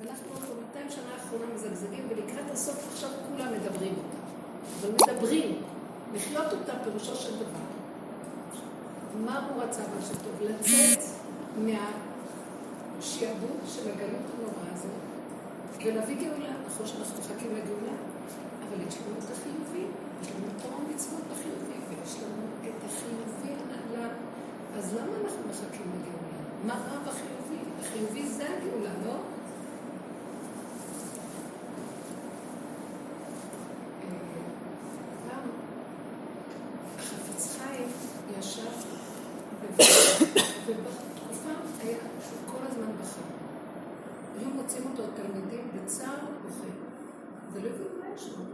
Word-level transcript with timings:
ואנחנו 0.00 0.34
כבר 0.34 0.54
200 0.72 0.90
שנה 0.90 1.14
האחרונה 1.14 1.44
מזגזגים, 1.54 2.06
ולקראת 2.08 2.50
הסוף 2.52 2.88
עכשיו 2.92 3.10
כולם 3.28 3.52
מדברים 3.52 3.94
אותה. 3.96 4.18
אבל 4.80 4.90
מדברים, 4.92 5.62
לחיות 6.14 6.52
אותה 6.52 6.72
פירושו 6.84 7.16
של 7.16 7.36
דבר. 7.36 7.66
מה 9.24 9.46
הוא 9.46 9.62
רצה 9.62 9.80
מה 9.80 10.02
שטוב? 10.02 10.42
לצאת 10.42 11.04
מהשיעבוד 12.98 13.60
של 13.66 13.90
הגלות 13.90 14.26
הנוראה 14.34 14.72
הזאת, 14.74 14.90
ולהביא 15.84 16.16
גאולה. 16.16 16.52
נכון 16.66 16.86
שאנחנו 16.86 17.18
מחכים 17.18 17.50
לגאולה, 17.50 17.96
אבל 18.68 18.86
יש 18.88 18.94
לנו 18.94 19.18
את 19.18 19.24
החיובי, 19.32 19.86
יש 20.22 20.28
לנו 20.28 20.46
תורה 20.62 20.76
ומצוות 20.76 21.22
בחיובי, 21.32 21.78
ויש 21.88 22.16
לנו 22.16 22.42
את 22.62 22.84
החיובי 22.86 23.52
הנעלה. 23.62 24.08
אז 24.78 24.94
למה 24.94 25.12
אנחנו 25.24 25.42
מחכים 25.50 25.86
לגאולה? 25.94 26.38
מה 26.66 26.74
רע 26.74 26.98
בחיובי? 26.98 27.60
החיובי 27.80 28.28
זה 28.28 28.44
הגאולה, 28.44 28.92
לא? 29.06 29.16
ובתקופה 40.66 41.50
היה 41.80 41.98
שהוא 42.28 42.38
כל 42.46 42.66
הזמן 42.70 42.92
בכה. 43.02 43.20
היו 44.38 44.48
מוצאים 44.48 44.82
אותו 44.90 45.02
התלמידים 45.04 45.68
בצער 45.74 46.14
ובוכה, 46.14 46.70
ולא 47.52 47.68
הבינו 47.68 47.98
מה 47.98 48.14
יש 48.14 48.28
לו. 48.28 48.44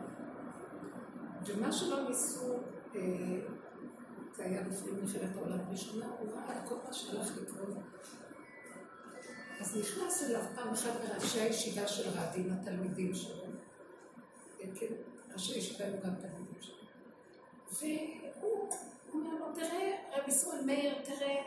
ומה 1.46 1.72
שלא 1.72 2.08
ניסו, 2.08 2.54
אה, 2.94 3.00
זה 4.36 4.44
היה 4.44 4.62
לפני 4.62 4.92
מלחמת 4.92 5.36
העולם 5.36 5.60
הראשונה, 5.66 6.06
הוא 6.18 6.32
ראה 6.32 6.58
את 6.58 6.68
כל 6.68 6.74
מה 6.86 6.92
שהלך 6.92 7.36
לקרות. 7.42 7.76
אז 9.60 9.76
נכנס 9.76 10.22
אליו 10.22 10.42
פעם 10.54 10.68
אחת 10.68 10.92
מראשי 11.08 11.40
הישיבה 11.40 11.88
של 11.88 12.08
רדין, 12.18 12.52
התלמידים 12.52 13.14
שלו. 13.14 13.44
כן, 14.74 14.94
ראשי 15.32 15.54
הישיבה 15.54 15.84
היו 15.84 15.94
גם 16.04 16.14
תלמידים 16.14 16.60
שלו. 16.60 16.74
והוא 17.72 18.70
אומר 19.12 19.34
לו, 19.34 19.54
תראה, 19.54 19.96
רבי 20.12 20.30
ישראל 20.30 20.64
מאיר, 20.64 20.94
תראה, 21.04 21.42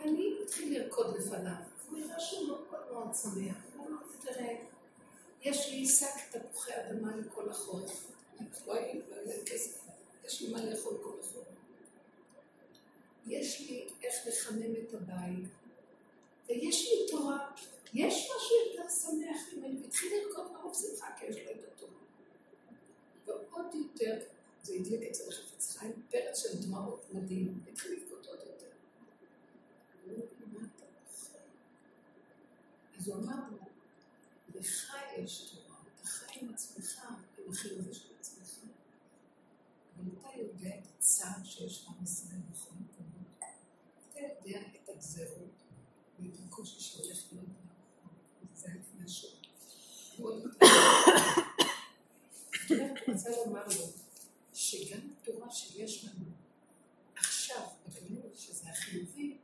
אני 0.00 0.38
מתחיל 0.42 0.78
לרקוד 0.78 1.16
לפניו. 1.16 1.52
הוא 1.88 1.98
נראה 1.98 2.20
שהוא 2.20 2.48
מאוד 2.48 2.92
מאוד 2.92 3.14
שמח. 3.14 3.56
הוא 3.76 3.86
אומר, 3.86 3.98
תראה, 4.20 4.54
יש 5.42 5.70
לי 5.70 5.86
שק 5.86 6.06
תפוחי 6.30 6.72
אדמה 6.74 7.16
לכל 7.16 7.50
החורף. 7.50 8.06
לא 8.66 8.74
היה 8.74 8.94
לי 9.26 9.34
כסף, 9.46 9.80
יש 10.24 10.42
לי 10.42 10.52
מה 10.52 10.64
לאכול 10.64 10.98
כל 11.02 11.16
החורף. 11.20 11.46
יש 13.26 13.60
לי 13.60 13.88
איך 14.02 14.14
לחמם 14.26 14.74
את 14.88 14.94
הבית, 14.94 15.48
ויש 16.48 16.88
לי 16.88 17.10
תורה. 17.10 17.50
יש 17.94 18.14
משהו 18.14 18.56
יותר 18.66 18.88
שמח 18.88 19.54
ממני, 19.56 19.82
והתחיל 19.82 20.12
לרקוד 20.14 20.52
מרוב 20.52 20.74
שמחה, 20.74 21.06
כי 21.18 21.26
יש 21.26 21.36
לו 21.36 21.50
את 21.50 21.72
התורה. 21.74 21.92
ועוד 23.26 23.66
יותר, 23.74 24.18
זה 24.62 24.74
הדליק 24.74 25.02
אצל 25.10 25.28
החפץ 25.28 25.76
חיים, 25.76 26.02
פרץ 26.10 26.42
של 26.42 26.62
דמעות 26.62 27.04
מדהים, 27.12 27.60
התחיל 27.72 27.92
לבכות 27.92 28.26
עוד 28.26 28.38
יותר. 28.38 28.66
אז 32.98 33.08
הוא 33.08 33.16
אמר 33.16 33.34
לך 34.60 34.92
יש 35.18 35.40
תורה, 35.40 35.76
אתה 35.94 36.06
חי 36.06 36.40
עם 36.40 36.54
עצמך, 36.54 37.00
עם 37.38 37.52
החיובי 37.52 37.94
של 37.94 38.08
עצמך. 38.20 38.58
אבל 39.96 40.04
אתה 40.18 40.28
יודע 40.38 40.78
את 40.78 40.86
הצער 40.98 41.44
שיש 41.44 41.84
לעם 41.84 42.04
ישראל 42.04 42.40
בכל 42.52 42.70
מקומות. 42.80 43.38
אתה 44.10 44.20
יודע 44.20 44.60
את 44.60 44.88
הגזרות 44.88 45.62
ואת 46.18 46.38
הקושי 46.46 46.80
שהולך 46.80 47.18
להיות 47.32 47.46
זה 48.54 48.68
לפני 48.68 49.04
השם. 49.04 49.28
אני 52.70 53.14
רוצה 53.14 53.30
לומר 53.30 53.66
לו 53.66 53.86
שגם 54.54 55.00
התורה 55.22 55.50
שיש 55.50 56.04
לנו 56.04 56.24
עכשיו, 57.16 57.66
בגלות, 57.88 58.38
שזה 58.38 58.70
החיובי, 58.70 59.36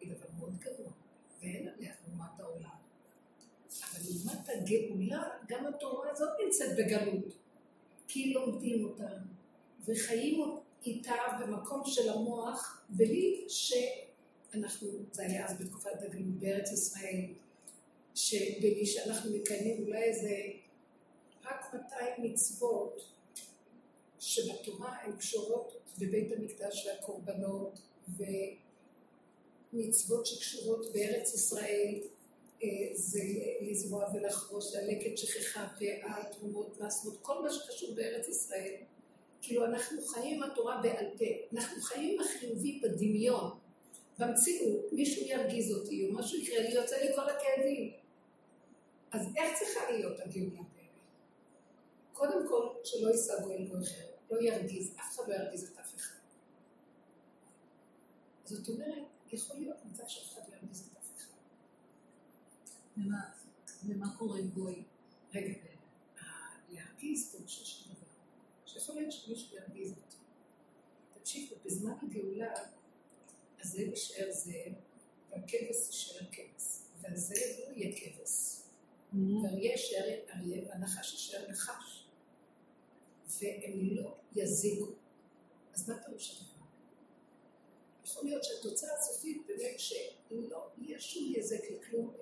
היא 0.00 0.14
דבר 0.14 0.26
מאוד 0.38 0.58
גרוע, 0.58 0.92
ואין 1.40 1.68
עליה 1.68 1.94
לעומת 2.06 2.40
העולם. 2.40 2.76
אבל 3.82 4.00
לעומת 4.04 4.48
הגאולה, 4.62 5.28
גם 5.48 5.66
התורה 5.66 6.10
הזאת 6.10 6.30
נמצאת 6.44 6.76
בגלות, 6.76 7.34
כי 8.08 8.32
לומדים 8.32 8.84
אותה. 8.84 9.08
וחיים 9.84 10.56
איתה 10.86 11.14
במקום 11.40 11.82
של 11.84 12.08
המוח, 12.08 12.84
בלי 12.88 13.44
שאנחנו, 13.48 14.88
זה 15.12 15.22
היה 15.22 15.46
אז 15.46 15.58
בתקופת 15.58 16.02
הגלות 16.02 16.34
בארץ 16.40 16.72
ישראל, 16.72 17.24
שבלי 18.14 18.86
שאנחנו 18.86 19.30
מקיימים 19.34 19.84
אולי 19.86 20.02
איזה 20.02 20.36
רק 21.44 21.74
200 21.74 22.12
מצוות 22.18 23.04
שבתורה 24.20 24.96
הן 25.02 25.16
קשורות 25.16 25.76
בבית 25.98 26.32
המקדש 26.32 26.86
והקורבנות 26.86 27.78
ומצוות 29.72 30.26
שקשורות 30.26 30.86
בארץ 30.92 31.34
ישראל 31.34 31.94
זה 32.94 33.20
לזרוע 33.60 34.06
ולחרוש, 34.14 34.74
ללקט 34.74 35.16
שכחה, 35.16 35.68
פאה, 35.78 36.24
תרומות, 36.32 36.80
מסמות, 36.80 37.18
כל 37.22 37.42
מה 37.42 37.52
שקשור 37.52 37.94
בארץ 37.94 38.28
ישראל. 38.28 38.74
כאילו 39.42 39.64
אנחנו 39.64 40.02
חיים 40.02 40.42
התורה 40.42 40.82
בעל 40.82 41.06
פה, 41.18 41.24
אנחנו 41.52 41.82
חיים 41.82 42.20
החיובי 42.20 42.80
בדמיון, 42.82 43.50
במציאות, 44.18 44.92
מישהו 44.92 45.26
ירגיז 45.26 45.72
אותי 45.72 46.06
או 46.06 46.12
משהו 46.12 46.38
יקרה 46.38 46.62
לי, 46.62 46.74
יוצא 46.74 46.96
לי 46.96 47.14
כל 47.14 47.28
הכאבים. 47.28 47.92
אז 49.12 49.26
איך 49.36 49.58
צריכה 49.58 49.90
להיות 49.90 50.20
הגאולה 50.20 50.50
באמת? 50.50 50.88
קודם 52.12 52.48
כל, 52.48 52.68
שלא 52.84 53.08
יישא 53.08 53.40
גואל 53.42 53.64
גוי 53.64 53.82
אחר, 53.82 54.06
לא 54.30 54.40
ירגיז, 54.40 54.94
אף 54.96 55.14
אחד 55.14 55.28
לא 55.28 55.34
ירגיז 55.34 55.62
את 55.62 55.78
אף 55.78 55.94
אחד. 55.96 56.18
זאת 58.44 58.68
אומרת, 58.68 59.04
יכול 59.32 59.56
להיות 59.56 59.76
מצב 59.90 60.04
שאף 60.06 60.32
אחד 60.32 60.42
לא 60.48 60.56
ירגיז. 60.56 60.91
ומה, 62.96 64.16
קורה 64.18 64.38
עם 64.38 64.48
גוי? 64.48 64.82
רגע, 65.34 65.52
להרגיז 66.70 67.30
פירושו 67.30 67.64
של 67.66 67.84
דבר, 67.84 68.06
שיכול 68.66 68.94
להיות 68.94 69.12
שמישהו 69.12 69.56
ירגיז 69.56 69.90
אותי. 69.90 70.16
תקשיבו, 71.20 71.56
בזמן 71.64 71.92
הגאולה, 72.02 72.54
הזאב 73.60 73.88
יישאר 73.88 74.32
זאב, 74.32 74.72
והכבש 75.30 75.86
יישאר 75.86 76.26
כבש, 76.32 76.78
והזאב 77.00 77.58
לא 77.58 77.76
יהיה 77.76 77.96
כבש. 78.00 78.62
ואריה 79.12 79.72
יישאר 79.72 80.04
אריה, 80.34 80.68
והנחש 80.68 81.12
יישאר 81.12 81.50
נחש. 81.50 82.06
והם 83.40 83.96
לא 83.96 84.16
יזיקו. 84.36 84.86
אז 85.74 85.88
מה 85.88 86.02
פירוש 86.04 86.30
הדבר? 86.30 86.66
יכול 88.04 88.24
להיות 88.24 88.44
שהתוצאה 88.44 88.98
הסופית 88.98 89.42
באמת 89.46 89.80
שלא 89.80 90.68
יהיה 90.78 91.00
שום 91.00 91.32
יזק 91.36 91.70
לכלום, 91.70 92.14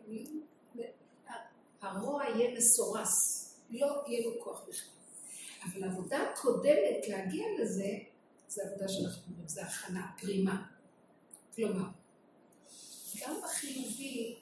הרוע 1.80 2.24
יהיה 2.24 2.58
מסורס, 2.58 3.46
לא 3.70 4.04
יהיה 4.06 4.26
לו 4.26 4.44
כוח 4.44 4.62
בכלל. 4.68 4.90
אבל 5.64 5.84
העבודה 5.84 6.30
הקודמת 6.30 7.08
להגיע 7.08 7.46
לזה, 7.60 7.98
זה 8.48 8.62
עבודה 8.68 8.88
שאנחנו 8.88 9.22
אומרים, 9.30 9.48
זה 9.48 9.62
הכנה, 9.62 10.12
פרימה. 10.20 10.66
כלומר, 11.54 11.88
גם 13.20 13.34
החיובי, 13.44 14.38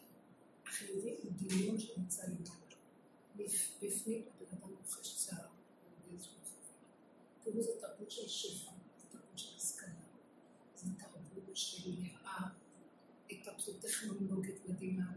החיובי 0.67 1.17
הוא 1.23 1.33
דמיון 1.37 1.79
שנמצא 1.79 2.23
למעלה. 2.23 2.59
בפנים 3.83 4.23
הבן 4.29 4.57
אדם 4.57 4.75
רוכש 4.75 5.17
צער. 5.17 5.47
תראו, 7.45 7.63
זו 7.63 7.73
תרבות 7.81 8.11
של 8.11 8.29
שפע, 8.29 8.71
זו 8.71 9.09
תרבות 9.11 9.39
של 9.39 9.57
השכלה, 9.57 9.89
זו 10.77 10.87
תרבות 10.99 11.57
של 11.57 11.89
יראה, 11.89 12.49
התפתחות 13.31 13.81
טכנולוגית 13.81 14.69
מדהימה, 14.69 15.13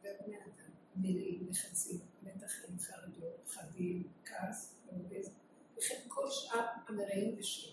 ובני 0.00 0.36
אדם 0.36 0.70
מלאים 0.96 1.46
לחצים, 1.50 1.98
מתחים, 2.22 2.78
חרדות, 2.78 3.48
חדים, 3.48 4.08
כעס, 4.24 4.74
מרוגז, 4.86 5.30
וכן 5.78 6.00
כל 6.08 6.30
שאר 6.30 6.66
המרעים 6.90 7.34
ושיר. 7.38 7.72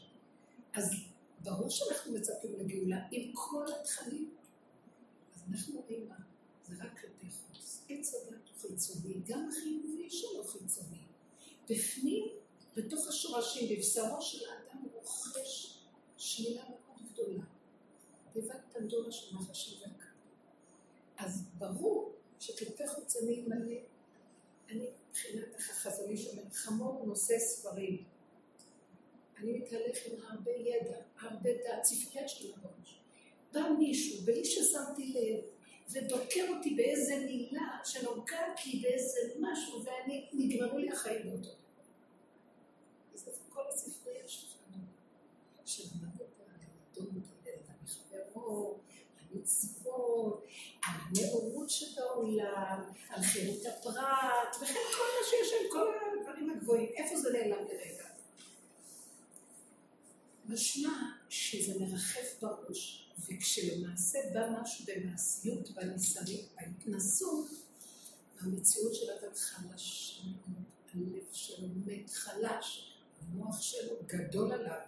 אז 0.73 0.91
ברור 1.43 1.69
שאנחנו 1.69 2.13
מצפים 2.13 2.53
לגאולה 2.59 3.07
עם 3.11 3.31
כל 3.33 3.65
התכנים. 3.79 4.29
אז 5.35 5.41
אנחנו 5.51 5.79
רואים 5.79 6.09
מה, 6.09 6.15
זה 6.67 6.75
רק 6.83 6.99
כלפי 6.99 7.29
חוץ. 7.29 7.81
עץ 7.89 8.13
הדת 8.13 8.47
הוא 8.47 8.57
חיצוני, 8.61 9.13
גם 9.25 9.49
החיובי 9.49 10.09
שלו 10.09 10.43
חיצוני. 10.43 10.97
בפנים 11.69 12.27
בתוך 12.75 13.07
השורשים, 13.07 13.75
בבשרו 13.75 14.21
של 14.21 14.49
האדם 14.49 14.87
רוכש 14.93 15.79
שלילה 16.17 16.63
מאוד 16.69 17.11
גדולה. 17.11 17.43
תיבת 18.33 18.61
פנדורה 18.73 19.11
של 19.11 19.35
נחשים 19.35 19.79
והקרב. 19.81 20.07
אז 21.17 21.43
ברור 21.57 22.15
שכלפי 22.39 22.87
חוץ 22.87 23.15
אני 23.15 23.41
מלא, 23.47 23.75
אני 24.69 24.87
מבחינת 25.09 25.55
החזוני 25.55 26.17
שאומר, 26.17 26.49
חמור 26.53 27.05
נושא 27.05 27.39
ספרים. 27.39 28.03
אני 29.37 29.53
מתהלך 29.53 29.97
עם 30.05 30.21
הרבה 30.29 30.51
ידע, 30.51 30.97
הרבה 31.19 31.49
דעת, 31.53 31.85
ספרייה 31.85 32.27
שלי 32.27 32.51
בראש. 32.51 32.99
בא 33.53 33.69
מישהו, 33.79 34.25
בלי 34.25 34.45
ששמתי 34.45 35.13
לב, 35.13 35.43
ודוקר 35.89 36.45
אותי 36.55 36.75
באיזה 36.75 37.15
מילה 37.17 37.79
שנוגעת 37.85 38.65
לי 38.65 38.79
באיזה 38.79 39.19
משהו, 39.39 39.83
ואני, 39.85 40.25
נגמרו 40.33 40.77
לי 40.77 40.91
החיים 40.91 41.23
באותו. 41.23 41.49
אז 43.13 43.27
איפה 43.27 43.41
כל 43.49 43.61
הספרייה 43.73 44.27
שלנו, 44.27 44.83
שלמדת 45.65 46.21
לדון 46.91 47.21
המחברות, 47.67 48.81
המצוות, 49.31 50.45
על 50.83 50.95
הנאורות 51.01 51.69
שבעולם, 51.69 52.81
על 53.09 53.21
חירות 53.21 53.65
הפרט, 53.65 54.55
וכן 54.61 54.79
כל 54.97 55.03
מה 55.03 55.27
שיש 55.29 55.49
שם, 55.49 55.69
כל 55.71 55.87
הדברים 56.19 56.49
הגבוהים, 56.49 56.89
איפה 56.95 57.17
זה 57.17 57.29
נעלם 57.33 57.65
לרגע? 57.65 57.96
משמע 60.47 60.93
שזה 61.29 61.79
מרחף 61.79 62.41
בראש, 62.41 63.09
וכשלמעשה 63.19 64.19
בא 64.33 64.49
משהו 64.61 64.85
במעשיות, 64.87 65.71
בניסיון, 65.71 66.41
בהתנסות, 66.55 67.47
המציאות 68.39 68.95
של 68.95 69.05
אדם 69.11 69.33
חלש, 69.35 70.21
הלב 70.93 71.23
שלו 71.31 71.67
מת 71.85 72.09
חלש, 72.09 72.97
המוח 73.21 73.61
שלו 73.61 73.93
גדול 74.05 74.51
עליו, 74.51 74.79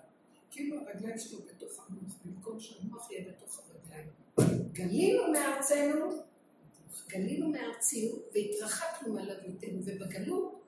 כאילו 0.51 0.77
הרגליים 0.79 1.19
שלו 1.19 1.39
בתוך 1.39 1.85
המוח, 1.87 2.13
במקום 2.25 2.59
שהמוח 2.59 3.11
יהיה 3.11 3.31
בתוך 3.31 3.59
הרגליים. 3.59 4.09
גלינו 4.71 5.31
מארצנו, 5.31 6.23
גלינו 7.07 7.49
מארצנו 7.49 8.19
והתרחקנו 8.33 9.13
מעלביותינו, 9.13 9.79
ובגלות 9.85 10.61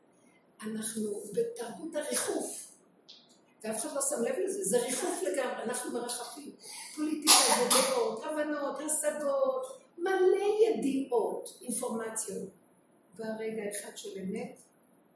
אנחנו 0.62 1.24
בתרבות 1.34 1.96
הריחוף. 1.96 2.71
ואף 3.64 3.86
אחד 3.86 3.96
לא 3.96 4.02
שם 4.02 4.22
לב 4.24 4.36
לזה, 4.46 4.64
זה 4.64 4.78
ריחוף 4.78 5.24
לגמרי, 5.24 5.64
אנחנו 5.64 5.92
מרחפים. 5.92 6.52
פוליטיקה, 6.96 7.34
דעות, 7.70 8.24
הבנות, 8.24 8.80
השגות, 8.80 9.80
מלא 9.98 10.44
ידיעות, 10.68 11.58
אינפורמציות. 11.62 12.50
והרגע 13.16 13.64
אחד 13.72 13.98
של 13.98 14.20
אמת, 14.20 14.62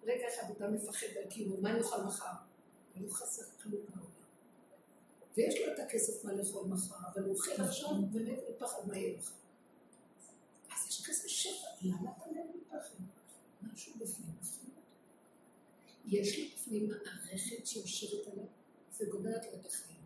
רגע 0.04 0.26
אחד 0.28 0.52
אתה 0.52 0.68
מפחד 0.68 1.08
על 1.18 1.30
קיומו, 1.30 1.62
מה 1.62 1.74
נאכל 1.74 2.02
מחר? 2.02 2.32
לא 3.02 3.14
חסר 3.14 3.44
כלום 3.64 3.82
בעולם. 3.90 4.06
ויש 5.38 5.56
לו 5.62 5.74
את 5.74 5.80
הכסף 5.80 6.26
מה 6.26 6.34
לאכול 6.34 6.68
מחר, 6.68 6.96
אבל 7.14 7.24
הוא 7.24 7.34
אוכל 7.36 7.62
עכשיו 7.62 7.90
באמת 8.12 8.40
בפחד 8.50 8.88
מה 8.88 8.98
יהיה 8.98 9.18
מחר. 9.18 9.34
אז 10.72 10.88
יש 10.90 11.06
כזה 11.08 11.30
שפע, 11.30 11.68
למה 11.82 12.12
אתה 12.18 12.26
מת 12.32 12.56
בפחד? 12.56 12.96
משהו 13.74 13.94
בפנים 13.94 14.30
מפחיד. 14.42 14.70
יש 16.06 16.38
לי 16.38 16.55
בפנים 16.66 16.90
מערכת 16.90 17.68
שיושבת 17.68 18.28
עליו 18.28 18.46
וגומרת 19.00 19.46
לו 19.46 19.60
את 19.60 19.66
החיים. 19.66 20.00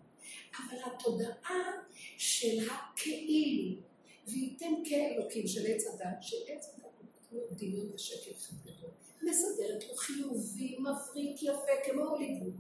אבל 0.58 0.78
התודעה 0.86 1.72
של 2.18 2.70
הכאילו, 2.70 3.82
וייתן 4.28 4.74
כאלוקים 4.86 5.48
של 5.48 5.66
עץ 5.68 5.84
הדת, 5.88 6.18
שעץ 6.22 6.70
הדת 6.74 6.84
הוא 7.02 7.10
כמו 7.30 7.40
דמיון 7.58 7.92
ושקר 7.94 8.32
גדול, 8.66 8.90
מסדרת 9.22 9.90
לו 9.90 9.96
חיובי, 9.96 10.78
מבריק, 10.80 11.44
יפה, 11.44 11.72
כמו 11.86 12.04
הוליווד. 12.04 12.54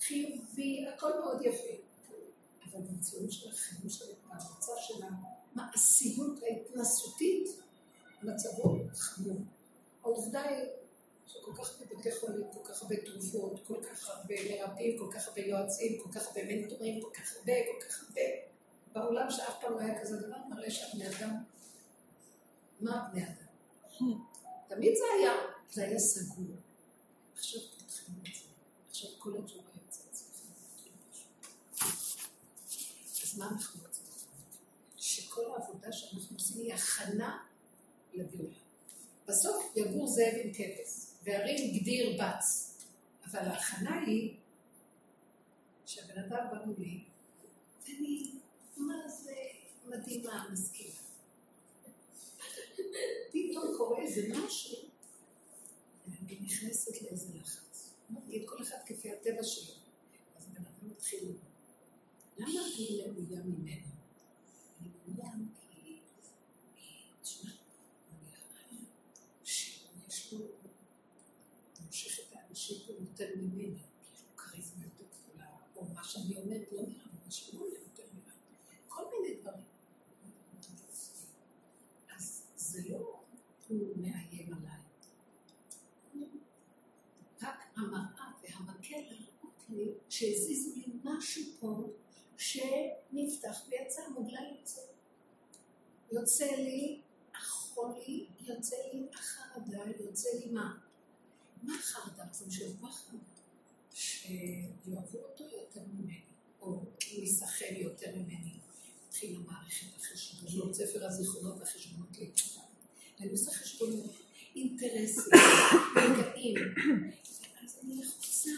חיובי, 0.00 0.86
הכל 0.88 1.10
מאוד 1.20 1.44
יפה. 1.44 1.72
אבל 2.64 2.80
במציאות 2.80 3.32
של 3.32 3.48
החיים 3.48 3.90
שלנו, 3.90 4.14
במצב 4.28 4.72
של 4.88 5.04
המעשיות 5.54 6.42
ההתנסותית, 6.42 7.48
מצבו 8.22 8.78
חמור. 8.92 9.40
העובדה 10.02 10.42
היא 10.42 10.68
שכל 11.50 11.64
כך 11.64 11.70
הרבה 11.80 11.94
בתי 11.98 12.12
חולים, 12.20 12.44
כל 12.52 12.64
כך 12.64 12.82
הרבה 12.82 12.96
תרופות, 12.96 13.66
כל 13.66 13.82
כך 13.82 14.08
הרבה 14.08 14.34
מרפאים, 14.50 14.98
כל 14.98 15.10
כך 15.14 15.28
הרבה 15.28 15.40
יועצים, 15.40 16.02
כל 16.02 16.12
כך 16.12 16.26
הרבה 16.26 16.44
מנטורים, 16.44 17.02
כל 17.02 17.10
כך 17.14 17.36
הרבה, 17.36 17.52
כל 17.52 17.86
כך 17.86 18.02
הרבה. 18.02 18.20
בעולם 18.92 19.30
שאף 19.30 19.60
פעם 19.60 19.72
לא 19.72 19.80
היה 19.80 20.00
כזה 20.00 20.16
דבר, 20.16 20.36
מראה 20.50 20.70
שהבני 20.70 21.08
אדם, 21.08 21.36
מה 22.80 23.06
הבני 23.06 23.24
אדם? 23.24 24.16
תמיד 24.68 24.94
זה 24.96 25.04
היה, 25.18 25.32
זה 25.70 25.84
היה 25.84 25.98
סגור. 25.98 26.56
עכשיו 27.34 27.60
פותחים 27.78 28.14
את 28.20 28.34
זה, 28.34 28.48
עכשיו 28.90 29.10
כל 29.18 29.32
התשובה 29.38 29.70
יוצאת. 29.86 30.14
אז 33.22 33.38
מה 33.38 33.48
אנחנו 33.48 33.80
רוצים? 33.86 34.04
שכל 34.96 35.50
העבודה 35.50 35.92
שאנחנו 35.92 36.36
עושים 36.36 36.58
היא 36.58 36.74
הכנה 36.74 37.38
לגאולה. 38.12 38.54
בסוף 39.28 39.76
יגור 39.76 40.06
זאב 40.06 40.34
עם 40.44 40.52
כבש. 40.52 40.99
והרים 41.22 41.80
גדיר 41.80 42.22
בץ. 42.22 42.70
אבל 43.30 43.40
ההכנה 43.40 44.00
היא 44.06 44.34
שהבן 45.86 46.18
אדם 46.18 46.50
בא 46.50 46.64
מולי, 46.66 47.04
ואני, 47.84 48.32
מה 48.76 49.08
זה 49.08 49.34
מדהימה, 49.86 50.48
משכילה. 50.52 50.94
פתאום 53.32 53.76
קורה 53.76 54.02
איזה 54.02 54.28
משהו, 54.34 54.78
ואני 56.08 56.38
נכנסת 56.40 57.02
לאיזה 57.02 57.38
לחץ. 57.38 57.94
נגיד 58.10 58.48
כל 58.48 58.62
אחד 58.62 58.76
כפי 58.86 59.12
הטבע 59.12 59.42
שלו. 59.42 59.74
אז 60.36 60.46
הבן 60.46 60.56
אדם 60.56 60.90
מתחיל 60.90 61.24
למה 62.38 62.48
אני 62.48 63.02
ראויה 63.02 63.42
ממנו? 63.44 63.86
אני 64.80 64.88
מאוים 65.06 65.48
יותר 73.20 73.34
ממני, 73.36 73.78
כאילו 74.02 74.36
כריזמה 74.36 74.84
יותר 74.84 75.04
גדולה, 75.18 75.50
או 75.76 75.84
מה 75.94 76.04
שאני 76.04 76.36
אומרת 76.36 76.72
לא 76.72 76.82
נראה 76.82 77.06
מה 77.24 77.30
שהוא 77.30 77.66
אומר 77.66 77.78
יותר 77.78 78.02
נראה 78.14 78.34
כל 78.88 79.04
מיני 79.12 79.34
דברים. 79.40 79.64
אז 82.16 82.42
זה 82.56 82.88
לא 82.88 83.20
הוא 83.68 83.96
מאיים 83.96 84.54
עליי. 84.54 84.80
רק 87.42 87.58
המראה 87.76 88.32
והמקל 88.42 88.96
להראות 88.96 89.64
לי 89.68 89.92
שהזיזו 90.08 90.70
לי 90.76 90.86
משהו 91.04 91.42
פה 91.60 91.88
שנפתח 92.36 93.62
ויצא, 93.68 94.02
מוגלה 94.08 94.40
יוצא. 94.58 94.80
יוצא 96.12 96.44
לי 96.44 97.00
החולי, 97.34 98.26
יוצא 98.40 98.76
לי 98.92 99.06
החרדה, 99.14 99.84
יוצא 100.00 100.28
לי 100.38 100.50
מה? 100.52 100.89
מה 101.62 101.74
החרדה 101.78 102.24
הזו 102.30 102.44
של 102.50 102.76
פחד? 102.80 103.16
שיאהבו 103.94 105.18
אותו 105.18 105.44
יותר 105.44 105.80
ממני, 105.92 106.20
או 106.60 106.66
הוא 106.66 106.86
ייסחב 107.08 107.72
יותר 107.76 108.10
ממני. 108.16 108.60
התחילה 109.08 109.38
מערכת 109.38 109.86
החשבונות, 109.96 110.74
ספר 110.74 111.06
הזיכרונות 111.06 111.58
והחשבונות 111.58 112.18
להתחתן. 112.18 112.60
אני 113.20 113.30
עושה 113.30 113.50
חשבונות, 113.50 114.10
אינטרסים, 114.56 115.32
רגעים. 115.96 116.54
אז 117.64 117.78
אני 117.84 118.02
לחוצה, 118.02 118.50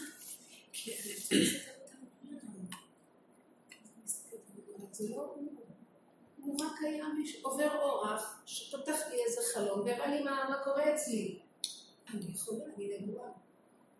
כי 0.73 0.91
אני 0.93 1.13
לסדר 1.13 1.71
את 1.85 1.91
העולם. 2.43 2.67
זה 4.91 5.09
לא 5.09 5.33
הוא. 5.35 5.53
הוא 6.37 6.61
רק 6.61 6.79
היה 6.81 7.05
עובר 7.41 7.81
אורח, 7.81 8.43
שפתח 8.45 8.97
לי 9.09 9.17
איזה 9.27 9.41
חלום, 9.53 9.79
והראה 9.79 10.07
לי 10.07 10.23
מה 10.23 10.61
קורה 10.63 10.95
אצלי. 10.95 11.39
אני 12.13 12.31
יכולה, 12.33 12.65
אני 12.75 12.97
נגועה. 12.99 13.31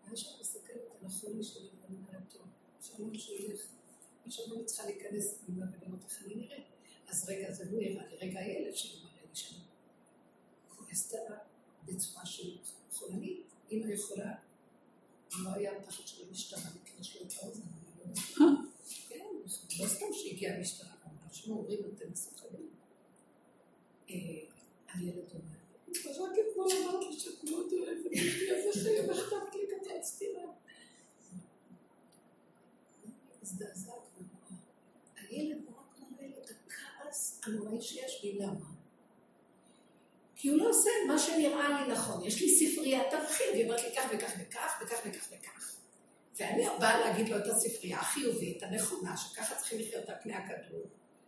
ואז 0.04 0.18
שאני 0.18 0.40
מסתכלת 0.40 0.82
על 1.00 1.06
החולי 1.06 1.44
שלי 1.44 1.68
ואני 1.82 1.96
אומרת, 1.96 2.22
טוב, 2.32 2.46
שלום 2.82 3.14
שילך. 3.14 3.60
עכשיו 4.26 4.44
אני 4.54 4.64
צריכה 4.64 4.84
להיכנס 4.86 5.38
פנימה 5.46 5.66
ולראות 5.72 6.00
איך 6.04 6.22
אני 6.24 6.34
נראית. 6.34 6.64
אז 7.08 7.28
רגע, 7.28 7.52
זה 7.52 7.64
הוא 7.70 7.82
יראה 7.82 8.06
לי, 8.06 8.16
רגע 8.16 8.40
הילד 8.40 8.76
שלי 8.76 9.00
מראה 9.02 9.22
לי 9.22 9.34
שאני 9.36 9.58
כועסת 10.68 11.14
עליו 11.14 11.38
בצורה 11.84 12.26
של 12.26 12.56
חולנית. 12.92 13.40
אמא 13.72 13.92
יכולה, 13.92 14.34
לא 15.44 15.50
היה 15.50 15.82
פחד 15.82 16.06
של 16.06 16.28
המשטרה 16.28 16.60
לקרש 16.74 17.16
לו 17.16 17.26
את 17.26 17.32
האוזן, 17.42 17.62
אני 17.62 17.98
לא 17.98 18.02
יודעת. 18.02 18.24
כן, 19.08 19.24
לא 19.80 19.88
סתם 19.88 20.06
שהגיעה 20.12 20.56
המשטרה, 20.56 20.90
אנשים 21.28 21.52
אומרים, 21.52 21.78
אתם 21.94 22.12
מסוכנים. 22.12 22.70
אה, 24.10 24.14
הילד 24.88 25.32
אומר, 25.34 25.64
רק 26.24 26.32
אתמול 26.50 26.66
אמרת 26.82 27.04
לי 27.10 27.20
שאת 27.20 27.44
מאוד 27.44 27.72
אוהבת 27.72 28.03
אותי, 28.03 28.03
איזה 28.14 28.80
חיים 28.82 29.10
אכפת 29.10 29.54
לי, 29.54 29.60
קצצתי 30.00 30.32
לה. 30.32 30.42
הזדעזעת 33.42 33.94
ונורא. 34.16 34.60
הילד 35.16 35.58
רק 35.68 35.98
מראה 36.10 36.26
לי 36.26 36.34
את 36.44 36.50
הכעס 36.50 37.40
הנוראי 37.46 37.82
שיש 37.82 38.22
בי, 38.22 38.38
למה? 38.38 38.74
כי 40.36 40.48
הוא 40.48 40.58
לא 40.58 40.68
עושה 40.68 40.90
מה 41.08 41.18
שנראה 41.18 41.68
לי 41.68 41.92
נכון. 41.92 42.24
יש 42.24 42.42
לי 42.42 42.48
ספריית 42.54 43.12
ערכים, 43.12 43.46
והיא 43.52 43.64
אומרת 43.64 43.82
לי 43.82 43.96
כך 43.96 44.04
וכך 44.12 44.32
וכך 44.40 44.82
וכך 44.82 44.98
וכך 45.06 45.26
וכך. 45.30 45.76
ואני 46.36 46.64
באה 46.80 47.00
להגיד 47.00 47.28
לו 47.28 47.38
את 47.38 47.46
הספרייה 47.46 48.00
החיובית, 48.00 48.62
הנכונה, 48.62 49.16
שככה 49.16 49.54
צריכים 49.54 49.80
לחיות 49.80 50.08
על 50.08 50.14
פני 50.22 50.34
הכדור, 50.34 50.86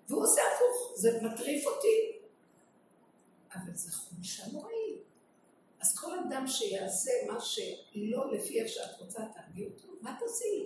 והוא 0.08 0.22
עושה 0.22 0.40
הפוך, 0.54 0.92
זה 0.96 1.20
מטריף 1.22 1.66
אותי. 1.66 2.18
אבל 3.54 3.74
זה 3.74 3.92
חולשה 3.92 4.42
נוראית. 4.52 5.05
אז 5.86 5.98
כל 5.98 6.18
אדם 6.18 6.46
שיעשה 6.46 7.10
מה 7.26 7.40
שלא 7.40 8.32
לפי 8.32 8.60
איך 8.60 8.68
שאת 8.68 9.00
רוצה, 9.00 9.22
תעגי 9.34 9.64
אותו, 9.64 9.88
מה 10.00 10.16
תעשי? 10.20 10.64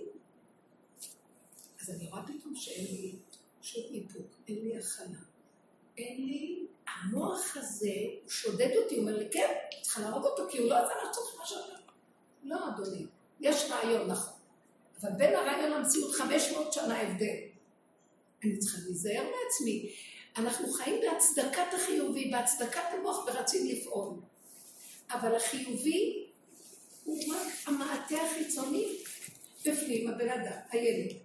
אז 1.81 1.89
אני 1.89 2.07
רואה 2.09 2.21
פתאום 2.23 2.55
שאין 2.55 2.85
לי 2.85 3.15
שום 3.61 3.83
איפוק, 3.93 4.37
אין 4.47 4.55
לי 4.55 4.77
הכנה. 4.77 5.19
אין 5.97 6.25
לי, 6.25 6.67
המוח 6.87 7.57
הזה, 7.57 7.95
שודד 8.27 8.71
אותי, 8.83 8.95
הוא 8.95 9.01
אומר 9.01 9.17
לי, 9.17 9.29
כן, 9.31 9.53
צריכה 9.81 10.01
להרוג 10.01 10.25
אותו, 10.25 10.43
כי 10.49 10.57
הוא 10.57 10.69
לא 10.69 10.75
עשה 10.77 10.93
מה 11.03 11.13
שצריך 11.13 11.47
שאתה. 11.47 11.75
לא, 12.43 12.57
אדוני, 12.69 13.05
יש 13.39 13.71
רעיון, 13.71 14.07
נכון. 14.07 14.33
אבל 15.01 15.11
בין 15.17 15.35
הרעיון 15.35 15.71
למציאות 15.71 16.11
500 16.15 16.73
שנה 16.73 17.01
הבדל. 17.01 17.37
אני 18.43 18.57
צריכה 18.57 18.77
להיזהר 18.85 19.23
מעצמי. 19.23 19.93
אנחנו 20.37 20.71
חיים 20.71 21.01
בהצדקת 21.01 21.73
החיובי, 21.73 22.31
בהצדקת 22.31 22.83
המוח 22.93 23.25
ורצים 23.27 23.67
לפעול. 23.67 24.13
אבל 25.13 25.35
החיובי 25.35 26.27
הוא 27.03 27.23
רק 27.33 27.47
המעטה 27.65 28.15
החיצוני 28.21 28.97
בפנים 29.65 30.07
הבן 30.07 30.29
אדם, 30.29 30.57
הילד. 30.69 31.15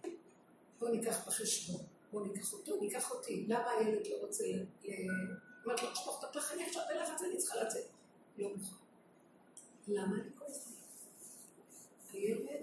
בואו 0.79 0.93
ניקח 0.93 1.27
בחשבון, 1.27 1.81
בואו 2.13 2.25
ניקח 2.25 2.53
אותו, 2.53 2.81
ניקח 2.81 3.11
אותי. 3.11 3.45
למה 3.49 3.71
הילד 3.71 4.07
לא 4.07 4.17
רוצה 4.21 4.45
ל... 4.45 4.65
אומרת 5.65 5.83
לו, 5.83 5.93
תשפוך 5.93 6.19
את 6.19 6.25
הפח, 6.25 6.53
אני 6.53 6.65
עכשיו 6.65 6.83
בלחץ, 6.89 7.23
אני 7.23 7.37
צריכה 7.37 7.63
לצאת. 7.63 7.85
לא 8.39 8.49
מוכן. 8.49 8.77
למה 9.89 10.17
אני 10.17 10.31
כועסת? 10.39 10.71
הילד 12.13 12.63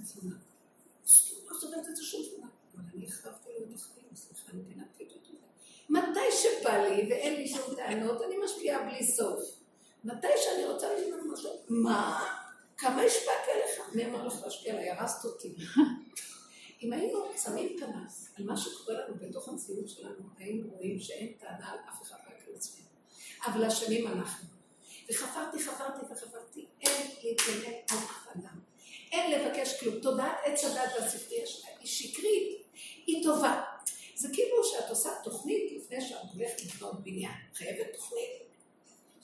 מפונה. 0.00 0.36
לא 1.46 1.58
סובלת 1.60 1.88
את 1.90 1.96
זה 1.96 2.04
שום 2.04 2.22
דבר. 2.22 2.46
אבל 2.74 2.84
אני 2.94 3.06
החרבתי 3.06 3.48
לו 3.58 3.64
את 3.64 3.74
החיים, 3.74 4.06
סליחה, 4.14 4.52
אני 4.52 4.62
פינקתי 4.64 5.04
אותו. 5.04 5.30
מתי 5.88 6.32
שבא 6.32 6.76
לי 6.76 7.10
ואין 7.10 7.34
לי 7.34 7.48
שום 7.48 7.74
טענות, 7.76 8.22
אני 8.22 8.34
משפיעה 8.44 8.88
בלי 8.88 9.06
סוף. 9.06 9.57
מתי 10.08 10.28
שאני 10.44 10.64
רוצה 10.64 10.94
ללמוד 10.94 11.26
משהו, 11.32 11.50
מה? 11.68 12.26
כמה 12.76 13.02
השפעתי 13.02 13.50
עליך? 13.54 13.94
מי 13.94 14.06
אמר 14.06 14.26
לך 14.26 14.34
להשפיע 14.44 14.72
עליי? 14.72 14.90
הרסת 14.90 15.24
אותי. 15.24 15.54
אם 16.82 16.92
היינו 16.92 17.18
שמים 17.44 17.76
פנס 17.78 18.34
על 18.38 18.44
מה 18.44 18.56
שקורה 18.56 18.94
לנו 18.94 19.14
בתוך 19.20 19.48
המציאות 19.48 19.88
שלנו, 19.88 20.28
היינו 20.38 20.68
רואים 20.70 21.00
שאין 21.00 21.32
טענה 21.38 21.70
על 21.70 21.78
אף 21.88 22.02
אחד 22.02 22.16
רק 22.16 22.48
על 22.48 22.54
עצמנו. 22.54 22.86
אבל 23.44 23.64
אשמים 23.64 24.06
אנחנו. 24.06 24.48
וחפרתי, 25.10 25.58
חפרתי 25.58 26.06
וחפרתי, 26.12 26.66
אין 26.80 27.06
להתגונן 27.22 27.74
על 27.90 27.98
אף 27.98 28.28
אדם. 28.36 28.60
אין 29.12 29.40
לבקש 29.40 29.80
כלום. 29.80 30.00
תודעת 30.00 30.36
עץ 30.44 30.64
הדת 30.64 30.92
והספרייה 31.00 31.46
שלה 31.46 31.70
היא 31.80 31.88
שקרית, 31.88 32.62
היא 33.06 33.24
טובה. 33.24 33.62
זה 34.14 34.28
כאילו 34.32 34.64
שאת 34.64 34.90
עושה 34.90 35.10
תוכנית 35.24 35.72
לפני 35.72 36.00
שאת 36.00 36.18
הולכת 36.34 36.62
לקנות 36.64 37.04
בניין. 37.04 37.34
חייבת 37.54 37.86
תוכנית. 37.94 38.47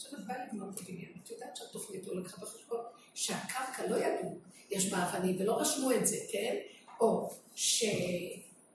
עכשיו 0.04 0.18
את 0.18 0.26
באה 0.26 0.36
לקנות 0.46 0.80
בניין, 0.82 1.12
את 1.24 1.30
יודעת 1.30 1.56
שהתוכנית 1.56 2.06
לא 2.06 2.20
לקחה 2.20 2.42
בחשבון 2.42 2.80
שהקרקע 3.14 3.86
לא 3.88 3.96
ידעו, 3.96 4.38
יש 4.70 4.90
בה 4.90 5.08
אבנים 5.08 5.36
ולא 5.38 5.60
רשמו 5.60 5.92
את 5.92 6.06
זה, 6.06 6.16
כן? 6.32 6.56
או 7.00 7.30
שלא 7.54 7.76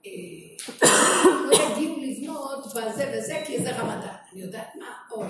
אה, 0.06 1.72
יגיעו 1.72 1.96
לבנות 2.00 2.66
בזה 2.66 3.14
וזה 3.14 3.42
כי 3.46 3.62
זה 3.62 3.70
רמדאן, 3.70 4.14
אני 4.32 4.40
יודעת 4.40 4.74
מה, 4.74 4.94
או 5.10 5.22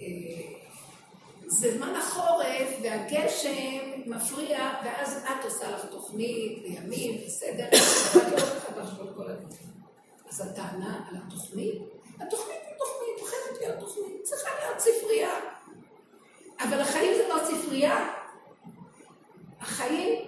אה, 0.00 0.06
זה 1.46 1.76
זמן 1.76 1.94
החורף 1.94 2.68
והגשם 2.82 3.90
מפריע 4.06 4.70
ואז 4.84 5.16
את 5.16 5.44
עושה 5.44 5.70
לך 5.70 5.84
תוכנית 5.90 6.62
וימים 6.62 7.20
וסדר 7.26 7.68
ואת 8.14 8.32
לא 8.32 8.36
צריכה 8.36 8.72
בחשבון 8.80 9.14
כל 9.16 9.30
הדברים. 9.30 9.72
אז 10.28 10.40
הטענה 10.40 11.08
על 11.08 11.16
התוכנית, 11.26 11.82
התוכנית 12.20 12.61
להיות 13.62 13.80
תוכנית, 13.80 14.22
צריכה 14.22 14.50
להיות 14.60 14.80
ספרייה. 14.80 15.34
אבל 16.60 16.80
החיים 16.80 17.14
זה 17.14 17.28
לא 17.28 17.36
ספרייה. 17.44 18.14
החיים 19.60 20.18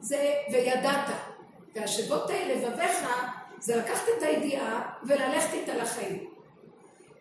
זה 0.00 0.32
וידעת. 0.52 1.14
והשבות 1.74 2.30
לבביך 2.30 3.06
זה 3.60 3.76
לקחת 3.76 4.04
את 4.18 4.22
הידיעה 4.22 4.92
וללכת 5.06 5.52
איתה 5.52 5.74
לחיים. 5.74 6.30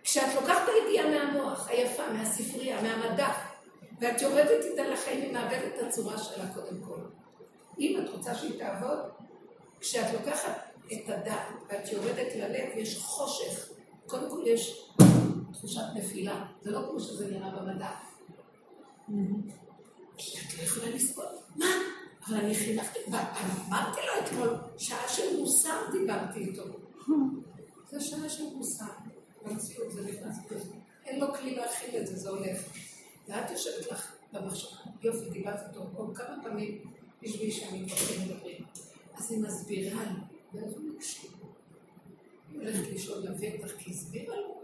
כשאת 0.04 0.36
לוקחת 0.36 0.64
את 0.64 0.70
הידיעה 0.76 1.10
מהמוח 1.10 1.70
היפה, 1.70 2.04
מהספרייה, 2.14 2.82
מהמדע, 2.82 3.28
ואת 4.00 4.22
יורדת 4.22 4.66
איתה 4.66 4.84
לחיים, 4.84 5.22
היא 5.22 5.34
מאבדת 5.34 5.74
את 5.76 5.88
הצורה 5.88 6.18
שלה 6.18 6.46
קודם 6.54 6.82
כל. 6.88 7.00
אם 7.80 8.02
את 8.04 8.10
רוצה 8.10 8.36
שהיא 8.36 8.60
תעבוד, 8.60 9.00
כשאת 9.80 10.14
לוקחת 10.14 10.60
את 10.94 11.10
הדעת 11.10 11.48
ואת 11.70 11.92
יורדת 11.92 12.36
ללב, 12.36 12.70
יש 12.76 12.98
חושך. 12.98 13.70
קודם 14.08 14.30
כל 14.30 14.48
יש 14.48 14.92
תחושת 15.54 15.82
נפילה. 15.96 16.46
זה 16.62 16.72
לא 16.72 16.88
כמו 16.90 17.00
שזה 17.00 17.32
נראה 17.32 17.50
במדע. 17.50 17.92
כי 20.18 20.38
את 20.38 20.58
לא 20.58 20.64
יכולה 20.64 20.90
לסבול. 20.90 21.26
מה? 21.56 21.66
אבל 22.28 22.38
אני 22.38 22.56
חינכתי, 22.56 23.00
אמרתי 23.68 24.00
לו 24.08 24.26
אתמול, 24.26 24.58
שעה 24.78 25.10
של 25.10 25.40
מוסר 25.40 25.82
דיברתי 25.92 26.40
איתו. 26.40 26.64
זה 27.90 28.02
שעה 28.02 28.30
של 28.30 28.44
מוסר. 28.56 28.86
במציאות 29.46 29.92
זה 29.92 30.02
נכנס 30.02 30.36
כזה. 30.50 30.74
אין 31.06 31.20
לו 31.20 31.34
כלי 31.34 31.56
להכיל 31.56 32.02
את 32.02 32.08
זה, 32.08 32.16
זה 32.16 32.30
הולך. 32.30 32.62
ואת 33.28 33.52
יושבת 33.52 33.92
לך 33.92 34.16
במחשבה, 34.34 34.78
יופי, 35.02 35.30
דיברת 35.30 35.60
איתו, 35.68 35.86
או 35.98 36.14
כמה 36.14 36.44
פעמים 36.44 36.84
בשביל 37.22 37.52
שהם 37.52 37.84
מתווכחים 37.84 38.22
מדברים. 38.22 38.64
אז 39.14 39.32
היא 39.32 39.40
מסבירה 39.40 40.04
לי, 40.04 40.20
ואז 40.54 40.74
הוא 40.74 40.84
מקשיב. 40.96 41.32
היא 42.50 42.60
הולכת 42.60 42.92
לשאול 42.92 43.28
אותך 43.28 43.76
כי 43.78 43.92
הסבירה 43.92 44.36
לו. 44.36 44.61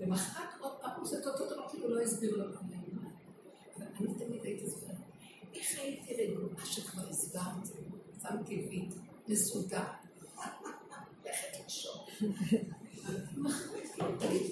למחרת 0.00 0.48
עוד 0.60 0.72
פעם 0.80 0.90
הוא 0.96 1.02
עושה 1.02 1.16
אותו 1.16 1.54
דבר, 1.54 1.68
כאילו 1.70 1.94
לא 1.94 2.00
הסביר 2.00 2.36
לו. 2.36 2.44
אני 3.78 4.14
תמיד 4.14 4.44
הייתי 4.44 4.66
זוכרת. 4.66 4.96
איך 5.54 5.78
הייתי 5.78 6.14
רגועה 6.14 6.66
שכבר 6.66 7.08
הסברתי, 7.08 7.72
שמתי 8.22 8.66
וי, 8.68 8.88
מסודר, 9.28 9.84
לכת 11.24 11.64
לישון. 11.64 12.06
תגיד, 14.18 14.42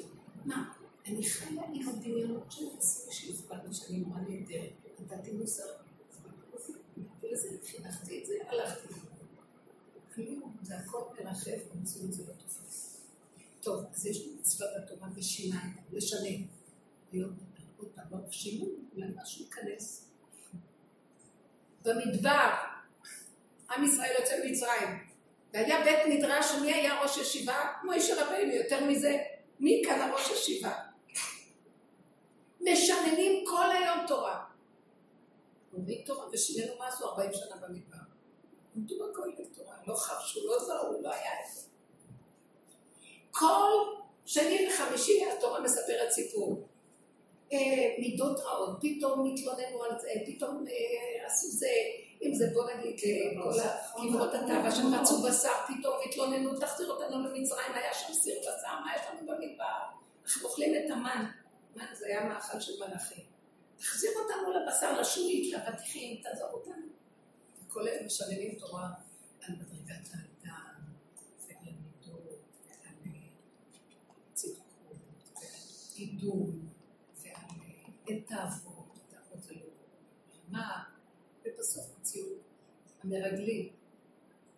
מה, 0.44 0.72
אני 1.06 1.28
חיה 1.28 1.62
עם 1.72 1.88
הדמיונות 1.88 2.52
של 2.52 2.64
עצמי 2.76 3.12
שהסברתי 3.12 3.74
שאני 3.74 3.98
נורא 3.98 4.20
נהדרת, 4.20 4.72
נתתי 5.00 5.32
מוסר, 5.32 5.62
חינכתי 7.64 8.20
את 8.20 8.26
זה, 8.26 8.34
הלכתי. 8.48 8.94
כלום, 10.14 10.56
זה 10.62 10.76
הכל 10.78 11.02
מרחב, 11.24 11.50
במציאות 11.74 12.12
זה 12.12 12.22
לא 12.28 12.32
תופס. 12.32 12.61
טוב, 13.62 13.84
אז 13.94 14.06
יש 14.06 14.26
לנו 14.26 14.36
מצווה 14.40 14.66
בתורה 14.78 15.08
ושיניים, 15.16 15.76
לשנה. 15.92 16.28
להיות 17.12 17.30
עוד 17.78 17.88
פעם, 17.94 18.20
שינו, 18.30 18.66
אולי 18.94 19.06
משהו 19.16 19.44
ייכנס. 19.44 20.08
במדבר, 21.82 22.50
עם 23.70 23.84
ישראל 23.84 24.10
יוצא 24.20 24.34
ממצרים, 24.44 24.88
והיה 25.52 25.84
בית 25.84 25.98
מדרש, 26.08 26.46
מי 26.62 26.72
היה 26.72 27.02
ראש 27.02 27.16
ישיבה? 27.16 27.72
מוישה 27.84 28.24
רבינו, 28.24 28.52
יותר 28.52 28.84
מזה, 28.84 29.18
מי 29.60 29.82
כאן 29.86 30.00
הראש 30.00 30.30
ישיבה? 30.30 30.72
משננים 32.60 33.44
כל 33.46 33.70
היום 33.70 34.06
תורה. 34.06 34.44
אומרים 35.72 36.02
תורה, 36.06 36.26
ושינינו 36.32 36.78
מה 36.78 36.88
עשו 36.88 37.04
40 37.04 37.30
שנה 37.32 37.56
במדבר. 37.56 37.96
עמדו 38.76 38.94
בכולל 38.94 39.32
תורה, 39.54 39.76
לא 39.86 39.94
חרשו, 39.94 40.40
לא 40.46 40.58
זרו, 40.58 41.02
לא 41.02 41.14
היה 41.14 41.30
את 41.32 41.54
זה. 41.54 41.61
כל 43.32 43.70
שני 44.26 44.68
וחמישי 44.68 45.24
התורה 45.24 45.60
מספרת 45.60 46.10
סיפור. 46.10 46.68
אה, 47.52 47.94
מידות 47.98 48.40
רעות, 48.40 48.78
פתאום 48.80 49.34
התלוננו 49.34 49.84
על 49.84 49.98
זה, 50.00 50.08
פתאום 50.26 50.64
אה, 50.68 51.26
עשו 51.26 51.48
זה, 51.48 51.68
אם 52.22 52.34
זה 52.34 52.46
בוא 52.54 52.70
נגיד 52.70 52.96
אה, 53.04 53.42
כל 53.42 53.60
הקברות 53.60 54.34
התאווה 54.34 54.70
שמצאו 54.70 55.22
בשר, 55.22 55.52
פתאום 55.68 55.94
התלוננו, 56.06 56.60
תחזיר 56.60 56.90
אותנו 56.90 57.28
למצרים, 57.28 57.72
היה 57.74 57.94
שם 57.94 58.12
סיר 58.12 58.40
בשר, 58.40 58.80
מה 58.84 58.92
יש 58.96 59.02
לנו 59.10 59.26
במדבר? 59.26 59.78
אנחנו 60.24 60.48
אוכלים 60.48 60.74
את 60.74 60.90
המן, 60.90 61.26
מן 61.76 61.84
זה 61.92 62.06
היה 62.06 62.24
מאכל 62.24 62.60
של 62.60 62.72
מלאכים. 62.80 63.24
תחזיר 63.78 64.10
אותנו 64.22 64.52
לבשר, 64.52 65.00
לשונית, 65.00 65.52
לאבטיחים, 65.52 66.22
תעזור 66.22 66.48
אותנו. 66.52 66.86
וכל 67.66 67.88
אלה 67.88 68.06
משלמים 68.06 68.54
תורה 68.58 68.88
על 69.42 69.54
מדרגת 69.54 70.08
האדם, 70.12 70.84
ועל 71.48 71.56
המידות, 71.60 72.40
ועל 72.68 72.84
צדקות, 74.34 74.96
ועל 75.34 76.11
עידון. 76.22 76.68
אין 78.08 78.20
תעבוד, 78.26 78.88
תעבוד 79.10 79.42
זה 79.42 79.54
לא 79.54 79.66
מה, 80.48 80.84
ובסוף 81.44 81.98
מציאות 82.00 82.40
המרגלים 83.00 83.72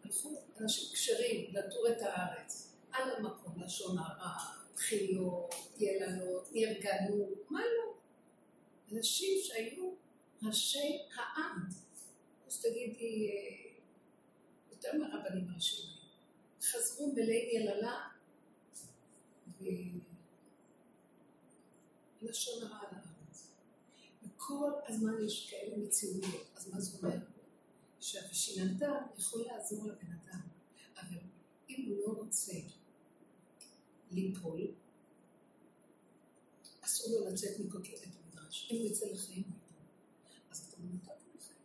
הלכו 0.05 0.43
אנשים 0.61 0.95
כשרים 0.95 1.55
לטור 1.55 1.89
את 1.89 2.03
הארץ 2.03 2.73
על 2.93 3.11
המקום, 3.11 3.63
לשון 3.63 3.99
הרע, 3.99 4.37
בחיות, 4.75 5.55
ילנות, 5.79 6.49
נרגנו, 6.53 7.31
מה 7.51 7.61
לא? 7.61 7.95
אנשים 8.93 9.39
שהיו 9.43 9.95
ראשי 10.43 10.99
העם, 11.15 11.69
אז 12.47 12.63
תגידי, 12.63 13.31
יותר 14.71 14.91
מהרבנים 14.99 15.49
הראשיים, 15.51 15.89
חזרו 16.61 17.13
מלאי 17.13 17.51
יללה 17.53 18.09
ולשון 22.25 22.63
הרע 22.63 22.79
על 24.23 24.29
כל 24.37 24.71
הזמן 24.89 25.25
יש 25.27 25.51
כאלה 25.51 25.77
מציאויות. 25.77 26.47
אז 26.57 26.69
מה 26.69 26.81
זאת 26.81 27.03
אומרת? 27.03 27.21
שהשיננתם 28.01 28.93
יכול 29.19 29.43
לעזור 29.43 29.85
לבן 29.85 30.13
אדם, 30.13 30.41
אבל 30.97 31.19
אם 31.69 31.87
הוא 31.89 31.99
לא 32.07 32.21
רוצה 32.21 32.53
ליפול, 34.11 34.61
אסור 36.81 37.21
לו 37.21 37.31
לצאת 37.31 37.59
מכותלי 37.59 37.97
בית 37.97 38.15
המדרש. 38.25 38.69
אם 38.71 38.77
הוא 38.77 38.87
יצא 38.87 39.07
לחיים, 39.07 39.45
אז 40.51 40.69
אתה 40.69 40.77
מנותק 40.81 41.09
מהחיים. 41.35 41.59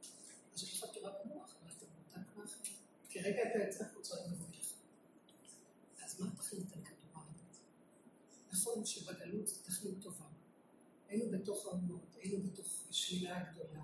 אז 0.53 0.63
יש 0.63 0.83
לך 0.83 0.89
תורה 0.93 1.11
במוח, 1.25 1.55
אבל 1.61 1.71
אתה 1.77 1.85
מנותק 1.85 2.37
מהחיים. 2.37 2.75
כי 3.09 3.19
רגע 3.19 3.41
אתה 3.49 3.59
יוצא 3.59 3.83
החוצה, 3.83 4.15
אני 4.17 4.35
מביא 4.35 4.59
לך. 4.59 4.73
אז 6.03 6.19
מה 6.19 6.35
תחליט 6.35 6.73
על 6.73 6.83
כדור 6.83 7.11
הארץ? 7.13 7.59
נכון 8.51 8.85
שבגלות 8.85 9.47
זו 9.47 9.55
תכלית 9.63 10.03
טובה. 10.03 10.28
היינו 11.09 11.31
בתוך 11.31 11.65
האומות, 11.65 12.17
היינו 12.21 12.43
בתוך 12.43 12.83
השלילה 12.89 13.37
הגדולה, 13.37 13.83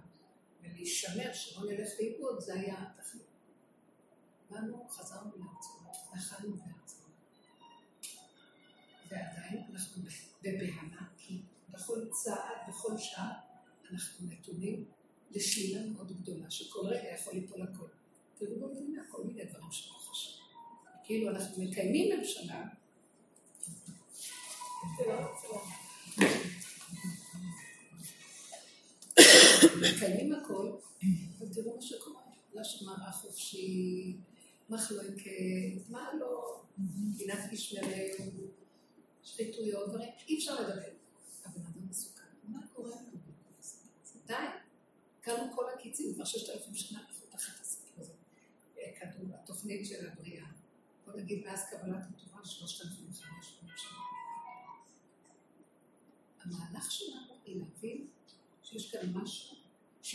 ולהישמר, 0.62 1.34
שלא 1.34 1.72
נלך 1.72 1.90
לאיבוד, 2.00 2.40
זה 2.40 2.54
היה 2.54 2.76
התכלית. 2.82 3.24
באנו, 4.50 4.88
חזרנו 4.90 5.32
לארצנו, 5.38 5.92
נחלנו 6.16 6.56
בארצנו. 6.56 7.06
ועדיין 9.10 9.64
אנחנו 9.74 10.04
בבהלה, 10.42 11.02
כי 11.18 11.42
בכל 11.70 12.10
צעד, 12.10 12.58
בכל 12.68 12.98
שעה, 12.98 13.34
אנחנו 13.92 14.28
נתונים 14.28 14.86
לשלילה 15.32 15.86
מאוד 15.86 16.12
גדולה, 16.22 16.52
שכל 16.52 16.88
רגע 16.88 17.14
יכול 17.14 17.34
ליפול 17.34 17.62
הכל. 17.62 17.88
תראו 18.38 18.60
במדינה 18.60 19.02
כל 19.12 19.24
מיני 19.24 19.46
דברים 19.46 19.72
שלא 19.72 19.94
חשוב. 19.94 20.34
כאילו 21.04 21.30
אנחנו 21.30 21.64
מקיימים 21.64 22.20
ממשלה, 22.20 22.64
מקיימים 29.82 30.34
הכל, 30.34 30.72
ותראו 31.40 31.76
מה 31.76 31.82
שקורה. 31.82 32.22
לא 32.54 32.64
שמרה 32.64 33.12
חופשי, 33.12 34.16
מחלוקת, 34.70 35.90
מה 35.90 36.10
לא, 36.20 36.62
מדינת 36.78 37.40
משמרת, 37.54 38.12
שחיתויות, 39.24 39.90
דברים, 39.90 40.10
אי 40.28 40.38
אפשר 40.38 40.62
לדבר. 40.62 40.92
הבן 41.46 41.62
אדם 41.62 41.90
מסוכן. 41.90 42.24
מה 42.44 42.60
קורה 42.74 42.90
לנו? 42.90 43.20
די. 44.28 44.34
קמו 45.22 45.56
כל 45.56 45.66
הקיצים, 45.74 46.14
כבר 46.14 46.26
ששת 46.26 46.50
אלפים 46.50 46.76
שנה 46.76 47.00
אנחנו 47.00 47.26
תחת 47.30 47.62
הסיפור 47.62 47.94
הזה. 47.98 48.14
כתוב 49.00 49.32
התוכנית 49.34 49.88
של 49.88 50.08
הבריאה. 50.08 50.46
בוא 51.06 51.14
נגיד 51.14 51.46
מאז 51.46 51.62
קבלת 51.70 52.04
התורה 52.10 52.46
שלושת 52.46 52.86
אלפים 52.86 53.06
וחמש 53.10 53.56
שנה. 53.76 54.00
המהלך 56.44 56.92
שלנו 56.92 57.34
היא 57.46 57.62
להבין 57.62 58.08
שיש 58.64 58.92
כאן 58.92 59.12
משהו 59.14 59.55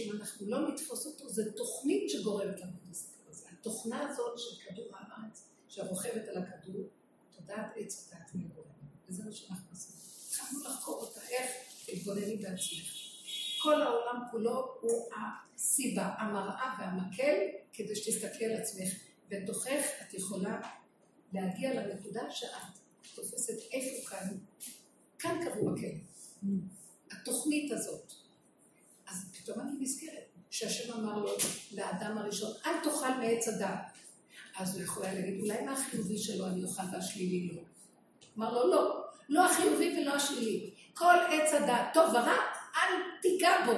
שאם 0.01 0.13
אנחנו 0.13 0.47
לא 0.49 0.69
נתפוס 0.69 1.07
אותו, 1.07 1.29
זו 1.29 1.43
תוכנית 1.57 2.11
שגורמת 2.11 2.61
לנו 2.61 2.73
את 2.85 2.91
הסיפור 2.91 3.25
הזה. 3.29 3.47
התוכנה 3.53 4.11
הזאת 4.11 4.39
של 4.39 4.57
כדור 4.65 4.87
הארץ, 4.93 5.49
שרוכבת 5.69 6.29
על 6.29 6.43
הכדור, 6.43 6.89
תודעת 7.37 7.73
עץ 7.77 8.13
הדת 8.13 8.35
מגורם. 8.35 8.67
וזה 9.09 9.25
מה 9.25 9.33
שאנחנו 9.33 9.71
עושים. 9.71 9.97
התחלנו 10.29 10.65
לחקור 10.65 10.95
אותה, 10.95 11.21
איך 11.31 11.51
תתבונני 11.87 12.37
בעצמך. 12.37 13.01
כל 13.63 13.83
העולם 13.83 14.23
כולו 14.31 14.79
הוא 14.81 15.11
הסיבה, 15.15 16.15
המראה 16.19 16.75
והמקל, 16.81 17.37
כדי 17.73 17.97
שתסתכלי 17.97 18.45
על 18.47 18.61
עצמך. 18.61 18.89
בתוכך 19.29 19.85
את 20.03 20.15
יכולה 20.15 20.61
להגיע 21.33 21.75
לנקודה 21.75 22.31
שאת 22.31 22.51
תופסת 23.15 23.59
איפה 23.73 24.11
כאן, 24.11 24.37
כאן 25.19 25.41
קבעו 25.45 25.71
הכלא. 25.71 25.89
התוכנית 27.11 27.73
הזאת. 27.73 28.20
פתאום 29.51 29.69
אני 29.69 29.77
נזכרת 29.81 30.29
שהשם 30.51 30.93
אמר 30.93 31.19
לו 31.19 31.29
לאדם 31.73 32.19
הראשון, 32.19 32.51
אל 32.67 32.73
תאכל 32.83 33.15
מעץ 33.19 33.49
הדת. 33.49 33.99
אז 34.59 34.75
הוא 34.75 34.85
יכול 34.85 35.05
היה 35.05 35.15
להגיד, 35.15 35.41
אולי 35.41 35.65
מה 35.65 35.73
החיובי 35.73 36.19
שלו 36.19 36.47
אני 36.47 36.65
אוכל 36.65 36.83
והשלילי 36.93 37.49
לא. 37.49 37.63
אמר 38.39 38.55
לו, 38.55 38.71
לא, 38.71 39.05
לא 39.29 39.47
החיובי 39.47 39.99
ולא 39.99 40.15
השלילי. 40.15 40.71
כל 40.95 41.15
עץ 41.31 41.55
הדת, 41.55 41.87
טוב 41.95 42.11
ורע, 42.11 42.37
אל 42.77 43.03
תיגע 43.23 43.51
בו, 43.67 43.73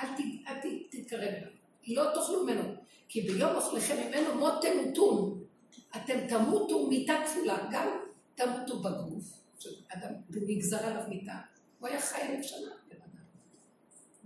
אל, 0.00 0.06
ת, 0.06 0.20
אל 0.48 0.54
ת, 0.54 0.64
תתקרב 0.90 1.20
אליו. 1.20 1.50
לא 1.88 2.14
תאכלו 2.14 2.44
ממנו, 2.44 2.74
כי 3.08 3.20
ביום 3.22 3.54
אוכלכם 3.54 3.96
ממנו 4.08 4.34
מות 4.34 4.62
תמותון. 4.62 5.44
אתם 5.96 6.26
תמותו 6.28 6.86
מיתה 6.86 7.14
כפולה, 7.26 7.68
גם 7.70 7.88
תמותו 8.34 8.78
בגוף, 8.78 9.24
שאדם 9.58 10.12
נגזר 10.30 10.86
עליו 10.86 11.02
מיתה, 11.08 11.34
הוא 11.78 11.88
היה 11.88 12.00
חי 12.00 12.22
אלף 12.22 12.46
שנה. 12.46 12.81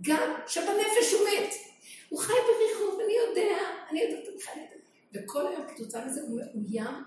גם 0.01 0.33
שבנפש 0.47 1.13
הוא 1.13 1.27
מת. 1.29 1.53
הוא 2.09 2.19
חי 2.19 2.33
בריחוב, 2.33 2.99
אני 3.05 3.13
יודע, 3.13 3.57
אני 3.89 4.01
יודעת, 4.01 4.27
אני 4.33 4.41
חי, 4.41 4.59
וכל 5.13 5.47
היום 5.47 5.67
כתוצאה 5.67 6.05
מזה 6.05 6.21
הוא 6.21 6.39
מאוים, 6.39 7.03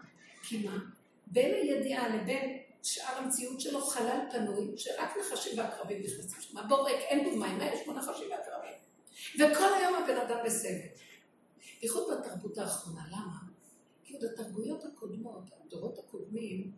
מה? 0.65 0.79
בין 1.27 1.55
הידיעה 1.55 2.17
לבין 2.17 2.59
שאר 2.83 3.19
המציאות 3.19 3.61
שלו 3.61 3.81
חלל 3.81 4.21
פנוי, 4.31 4.73
שרק 4.77 5.11
נחשים 5.21 5.59
ועקרבים 5.59 6.03
נכנסים 6.03 6.41
שם. 6.41 6.69
בור 6.69 6.87
ריק, 6.87 7.01
אין 7.01 7.39
מים, 7.39 7.59
מה 7.59 7.65
יש 7.65 7.87
בו 7.87 7.93
נחשים 7.93 8.31
ועקרבים? 8.31 8.73
וכל 9.35 9.75
היום 9.75 9.95
הבן 9.95 10.17
אדם 10.17 10.39
בסבל. 10.45 10.71
בייחוד 11.81 12.19
בתרבות 12.19 12.59
האחרונה, 12.59 13.03
למה? 13.11 13.39
כי 14.05 14.15
עוד 14.15 14.25
התרבויות 14.25 14.85
הקודמות, 14.85 15.45
הדורות 15.65 15.99
הקודמים, 15.99 16.73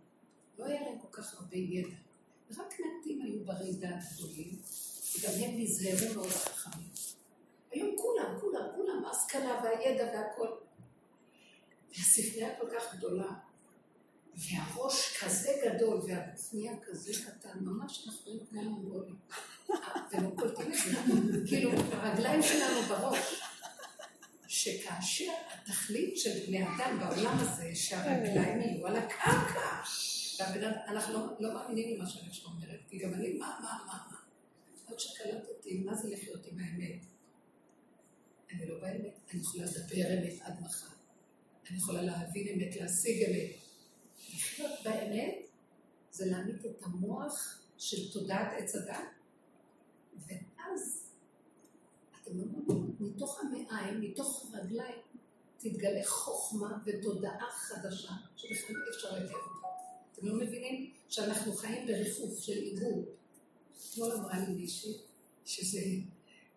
לא 0.59 0.64
היה 0.64 0.81
להם 0.81 0.98
כל 0.98 1.09
כך 1.12 1.35
הרבה 1.35 1.57
ידע. 1.57 1.96
רק 2.51 2.81
מעטים 2.81 3.22
היו 3.22 3.44
ברי 3.44 3.72
דעת 3.72 4.03
גדולים, 4.14 4.59
וגם 5.18 5.33
הם 5.42 5.61
נזהרו 5.61 6.14
מאוד 6.14 6.27
החכמים. 6.27 6.88
היום 7.70 7.96
כולם, 7.96 8.40
כולם, 8.40 8.64
כולם, 8.77 9.05
ההשכלה 9.05 9.61
והידע 9.64 10.05
והכל. 10.05 10.48
והספרייה 11.90 12.48
כל 12.61 12.66
כך 12.75 12.94
גדולה, 12.94 13.33
והראש 14.35 15.18
כזה 15.20 15.53
גדול, 15.64 16.01
נהיה 16.53 16.72
כזה 16.83 17.12
קטן, 17.27 17.59
ממש 17.61 18.07
אנחנו 18.07 18.20
רואים 18.27 18.46
כמו 18.46 18.62
מונגולים. 18.62 19.16
לא 20.12 20.31
קולטים 20.37 20.72
את 20.72 20.79
זה, 20.79 21.40
כאילו, 21.48 21.70
הרגליים 21.92 22.42
שלנו 22.42 22.83
בראש. 22.83 23.42
שכאשר 24.46 25.33
התכלית 25.53 26.18
של 26.18 26.46
בני 26.46 26.62
אדם 26.62 26.98
בעולם 27.01 27.38
הזה, 27.38 27.70
שהרגליים 27.75 28.61
יהיו 28.61 28.87
על 28.87 28.96
הקרקע. 28.96 29.83
אנחנו 30.88 31.14
לא, 31.14 31.27
לא 31.40 31.55
מאמינים 31.55 31.96
למה 31.96 32.09
שאני 32.09 32.29
אומרת, 32.44 32.81
כי 32.88 32.98
גם 32.98 33.14
אני, 33.14 33.33
מה, 33.33 33.59
מה, 33.62 33.79
מה, 33.87 33.98
מה. 34.11 34.16
עד 34.92 34.98
שקלטתי, 34.98 35.81
מה 35.85 35.94
זה 35.94 36.09
לחיות 36.11 36.46
עם 36.46 36.59
האמת? 36.59 37.05
אני 38.50 38.66
לא 38.66 38.81
באמת, 38.81 39.18
אני 39.33 39.40
יכולה 39.40 39.64
לדבר 39.64 40.18
אמת 40.18 40.40
עד 40.40 40.61
מחר. 40.61 40.94
אני 41.70 41.78
יכולה 41.78 42.02
להבין 42.02 42.48
אמת, 42.48 42.76
להשיג 42.76 43.24
אמת. 43.24 43.50
לחיות 44.35 44.70
באמת 44.85 45.35
זה 46.11 46.26
להעמיד 46.26 46.66
את 46.66 46.83
המוח 46.83 47.62
של 47.78 48.12
תודעת 48.12 48.52
עץ 48.59 48.74
הדעת, 48.75 48.98
ואז 50.26 51.11
אתם 52.22 52.38
לא 52.38 52.44
מבינים, 52.44 52.96
מתוך 53.00 53.40
המעיים, 53.40 54.00
מתוך 54.00 54.50
הרגליים, 54.55 54.98
תתגלה 55.59 56.05
חוכמה 56.05 56.78
ותודעה 56.87 57.50
חדשה, 57.50 58.12
שבכלל 58.37 58.76
אי 58.76 58.96
אפשר 58.96 59.09
לתאר 59.09 59.37
אותה. 59.37 59.68
אתם 60.12 60.26
לא 60.26 60.35
מבינים 60.35 60.92
שאנחנו 61.09 61.52
חיים 61.52 61.87
בריחוף 61.87 62.38
של 62.38 62.52
עיגור. 62.59 63.05
אתמול 63.90 64.12
אמרה 64.12 64.38
לי 64.38 64.55
מישהי 64.55 64.99
שזה, 65.45 65.81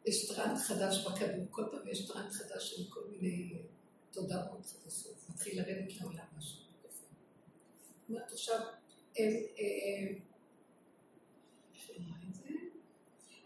יש 0.06 0.28
טרנד 0.28 0.58
חדש 0.58 1.06
בכדור, 1.06 1.46
כל 1.52 1.64
פעם 1.72 1.88
יש 1.88 2.08
טרנד 2.08 2.32
חדש 2.32 2.76
של 2.76 2.84
כל 2.90 3.02
מיני 3.12 3.54
תודעות 4.12 4.66
חדשות, 4.66 5.16
מתחיל 5.30 5.62
לרדת 5.62 6.02
לעולם 6.02 6.26
משהו. 6.38 6.66
אומרת 8.10 8.32
עכשיו, 8.32 8.60
הם, 9.18 9.34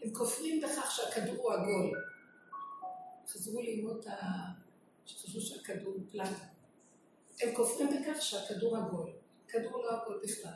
הם 0.02 0.14
כופרים 0.14 0.60
בכך 0.60 0.90
שהכדור 0.96 1.36
הוא 1.36 1.52
עגול. 1.52 2.04
חזרו 3.28 3.60
ללמוד 3.60 4.06
ה... 4.08 4.14
שחשבו 5.06 5.40
שהכדור 5.40 5.92
הוא 5.92 6.02
פלטה. 6.10 6.44
הם 7.40 7.54
כופרים 7.54 7.88
בכך 7.88 8.22
שהכדור 8.22 8.76
עגול. 8.76 9.12
כדור 9.48 9.82
לא 9.82 10.02
עגול 10.02 10.20
בכלל. 10.22 10.52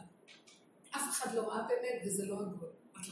אף 0.91 1.11
אחד 1.11 1.35
לא 1.35 1.49
ראה 1.49 1.69
באמת 1.69 2.03
וזה 2.07 2.27
לא 2.27 2.41
עגול. 2.41 2.69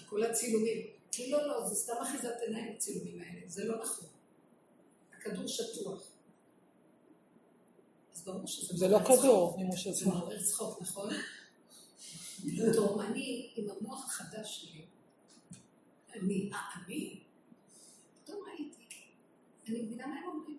כל 0.07 0.23
הצילומים. 0.23 0.87
כי 1.13 1.31
לא, 1.31 1.49
לא, 1.49 1.69
זה 1.69 1.75
סתם 1.75 1.95
אחיזת 2.03 2.35
עיניים 2.47 2.75
הצילומים 2.77 3.21
האלה, 3.21 3.41
זה 3.47 3.65
לא 3.65 3.83
נכון. 3.83 4.09
הכדור 5.17 5.47
שטוח. 5.47 6.03
אז 8.15 8.25
ברור 8.25 8.47
שזה 8.47 8.77
זה 8.77 8.89
לא 8.89 8.99
כדור, 8.99 9.59
אם 9.61 9.77
שטוח. 9.77 9.95
זה 9.95 10.07
מעורר 10.07 10.43
צחוק, 10.43 10.83
נכון? 10.83 11.11
פתאום 12.43 13.01
אני, 13.01 13.53
עם 13.57 13.67
המוח 13.71 14.05
החדש 14.07 14.61
שלי, 14.61 14.85
אני, 16.15 16.51
אה, 16.53 16.59
אני, 16.87 17.21
פתאום 18.25 18.41
ראיתי, 18.49 18.85
אני 19.69 19.83
מבינה 19.83 20.07
מה 20.07 20.15
הם 20.15 20.29
אומרים. 20.29 20.59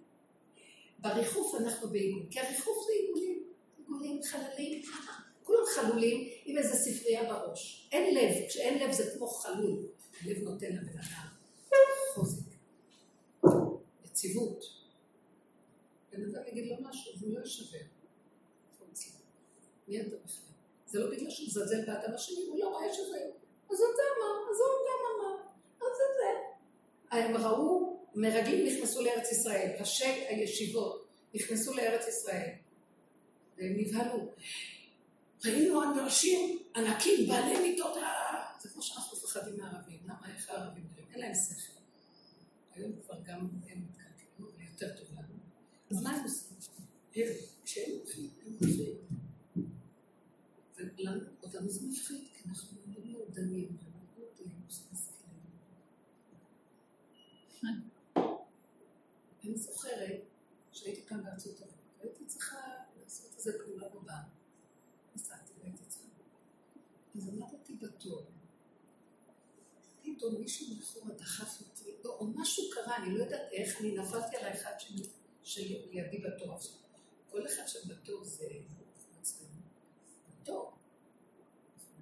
בריחוף 0.99 1.55
אנחנו 1.55 1.89
בעיגול, 1.89 2.23
כי 2.31 2.39
הריחוף 2.39 2.77
זה 2.87 2.93
עיגולים, 3.01 3.43
עיגולים, 3.77 4.23
חללים, 4.23 4.81
כולם 5.43 5.65
חלולים 5.75 6.29
עם 6.45 6.57
איזה 6.57 6.75
ספרייה 6.75 7.23
בראש. 7.23 7.89
אין 7.91 8.15
לב, 8.15 8.47
כשאין 8.47 8.83
לב 8.83 8.91
זה 8.91 9.11
כמו 9.17 9.27
חלול. 9.27 9.87
הלב 10.21 10.37
נותן 10.37 10.67
לבן 10.67 10.97
אדם 10.99 11.33
חוזק, 12.13 12.45
יציבות. 14.05 14.65
בן 16.11 16.23
אדם 16.23 16.41
יגיד 16.47 16.67
לו 16.67 16.75
משהו, 16.81 17.13
והוא 17.19 17.33
לא 17.33 17.43
ישבר. 17.43 17.77
מי 19.87 20.01
אתה 20.01 20.15
בכלל? 20.25 20.53
זה 20.87 20.99
לא 20.99 21.11
בגלל 21.11 21.29
שהוא 21.29 21.47
מזלזל 21.47 21.85
באדם 21.85 22.13
השני, 22.13 22.45
הוא 22.47 22.59
לא 22.59 22.69
רואה 22.69 22.93
שזה... 22.93 23.17
אז 23.71 23.77
אתה 23.77 24.03
אמר, 24.17 24.51
אז 24.51 24.57
הוא 24.59 24.87
גם 24.89 24.99
אמר, 25.15 25.43
אז 25.77 25.97
זה 25.97 26.03
זה. 26.17 26.29
הם 27.11 27.37
ראו, 27.37 27.99
מרגלים 28.15 28.67
נכנסו 28.67 29.01
לארץ 29.01 29.31
ישראל, 29.31 29.71
ראשי 29.79 30.05
הישיבות 30.05 31.07
נכנסו 31.33 31.73
לארץ 31.73 32.07
ישראל, 32.07 32.49
והם 33.57 33.73
נבהלו. 33.77 34.27
ראינו 35.45 35.83
אנשים 35.83 36.59
ענקים, 36.75 37.27
בעלי 37.27 37.69
מיטות, 37.69 37.97
זה 38.61 38.69
כמו 38.69 38.81
שאנחנו 38.81 39.17
מפחדים 39.17 39.57
מערבים, 39.57 39.99
למה 40.03 40.35
איך 40.35 40.49
הערבים 40.49 40.87
נראים? 40.91 41.07
אין 41.11 41.19
להם 41.19 41.33
שכל. 41.33 41.79
היום 42.73 42.91
כבר 43.01 43.21
גם 43.23 43.39
הם 43.39 43.83
מתקלקלו, 43.83 44.51
ויותר 44.57 44.97
טוב 44.97 45.11
לנו. 45.11 45.35
אז 45.91 46.03
מה 46.03 46.09
הם 46.09 46.23
עושים? 46.23 46.57
כשהם 47.65 47.91
הולכים, 47.99 48.29
הם 48.45 48.53
הולכים. 48.59 48.95
ואותנו 51.41 51.69
זה 51.69 51.87
מפחיד, 51.87 52.27
כי 52.33 52.49
אנחנו 52.49 52.77
לא 52.87 53.05
מעודנים, 53.05 53.77
ואנחנו 53.77 54.21
לא 54.21 54.27
משכילים. 54.67 55.03
אני 59.43 59.57
זוכרת 59.57 60.21
שהייתי 60.71 61.05
כאן 61.05 61.23
בארצות 61.23 61.61
הברית, 61.61 62.01
הייתי 62.01 62.25
צריכה 62.25 62.57
לעשות 63.03 63.35
איזה 63.37 63.51
פעולה 63.63 63.89
בבנק. 63.89 64.25
נסעתי 65.15 65.53
והייתי 65.59 65.85
צריכה. 65.87 66.07
אז 67.15 67.27
עמדתי 67.27 67.73
בתור. 67.81 68.25
פתאום 70.23 70.41
מישהו 70.41 70.75
מאחורה 70.75 71.13
דחף 71.13 71.61
אותי, 71.61 71.91
או 72.05 72.27
משהו 72.35 72.63
קרה, 72.73 72.97
אני 72.97 73.17
לא 73.17 73.23
יודעת 73.23 73.51
איך, 73.51 73.81
אני 73.81 73.91
נפלתי 73.91 74.37
על 74.37 74.45
האחד 74.45 74.73
שלידי 75.43 76.17
בתור 76.17 76.53
עכשיו. 76.53 76.73
כל 77.29 77.47
אחד 77.47 77.67
שבתור 77.67 78.23
זה 78.23 78.45
עצמנו. 79.21 79.61
בתור. 80.41 80.71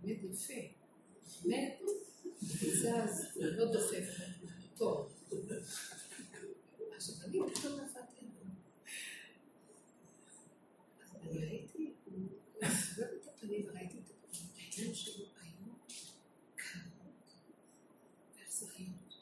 באמת 0.01 0.17
יפה. 0.23 0.53
באמת, 1.43 1.79
זה 2.81 3.03
אז, 3.03 3.27
לא 3.35 3.71
דוחף, 3.71 4.05
טוב. 4.77 5.13
עכשיו 6.95 7.15
אני 7.25 7.39
פתאום 7.55 7.79
נפלתי 7.79 8.15
עליו. 8.19 8.51
אז 11.01 11.15
אני 11.15 11.45
ראיתי, 11.45 11.93
הוא 12.05 12.27
הסובב 12.61 13.07
את 13.21 13.27
הפנים 13.27 13.65
וראיתי 13.67 13.97
את 13.99 14.11
הפנים, 14.11 14.47
העיניים 14.55 14.95
שלו 14.95 15.25
היו 15.41 15.73
קרות 16.55 17.33
ואכזריות. 18.37 19.13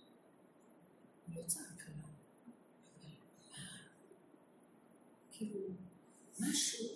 הוא 1.27 1.35
לא 1.35 1.41
צעק 1.47 1.87
עליו, 1.87 2.09
אבל 2.99 3.09
כאילו, 5.31 5.59
משהו 6.39 6.87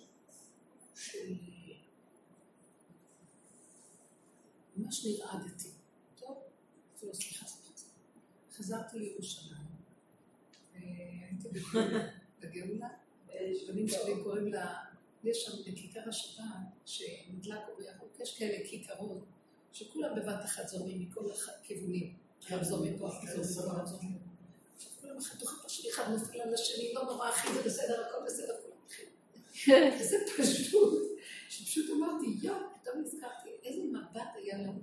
של... 0.96 1.34
ממש 4.78 5.06
נרעדתי. 5.06 5.70
טוב, 6.20 6.38
אפילו 6.96 7.16
סליחה, 7.16 7.46
סליחה. 7.48 7.64
חזרתי 8.94 9.00
לירושלים, 9.00 9.58
והייתי 10.74 11.48
בגאולה, 12.40 12.90
בנים 13.68 13.88
שלי 13.88 14.24
קוראים 14.24 14.54
לה, 14.54 14.76
יש 15.24 15.46
שם 15.46 15.72
בכיכר 15.72 16.10
השבת, 16.10 16.44
שנדלק 16.86 17.60
אור 17.70 17.82
ירוק, 17.82 18.20
יש 18.20 18.38
כאלה 18.38 18.68
כיכרות, 18.70 19.26
שכולם 19.74 20.16
בבת 20.16 20.46
אחת 20.46 20.68
זורמים 20.68 21.02
מכל 21.02 21.30
הכיוונים, 21.32 22.14
גם 22.52 22.64
זורמים 22.64 22.98
פה, 22.98 23.10
זורמים 23.10 23.44
פה, 23.44 23.86
זורמים 23.86 24.14
פה. 24.14 24.20
כולם 25.02 25.22
חתוכים 25.22 25.58
בשני, 25.66 25.92
אחד 25.92 26.12
נופל 26.12 26.42
על 26.42 26.54
השני, 26.54 26.94
לא 26.94 27.04
נורא, 27.04 27.30
אחי, 27.30 27.54
זה 27.54 27.64
בסדר, 27.66 28.06
הכל 28.06 28.26
בסדר, 28.26 28.54
כולם 28.62 28.78
הולכים. 28.82 29.08
וזה 30.00 30.18
פשוט, 30.38 31.20
שפשוט 31.50 31.90
אמרתי, 31.98 32.26
יואו, 32.42 32.58
פתאום 32.82 33.02
נזכרתי, 33.02 33.50
איזה 33.64 33.82
מבט 33.84 34.30
היה 34.36 34.58
לנו. 34.58 34.82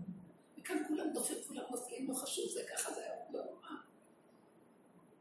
וכאן 0.58 0.76
כולם 0.88 1.12
דופקים, 1.12 1.36
כולם 1.48 1.62
נופלים, 1.70 2.08
לא 2.08 2.14
חשוב, 2.14 2.50
זה 2.50 2.60
ככה, 2.74 2.94
זה 2.94 3.00
היה 3.00 3.14
לא 3.30 3.40
נורא. 3.44 3.70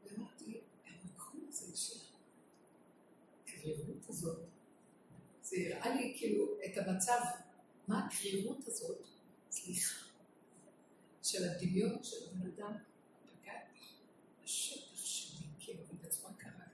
ואמרתי, 0.04 0.62
המקום 0.88 1.46
הזה 1.48 1.78
של 1.78 2.00
הקרירות 3.44 4.10
הזאת, 4.10 4.40
זה 5.50 5.58
הראה 5.58 5.96
לי 5.96 6.14
כאילו 6.18 6.46
את 6.66 6.78
המצב, 6.78 7.20
מה 7.88 8.06
הקרירות 8.06 8.68
הזאת, 8.68 9.08
סליחה, 9.52 10.06
של 11.24 11.50
הדמיון 11.50 12.04
של 12.04 12.18
הבן 12.28 12.48
אדם, 12.48 12.74
פגע 13.26 13.54
בשטח 14.44 15.06
שלי, 15.06 15.46
כאילו, 15.60 15.84
בצורה 16.04 16.34
קרה. 16.34 16.66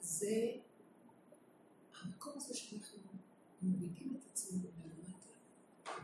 זה 0.00 0.52
המקום 2.00 2.32
הזה 2.36 2.54
שאנחנו 2.54 2.98
מורידים 3.62 4.16
את 4.16 4.30
עצמנו 4.32 4.68
למטה, 4.84 5.28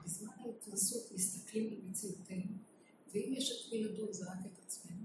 ובזמן 0.01 0.33
ההתנסות 0.39 1.13
מסתכלים 1.13 1.71
על 1.73 1.91
מציאותנו, 1.91 2.53
ואם 3.13 3.35
יש 3.37 3.67
את 3.67 3.73
מי 3.73 3.85
לדון 3.85 4.13
זה 4.13 4.25
רק 4.25 4.39
את 4.53 4.59
עצמנו, 4.67 5.05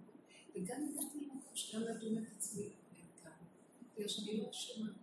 וגם 0.56 0.90
הגעתי 0.90 1.18
למקום 1.20 1.56
שגם 1.56 1.82
לדון 1.82 2.18
את 2.18 2.28
עצמי 2.38 2.70
בגלל 3.96 4.08
שאני 4.08 4.38
לא 4.38 4.50
אשמה. 4.50 5.03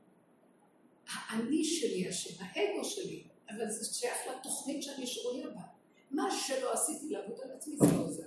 האני 1.31 1.65
שלי 1.65 2.11
אשם, 2.11 2.45
האגו 2.45 2.85
שלי, 2.85 3.25
אבל 3.51 3.71
זה 3.71 3.95
שייך 3.95 4.19
לתוכנית 4.31 4.83
שאני 4.83 5.07
שרויה 5.07 5.47
בה. 5.47 5.61
מה 6.11 6.29
שלא 6.47 6.73
עשיתי 6.73 7.09
לעבוד 7.09 7.41
על 7.43 7.51
עצמי 7.57 7.77
זה 7.77 7.87
לא 7.97 8.03
עוזר. 8.03 8.27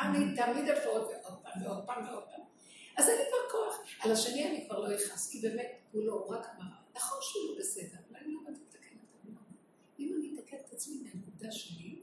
אני 0.00 0.18
תמיד 0.36 0.68
אפשר 0.68 0.88
עוד 0.88 1.10
פעם 1.22 1.62
ועוד 1.64 1.86
פעם 1.86 2.04
ועוד 2.08 2.24
פעם. 2.24 2.44
אז 2.96 3.08
אין 3.08 3.18
לי 3.18 3.24
כבר 3.28 3.58
כוח. 3.58 3.78
על 4.00 4.12
השני 4.12 4.48
אני 4.48 4.66
כבר 4.66 4.78
לא 4.78 4.96
אכעס, 4.96 5.30
כי 5.30 5.40
באמת 5.40 5.72
הוא 5.92 6.04
לא, 6.04 6.26
רק 6.28 6.46
אמר, 6.56 6.66
נכון 6.94 7.18
שהוא 7.22 7.42
לא 7.50 7.58
בסדר, 7.60 7.98
אבל 8.10 8.18
אני 8.24 8.34
לא 8.34 8.40
באתי 8.44 8.60
לתקן 8.68 8.96
את 8.96 9.24
העולם. 9.24 9.42
אם 9.98 10.14
אני 10.18 10.40
אתקן 10.40 10.56
את 10.56 10.72
עצמי 10.72 10.94
מהנקודה 11.02 11.52
שלי, 11.52 12.00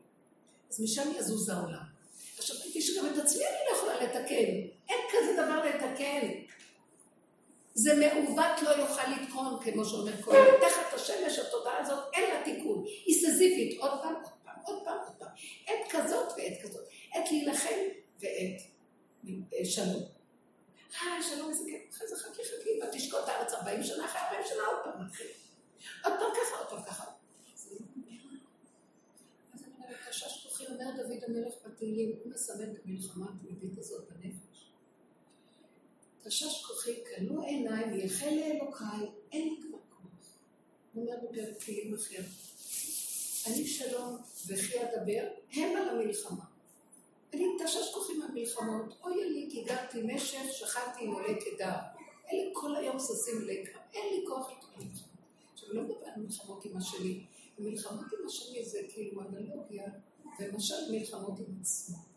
אז 0.69 0.81
משם 0.81 1.11
יזוז 1.17 1.49
העולם. 1.49 1.83
עכשיו 2.37 2.55
ראיתי 2.61 2.81
שגם 2.81 3.05
את 3.13 3.17
עצמי 3.17 3.43
אני 3.43 3.57
לא 3.71 3.77
יכולה 3.77 4.03
לתקן. 4.03 4.51
אין 4.89 4.99
כזה 5.11 5.33
דבר 5.33 5.65
לתקן. 5.65 6.27
זה 7.73 7.95
מעוות 7.95 8.61
לא 8.61 8.69
יוכל 8.69 9.07
לתקון, 9.11 9.59
כמו 9.63 9.85
שאומר 9.85 10.21
כהן. 10.21 10.47
תחת 10.61 10.93
השמש 10.93 11.39
התודעה 11.39 11.79
הזאת 11.79 11.99
אין 12.13 12.29
לה 12.29 12.43
תיקון. 12.43 12.83
היא 13.05 13.27
סזיפית, 13.27 13.79
עוד 13.79 13.91
פעם, 14.01 14.13
עוד 14.15 14.33
פעם, 14.43 14.55
עוד 14.65 14.83
פעם, 14.85 14.97
עוד 14.97 15.15
פעם. 15.19 15.29
עת 15.67 15.91
כזאת 15.91 16.27
ועת 16.37 16.61
כזאת. 16.63 16.87
עת 17.13 17.31
להילחם 17.31 17.79
ועת 18.19 18.61
שלום. 19.65 20.03
אה, 20.95 21.23
שלום, 21.23 21.49
איזה 21.49 21.63
כיף, 21.65 21.95
אחרי 21.95 22.07
זה 22.07 22.15
חכי 22.15 22.41
חכי, 22.43 22.69
ותשקוט 22.83 23.27
הארץ 23.27 23.53
40 23.53 23.83
שנה, 23.83 24.05
אחרי 24.05 24.21
40 24.21 24.41
שנה 24.45 24.61
עוד 24.65 24.79
פעם 24.83 25.05
מתחיל. 25.05 25.27
עוד 26.03 26.13
פעם 26.19 26.31
ככה, 26.33 26.57
עוד 26.57 26.67
פעם 26.69 26.83
ככה. 26.83 27.03
אז 29.53 29.63
אני 29.63 29.71
אומרת, 29.77 29.99
חשש 30.09 30.47
כוחי, 30.47 30.65
אומר 30.67 30.85
דוד 30.97 31.23
המלך 31.27 31.53
בתהילים, 31.65 32.11
הוא 32.23 32.31
מסמן 32.31 32.71
את 32.71 32.77
המלחמה 32.85 33.25
התמידית 33.35 33.77
הזאת 33.77 34.07
בנפש. 34.09 34.38
חשש 36.25 36.63
כוחי, 36.67 36.95
כלו 37.05 37.41
עיניי, 37.41 37.85
מייחל 37.85 38.29
לאלוקיי, 38.29 39.09
אין 39.31 39.49
לי 39.49 39.55
כבר 39.61 39.77
כוח. 39.89 40.27
הוא 40.93 41.03
אומר 41.03 41.15
בפרק 41.23 41.63
תהילים 41.63 41.95
אחר. 41.95 42.21
אני 43.47 43.67
שלום 43.67 44.17
וכי 44.47 44.77
אדבר, 44.83 45.27
הם 45.53 45.77
על 45.77 45.89
המלחמה. 45.89 46.45
אני 47.33 47.43
מתשש 47.47 47.93
כוחי 47.93 48.13
מהמלחמות, 48.13 48.95
אוי 49.03 49.29
לי 49.29 49.47
כי 49.51 49.63
גרתי 49.63 50.01
משך, 50.03 50.39
שכבתי 50.51 51.03
עם 51.03 51.11
עולי 51.11 51.33
קדר. 51.39 51.75
אלה 52.31 52.49
כל 52.53 52.75
היום 52.75 52.97
ששים 52.99 53.41
לקר, 53.41 53.79
אין 53.93 54.13
לי 54.13 54.25
כוח 54.27 54.49
מלחמות. 54.49 54.93
עכשיו, 55.53 55.69
אני 55.69 55.77
לא 55.77 55.83
מדבר 55.83 56.05
על 56.05 56.21
מלחמות 56.21 56.65
עם 56.65 56.77
השני, 56.77 57.25
מלחמות 57.59 58.05
עם 58.19 58.25
השני 58.27 58.65
זה 58.65 58.79
כאילו 58.89 59.21
אנלוגיה, 59.21 59.87
ומשל 60.39 60.91
מלחמות 60.91 61.39
עם 61.39 61.45
עצמו. 61.61 62.08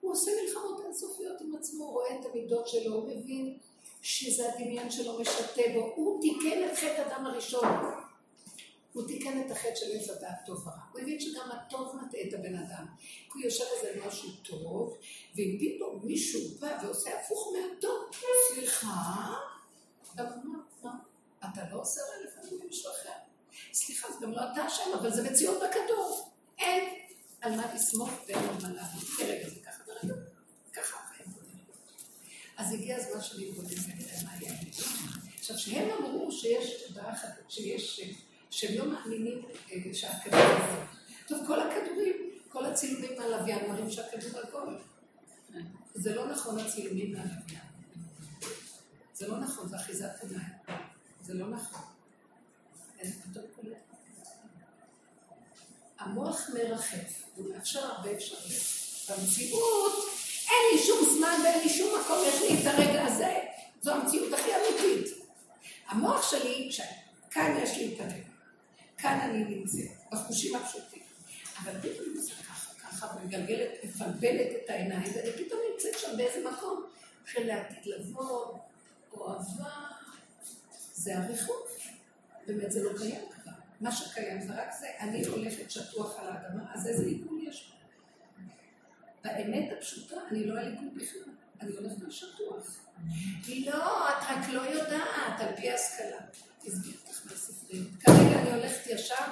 הוא 0.00 0.12
עושה 0.12 0.30
מלחמות 0.42 0.80
אינסופיות 0.84 1.40
עם 1.40 1.54
עצמו, 1.54 1.90
רואה 1.90 2.20
את 2.20 2.26
המידות 2.26 2.68
שלו, 2.68 2.94
הוא 2.94 3.08
מבין 3.08 3.58
שזה 4.02 4.52
הדמיון 4.52 4.90
שלו 4.90 5.18
משתה 5.20 5.62
בו, 5.74 5.92
הוא 5.96 6.20
תיקן 6.22 6.68
את 6.68 6.78
חטא 6.78 7.06
אדם 7.06 7.26
הראשון. 7.26 7.68
הוא 8.92 9.06
תיקן 9.06 9.40
את 9.46 9.50
החטא 9.50 9.74
של 9.74 9.86
עץ 9.92 10.10
הדעת 10.10 10.46
טוב 10.46 10.66
ורע. 10.66 10.76
הוא 10.92 11.00
הבין 11.00 11.20
שגם 11.20 11.50
הטוב 11.50 11.96
מטעה 11.96 12.20
את 12.28 12.34
הבן 12.34 12.54
אדם. 12.54 12.86
כי 12.98 13.32
הוא 13.34 13.42
יושב 13.42 13.64
איזה 13.76 14.06
משהו 14.06 14.28
טוב, 14.42 14.98
ואם 15.36 15.58
פתאום 15.60 16.00
מישהו 16.04 16.40
בא 16.60 16.78
ועושה 16.82 17.20
הפוך 17.20 17.52
מהטוב, 17.52 18.10
סליחה, 18.54 19.34
אומר, 20.18 20.58
מה? 20.82 20.90
אתה 21.38 21.60
לא 21.72 21.80
עושה 21.80 22.00
רע 22.00 22.24
לפעמים 22.26 22.60
למישהו 22.64 22.90
אחר. 22.90 23.18
סליחה, 23.72 24.12
זה 24.12 24.18
גם 24.22 24.32
לא 24.32 24.40
אתה 24.52 24.66
אשם, 24.66 24.90
אבל 24.94 25.12
זה 25.12 25.30
מציאות 25.30 25.56
בכדור. 25.56 26.30
אין 26.58 26.94
על 27.40 27.56
מה 27.56 27.74
לסמוך 27.74 28.10
ואין 28.26 28.38
על 28.38 28.54
מה 28.62 28.68
לעבוד. 28.72 29.59
ככה 30.72 30.96
החיים 31.04 31.28
אז 32.56 32.72
הגיע 32.72 32.96
הזמן 32.96 33.20
שאני 33.20 33.50
אתבונן 33.50 33.68
ונראה 33.68 34.22
מה 34.24 34.30
יהיה. 34.40 34.54
עכשיו, 35.38 35.58
שהם 35.58 35.90
אמרו 35.90 36.32
שיש, 36.32 36.92
שיש 37.48 38.00
שהם 38.50 38.78
לא 38.78 38.92
מאמינים 38.92 39.42
שהכדור 39.92 40.40
עגול. 40.40 40.84
טוב, 41.28 41.46
כל 41.46 41.60
הכדורים, 41.60 42.30
כל 42.48 42.66
הצילומים 42.66 43.18
מהלוויין 43.18 43.70
מראים 43.70 43.90
שהכדור 43.90 44.40
עגול. 44.40 44.78
זה 45.94 46.14
לא 46.14 46.30
נכון 46.32 46.58
הצילומים 46.58 47.12
מהלוויין. 47.12 47.60
זה 49.14 49.28
לא 49.28 49.38
נכון, 49.38 49.68
זה 49.68 49.76
אחיזת 49.76 50.10
עיניים. 50.22 50.52
זה 51.22 51.34
לא 51.34 51.48
נכון. 51.48 51.82
המוח 55.98 56.50
מרחף, 56.54 57.22
הוא 57.34 57.50
מאפשר 57.54 57.80
הרבה 57.80 58.12
אפשרויות. 58.12 58.79
במציאות 59.10 59.92
אין 60.50 60.58
לי 60.72 60.86
שום 60.86 60.98
זמן 61.16 61.40
ואין 61.44 61.60
לי 61.62 61.68
שום 61.68 62.00
מקום, 62.00 62.18
לי 62.48 62.60
את 62.60 62.66
הרגע 62.66 63.04
הזה, 63.04 63.38
זו 63.82 63.94
המציאות 63.94 64.32
הכי 64.32 64.50
אמיתית. 64.56 65.14
המוח 65.88 66.30
שלי, 66.30 66.70
כאן 67.30 67.56
יש 67.62 67.76
לי 67.76 67.94
את 67.94 68.00
הרגע, 68.00 68.28
כאן 68.98 69.18
אני 69.22 69.44
נמצאת, 69.44 69.90
בחושים 70.12 70.56
הפשוטים. 70.56 71.02
אבל 71.58 71.72
פתאום 71.80 72.16
זה 72.16 72.30
ככה, 72.48 72.74
ככה, 72.74 73.06
ומגלגלת, 73.16 73.70
מפלבלת 73.84 74.48
את 74.64 74.70
העיניים, 74.70 75.12
ואני 75.14 75.32
פתאום 75.32 75.60
נמצאת 75.72 75.98
שם 75.98 76.16
באיזה 76.16 76.50
מקום 76.50 76.84
של 77.26 77.46
לעתיד 77.46 77.86
לבוא, 77.86 78.58
או 79.12 79.32
אהבה, 79.32 79.70
זה 80.94 81.18
הריחוק. 81.18 81.68
באמת 82.46 82.72
זה 82.72 82.82
לא 82.82 82.98
קיים 82.98 83.20
כבר. 83.30 83.52
מה 83.80 83.92
שקיים 83.92 84.40
זה 84.40 84.52
רק 84.62 84.68
זה, 84.80 84.86
אני 85.00 85.26
הולכת 85.26 85.70
שטוח 85.70 86.18
על 86.18 86.28
האדמה, 86.28 86.74
אז 86.74 86.86
איזה 86.86 87.04
עיגול 87.04 87.48
יש 87.48 87.70
פה? 87.70 87.79
באמת 89.24 89.72
הפשוטה, 89.78 90.16
אני 90.30 90.46
לא 90.46 90.60
עיגול 90.60 90.88
בכלל, 90.94 91.32
אני 91.60 91.72
הולכת 91.72 92.02
על 92.04 92.10
שטוח. 92.10 92.80
לא, 93.66 94.08
את 94.08 94.22
רק 94.28 94.48
לא 94.52 94.60
יודעת, 94.60 95.40
על 95.40 95.56
פי 95.56 95.70
השכלה. 95.70 96.20
תסביר 96.58 96.94
אותך 97.06 97.26
מהספרים. 97.26 97.90
כרגע 98.00 98.40
אני 98.40 98.52
הולכת 98.52 98.86
ישר. 98.86 99.24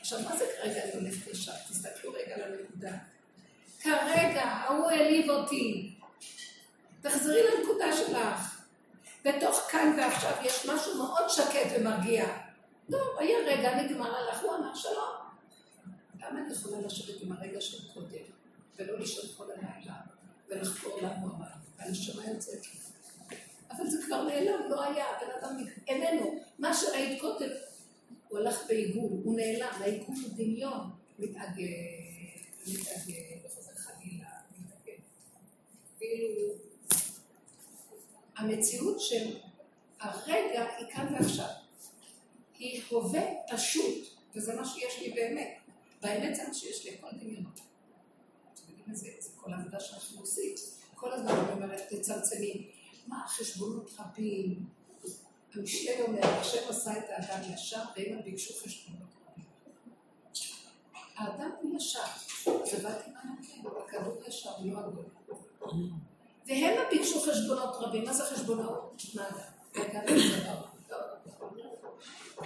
עכשיו, 0.00 0.20
מה 0.20 0.36
זה 0.36 0.44
כרגע 0.56 0.84
אני 0.84 0.92
הולכת 0.92 1.26
ישר? 1.26 1.52
תסתכלו 1.70 2.12
רגע 2.12 2.34
על 2.34 2.42
הנקודה. 2.42 2.92
כרגע, 3.80 4.42
ההוא 4.42 4.90
העליב 4.90 5.30
אותי. 5.30 5.94
תחזרי 7.00 7.42
לנקודה 7.42 7.96
שלך. 7.96 8.60
בתוך 9.24 9.56
כאן 9.70 9.94
ועכשיו 9.98 10.32
יש 10.44 10.66
משהו 10.66 10.96
מאוד 10.96 11.28
שקט 11.28 11.76
ומרגיע. 11.76 12.26
טוב, 12.90 13.18
היה 13.18 13.38
רגע, 13.46 13.82
נגמר, 13.82 14.16
הלך, 14.16 14.42
הוא 14.42 14.54
אמר 14.54 14.74
שלום. 14.74 15.14
למה 16.20 16.40
אני 16.40 16.52
יכולה 16.52 16.80
לשבת 16.80 17.22
עם 17.22 17.32
הרגע 17.32 17.60
של 17.60 17.92
קודם, 17.94 18.24
ולא 18.80 18.98
לישון 18.98 19.24
כל 19.36 19.46
הלילה, 19.50 19.94
ולחקור 20.48 20.98
למה 20.98 21.20
הוא 21.22 21.30
אמר, 21.36 21.46
והנשמה 21.78 22.30
יוצאת 22.30 22.66
לי. 22.66 22.80
אבל 23.70 23.90
זה 23.90 24.02
כבר 24.06 24.22
נעלם, 24.22 24.70
לא 24.70 24.84
היה, 24.84 25.04
הבן 25.16 25.30
אדם 25.40 25.56
איננו. 25.88 26.38
מה 26.58 26.74
שראית 26.74 27.20
קודם, 27.20 27.48
הוא 28.28 28.38
הלך 28.38 28.66
בעיגול, 28.68 29.10
הוא 29.24 29.36
נעלם, 29.36 29.72
העיגול 29.80 30.14
הוא 30.22 30.30
דמיון, 30.36 30.90
מתעגל, 31.18 31.64
מתעגל, 32.66 33.38
וחוזר 33.44 33.72
חלילה, 33.76 34.28
מתעגל. 34.58 34.98
כאילו, 35.98 36.28
המציאות 38.36 39.00
של 39.00 39.36
הרגע 40.00 40.66
היא 40.78 40.86
כאן 40.90 41.14
ועכשיו. 41.14 41.48
היא 42.58 42.82
הווה 42.88 43.22
פשוט, 43.48 44.08
וזה 44.34 44.54
מה 44.54 44.64
שיש 44.64 44.98
לי 45.00 45.12
באמת. 45.12 45.58
באמת 46.02 46.36
זה 46.36 46.42
מה 46.48 46.54
שיש 46.54 46.84
לי, 46.84 46.94
הכל 46.94 47.08
דמיונות. 47.20 47.60
זה 48.94 49.08
כל 49.36 49.52
העבודה 49.52 49.80
שאנחנו 49.80 50.20
עושים. 50.20 50.54
כל 50.94 51.12
הזמן 51.12 51.30
אני 51.30 51.52
אומרת, 51.52 51.92
תצמצמי. 51.92 52.70
מה, 53.06 53.24
חשבונות 53.28 53.90
רבים. 53.98 54.66
המשלי 55.54 56.02
אומר, 56.02 56.26
השם 56.26 56.68
עשה 56.68 56.98
את 56.98 57.04
האדם 57.08 57.54
ישר, 57.54 57.82
והם 57.96 58.22
ביקשו 58.24 58.54
חשבונות 58.54 59.08
רבים. 59.30 59.44
האדם 61.16 61.50
הוא 61.60 61.76
ישר, 61.76 62.00
זה 62.44 62.82
באתי 62.82 63.10
מהנקל, 63.10 63.68
הכדור 63.86 64.14
ישר, 64.28 64.50
לא 64.64 64.78
הגדול. 64.78 65.04
והם 66.46 66.88
ביקשו 66.90 67.20
חשבונות 67.20 67.74
רבים. 67.74 68.04
מה 68.04 68.12
זה 68.12 68.24
חשבונות? 68.24 69.02
מה 69.14 69.24
זה? 69.34 69.42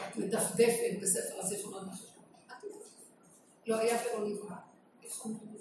את 0.09 0.17
מדפדפת 0.17 1.01
בספר 1.03 1.41
הזיכרונות 1.41 1.87
מהחשבון. 1.87 2.25
לא 3.67 3.77
היה 3.77 3.99
ולא 4.03 4.29
נברא. 4.29 4.57
איך 5.05 5.25
אומרים 5.25 5.54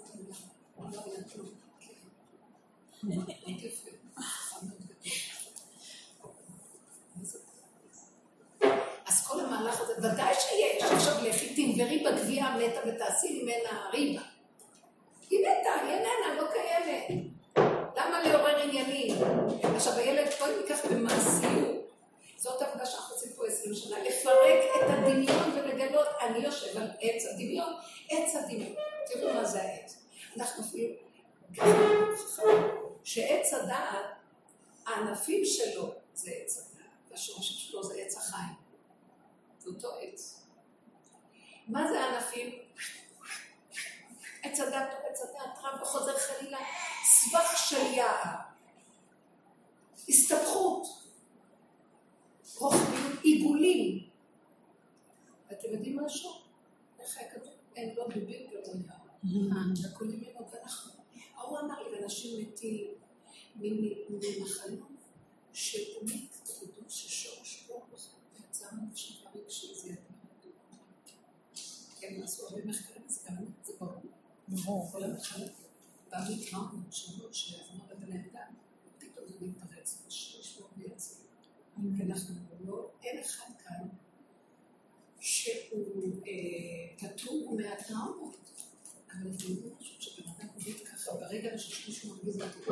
אז 9.06 9.26
כל 9.26 9.40
המהלך 9.40 9.80
הזה, 9.80 9.92
ודאי 9.98 10.34
שיש. 10.34 10.82
עכשיו 10.82 11.14
לכי 11.28 11.54
תנברי 11.54 12.04
בגבייה 12.04 12.46
המתה 12.46 12.80
ותעשי 12.86 13.42
ממנה 13.42 13.90
ריבה. 13.92 14.22
היא 15.30 15.40
מתה, 15.40 15.70
היא 15.82 15.90
איננה, 15.90 16.42
לא 16.42 16.48
קיימת. 16.52 17.24
למה 17.96 18.22
לעורר 18.22 18.62
עניינים? 18.62 19.14
עכשיו 19.76 19.92
הילד, 19.92 20.28
בואי 20.38 20.50
ניקח 20.62 20.86
במעשיות. 20.90 21.84
זאת 22.36 22.62
העבודה 22.62 22.86
שאנחנו 22.86 23.14
עושים 23.14 23.32
פה 23.36 23.46
עשרים 23.46 23.74
שנה, 23.74 23.96
לפרק 23.98 24.64
את 24.76 24.90
הדמיון 24.90 25.50
ולגלות, 25.54 26.08
אני 26.20 26.38
יושב 26.38 26.78
על 26.78 26.90
עץ 27.00 27.22
הדמיון, 27.32 27.72
עץ 28.10 28.36
הדמיון. 28.36 28.74
תראו 29.06 29.34
מה 29.34 29.44
זה 29.44 29.62
העץ. 29.62 30.03
אנחנו 30.36 30.64
אפילו, 30.64 30.94
שעץ 33.04 33.52
הדעת, 33.52 34.06
הענפים 34.86 35.44
שלו 35.44 35.94
זה 36.14 36.30
עץ 36.30 36.58
הדעת, 36.58 36.86
והשורשים 37.10 37.56
שלו 37.58 37.84
זה 37.84 37.94
עץ 37.94 38.16
החיים. 38.16 38.54
זה 39.58 39.70
אותו 39.70 39.88
עץ. 40.00 40.46
מה 41.68 41.92
זה 41.92 42.00
הענפים? 42.00 42.58
עץ 44.42 44.60
הדת 44.60 44.88
הוא 44.92 45.10
עץ 45.10 45.20
הדת 45.22 45.58
רב 45.62 45.82
וחוזר 45.82 46.18
חלילה, 46.18 46.58
סבך 47.04 47.58
של 47.68 47.86
יער, 47.94 48.36
הסתבכות, 50.08 50.86
רוחבים, 52.56 53.18
עיגולים. 53.22 54.08
אתם 55.52 55.68
יודעים 55.72 55.98
משהו? 56.04 56.30
איך 57.00 57.18
היה 57.18 57.30
כתוב? 57.30 57.52
אין 57.76 57.94
לא 57.94 58.04
דובים 58.04 58.46
ולא 58.50 58.60
יער. 58.60 59.03
הכל 59.84 60.04
ממנו 60.04 60.50
ואנחנו. 60.52 60.92
ההוא 61.34 61.58
אמר 61.60 61.88
לי, 61.88 62.04
אנשים 62.04 62.40
מתים 62.40 62.86
ממחלות 63.56 64.78
שתמיד 65.52 66.26
תדעו 66.44 66.84
ששורש 66.88 67.68
רוח 67.68 67.84
יצא 68.38 68.66
נפשי 68.82 69.24
הרגשי 69.24 69.74
זה 69.74 69.94
כן, 72.00 72.22
עשו 72.22 72.46
הרבה 72.46 72.64
מחקרים, 72.64 73.02
זה 73.08 73.20
גם 73.28 73.44
זה 73.64 73.72
ברור. 73.78 74.92
כל 74.92 75.04
המחלות. 75.04 75.50
פעמים 76.08 76.38
טראומות 76.50 76.92
שונות 76.92 77.34
שעברו 77.34 77.84
לבני 77.90 78.20
אדם, 78.20 78.54
פתאום 78.98 79.26
זה 79.28 79.46
מתפרץ, 79.46 80.02
יש 80.08 80.58
לו 80.60 80.66
ויציב. 80.76 81.18
כי 81.96 82.02
אנחנו 82.02 82.34
לא, 82.64 82.90
אין 83.02 83.18
אחד 83.18 83.50
כאן 83.64 83.88
שהוא 85.20 86.12
פטור 86.96 87.56
מהטראומות. 87.56 88.43
אבל 89.14 89.30
אני 89.30 89.70
חושבת 89.78 90.02
שבן 90.02 90.22
אדם 90.22 90.48
עובד 90.54 90.86
ככה 90.86 91.12
ברגע 91.12 91.58
ששמי 91.58 91.94
שהוא 91.94 92.16
מרגיז 92.16 92.42
אותי, 92.42 92.70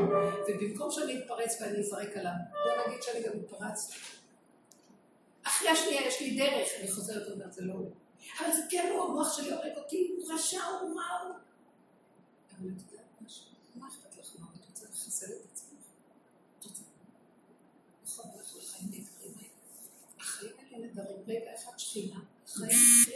ובמקום 0.49 0.91
שאני 0.91 1.19
אתפרץ 1.19 1.61
ואני 1.61 1.79
אזרק 1.79 2.17
עליו, 2.17 2.33
בוא 2.53 2.87
נגיד 2.89 3.03
שאני 3.03 3.23
גם 3.23 3.33
התפרצתי. 3.41 3.97
אחרי 5.43 5.69
השנייה 5.69 6.07
יש 6.07 6.21
לי 6.21 6.37
דרך, 6.37 6.69
אני 6.81 6.93
חוזרת 6.93 7.29
ואומרת, 7.29 7.53
זה 7.53 7.63
לא 7.63 7.73
הוא. 7.73 7.91
אבל 8.39 8.53
זה 8.53 8.63
כן 8.71 8.93
הוא, 8.93 9.05
המוח 9.05 9.37
שלי 9.37 9.53
הורג 9.53 9.77
אותי, 9.77 10.15
הוא 10.17 10.35
רשע, 10.35 10.65
הוא 10.65 11.01
רע, 11.01 11.19
הוא... 11.23 11.35
אבל 12.59 12.69
את 12.69 12.93
יודעת 12.93 13.07
משהו, 13.27 13.45
מה 13.75 13.89
אכפת 13.89 14.19
לך 14.19 14.31
מה? 14.39 14.47
את 14.61 14.69
רוצה 14.69 14.85
לחסל 14.85 15.27
את 15.27 15.47
עצמך? 15.53 15.85
את 16.59 16.65
רוצה... 16.65 16.83
נכון, 18.05 18.31
אנחנו 18.39 18.61
חיים 18.61 18.91
נהדרים 18.91 19.35
האלה. 19.39 19.49
החיים 20.21 20.53
האלה 20.59 20.87
נהדרים, 20.87 21.17
רגע 21.27 21.55
אחד 21.55 21.79
שכינה. 21.79 22.21
חיים 22.47 22.71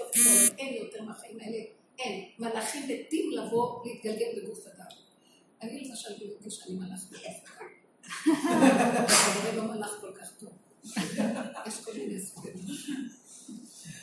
הכי 0.09 0.55
אין 0.59 0.85
יותר 0.85 1.03
מהחיים 1.03 1.41
האלה, 1.41 1.59
אין. 1.99 2.29
מלאכים 2.39 2.83
מתים 2.83 3.31
לבוא, 3.31 3.87
להתגלגל 3.87 4.41
בגוף 4.43 4.67
אדם. 4.67 4.87
אני 5.63 5.89
למשל 5.89 6.19
גיליתי 6.19 6.51
שאני 6.51 6.75
מלאך 6.75 7.01
בגוף 7.11 7.59
אדם. 7.59 7.67
אבל 9.43 9.57
לא 9.57 9.63
מלאך 9.63 9.91
כל 10.01 10.13
כך 10.21 10.33
טוב. 10.39 10.53
יש 11.67 11.85
כל 11.85 11.93
מיני 11.93 12.21
סוגים. 12.21 12.55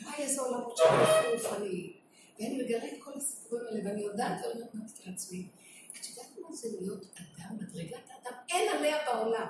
וואי, 0.02 0.14
איזה 0.18 0.40
עולמות 0.40 0.76
של 0.76 0.84
רוחני. 1.32 1.92
ואני 2.38 2.62
מגלה 2.62 2.84
את 2.84 3.02
כל 3.02 3.12
הסיפורים 3.16 3.64
האלה, 3.66 3.80
ואני 3.84 4.02
יודעת 4.02 4.44
ואומרת 4.44 5.06
לעצמי, 5.06 5.48
את 5.92 6.08
יודעת 6.08 6.38
מה 6.38 6.56
זה 6.56 6.68
להיות 6.80 7.04
אדם, 7.14 7.56
מדרגת 7.60 8.10
האדם? 8.10 8.38
אין 8.48 8.76
עליה 8.76 8.96
בעולם. 9.06 9.46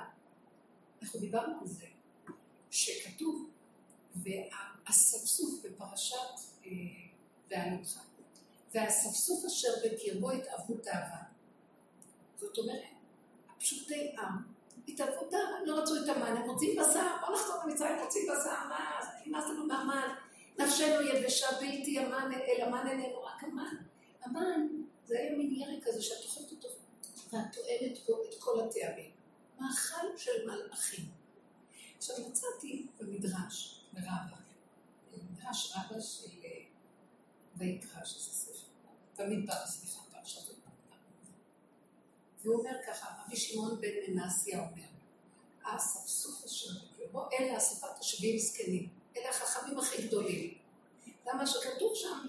אנחנו 1.01 1.19
דיברנו 1.19 1.59
על 1.61 1.67
זה, 1.67 1.85
שכתוב, 2.71 3.49
והאספסוף 4.15 5.65
בפרשת 5.65 6.65
בעלותך, 7.49 7.99
והאספסוף 8.75 9.45
אשר 9.45 9.69
בקרבו 9.85 10.31
התאוות 10.31 10.87
אהבה. 10.87 11.23
זאת 12.39 12.57
אומרת, 12.57 12.83
הפשוטי 13.55 14.11
עם 14.19 14.29
התאהבו 14.87 15.23
אהבה, 15.23 15.65
לא 15.65 15.79
רצו 15.79 15.95
את 16.03 16.09
המן, 16.09 16.37
הם 16.37 16.49
רוצים 16.49 16.75
בשר, 16.79 17.17
בוא 17.21 17.35
נחזור 17.35 17.55
למצרים, 17.65 17.99
רוצים 18.03 18.23
בשר, 18.23 18.67
מה, 18.69 18.99
נמאס 19.25 19.45
לנו 19.49 19.65
מהמן. 19.65 20.07
נפשנו 20.59 21.01
יבשה 21.01 21.47
בלתי 21.59 21.99
המן, 21.99 22.31
אל 22.33 22.61
המן 22.61 22.87
איננו 22.87 23.23
רק 23.23 23.43
המן. 23.43 23.75
המן 24.21 24.67
זה 25.05 25.19
היה 25.19 25.37
מין 25.37 25.53
ירק 25.53 25.83
כזה 25.83 26.01
שאת 26.01 26.23
אוכלת 26.23 26.51
אותו 26.51 26.67
ואת 27.33 27.43
טוענת 27.53 27.99
בו 28.07 28.23
את 28.23 28.39
כל 28.39 28.59
הטעמים. 28.59 29.11
מאכל 29.59 30.17
של 30.17 30.45
מלאכים. 30.45 31.05
עכשיו 31.97 32.15
מצאתי 32.29 32.87
במדרש, 32.99 33.85
ברבא, 33.93 34.37
מדרש 35.13 35.73
רבא 35.75 36.01
של 36.01 36.29
ויקרא, 37.57 38.05
שזה 38.05 38.31
ספר 38.31 38.64
במדבר, 39.17 39.65
סליחה, 39.67 39.99
פרשת 40.11 40.55
והוא 42.45 42.59
אומר 42.59 42.71
ככה, 42.87 43.07
רבי 43.25 43.35
שמעון 43.35 43.81
בן 43.81 43.89
מנסיה 44.07 44.59
אומר, 44.59 44.87
האספסוף 45.63 46.45
אשר 46.45 46.69
בקרבו, 46.93 47.29
אלה 47.39 47.57
אספת 47.57 47.99
השביעים 47.99 48.39
זקנים, 48.39 48.89
אלה 49.17 49.29
החכמים 49.29 49.79
הכי 49.79 50.07
גדולים. 50.07 50.53
למה 51.27 51.47
שכתוב 51.47 51.95
שם, 51.95 52.27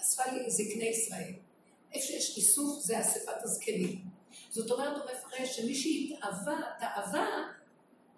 אספה 0.00 0.24
לי 0.32 0.50
זקני 0.50 0.84
ישראל. 0.84 1.32
איפה 1.92 2.06
שיש 2.06 2.36
איסוף 2.36 2.82
זה 2.82 3.00
אספת 3.00 3.42
הזקנים. 3.42 4.04
זאת 4.50 4.70
אומרת, 4.70 4.96
הוא 4.96 5.10
מפרש 5.12 5.56
שמי 5.56 5.74
שהתאווה, 5.74 6.60
תאווה, 6.80 7.52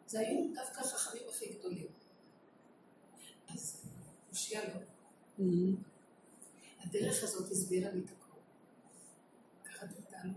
זה 0.07 0.21
היו 0.21 0.55
דווקא 0.55 0.81
החכמים 0.81 1.23
הכי 1.29 1.47
גדולים. 1.59 1.87
אז 3.49 3.87
הושיע 4.31 4.61
לו. 4.69 4.81
הדרך 6.95 7.23
הזאת 7.23 7.51
הסבירה 7.51 7.91
לי 7.91 8.01
את 8.01 8.11
הכל. 8.11 8.39
קראתי 9.63 9.95
אותנו. 10.07 10.33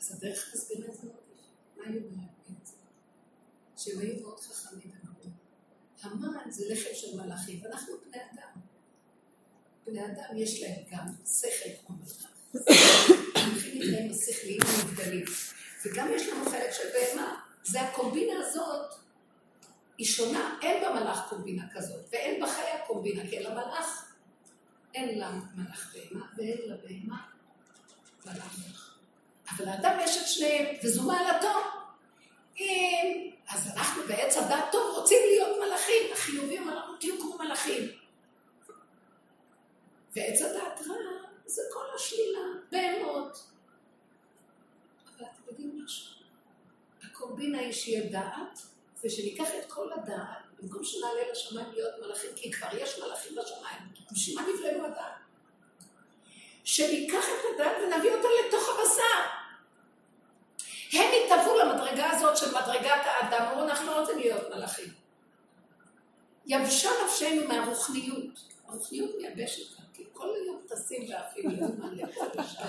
אז 0.00 0.12
הדרך 0.12 0.54
הסבירה 0.54 0.88
את 0.88 0.94
זה 0.94 1.08
מה 1.76 1.84
היא 1.84 1.96
אומרת? 1.96 2.70
שהם 3.76 3.98
היו 3.98 4.20
מאוד 4.22 4.40
חכמים 4.40 4.92
ומאוד. 5.02 5.32
המן 6.02 6.50
זה 6.50 6.64
לחם 6.68 6.90
של 6.94 7.20
מלאכים, 7.20 7.60
ואנחנו 7.62 7.94
בני 8.06 8.22
אדם. 8.32 8.60
בני 9.86 10.06
אדם 10.06 10.36
יש 10.36 10.62
להם 10.62 10.82
גם 10.90 11.06
שכל 11.26 11.86
כמו 11.86 11.96
מלאך. 11.96 12.30
הולכים 13.48 13.82
איתנו 13.82 14.14
השכליים 14.14 14.60
המגדלים. 14.62 15.24
וגם 15.84 16.08
יש 16.14 16.28
לנו 16.28 16.50
חלק 16.50 16.72
של 16.72 16.88
בהמה. 16.92 17.40
זה 17.64 17.80
הקומבינה 17.80 18.46
הזאת, 18.46 18.94
היא 19.98 20.06
שונה. 20.06 20.58
אין 20.62 20.84
במלאך 20.84 21.28
קומבינה 21.28 21.64
כזאת, 21.74 22.04
ואין 22.12 22.42
בחיה 22.42 22.86
קומבינה, 22.86 23.30
כי 23.30 23.40
למלאך 23.42 24.07
אין 24.94 25.18
לה 25.18 25.30
מלאך 25.54 25.94
בהמה, 25.94 26.26
ואין 26.36 26.58
לה 26.66 26.76
בהמה 26.76 27.22
מלאך. 28.26 28.98
אבל 29.50 29.64
לאדם 29.64 29.98
יש 30.04 30.16
את 30.16 30.26
שניהם, 30.26 30.76
וזו 30.84 31.02
מעלתו. 31.02 31.58
אם, 32.60 33.30
אז 33.48 33.70
אנחנו 33.76 34.02
בעץ 34.08 34.36
הדת 34.36 34.64
טוב 34.72 34.96
רוצים 34.98 35.18
להיות 35.26 35.56
מלאכים, 35.66 36.12
החיובים 36.12 36.68
אמרנו 36.68 36.96
תהיו 36.96 37.20
כמו 37.20 37.38
מלאכים. 37.38 37.82
ועץ 40.16 40.42
הדת 40.42 40.80
רע 40.88 40.96
זה 41.46 41.62
כל 41.72 41.84
השלילה, 41.94 42.40
בהמות. 42.72 43.44
אבל 45.06 45.26
אתם 45.26 45.42
יודעים 45.48 45.84
משהו? 45.84 46.14
הקומבינה 47.02 47.58
היא 47.58 47.72
שיהיה 47.72 48.10
דעת, 48.10 48.58
ושניקח 49.04 49.48
את 49.60 49.72
כל 49.72 49.92
הדעת, 49.92 50.47
במקום 50.58 50.84
שנעלה 50.84 51.20
לשמיים 51.32 51.66
להיות 51.72 51.94
מלאכים, 52.00 52.30
כי 52.36 52.52
כבר 52.52 52.68
יש 52.76 52.98
מלאכים 52.98 53.32
בשמיים, 53.34 53.82
בשביל 54.12 54.36
מה 54.36 54.42
נבלנו 54.54 54.84
הדעת? 54.86 55.12
שניקח 56.64 57.24
את 57.24 57.54
הדעת 57.54 57.76
ונביא 57.82 58.10
אותה 58.10 58.28
לתוך 58.46 58.68
הבשר. 58.68 59.38
הם 60.92 61.06
התהוו 61.24 61.58
למדרגה 61.58 62.10
הזאת 62.10 62.36
של 62.36 62.50
מדרגת 62.50 63.02
האדם, 63.04 63.46
אמרו 63.46 63.64
אנחנו 63.64 63.86
לא 63.86 64.00
רוצים 64.00 64.18
להיות 64.18 64.54
מלאכים. 64.54 64.88
יבשה 66.46 66.90
נפשנו 67.04 67.48
מהרוחניות, 67.48 68.40
הרוחניות 68.68 69.10
מייבשת 69.18 69.76
כאן, 69.76 69.84
כי 69.94 70.04
כל 70.12 70.28
היום 70.42 70.60
טסים 70.68 71.10
ועפים 71.10 71.50
לאומן 71.50 71.94
לפה 71.94 72.24
ושם, 72.34 72.68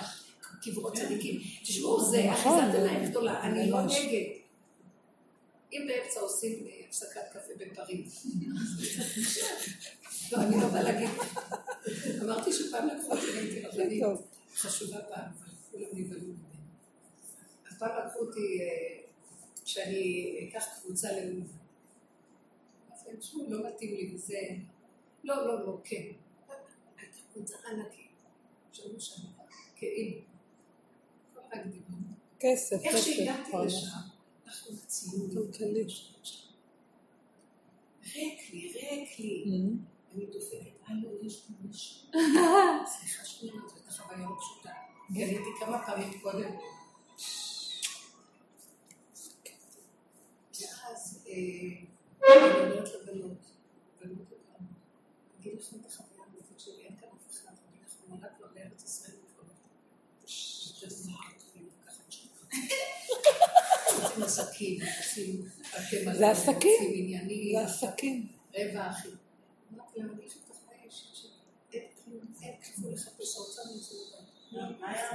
קברות 0.62 0.93
צדיקים. 0.93 1.41
תשמעו, 1.63 2.02
זה 2.02 2.23
נכון, 2.32 2.60
אחיזת 2.60 2.75
עיניים 2.75 3.10
גדולה, 3.10 3.41
אני 3.41 3.71
לא 3.71 3.82
נגד. 3.82 4.38
אם 5.73 5.86
באמצע 5.88 6.19
עושים 6.19 6.67
אה, 6.67 6.86
הפסקת 6.88 7.21
קפה 7.32 7.53
בפריז. 7.58 8.25
לא, 10.32 10.38
אני 10.38 10.62
לא 10.62 10.67
באה 10.67 10.84
להגיד. 10.84 11.10
אמרתי 12.23 12.53
שפעם 12.53 12.88
לקחו 12.88 13.12
אותי 13.12 13.25
והייתי 13.25 13.67
רבנית 13.67 14.03
חשובה 14.55 15.01
פעם, 15.01 15.32
אבל 15.39 15.53
כולם 15.71 15.88
נבהלו 15.93 16.21
ממני. 16.21 16.36
אז 17.71 17.79
פעם 17.79 18.08
לקחו 18.08 18.19
אותי 18.19 18.60
אה, 18.62 18.99
שאני 19.65 20.36
אקח 20.49 20.65
קבוצה 20.82 21.08
לאום. 21.12 21.47
אז 22.91 23.08
הם 23.08 23.15
תשמעו, 23.15 23.45
לא 23.49 23.67
מתאים 23.67 23.95
לי 23.95 24.12
וזה... 24.15 24.39
לא, 25.23 25.47
לא, 25.47 25.65
לא, 25.65 25.77
כן. 25.84 26.03
הייתה 26.97 27.17
קבוצה 27.34 27.55
ענקית. 27.71 28.10
שמעו 28.73 28.99
שם, 28.99 29.21
כאילו. 29.75 30.21
דיברנו. 31.51 32.08
כסף, 32.39 32.75
איך 32.84 32.95
כסף. 32.95 33.05
שהגעתי. 33.05 33.51
לשם, 33.65 33.88
מציעים 34.71 35.29
כלכלי. 35.31 35.85
ריק 38.15 38.53
לי, 38.53 38.73
ריק 38.73 39.19
לי. 39.19 39.45
Mhm. 39.45 39.89
אני 40.15 40.25
דופקת, 40.25 40.71
הלו, 40.88 41.09
יש 41.25 41.41
פה 41.41 41.53
מישהו. 41.62 42.12
סליחה 42.93 43.25
שנייה, 43.25 43.53
הייתה 43.53 43.91
חוויה 43.91 44.17
לא 44.29 44.35
פשוטה. 44.39 44.69
אני 45.09 45.23
הייתי 45.23 45.49
כמה 45.59 45.85
פעמים 45.85 46.19
קודם. 46.21 46.51
ואז 50.62 51.25
אה, 51.27 51.33
אני 52.27 52.59
אומרת 52.59 52.89
לבנות, 52.93 53.38
בנות 54.01 54.27
יקרות, 54.27 54.62
אגיד 55.39 55.53
לכם 55.59 55.77
את 55.81 55.85
החוויה 55.85 56.23
האמיתית 56.23 56.59
שלי, 56.59 56.85
אין 56.85 56.95
כאן 56.99 57.09
אף 57.09 57.31
אחד, 57.31 57.51
אני 57.69 57.77
אנחנו 57.83 58.15
נולד 58.15 58.31
כבר 58.38 58.47
בארץ 58.53 58.83
ישראל 58.83 59.15
בפרויקט. 59.17 59.59
שזה 60.25 61.12
ככה 61.85 62.01
עושים 62.01 62.29
עסקים, 64.39 64.80
עושים 64.97 65.45
בתי 65.78 66.02
מלון, 66.02 66.15
זה 66.15 66.30
עסקים. 66.30 67.12
זה 67.54 67.62
עסקים. 67.62 68.28
רווח. 68.56 69.06
אמרתי 69.73 69.99
להם, 69.99 70.10
כלום, 72.06 72.34
אין 72.41 72.54
כלום 72.75 72.93
לחפש 72.93 73.36
האוצר 73.38 73.62
מה 74.82 74.88
היה 74.88 75.12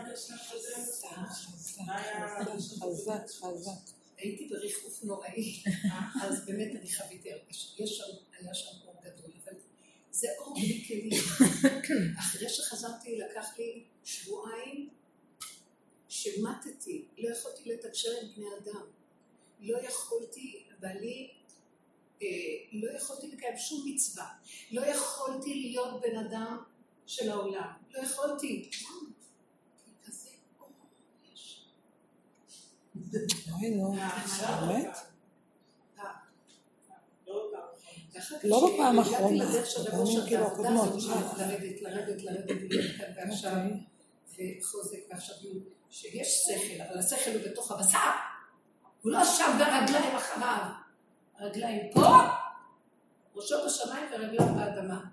חזק, 2.80 3.26
חזק. 3.28 3.94
הייתי 4.16 4.48
בריחוף 4.48 5.04
נוראי, 5.04 5.62
אז 6.22 6.44
באמת 6.46 6.76
אני 6.80 6.94
חוויתי 6.94 7.32
הרגשה. 7.32 7.82
יש 7.82 7.96
שם, 7.96 8.04
היה 8.38 8.54
שם 8.54 8.76
אור 8.86 8.96
גדול, 9.04 9.30
אבל 9.44 9.52
זה 10.10 10.28
אור 10.38 10.54
בלי 10.54 10.84
כלים. 10.88 11.22
אחרי 12.18 12.48
שחזרתי, 12.48 13.18
לקח 13.18 13.58
לי 13.58 13.84
שבועיים 14.04 14.88
שמטתי, 16.08 17.04
לא 17.18 17.30
יכולתי 17.30 17.72
לתקשר 17.72 18.10
עם 18.22 18.28
בני 18.36 18.46
אדם. 18.62 18.86
לא 19.64 19.78
יכולתי, 19.78 20.64
בעלי, 20.80 21.30
אה, 22.22 22.28
לא 22.72 22.96
יכולתי 22.96 23.26
לקיים 23.26 23.56
שום 23.56 23.82
מצווה. 23.86 24.28
לא 24.70 24.80
יכולתי 24.86 25.54
להיות 25.54 26.00
בן 26.00 26.18
אדם 26.18 26.62
של 27.06 27.30
העולם. 27.30 27.72
לא 27.90 27.98
יכולתי. 27.98 28.70
כזה 30.06 30.28
אור 30.60 30.72
יש. 31.32 31.66
לא 38.44 38.70
בפעם 38.74 38.98
האחרונה, 38.98 39.44
בפעמים 39.86 40.20
כאילו 40.26 40.44
הקודמות. 40.46 40.88
לרדת, 41.38 41.82
לרדת, 41.82 42.22
לרדת, 42.22 42.62
להיות 42.70 42.96
כאן 42.96 43.06
ועכשיו, 43.16 43.52
אוקיי. 44.30 44.58
וחוזק 44.60 44.98
ועכשיו, 45.10 45.36
שיש 45.90 46.28
שכל, 46.28 46.82
אבל 46.82 46.98
השכל 46.98 47.30
הוא 47.30 47.42
בתוך 47.50 47.72
הבשר, 47.72 48.10
הוא 49.04 49.12
לא 49.12 49.24
שם 49.24 49.58
ברגליים 49.58 50.16
אחריו, 50.16 50.70
הרגליים 51.38 51.92
פה, 51.92 52.08
ראשו 53.34 53.56
בשמיים 53.66 54.12
ורגליו 54.12 54.54
באדמה. 54.54 55.04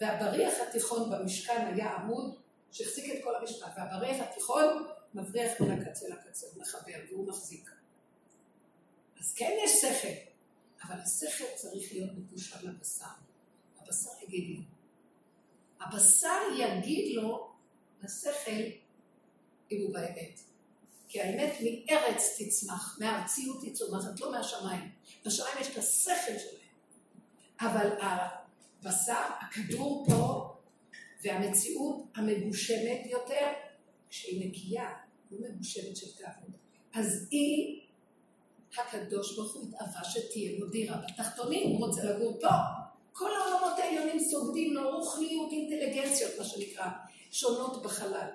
והבריח 0.00 0.54
התיכון 0.68 1.10
במשכן 1.10 1.72
היה 1.74 1.92
עמוד 1.92 2.34
שהחזיק 2.70 3.14
את 3.14 3.24
כל 3.24 3.36
המשכן, 3.36 3.66
והבריח 3.76 4.16
התיכון 4.20 4.86
מבריח 5.14 5.60
מן 5.60 5.70
הקצה 5.70 6.08
לקצה, 6.08 6.46
הוא 6.46 6.62
מחבר 6.62 6.98
והוא 7.10 7.28
מחזיק. 7.28 7.70
אז 9.20 9.34
כן 9.34 9.50
יש 9.64 9.72
שכל, 9.80 10.30
אבל 10.84 11.00
השכל 11.00 11.44
צריך 11.54 11.92
להיות 11.92 12.10
מקושר 12.16 12.56
לבשר. 12.62 13.04
הבשר 13.80 14.10
יגיד 14.22 14.56
לו. 14.56 14.62
הבשר 15.80 16.40
יגיד 16.58 17.14
לו 17.14 17.52
לשכל 18.02 18.50
אם 19.70 19.82
הוא 19.82 19.94
באמת. 19.94 20.40
כי 21.14 21.20
האמת 21.20 21.52
מארץ 21.60 22.22
תצמח, 22.38 22.98
מהארציות 23.00 23.62
היא 23.62 23.74
צומחת, 23.74 24.20
לא 24.20 24.32
מהשמיים. 24.32 24.90
בשמיים 25.26 25.56
יש 25.60 25.66
את 25.66 25.76
השכל 25.76 26.38
שלהם. 26.38 26.70
אבל 27.60 27.88
הבשר, 28.00 29.24
הכדור 29.40 30.06
פה, 30.08 30.54
והמציאות 31.24 32.04
המגושמת 32.14 33.00
יותר, 33.06 33.46
כשהיא 34.10 34.48
נקייה, 34.48 34.90
לא 35.30 35.48
מגושמת 35.48 35.96
של 35.96 36.06
תעבוד. 36.12 36.50
אז 36.94 37.28
היא, 37.30 37.80
הקדוש 38.78 39.36
ברוך 39.36 39.54
הוא 39.54 39.68
התאווה 39.68 40.04
שתהיה 40.04 40.58
לו 40.58 40.66
דירה 40.68 40.96
בתחתונים, 40.96 41.70
הוא 41.70 41.86
רוצה 41.86 42.04
לגור 42.04 42.40
פה. 42.40 42.48
כל 43.12 43.30
העולמות 43.34 43.78
העליונים 43.78 44.20
סוגדים 44.20 44.72
לו 44.72 44.96
רוחניות, 44.96 45.52
אינטליגנציות, 45.52 46.32
מה 46.38 46.44
שנקרא, 46.44 46.86
שונות 47.30 47.82
בחלל. 47.82 48.28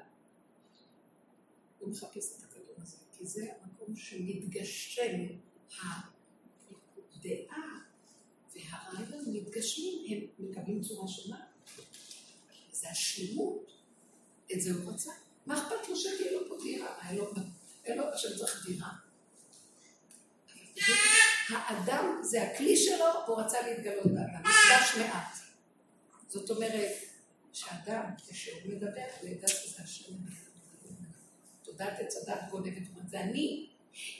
הוא 1.80 1.90
מחפש 1.90 2.38
את 2.38 2.49
כי 3.20 3.26
זה 3.26 3.46
המקום 3.62 3.96
שמתגשם 3.96 5.18
הדעה 7.16 7.80
והרעיון 8.56 9.26
מתגשמים, 9.34 10.30
הם 10.40 10.50
מקבלים 10.50 10.82
צורה 10.82 11.08
שונה. 11.08 11.40
זה 12.72 12.90
השלמות. 12.90 13.72
את 14.54 14.62
זה 14.62 14.72
הוא 14.74 14.94
רצה. 14.94 15.12
מה 15.46 15.58
אכפת 15.58 15.90
לו 15.90 15.96
שתהיה 15.96 16.32
לו 16.32 16.50
פה 16.50 16.58
דירה? 16.64 16.96
היה 17.02 17.96
לו, 17.96 18.08
עכשיו 18.08 18.38
צריך 18.38 18.68
דירה. 18.68 18.90
האדם 21.50 22.22
זה 22.24 22.44
הכלי 22.44 22.78
שלו, 22.78 23.06
הוא 23.28 23.42
רצה 23.42 23.62
להתגלות 23.62 24.06
באדם. 24.06 24.42
נפגש 24.44 24.98
מעט. 24.98 25.38
זאת 26.28 26.50
אומרת, 26.50 26.92
שאדם, 27.54 28.04
כשהוא 28.28 28.62
מדבר, 28.66 29.08
ידע 29.24 29.48
שזה 29.48 29.84
השם. 29.84 30.14
תודעת 31.80 32.00
עץ 32.00 32.28
הדת 32.28 32.50
גונבת, 32.52 32.84
זה 33.08 33.22
אני. 33.22 33.70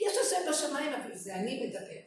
יש 0.00 0.12
השם 0.26 0.50
בשמיים, 0.50 0.92
אבל 0.92 1.16
זה 1.16 1.34
אני 1.34 1.66
מדבר. 1.66 2.00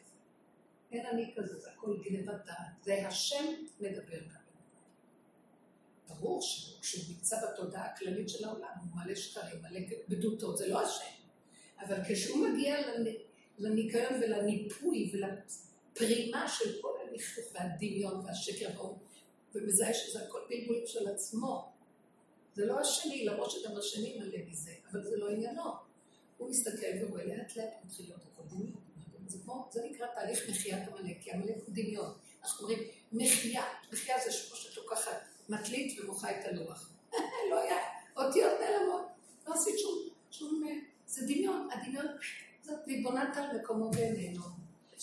אין 0.92 1.06
אני 1.06 1.34
כזה, 1.36 1.60
זה 1.60 1.72
הכל 1.72 1.98
גנבת 2.04 2.46
דעת. 2.46 2.84
זה 2.84 3.08
השם 3.08 3.46
מדבר 3.80 4.20
כאן. 4.20 4.42
ברור 6.08 6.42
שכשהוא 6.42 7.04
נמצא 7.10 7.38
בתודעה 7.46 7.86
הכללית 7.86 8.30
של 8.30 8.46
העולם, 8.46 8.70
הוא 8.80 9.02
מלא 9.04 9.16
שקרים, 9.16 9.62
מלא 9.62 9.80
בדותות, 10.10 10.58
זה 10.58 10.68
לא 10.68 10.82
השם. 10.82 11.14
אבל 11.80 11.98
כשהוא 12.10 12.48
מגיע 12.48 12.76
לניקיון 13.58 14.14
ולניפוי 14.14 15.12
ולפרימה 15.14 16.48
של 16.48 16.82
כל 16.82 16.94
הלכת 17.02 17.42
והדמיון 17.54 18.26
והשקר 18.26 18.70
ומזהה 19.56 19.94
שזה 19.94 20.24
הכל 20.24 20.40
בלבולים 20.50 20.88
של 20.88 21.08
עצמו. 21.08 21.72
זה 22.54 22.66
לא 22.66 22.80
השני, 22.80 23.26
למרות 23.26 23.52
שגם 23.52 23.78
השני 23.78 24.20
מלא 24.20 24.38
מזה, 24.48 24.72
אבל 24.94 25.04
זה 25.04 25.18
לא 25.18 25.30
עניינו. 25.30 25.64
הוא 26.38 26.50
מסתכל 26.50 26.88
ורואה 27.02 27.26
לאט 27.26 27.56
לאט 27.56 27.74
מתחיל 27.86 28.06
להיות 28.06 28.22
הכל 28.34 28.44
דמיון. 28.50 28.82
זה, 29.28 29.38
כמו, 29.44 29.70
זה 29.72 29.82
נקרא 29.92 30.08
תהליך 30.16 30.50
מחיית 30.50 30.88
עמלק, 30.88 31.18
כי 31.22 31.32
עמלק 31.32 31.56
הוא 31.56 31.76
דמיון. 31.76 32.14
אנחנו 32.44 32.68
אומרים, 32.68 32.84
מחייה, 33.12 33.64
מחייה 33.94 34.18
זה 34.26 34.48
כמו 34.48 34.56
שאת 34.58 34.78
לוקחת 34.78 35.22
מטלית 35.50 36.00
ומוחה 36.00 36.32
את 36.32 36.46
הלוח. 36.46 36.90
לא 37.50 37.62
היה, 37.62 37.78
אותיות 38.18 38.52
נעלמות, 38.60 39.06
לא 39.48 39.54
עשית 39.54 39.80
שום, 39.80 40.10
שום, 40.32 40.64
זה 41.08 41.22
דמיון, 41.26 41.70
הדמיון, 41.72 42.06
זאת 42.62 42.80
והתבוננת 42.88 43.38
על 43.38 43.58
מקומו 43.58 43.92
ואיננו. 43.96 44.42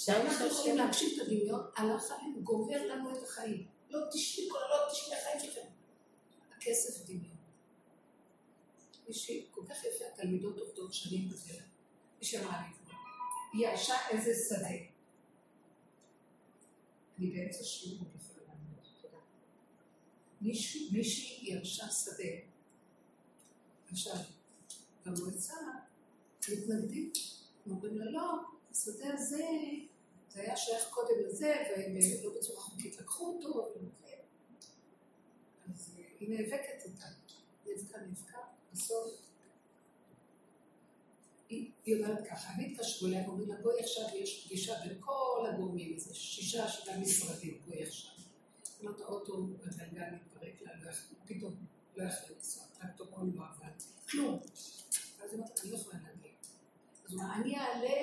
אנחנו 0.09 0.47
יכולים 0.47 0.77
להגשים 0.77 1.09
את 1.17 1.27
הדמיון, 1.27 1.61
הלך 1.77 2.11
עלינו, 2.11 2.43
גומר 2.43 2.87
לנו 2.87 3.19
את 3.19 3.23
החיים. 3.23 3.67
לא 3.91 4.01
תשבי 4.13 4.49
כל 4.51 4.59
לא 4.59 4.93
תשבי 4.93 5.15
החיים 5.15 5.41
שלכם. 5.41 5.67
הכסף 6.57 7.05
דמיון. 7.07 7.40
מישהי, 9.11 9.47
כל 9.51 9.61
כך 9.69 9.85
יפה, 9.85 10.05
התלמידות 10.15 10.59
עובדות 10.59 10.95
שנים 10.95 11.29
בדרך. 11.29 11.65
מישהי 12.19 12.41
אמרה 12.41 12.63
לי, 12.63 12.75
היא 13.53 13.67
ירשה 13.67 13.95
איזה 14.11 14.33
שדה. 14.49 14.69
אני 17.19 17.31
באמצע 17.31 17.65
שיעור 17.65 17.99
יכולה 18.17 18.47
לענות, 18.47 18.89
תודה. 19.03 19.19
מישהי 20.41 21.51
ירשה 21.51 21.91
שדה. 21.91 22.33
עכשיו, 23.91 24.17
במועצה 25.07 25.55
מתנגדים, 26.49 27.13
אומרים 27.71 27.99
לה 27.99 28.11
לא, 28.11 28.33
השדה 28.71 29.15
הזה, 29.15 29.45
זה 30.29 30.41
היה 30.41 30.57
שייך 30.57 30.89
קודם 30.91 31.15
לזה, 31.27 31.55
ולא 31.77 32.39
בצורה 32.39 32.61
חוקית 32.61 32.99
לקחו 32.99 33.27
אותו, 33.27 33.75
אז 35.69 35.97
היא 36.21 36.29
נאבקת 36.29 36.85
איתה, 36.85 37.07
נאבקה, 37.67 37.99
נאבקה, 37.99 38.39
בסוף 38.73 39.31
היא 41.85 41.97
אומרת 41.97 42.27
ככה, 42.31 42.55
אני 42.55 42.73
התקשרו 42.73 43.09
אליה 43.09 43.29
ואומרים 43.29 43.49
לה, 43.49 43.55
בואי 43.63 43.81
עכשיו, 43.81 44.05
יש 44.15 44.45
פגישה 44.47 44.75
בין 44.85 44.97
כל 45.01 45.47
הגורמים, 45.49 45.95
איזה 45.95 46.15
שישה, 46.15 46.69
שבעה 46.69 46.99
משרדים, 46.99 47.59
בואי 47.67 47.83
עכשיו. 47.83 48.11
אומרת, 48.83 49.01
האוטו 49.01 49.47
בגלגל 49.47 50.11
מתפרק 50.15 50.63
לה, 50.63 50.73
לא 50.85 50.93
פתאום 51.27 51.55
לא 51.97 52.05
יכלה 52.05 52.37
לנסוע, 52.37 52.65
טרקטורון 52.79 53.33
לא 53.35 53.43
עבד, 53.43 53.73
כלום. 54.11 54.41
ואז 55.19 55.33
היא 55.33 55.41
אומרת, 55.41 55.61
אני 55.63 55.71
לא 55.71 55.77
יכולה 55.77 55.99
להגיד. 56.03 56.35
אז 57.05 57.15
הוא 57.15 57.23
אני 57.35 57.57
אעלה 57.57 58.03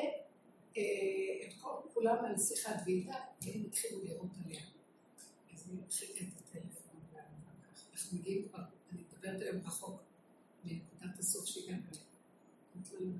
אה, 0.77 1.47
את 1.47 1.53
כל 1.61 1.89
כולם 1.93 2.25
על 2.25 2.37
שיחת 2.37 2.75
ועידה, 2.85 3.15
והם 3.41 3.63
התחילו 3.67 4.03
לראות 4.03 4.31
עליה. 4.45 4.61
אז 5.53 5.63
אני 5.69 5.81
מחיקה 5.87 6.23
את 6.23 6.41
הטלפון, 6.41 6.99
אנחנו 7.93 8.17
מגיעים 8.19 8.47
כבר, 8.49 8.59
אני 8.91 9.01
מדברת 9.01 9.41
היום 9.41 9.61
רחוק 9.65 10.06
מנקודת 10.67 11.19
הסוף 11.19 11.45
שהגענו 11.45 11.81
אליה. 13.01 13.13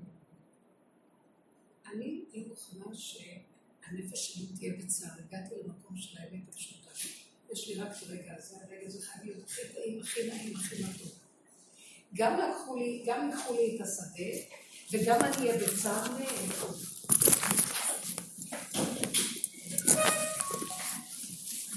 אני 1.86 2.24
לא 2.34 2.42
מוכנה 2.48 2.94
שהנפש 2.94 4.32
שלי 4.32 4.46
תהיה 4.56 4.72
בצער. 4.78 5.10
הגעתי 5.18 5.54
למקום 5.64 5.96
של 5.96 6.18
האמת 6.18 6.48
הפשוטה. 6.48 6.90
יש 7.52 7.68
לי 7.68 7.74
רק 7.74 7.96
את 7.96 8.02
הרגע 8.02 8.34
הזה, 8.38 8.56
הרגע 8.56 8.86
הזה 8.86 9.06
חייב 9.06 9.24
להיות 9.24 9.44
הכי 9.44 9.60
טעים, 9.74 10.00
הכי 10.00 10.28
נעים, 10.28 10.56
הכי 10.56 10.84
מתוק. 10.84 11.14
גם 12.14 12.38
לקחו 12.38 12.76
לי, 12.76 13.02
גם 13.06 13.30
לקחו 13.30 13.54
לי 13.54 13.76
את 13.76 13.80
השדה, 13.80 14.30
וגם 14.92 15.20
אני 15.20 15.36
אהיה 15.36 15.66
בצער 15.66 16.12
מהם. 16.12 16.50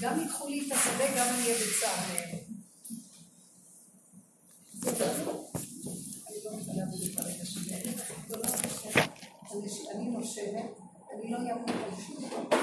גם 0.00 0.20
ייקחו 0.20 0.48
לי 0.48 0.66
את 0.66 0.72
השדה, 0.72 1.06
גם 1.16 1.34
אני 1.34 1.42
אהיה 1.42 1.66
בצער 1.66 1.96
מהם. 2.08 2.51
אני 9.94 10.10
נושמת, 10.10 10.70
אני 11.12 11.30
לא 11.30 11.38
אעמוד 11.38 11.70
על 11.70 12.00
שום 12.00 12.16
דבר, 12.16 12.58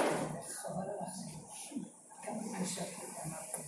חבל 0.46 0.82
על 0.82 0.98
החיים. 1.00 1.84
כמה 2.22 2.60
נשארתי 2.62 3.06
אמרתי 3.26 3.62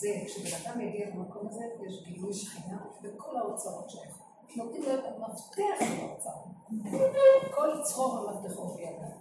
זה, 0.00 0.22
כשבן 0.26 0.70
אדם 0.70 0.80
יגיע 0.80 1.08
למקום 1.08 1.48
הזה, 1.48 1.64
יש 1.86 2.02
גילוי 2.04 2.34
שכינה 2.34 2.84
וכל 3.02 3.36
ההוצאות 3.36 3.90
שלך. 3.90 4.18
נותנים 4.56 4.82
לו 4.82 4.94
את 4.94 5.04
המפתח 5.04 5.86
להוצאות. 5.98 6.48
כל 7.54 7.82
צרור 7.82 8.30
המפתחות 8.30 8.76
בידיים. 8.76 9.20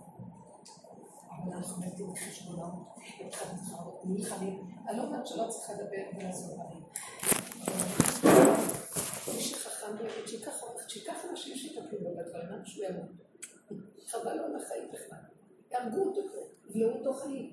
אבל 1.29 1.53
אנחנו 1.53 1.83
מתים 1.85 2.15
חשבונות, 2.15 2.73
נלחמים. 4.03 4.67
אני 4.87 4.97
לא 4.97 5.03
אומרת 5.03 5.27
שלא 5.27 5.47
צריך 5.49 5.69
לדבר 5.69 6.03
ולעשות 6.17 6.51
דברים. 6.53 6.83
מי 9.91 9.97
באמת, 9.97 10.29
שייקח 10.89 11.25
אנשים 11.29 11.55
שיטפלו 11.55 11.99
לו 12.01 12.15
בדברים, 12.17 12.49
למה 12.49 12.65
שהוא 12.65 12.85
ימות? 12.85 13.09
חבל 14.07 14.33
לו 14.33 14.45
על 14.45 14.55
החיים 14.55 14.87
בכלל. 14.91 15.17
יהרגו 15.71 16.05
אותו, 16.05 16.21
יבלעו 16.69 16.91
אותו 16.91 17.13
חיים. 17.13 17.51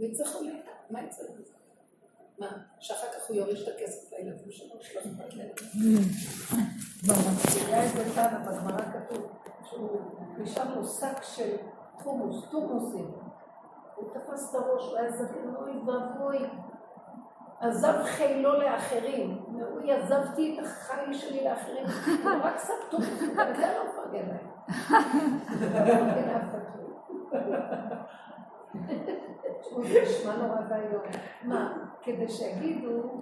ויצא 0.00 0.24
חולה, 0.24 0.52
מה 0.90 1.04
יצא 1.04 1.22
לזה? 1.22 1.52
מה, 2.38 2.62
שאחר 2.80 3.06
כך 3.06 3.28
הוא 3.28 3.36
יוריש 3.36 3.62
את 3.62 3.74
הכסף 3.74 4.12
לילדים 4.12 4.50
שלו, 4.50 4.74
שלא 4.80 5.00
אכפת 5.00 5.34
להם. 5.34 5.48
היה 7.66 7.82
איזה 7.82 8.14
תנא, 8.14 8.38
בגמרא 8.38 8.82
כתוב, 8.92 9.32
שהוא 9.70 10.00
נשאר 10.38 10.74
לו 10.74 10.86
שק 10.86 11.22
של 11.22 11.56
חומוס, 11.98 12.44
תורמוסים. 12.50 13.10
הוא 13.94 14.10
תפס 14.14 14.50
את 14.50 14.54
הראש, 14.54 14.82
הוא 14.82 14.96
היה 14.96 15.10
זקן, 15.12 15.54
אוי 15.54 15.72
ואבוי. 15.72 16.38
עזב 17.60 18.02
חילו 18.04 18.60
לאחרים, 18.60 19.42
ואוי, 19.58 19.92
עזבתי 19.92 20.58
את 20.58 20.64
החיים 20.64 21.14
שלי 21.14 21.44
לאחרים, 21.44 21.84
הוא 22.24 22.32
רק 22.42 22.58
שם 22.66 22.72
תורמוסים, 22.90 23.34
זה 23.34 23.76
לא 23.76 23.84
מפרגן 23.88 24.28
להם. 24.28 24.48
זה 29.82 30.02
נשמע 30.02 30.36
נורא 30.36 30.60
ואיום. 30.68 31.02
מה, 31.42 31.72
כדי 32.02 32.28
שיגידו, 32.28 33.20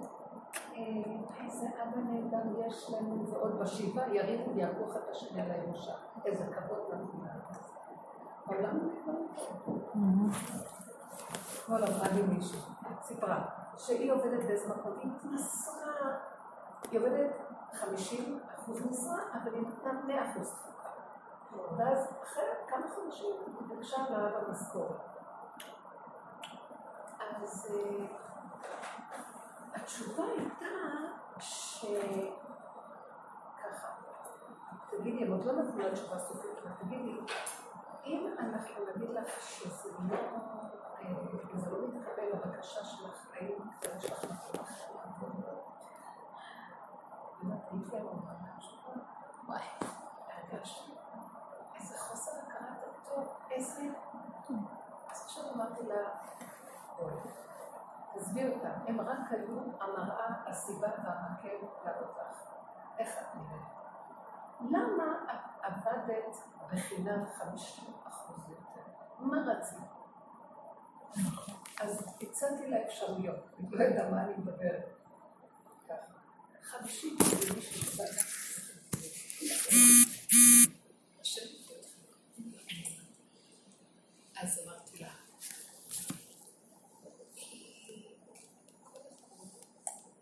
איזה 1.43 1.67
אבא 1.83 1.97
נהדר 1.97 2.67
יש 2.67 2.93
לנו, 2.93 3.27
ועוד 3.27 3.59
בשבעה 3.59 4.15
יריבו 4.15 4.55
ויעקו 4.55 4.85
אחד 4.91 4.99
את 5.05 5.09
השני 5.09 5.41
על 5.41 5.51
הירושה. 5.51 5.93
איזה 6.25 6.43
כבוד 6.43 6.79
למדינה. 6.91 7.29
העולם 8.47 8.89
אתמול 11.67 11.83
אמרה 11.83 12.07
לי 12.15 12.21
מישהי, 12.21 12.59
סיפרה, 13.01 13.45
שהיא 13.77 14.11
עובדת 14.11 14.43
באיזה 14.43 14.69
מקום, 14.69 14.93
היא 14.99 15.11
התנסרה, 15.15 15.91
היא 16.91 16.99
עובדת 16.99 17.31
50 17.73 18.39
אחוז 18.55 18.85
משרה, 18.85 19.23
אבל 19.33 19.53
היא 19.53 19.61
נתנה 19.61 19.91
100 20.07 20.31
אחוז 20.31 20.51
תפוקה. 20.51 20.89
ואז 21.77 22.07
אחרי 22.23 22.43
כמה 22.67 22.85
חודשים 22.95 23.35
היא 23.45 23.67
ביקשה 23.67 23.97
לה 24.09 24.29
במשכורת. 24.39 24.97
אז 27.19 27.71
התשובה 29.75 30.23
הייתה 30.23 30.65
שככה, 31.39 32.47
תגידי, 34.89 35.23
הם 35.25 35.31
עוד 35.31 35.45
לא 35.45 35.53
נתנו 35.53 35.79
לה 35.79 35.91
תשובה 35.91 36.19
סופית, 36.19 36.51
תגידי, 36.79 37.17
אם 38.05 38.27
אנחנו 38.39 38.85
נגיד 38.95 39.09
לך 39.09 39.41
שזה 39.41 39.89
לא, 40.09 40.17
זה 41.53 41.71
לא 41.71 41.87
מתקבל 41.87 42.23
לבקשה 42.33 42.83
שלך, 42.83 43.27
האם 43.33 43.69
יש 43.97 44.11
לך 44.11 44.23
מקום 44.23 44.61
אחר? 44.61 44.97
היית 47.71 47.93
להם 47.93 48.07
וואי, 49.47 49.61
הרגשתי 50.29 50.91
איזה 51.75 51.99
חוסר 51.99 52.31
הכרת 52.31 52.83
הטוב, 53.01 53.37
איזה... 53.51 53.81
אז 55.11 55.21
עכשיו 55.25 55.43
אמרתי 55.55 55.83
לה, 55.83 55.95
עזבי 56.97 57.29
עזבי 58.15 58.53
אותם, 58.53 58.79
הם 58.87 59.01
רק 59.01 59.31
היו 59.31 59.59
המראה, 59.79 60.27
הסיבה 60.47 60.87
והמקל 60.87 61.65
והרותח. 61.85 62.43
איך 62.97 63.09
את 63.21 63.35
נראית? 63.35 63.67
למה 64.61 65.33
את 65.33 65.65
עבדת 65.65 66.37
בחינם 66.71 67.25
50 67.25 67.93
אחוז 68.07 68.49
יותר? 68.49 68.91
מה 69.19 69.37
רצית? 69.37 69.96
אז 71.81 72.03
הצעתי 72.21 72.67
לה 72.67 72.77
אפשרויות, 72.87 73.45
אני 73.59 73.67
לא 73.71 73.83
יודע 73.83 74.09
מה 74.09 74.23
אני 74.23 74.33
מדברת. 74.37 74.89
ככה. 75.87 76.13
50 76.61 77.17
זה 77.19 77.55
מישהו 77.55 77.73
שבא 77.73 78.03
אז 84.41 84.59
אמרתי 84.65 84.97
לה, 85.03 85.09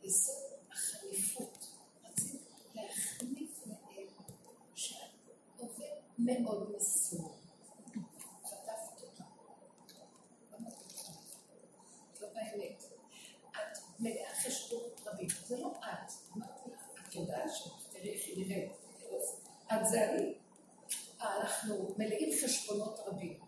יסוד 0.03 0.35
החליפות, 0.71 1.67
רציתי 2.03 2.37
להחליף 2.75 3.67
להם 3.67 4.07
שאת 4.75 4.97
עובד 5.57 5.85
מאוד 6.17 6.75
מסור. 6.77 7.35
חטפת 8.43 9.01
אותה. 9.03 9.23
לא 10.51 10.57
מתאים 10.59 10.87
לך. 10.89 11.09
לא 12.21 12.27
באמת. 12.33 12.83
את 13.51 13.77
מלאה 13.99 14.35
חשבונות 14.35 15.01
רבים. 15.05 15.27
זה 15.45 15.57
לא 15.57 15.73
את. 15.79 16.11
אמרתי 16.37 16.69
לה, 16.69 16.77
את 17.07 17.15
יודעת 17.15 17.49
שתראי 17.55 18.13
איך 18.13 18.24
היא 18.24 18.24
נראית. 18.35 18.71
את 19.73 19.89
זה 19.89 20.09
אני. 20.09 20.33
אנחנו 21.21 21.95
מלאים 21.97 22.29
חשבונות 22.43 22.99
רבים. 23.05 23.39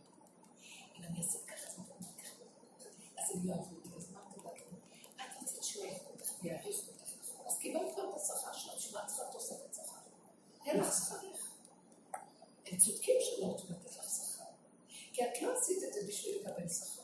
אם 0.98 1.04
אני 1.04 1.18
אעשה 1.18 1.40
ככה, 1.48 1.72
זה 1.72 1.78
לא 1.78 1.96
ככה. 2.24 2.34
אז 3.18 3.32
הם 3.32 3.50
יאהבו 3.50 3.76
אותי. 3.76 3.90
אז 3.98 4.10
אמרתי 4.12 4.40
לה, 4.44 4.52
את 5.16 5.44
רצית 5.44 5.64
שהוא 5.64 5.86
יאהב 5.86 6.02
אותך 6.12 6.32
ויעריך 6.44 6.78
אותך. 6.88 7.04
אז 7.46 7.58
קיבלת 7.58 7.94
כבר 7.94 8.10
את 8.10 8.16
השכר 8.16 8.54
שלך, 8.54 8.76
בשביל 8.78 9.02
מה 9.02 9.08
צריכה 9.08 9.24
תוספת 9.32 9.74
שכר? 9.74 9.98
אין 10.66 10.80
לך 10.80 10.94
שכרך. 10.94 11.52
הם 12.66 12.78
צודקים 12.78 13.16
שלא 13.22 13.46
רוצים 13.46 13.70
לתת 13.70 13.98
לך 13.98 14.10
שכר. 14.10 14.44
כי 15.14 15.24
את 15.26 15.42
לא 15.42 15.58
עשית 15.58 15.84
את 15.84 15.94
זה 15.94 16.00
בשביל 16.08 16.36
לקבל 16.36 16.70
שכר. 16.70 17.02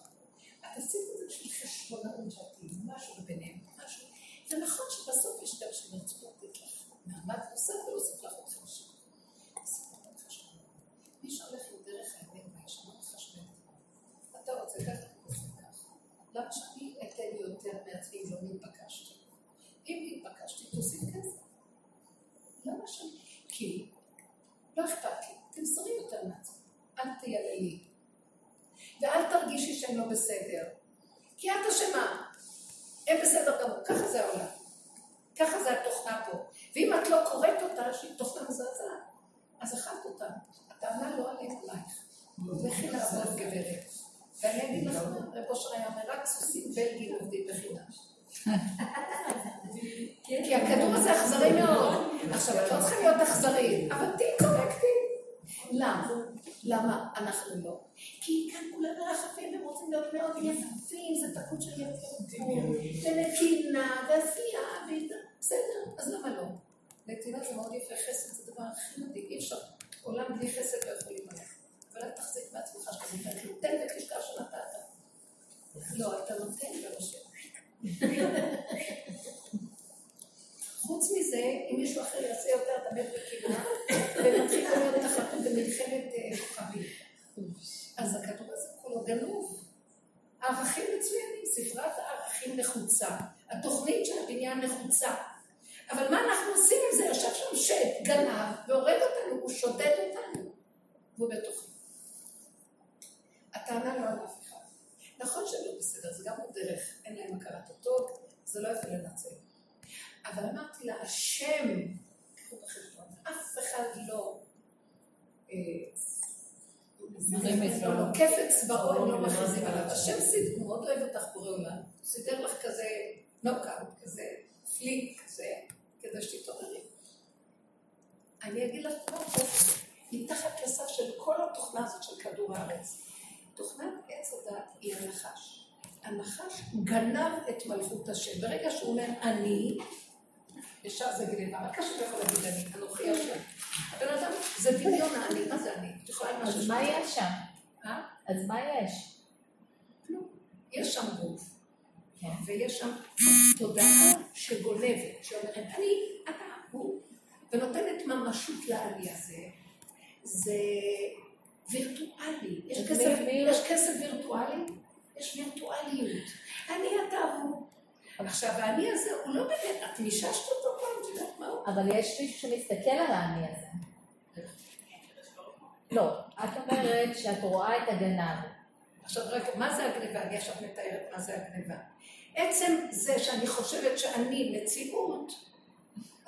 את 0.59 0.77
עשית 0.77 1.01
את 1.13 1.19
זה 1.19 1.25
בשביל 1.27 1.51
חשבונאות 1.53 2.31
שעתיים, 2.31 2.71
משהו 2.85 3.23
ביניהם, 3.25 3.59
משהו. 3.85 4.07
זה 4.47 4.57
נכון 4.57 4.85
שבסוף 4.89 5.43
יש 5.43 5.63
גם 5.63 5.69
שירצו 5.71 6.15
לתת 6.27 6.57
לך 6.57 6.72
מעמד 7.05 7.39
נוסף 7.51 7.73
ולהוסיף 7.87 8.23
לך 8.23 8.33
עוד 8.33 8.49
חשבון. 8.49 8.92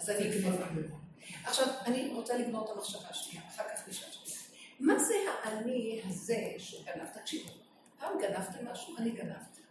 אז 0.06 0.10
אני 0.10 0.30
גניבה. 0.30 0.66
עכשיו, 1.43 1.68
אני 1.86 2.12
רוצה 2.14 2.38
לגמור 2.38 2.66
את 2.66 2.70
המחשבה 2.70 3.10
השנייה, 3.10 3.45
אחר 3.47 3.64
כך 3.64 3.88
נשאל 3.88 4.12
שנייה. 4.12 4.39
מה 4.80 4.99
זה 4.99 5.16
האני 5.43 6.01
הזה 6.06 6.53
שגנב? 6.58 7.08
תקשיבו, 7.14 7.51
פעם 7.99 8.20
גנבתם 8.22 8.68
משהו? 8.68 8.97
אני 8.97 9.12
גנבתי. 9.12 9.62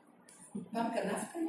פעם 0.72 0.86
גנבתם? 0.94 1.46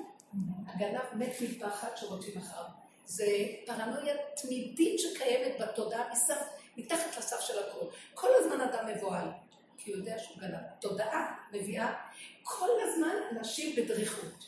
הגנב 0.68 1.02
מת 1.16 1.36
מפחד 1.42 1.88
שרודפים 1.96 2.38
אחריו. 2.38 2.66
זה 3.06 3.26
פרנויה 3.66 4.16
תמידית 4.42 5.00
שקיימת 5.00 5.62
בתודעה 5.62 6.12
מסף, 6.12 6.42
מתחת 6.78 7.18
לסף 7.18 7.40
של 7.40 7.54
הכל. 7.60 7.86
כל 8.14 8.30
הזמן 8.40 8.62
אדם 8.62 8.88
מבוהל, 8.88 9.28
כי 9.78 9.92
הוא 9.92 10.00
יודע 10.00 10.20
שהוא 10.20 10.38
גנב. 10.38 10.62
תודעה 10.80 11.38
מביאה 11.52 11.94
כל 12.44 12.70
הזמן 12.84 13.16
אנשים 13.32 13.76
בדריכות. 13.76 14.46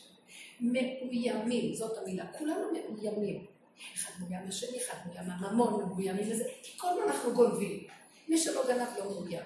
מאוימים, 0.60 1.74
זאת 1.74 1.98
המילה. 1.98 2.24
כולנו 2.38 2.72
מאוימים. 2.72 3.57
אחד 3.94 4.10
מאוים 4.20 4.48
לשני, 4.48 4.78
אחד 4.78 4.96
מאוים 5.06 5.28
מהממון, 5.28 5.88
מאוימים 5.88 6.30
לזה, 6.30 6.44
כי 6.62 6.78
כל 6.78 6.88
הזמן 6.88 7.02
אנחנו 7.12 7.34
גונבים. 7.34 7.86
מי 8.28 8.38
שלא 8.38 8.66
גנב 8.68 8.88
לא 8.98 9.04
מאוים. 9.04 9.42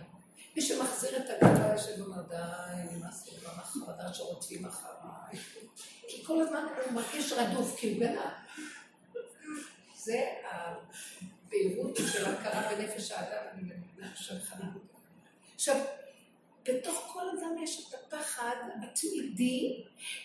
מי 0.56 0.62
שמחזיר 0.62 1.16
את 1.16 1.30
הגנבה 1.30 1.78
שלו 1.78 2.04
אומר, 2.06 2.22
די, 2.22 2.96
נמאס 2.96 3.28
לי 3.28 3.38
כבר 3.38 3.50
מהחרדה 3.56 4.14
שרודפים 4.14 4.66
אחריי. 4.66 5.42
כי 6.08 6.24
כל 6.24 6.40
הזמן 6.40 6.64
הוא 6.84 6.92
מרגיש 6.92 7.32
רדוף, 7.32 7.76
כי 7.76 7.92
הוא 7.92 8.00
גנב. 8.00 8.18
זה 9.96 10.24
הבהירות 10.50 11.96
של 12.12 12.24
הכרה 12.24 12.74
בנפש 12.74 13.10
האדם, 13.10 13.48
אני 13.52 13.62
מבינה 13.62 14.12
שלך. 14.16 14.54
עכשיו, 15.54 15.76
בתוך 16.64 17.10
כל 17.12 17.28
אדם 17.28 17.62
יש 17.62 17.88
את 17.88 17.94
הפחד 17.94 18.56
התמידי, 18.82 19.84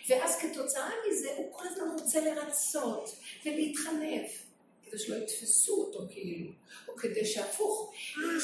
ואז 0.10 0.38
כתוצאה 0.40 0.90
מזה 1.08 1.30
הוא 1.38 1.54
כל 1.54 1.68
הזמן 1.68 1.90
רוצה 2.02 2.22
לרצות 2.22 3.16
ולהתחנף, 3.46 4.44
כדי 4.86 5.00
שלא 5.00 5.16
יתפסו 5.16 5.74
אותו 5.74 6.00
כאילו, 6.10 6.52
או 6.88 6.96
כדי 6.96 7.26
שהפוך, 7.26 7.94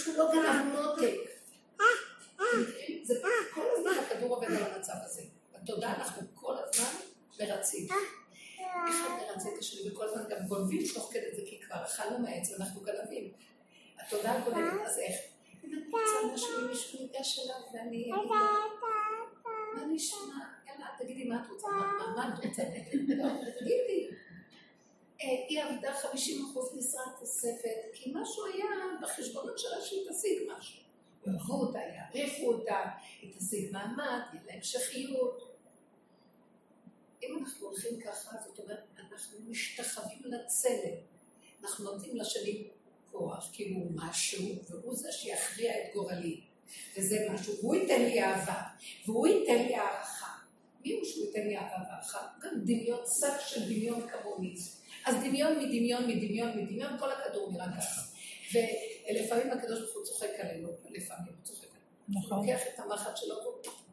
שהוא 0.03 0.17
לא 0.17 0.31
גנב 0.33 0.75
מותק. 0.75 1.15
זה 3.03 3.13
כל 3.53 3.61
הזמן 3.77 3.91
הכדור 3.91 4.35
עובד 4.35 4.47
על 4.47 4.63
המצב 4.63 4.93
הזה. 5.05 5.21
בתודעה 5.53 5.95
אנחנו 5.95 6.21
כל 6.33 6.55
הזמן 6.57 6.93
מרצים. 7.39 7.87
אחד 8.89 9.09
מרצה 9.17 9.49
את 9.53 9.59
השני, 9.59 9.91
וכל 9.91 10.09
הזמן 10.09 10.23
גם 10.29 10.47
גונבים 10.47 10.83
תוך 10.93 11.09
כדי 11.13 11.35
זה, 11.35 11.41
כי 11.45 11.61
כבר 11.61 11.83
אכלנו 11.83 12.19
מהעץ 12.19 12.49
ואנחנו 12.51 12.81
גנבים. 12.81 13.31
התודעה 13.99 14.39
גונבת, 14.39 14.81
אז 14.85 14.99
איך? 14.99 15.15
משהו, 16.33 16.59
אם 16.61 16.67
מישהו 16.67 16.99
ניגש 17.01 17.39
אליו 17.39 17.61
ואני 17.73 18.01
אגיד 18.01 18.13
לו, 18.13 18.29
מה 19.75 19.85
נשמע? 19.87 20.19
יאללה, 20.67 20.87
תגידי 20.97 21.23
מה 21.23 21.43
את 21.43 21.49
רוצה, 21.49 21.67
מה 22.15 22.33
את 22.33 22.45
רוצה? 22.45 22.63
תגידי. 23.59 24.09
היא 25.19 25.63
עבדה 25.63 25.93
50 25.93 26.45
אחוז 26.45 26.77
משרת 26.77 27.19
תוספת, 27.19 27.77
כי 27.93 28.11
משהו 28.15 28.45
היה 28.45 28.65
בחשבונות 29.01 29.59
שלה 29.59 29.81
שהיא 29.81 30.09
תשיג 30.09 30.49
משהו. 30.57 30.83
יאהבו 31.27 31.53
אותה, 31.53 31.79
יעריכו 31.79 32.53
אותה, 32.53 32.79
היא 33.21 33.33
תשיג 33.37 33.71
מעמד, 33.71 34.19
יהיה 34.33 34.43
לה 34.45 34.53
המשכיות. 34.53 35.57
אם 37.23 37.37
אנחנו 37.39 37.67
הולכים 37.67 38.01
ככה, 38.01 38.37
זאת 38.45 38.59
אומרת, 38.59 38.83
אנחנו 38.97 39.39
משתחווים 39.49 40.21
לצלם. 40.25 40.95
אנחנו 41.63 41.83
נותנים 41.85 42.15
לשני 42.15 42.67
כוח, 43.13 43.49
כאילו 43.53 43.75
הוא 43.75 43.91
משהו, 43.95 44.55
והוא 44.69 44.95
זה 44.95 45.11
שיכריע 45.11 45.71
את 45.71 45.93
גורלי. 45.93 46.41
וזה 46.97 47.27
משהו, 47.33 47.53
והוא 47.59 47.75
ייתן 47.75 48.01
לי 48.01 48.23
אהבה, 48.23 48.61
והוא 49.05 49.27
ייתן 49.27 49.57
לי 49.57 49.75
הערכה. 49.75 50.33
מי 50.85 50.93
הוא 50.93 51.05
שהוא 51.05 51.25
ייתן 51.25 51.47
לי 51.47 51.57
אהבה 51.57 51.75
והערכה? 51.89 52.27
גם 52.41 52.51
דמיון, 52.63 52.99
שק 53.19 53.47
של 53.47 53.65
דמיון 53.65 54.07
כמוני. 54.07 54.55
אז 55.05 55.15
דמיון 55.15 55.59
מדמיון 55.59 56.07
מדמיון 56.07 56.57
מדמיון, 56.57 56.99
כל 56.99 57.11
הכדור 57.11 57.51
נראה 57.51 57.67
ככה. 57.77 58.01
ולפעמים 58.53 59.51
הקדוש 59.51 59.79
ברוך 59.79 59.95
הוא 59.95 60.05
צוחק 60.05 60.29
עלינו, 60.39 60.69
לפעמים 60.89 61.33
הוא 61.33 61.43
צוחק 61.43 61.67
עלינו. 61.67 62.19
נכון. 62.21 62.37
הוא 62.37 62.45
לוקח 62.45 62.61
את 62.73 62.79
המחט 62.79 63.17
שלו, 63.17 63.35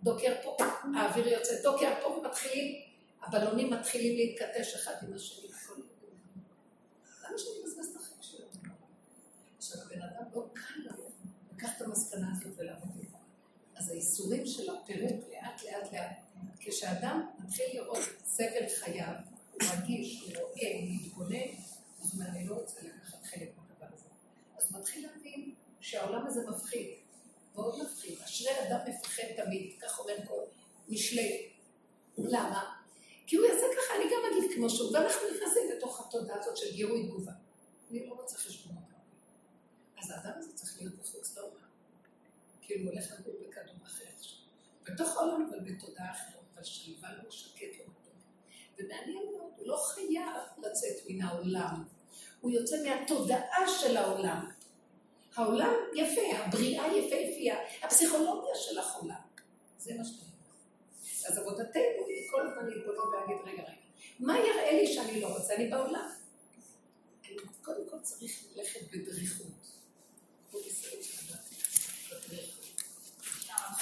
דוקר 0.03 0.35
פה, 0.43 0.57
האוויר 0.97 1.29
יוצא, 1.29 1.63
דוקר 1.63 1.95
פה 2.03 2.09
ומתחילים, 2.09 2.81
הבלונים 3.23 3.71
מתחילים 3.71 4.17
להתכתש 4.17 4.75
אחד 4.75 4.95
עם 5.03 5.15
השני. 5.15 5.49
למה 7.25 7.39
שאני 7.39 7.55
מבזבז 7.63 7.87
את 7.91 7.97
החיים 7.97 8.23
שלו? 8.23 8.47
עכשיו, 9.59 9.81
הבן 9.83 10.03
אדם 10.03 10.25
לא 10.35 10.47
קל 10.53 10.81
לו 10.85 11.11
לקח 11.61 11.77
את 11.77 11.83
המסקנה 11.83 12.33
הזאת 12.37 12.53
ולעבוד 12.57 12.91
איתה. 13.01 13.19
אז 13.75 13.91
האיסורים 13.91 14.47
של 14.47 14.71
הפירוק 14.71 15.25
לאט 15.31 15.63
לאט 15.63 15.93
לאט, 15.93 16.17
כשאדם 16.61 17.27
מתחיל 17.39 17.67
לראות 17.75 17.99
סבל 18.25 18.69
חייו, 18.81 19.15
הוא 19.51 19.61
מרגיש, 19.69 20.23
הוא 20.23 20.33
רואה, 20.33 20.73
הוא 20.75 20.89
מתגונן, 20.91 21.37
הוא 21.99 22.11
אומר, 22.15 22.27
אני 22.27 22.47
לא 22.47 22.55
רוצה 22.55 22.81
לקחת 22.83 23.25
חלק 23.25 23.49
מהדבר 23.57 23.95
הזה. 23.95 24.09
אז 24.57 24.71
הוא 24.71 24.81
מתחיל 24.81 25.07
להבין 25.07 25.55
שהעולם 25.81 26.27
הזה 26.27 26.51
מפחיד, 26.51 26.87
מאוד 27.55 27.83
מפחיד. 27.83 28.19
אשרי 28.25 28.69
אדם 28.69 28.79
מפחד 28.89 29.23
תמיד, 29.37 29.73
כך 29.81 29.99
אומר 29.99 30.15
כל 30.29 30.41
משלי. 30.89 31.53
למה? 32.19 32.75
כי 33.27 33.37
הוא 33.37 33.47
יעשה 33.47 33.67
ככה, 33.77 33.97
אני 33.97 34.05
גם 34.05 34.21
אגיד 34.31 34.57
כמו 34.57 34.71
שהוא, 34.71 34.93
ואנחנו 34.93 35.23
נכנסים 35.35 35.71
לתוך 35.77 36.01
התודעה 36.01 36.39
הזאת 36.39 36.57
של 36.57 36.73
גירוי 36.73 37.07
תגובה. 37.07 37.33
אני 37.91 38.07
לא 38.07 38.15
רוצה 38.15 38.39
חשבונות. 38.39 38.81
אז 40.03 40.11
האדם 40.11 40.33
הזה 40.39 40.53
צריך 40.55 40.77
להיות 40.81 40.95
לעולם. 40.95 41.20
כאילו 42.71 42.91
הולך 42.91 43.05
לגור 43.21 43.35
בכדור 43.41 43.75
אחר 43.87 44.05
עכשיו. 44.19 44.39
בתוך 44.85 45.17
העולם, 45.17 45.49
אבל 45.51 45.61
בתודעה 45.61 46.11
אחרת, 46.11 46.45
אבל 46.55 46.65
שלווה 46.65 47.09
לא 47.23 47.31
שקט 47.31 47.79
לא 47.79 47.85
בטוח. 47.85 48.23
ומעניין 48.79 49.27
מאוד, 49.37 49.53
הוא 49.57 49.67
לא 49.67 49.77
חייב 49.77 50.37
לצאת 50.59 51.07
מן 51.09 51.23
העולם. 51.23 51.85
הוא 52.41 52.51
יוצא 52.51 52.77
מהתודעה 52.85 53.69
של 53.81 53.97
העולם. 53.97 54.51
העולם 55.35 55.73
יפה, 55.97 56.37
הבריאה 56.37 56.97
יפהפייה, 56.97 57.57
הפסיכולוגיה 57.83 58.55
של 58.55 58.79
החולה. 58.79 59.17
זה 59.79 59.95
מה 59.99 60.05
שאתה 60.05 60.25
אז 61.29 61.39
עבודתנו 61.39 62.07
היא 62.09 62.31
כל 62.31 62.47
הזמן 62.47 62.67
להתבונן 62.67 62.99
ולהגיד, 62.99 63.37
רגע, 63.45 63.63
רגע, 63.63 63.73
מה 64.21 64.39
יראה 64.39 64.73
לי 64.73 64.87
שאני 64.95 65.21
לא 65.21 65.27
רוצה? 65.27 65.55
אני 65.55 65.69
בעולם. 65.69 66.11
אני 67.25 67.37
קודם 67.63 67.89
כל 67.91 67.97
צריך 68.03 68.45
ללכת 68.55 68.81
בדריכות. 68.93 69.61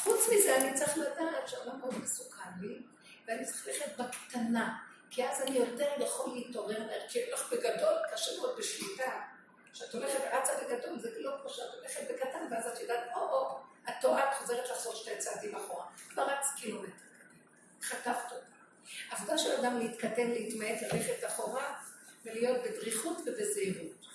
חוץ 0.02 0.28
מזה, 0.28 0.56
אני 0.56 0.78
צריך 0.78 0.98
לדעת 0.98 1.48
שהעולם 1.48 1.80
מאוד 1.80 1.98
מסוכן 2.02 2.50
לי, 2.60 2.82
ואני 3.26 3.44
צריך 3.44 3.66
ללכת 3.66 3.96
בקטנה, 3.96 4.78
כי 5.10 5.28
אז 5.28 5.42
אני 5.42 5.58
יותר 5.58 5.88
יכול 5.98 6.34
להתעורר, 6.34 6.88
כי 7.08 7.30
לך 7.32 7.52
בגדול 7.52 7.94
קשה 8.12 8.30
מאוד 8.38 8.58
בשליטה. 8.58 9.20
כשאת 9.72 9.94
הולכת 9.94 10.20
רצה 10.32 10.52
בגדול, 10.64 10.98
זה 10.98 11.10
לא 11.18 11.30
כמו 11.40 11.50
שאת 11.50 11.74
הולכת 11.74 12.00
בקטן, 12.10 12.46
ואז 12.50 12.66
את 12.66 12.80
יודעת, 12.80 13.00
או-או, 13.14 13.58
את 13.88 13.94
טועה, 14.00 14.30
את 14.30 14.34
חוזרת 14.38 14.70
לחזור 14.70 14.94
שתי 14.94 15.18
צעדים 15.18 15.54
אחורה. 15.54 15.86
כבר 16.10 16.22
רץ 16.22 16.46
קילומטר. 16.56 16.92
חטפת 17.82 18.32
אותה. 18.32 18.46
עבודה 19.10 19.38
של 19.38 19.50
אדם 19.60 19.78
להתקטן, 19.78 20.30
להתמעט, 20.30 20.82
ללכת 20.82 21.26
אחורה, 21.26 21.80
ולהיות 22.24 22.56
בדריכות 22.62 23.18
ובזהירות. 23.26 24.06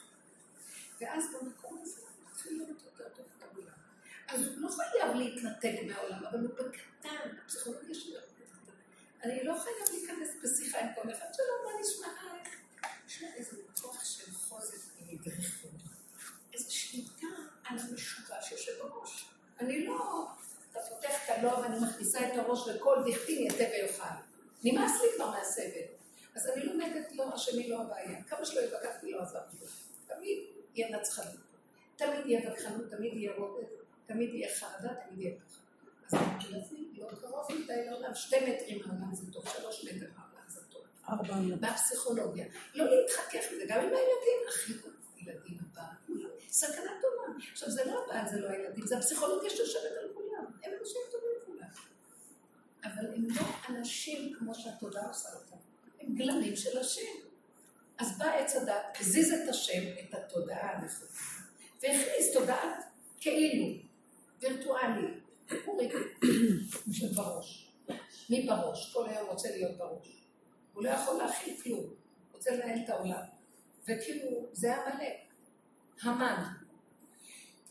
ואז 1.01 1.23
במקום 1.33 1.79
הזה 1.81 2.01
מתחיל 2.31 2.57
להיות 2.57 2.81
יותר 2.85 3.09
טוב 3.15 3.25
בעולם. 3.53 3.73
אז 4.33 4.47
הוא 4.47 4.61
לא 4.61 4.69
חייב 4.69 5.15
להתנתק 5.15 5.75
מהעולם, 5.87 6.25
אבל 6.25 6.39
הוא 6.39 6.49
בקטן, 6.49 7.29
הפסיכולוגיה 7.45 7.95
שלו 7.95 8.19
בקטן. 8.19 8.71
אני 9.23 9.43
לא 9.43 9.55
חייב 9.59 9.75
להיכנס 9.91 10.29
בשיחה 10.43 10.79
עם 10.79 10.87
כל 10.95 11.11
אחד 11.11 11.27
שלא, 11.33 11.45
מה 11.65 11.81
נשמע? 11.81 12.07
יש 13.07 13.21
לה 13.21 13.27
איזה 13.35 13.57
כוח 13.81 14.03
של 14.05 14.31
חוזק 14.31 14.77
ומדריכות, 15.01 15.71
איזו 16.53 16.75
שליטה 16.75 17.27
על 17.63 17.77
המשוגע 17.79 18.41
שיושב 18.41 18.71
בראש. 18.79 19.25
אני 19.59 19.85
לא... 19.85 20.27
אתה 20.71 20.79
פותח 20.89 21.11
את 21.25 21.29
הלא 21.29 21.49
ואני 21.49 21.79
מכניסה 21.79 22.19
את 22.19 22.37
הראש 22.37 22.67
לכל 22.67 23.03
דכתין 23.07 23.47
יתה 23.47 23.63
ויאכל. 23.71 24.03
נמאס 24.63 24.91
לי 25.01 25.07
כבר 25.15 25.31
מהסבל. 25.31 25.85
אז 26.35 26.47
אני 26.47 26.65
לומדת 26.65 27.11
לא, 27.11 27.33
השני 27.33 27.69
לא 27.69 27.81
הבעיה. 27.81 28.23
כמה 28.23 28.45
שלא 28.45 28.61
התווכחתי 28.61 29.11
לא 29.11 29.21
עזרתי 29.21 29.57
לו. 29.61 29.67
תמיד 30.07 30.37
יהיה 30.75 30.97
נצחנות. 30.99 31.35
תמיד 31.95 32.25
יהיה 32.25 32.51
וכחנות, 32.51 32.89
תמיד 32.89 33.13
יהיה 33.13 33.33
רובד, 33.37 33.63
תמיד 34.05 34.33
יהיה 34.33 34.55
חרדה, 34.55 34.93
תמיד 34.93 35.19
יהיה 35.19 35.35
ככה. 35.39 35.59
אז 36.07 36.13
אני 36.13 36.53
לא 36.97 37.07
קרוב 37.21 37.47
מדי 37.63 37.85
לעולם, 37.85 38.15
שתי 38.15 38.35
מטרים 38.35 38.81
מהעולם 38.85 39.15
זה 39.15 39.31
טוב, 39.33 39.49
שלוש 39.49 39.85
מטר 39.85 40.07
מהעולם 40.15 40.47
זה 40.47 40.59
טוב. 40.69 40.81
ארבע 41.09 41.35
מטר. 41.35 41.55
מהפסיכולוגיה. 41.61 42.45
לא 42.73 42.85
להתחכך 42.85 43.45
בזה, 43.53 43.65
גם 43.67 43.79
עם 43.79 43.85
הילדים, 43.85 44.39
הכי 44.49 44.73
ילדים 45.17 45.57
הבא, 45.71 45.83
סכנת 46.49 47.03
עולם. 47.03 47.37
עכשיו 47.51 47.69
זה 47.69 47.85
לא 47.85 48.03
הבעל, 48.03 48.29
זה 48.31 48.39
לא 48.39 48.49
הילדים, 48.49 48.85
זה 48.87 48.97
הפסיכולוגיה 48.97 49.49
שיושבת 49.49 49.91
על 50.01 50.09
כולם. 50.13 50.45
הם 50.63 50.71
אנשים 50.79 51.01
טובים 51.11 51.29
כולם. 51.45 51.67
אבל 52.83 53.13
הם 53.15 53.27
לא 53.29 53.41
אנשים 53.69 54.33
כמו 54.39 54.55
שהתודעה 54.55 55.07
עושה 55.07 55.29
אותם. 55.33 55.55
הם 55.99 56.15
גלמים 56.15 56.55
של 56.55 56.77
השם. 56.77 57.11
אז 57.97 58.17
בא 58.17 58.25
עץ 58.25 58.55
הדת, 58.55 58.97
הזיז 58.99 59.33
את 59.33 59.49
השם, 59.49 59.81
את 59.99 60.13
התודעה 60.13 60.71
הנכונה, 60.71 61.11
והכניס 61.81 62.33
תודעת 62.33 62.83
כאילו, 63.19 63.65
וירטואלי, 64.43 65.07
של 66.91 67.07
בראש. 67.15 67.71
מי 68.29 68.47
בראש? 68.47 68.93
כל 68.93 69.09
היום 69.09 69.29
רוצה 69.29 69.49
להיות 69.49 69.77
בראש. 69.77 70.23
הוא 70.73 70.83
לא 70.83 70.89
יכול 70.89 71.17
להכיל 71.17 71.61
כלום, 71.63 71.85
רוצה 72.33 72.51
לנהל 72.51 72.79
את 72.85 72.89
העולם. 72.89 73.23
וכאילו, 73.83 74.47
זה 74.53 74.75
עמלק, 74.75 75.13
המן. 76.01 76.43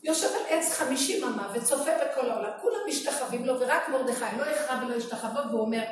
יושב 0.03 0.27
על 0.27 0.45
עץ 0.49 0.71
חמישים 0.71 1.23
אמה 1.23 1.53
וצופה 1.55 1.91
בכל 1.91 2.29
העולם, 2.29 2.51
כולם 2.61 2.79
משתחווים 2.87 3.45
לו, 3.45 3.59
ורק 3.59 3.89
מרדכי 3.89 4.37
לא 4.37 4.43
יכרע 4.43 4.83
ולא 4.85 4.95
ישתחווה, 4.95 5.47
והוא 5.49 5.61
אומר, 5.61 5.83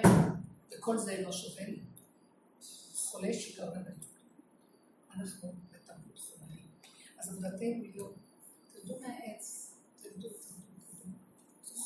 וכל 0.72 0.98
זה 0.98 1.22
לא 1.22 1.32
שווה 1.32 1.66
לי. 1.66 1.80
חולה 2.96 3.34
שיגעון. 3.34 3.70
אנחנו 5.16 5.54
בתרבות 5.72 6.20
חולנית. 6.20 6.66
אז 7.20 7.30
עבודתנו 7.30 8.14
תרדו 8.74 9.00
מהעץ, 9.00 9.02
תרדו, 9.02 9.02
תרדו. 9.02 9.41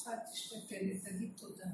תאכל, 0.05 0.17
תשתה 0.31 0.55
פלט, 0.69 1.03
תגיד 1.03 1.31
תודה. 1.37 1.65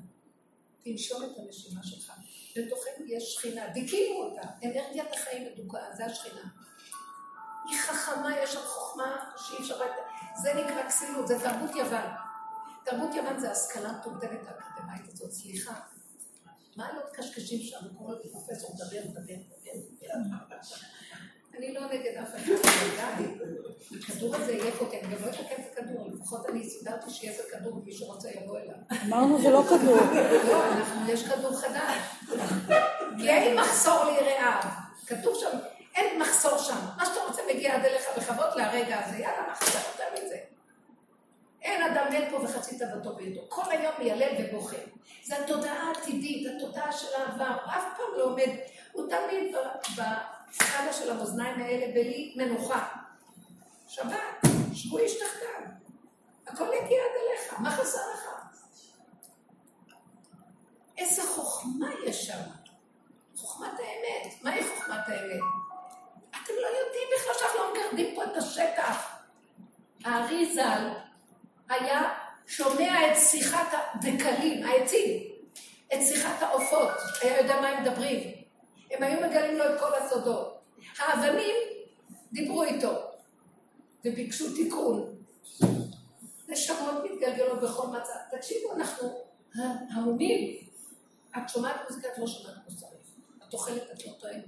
תנשום 0.83 1.23
את 1.23 1.37
הנשימה 1.37 1.83
שלך. 1.83 2.13
בתוכנו 2.55 3.05
יש 3.07 3.33
שכינה, 3.33 3.67
דיכינו 3.67 4.15
אותה, 4.15 4.41
אנרגיית 4.63 5.13
החיים 5.13 5.47
מדוכאה, 5.53 5.95
זה 5.95 6.05
השכינה. 6.05 6.49
היא 7.65 7.79
חכמה, 7.79 8.37
יש 8.37 8.53
שם 8.53 8.59
חוכמה 8.65 9.33
שאי 9.37 9.57
אפשר... 9.57 9.79
זה 10.41 10.53
נקרא 10.53 10.89
כסילות, 10.89 11.27
זה 11.27 11.39
תרבות 11.39 11.75
יוון. 11.75 12.09
תרבות 12.85 13.15
יוון 13.15 13.39
זה 13.39 13.51
השכלה 13.51 13.91
מטומטמת 13.91 14.39
האקדמית 14.47 15.13
הזאת, 15.13 15.31
סליחה. 15.31 15.79
מה 16.75 16.93
לא 16.93 17.01
קשקשים 17.13 17.59
שם? 17.59 17.77
וכל 17.77 18.03
הזמן 18.03 18.31
פרופסור 18.31 18.75
מדבר, 18.75 19.09
מדבר, 19.09 19.35
מדבר. 19.61 20.57
אני 21.57 21.73
לא 21.73 21.81
נגד 21.85 22.17
אף 22.17 22.35
אחד. 22.35 23.23
הכדור 24.03 24.35
הזה 24.35 24.51
יהיה 24.51 24.71
פה, 24.71 24.85
אני 24.85 25.15
גם 25.15 25.25
לא 25.25 25.29
אתקן 25.29 25.61
את 25.61 25.77
הכדור, 25.77 26.07
לפחות 26.13 26.49
אני 26.49 26.69
סידרתי 26.69 27.09
שיהיה 27.09 27.33
איזה 27.33 27.43
כדור, 27.51 27.77
ומי 27.77 27.93
שרוצה 27.93 28.29
יבוא 28.29 28.57
אליו. 28.57 28.75
אמרנו 29.05 29.41
זה 29.41 29.49
לא 29.49 29.63
כדור. 29.69 29.97
לא, 30.47 30.63
יש 31.13 31.27
כדור 31.27 31.55
חדש. 31.55 31.97
כי 33.17 33.29
אין 33.29 33.59
מחסור 33.59 34.03
ליראיו. 34.03 34.59
כתוב 35.07 35.35
שם, 35.39 35.57
אין 35.95 36.21
מחסור 36.21 36.57
שם. 36.57 36.77
מה 36.97 37.05
שאתה 37.05 37.19
רוצה 37.27 37.41
מגיע 37.53 37.75
עד 37.75 37.85
אליך 37.85 38.05
בכבוד 38.17 38.55
להרגע 38.55 38.99
הזה. 39.05 39.17
יאללה, 39.17 39.47
מה 39.47 39.55
חסר 39.55 39.79
יותר 39.91 40.25
מזה? 40.25 40.37
אין 41.61 41.91
אדם 41.91 42.05
מת 42.13 42.23
פה 42.31 42.37
וחצי 42.43 42.77
תאוותו 42.77 43.15
בידו. 43.15 43.41
כל 43.49 43.71
היום 43.71 43.93
מיילל 43.99 44.33
ובוכה. 44.39 44.77
זו 45.23 45.35
התודעה 45.35 45.87
העתידית, 45.87 46.47
התודעה 46.55 46.91
של 46.91 47.07
העבר. 47.17 47.55
אף 47.65 47.83
פעם 47.97 48.17
לא 48.17 48.23
עומד, 48.23 48.49
הוא 48.91 49.09
תמיד 49.09 49.55
בסקאלה 50.51 50.93
של 50.93 51.11
המאזניים 51.11 51.59
האלה 51.61 51.87
בלי 51.93 52.33
מנוחה. 52.37 52.87
שבת, 53.87 54.41
שבוי 54.73 55.05
אשתחתם. 55.05 55.71
הכל 56.47 56.63
יגיע 56.63 57.01
עד 57.03 57.11
אליך, 57.21 57.59
מה 57.59 57.71
חסר 57.71 57.99
לך? 58.13 58.29
איזה 60.97 61.23
חוכמה 61.27 61.87
יש 62.05 62.27
שם. 62.27 62.41
חוכמת 63.35 63.79
האמת. 63.79 64.43
מהי 64.43 64.63
חוכמת 64.63 65.07
האמת? 65.07 65.41
אתם 66.29 66.53
לא 66.61 66.67
יודעים 66.67 67.07
בכלל 67.15 67.33
שאנחנו 67.39 67.59
לא 67.59 67.71
מגרדים 67.71 68.15
פה 68.15 68.23
את 68.23 68.37
השטח. 68.37 69.17
הארי 70.05 70.55
ז"ל 70.55 70.89
היה 71.69 72.13
שומע 72.47 73.11
את 73.11 73.17
שיחת 73.17 73.67
הדקלים, 73.73 74.67
העצים, 74.67 75.23
את 75.93 75.99
שיחת 76.07 76.41
העופות, 76.41 76.91
היה 77.21 77.41
יודע 77.41 77.61
מה 77.61 77.67
הם 77.67 77.83
מדברים. 77.83 78.40
הם 78.91 79.03
היו 79.03 79.29
מגלים 79.29 79.57
לו 79.57 79.65
את 79.65 79.79
כל 79.79 79.95
הסודות. 79.95 80.61
האבנים 80.99 81.55
דיברו 82.31 82.63
איתו 82.63 83.11
וביקשו 84.05 84.55
תיקון. 84.55 85.15
נשמות 86.47 87.03
מתגלגלות 87.11 87.61
בכל 87.61 87.87
מצב. 87.87 88.37
תקשיבו, 88.37 88.73
אנחנו 88.73 89.23
המומים. 89.95 90.67
את 91.37 91.49
שומעת 91.49 91.75
מוזיקה, 91.89 92.07
את 92.13 92.17
לא 92.17 92.27
שומעת 92.27 92.55
שצריך. 92.69 92.91
את 93.47 93.53
אוכלת, 93.53 93.83
את 93.93 94.05
לא 94.05 94.11
טוענת. 94.19 94.43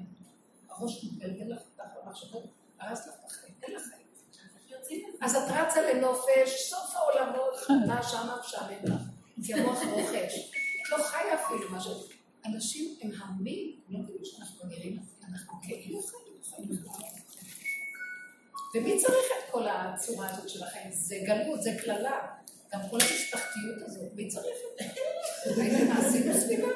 הראש 0.70 1.04
מתגלגל 1.04 1.54
לך 1.54 1.60
אותך 1.62 1.92
במחשבות, 2.04 2.44
הרס 2.80 3.08
לך 3.08 3.14
את 3.14 3.32
החיים, 3.32 3.54
אין 3.64 3.76
לך 3.76 3.82
חיים. 3.82 4.04
אז 5.22 5.36
את 5.36 5.44
רצה 5.50 5.94
לנופש, 5.94 6.70
סוף 6.70 6.96
העולמות, 6.96 7.54
מה 7.88 8.04
שמה 8.04 8.38
משעמם 8.40 8.84
לך. 8.84 9.02
כי 9.46 9.54
המוח 9.54 9.80
רוכש. 9.92 10.52
את 10.82 10.90
לא 10.90 11.04
חיה 11.04 11.36
אפילו 11.36 11.72
מה 11.72 11.80
ש... 11.80 11.88
אנשים 12.46 12.96
הם 13.02 13.12
המומים, 13.18 13.80
לא 13.90 14.00
מבינים 14.00 14.26
שאנחנו 14.26 14.68
נראים, 14.68 15.00
אנחנו 15.30 15.54
כאילו 15.62 16.02
חיים. 16.02 16.84
ומי 18.76 18.98
צריך 19.02 19.26
את 19.40 19.52
כל 19.52 19.68
הצורה 19.68 20.30
הזאת 20.30 20.50
של 20.50 20.64
החיים? 20.64 20.92
זה 20.92 21.16
גלות, 21.24 21.64
זה 21.64 21.72
קללה. 21.84 22.28
גם 22.74 22.80
כל 22.90 22.98
המשפחתיות 23.02 23.82
הזאת, 23.82 24.14
מי 24.16 24.28
צריך 24.28 24.56
את 24.82 24.96
זה? 25.56 25.62
מה 25.90 26.08
עשינו 26.08 26.34
סביבה? 26.34 26.68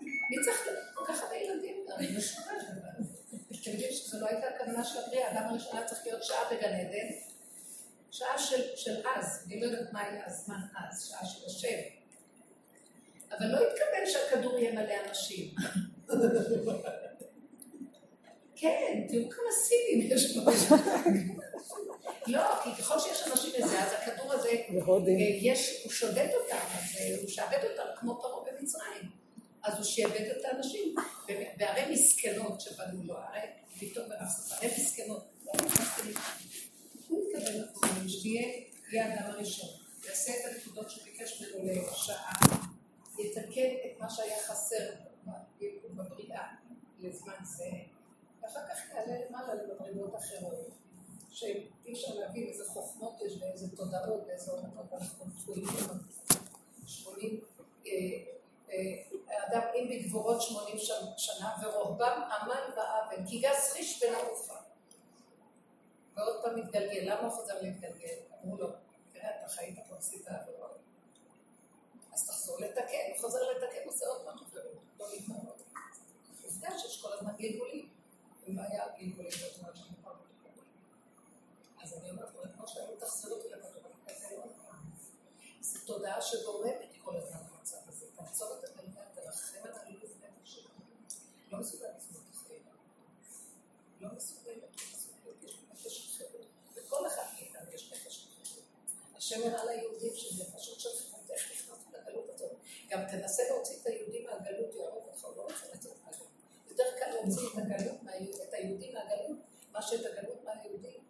מי 0.00 0.36
צריך 0.44 0.68
כל 0.94 1.04
כך 1.08 1.22
הרבה 1.22 1.36
ילדים? 1.36 1.76
אני 1.96 2.16
משוגעת. 2.18 2.56
אתם 3.66 3.70
יודעים 3.70 3.92
שזו 3.92 4.20
לא 4.20 4.26
הייתה 4.26 4.46
הכוונה 4.46 4.84
של 4.84 4.98
הבריאה, 4.98 5.32
אדם 5.32 5.48
הראשונה 5.48 5.84
צריך 5.84 6.00
להיות 6.06 6.24
שעה 6.24 6.50
בגן 6.50 6.74
עדן, 6.74 7.14
שעה 8.10 8.38
של 8.76 9.02
אז, 9.16 9.44
אני 9.46 9.60
לא 9.60 9.66
יודעת 9.66 9.92
מה 9.92 10.02
היה 10.02 10.26
הזמן 10.26 10.60
אז, 10.76 11.08
שעה 11.08 11.26
של 11.26 11.46
השם. 11.46 11.95
אבל 13.32 13.46
לא 13.46 13.56
התכוון 13.56 14.06
שהכדור 14.06 14.58
יהיה 14.58 14.72
מלא 14.72 14.94
אנשים. 15.08 15.54
כן, 18.56 19.06
תראו 19.08 19.30
כמה 19.30 19.52
סינים 19.66 20.12
יש 20.12 20.36
פה. 20.36 20.40
לא, 22.26 22.42
כי 22.64 22.82
ככל 22.82 23.00
שיש 23.00 23.22
אנשים 23.26 23.52
לזה, 23.58 23.82
אז 23.82 23.92
הכדור 23.92 24.32
הזה. 24.32 24.48
אה, 24.48 24.56
יש, 25.40 25.80
הוא 25.84 25.92
שודד 25.92 26.28
אותם, 26.34 26.56
אז 26.56 26.96
אה, 27.00 27.16
הוא 27.20 27.28
שעבד 27.28 27.58
אותם 27.70 27.82
כמו 27.96 28.20
פרעה 28.22 28.44
במצרים. 28.44 29.10
אז 29.62 29.74
הוא 29.76 29.84
שעבד 29.84 30.20
את 30.20 30.44
האנשים, 30.44 30.94
בערי 31.56 31.92
מסכנות 31.92 32.60
שבנו 32.60 33.04
לו, 33.04 33.14
הרי 33.14 33.40
פתאום 33.80 34.06
ערי 34.60 34.68
מסכנות, 34.78 35.26
לא 35.44 35.52
מסכנים. 35.64 36.14
הוא 37.08 37.24
מתכוון 37.24 37.62
לחיים, 37.62 38.08
שתהיה, 38.08 38.42
יהיה 38.92 39.06
האדם 39.06 39.30
הראשון, 39.30 39.68
יעשה 40.06 40.32
את 40.32 40.52
הנקודות 40.52 40.90
שביקש 40.90 41.42
ממנו 41.42 41.82
לשעה, 41.92 42.32
יתקן 43.18 43.74
את 43.86 44.00
מה 44.00 44.10
שהיה 44.10 44.38
חסר 44.46 44.90
בבריאה 45.94 46.46
לזמן 46.98 47.44
זה, 47.44 47.70
ואחר 48.42 48.60
כך 48.68 48.94
יעלה 48.94 49.26
למעלה 49.28 49.54
למדרגות 49.54 50.14
אחרות, 50.14 50.54
שאי 51.30 51.92
אפשר 51.92 52.14
להבין 52.14 52.48
איזה 52.48 52.64
חוכמות 52.64 53.20
יש 53.26 53.32
ואיזה 53.40 53.76
תודעות 53.76 54.22
ואיזה 54.26 54.52
עולמות 54.52 54.92
אנחנו 54.92 55.24
תקועים. 55.42 55.66
שמונים, 56.86 57.40
אה, 57.86 57.92
אה, 58.70 59.46
אדם 59.48 59.62
אם 59.74 59.88
בגבורות 59.90 60.42
שמונים 60.42 60.76
שנה 61.16 61.54
ורוחבם 61.62 62.22
עמל 62.40 62.72
ואוון, 62.76 63.26
כי 63.26 63.40
גס 63.40 63.72
חיש 63.72 64.02
ונעופה. 64.02 64.54
ועוד 66.14 66.42
פעם 66.42 66.60
מתגלגל, 66.60 67.00
למה 67.02 67.20
הוא 67.20 67.30
חוזר 67.30 67.62
להתגלגל? 67.62 68.14
אמרו 68.44 68.56
לו, 68.56 68.68
תראה, 69.12 69.40
אתה 69.40 69.48
חיית 69.48 69.78
פה 69.88 69.96
עשית 69.96 70.28
עבירות. 70.28 70.55
תחזור 72.46 72.60
לתקן, 72.60 73.10
הוא 73.10 73.20
חוזר 73.20 73.38
לתקן, 73.50 73.78
עושה 73.86 74.06
עוד 74.06 74.24
פעם 74.24 74.36
לא 74.98 75.06
עוד. 75.46 75.62
עובדה 76.44 76.78
שיש 76.78 77.02
כל 77.02 77.12
הזמן 77.12 77.32
גלגולים. 77.38 77.88
אם 78.48 78.58
היה 78.58 78.84
גלגולים 78.98 79.30
בזמן 79.30 79.68
שנוכל 79.74 80.10
אז 81.82 81.94
אני 81.94 82.10
אומרת 82.10 82.28
כמו 82.56 82.68
שהיו 82.68 82.96
תחזרו 82.96 83.36
עוד 84.36 84.50
פעם. 84.66 84.90
זו 85.60 85.78
תודעה 85.86 86.22
שגורמת 86.22 86.78
כל 87.04 87.16
הזמן 87.16 87.38
במצב 87.38 87.76
הזה. 87.88 88.06
תעצור 88.16 88.58
את 88.58 88.64
הגלגל, 88.64 89.02
תרחם 89.14 89.58
על 89.64 89.72
הלב 89.74 90.44
שלך. 90.44 90.70
לא 91.52 91.58
מסוגל 91.58 91.88
לסבול 91.96 92.22
את 92.30 92.34
החיים. 92.34 92.62
לא 94.00 94.08
מסוגלת, 94.16 94.62
לא 94.62 94.68
מסוגלת, 94.92 95.42
לי 95.42 95.52
נפש. 95.72 96.22
וכל 96.74 97.06
אחד 97.06 97.24
מאיתנו 97.34 97.72
יש 97.72 97.92
נפש. 97.92 98.26
השם 99.16 99.40
הראה 99.42 99.76
שזה 100.16 100.44
נפשות 100.44 100.80
של 100.80 100.88
חירות, 100.88 101.30
איך 101.30 101.52
נכנסנו 101.52 101.92
לגלות 101.92 102.30
הזאת. 102.34 102.52
גם 102.88 103.00
תנסה 103.10 103.42
להוציא 103.48 103.76
את 103.80 103.86
היהודים 103.86 104.26
מהגלות, 104.26 104.74
יהרוג 104.74 105.04
אותך, 105.06 105.24
הוא 105.24 105.36
לא 105.36 105.42
רוצה 105.42 105.66
לצאת 105.74 105.92
מהגלות. 106.04 106.28
יותר 106.68 106.84
קל 106.98 107.10
להוציא 107.10 107.48
את 107.48 107.58
הגלות, 107.58 108.00
את 108.48 108.54
היהודים 108.54 108.94
מהגלות, 108.94 109.38
מה 109.72 109.82
שאת 109.82 110.06
הגלות 110.06 110.44
מהיהודים. 110.44 111.00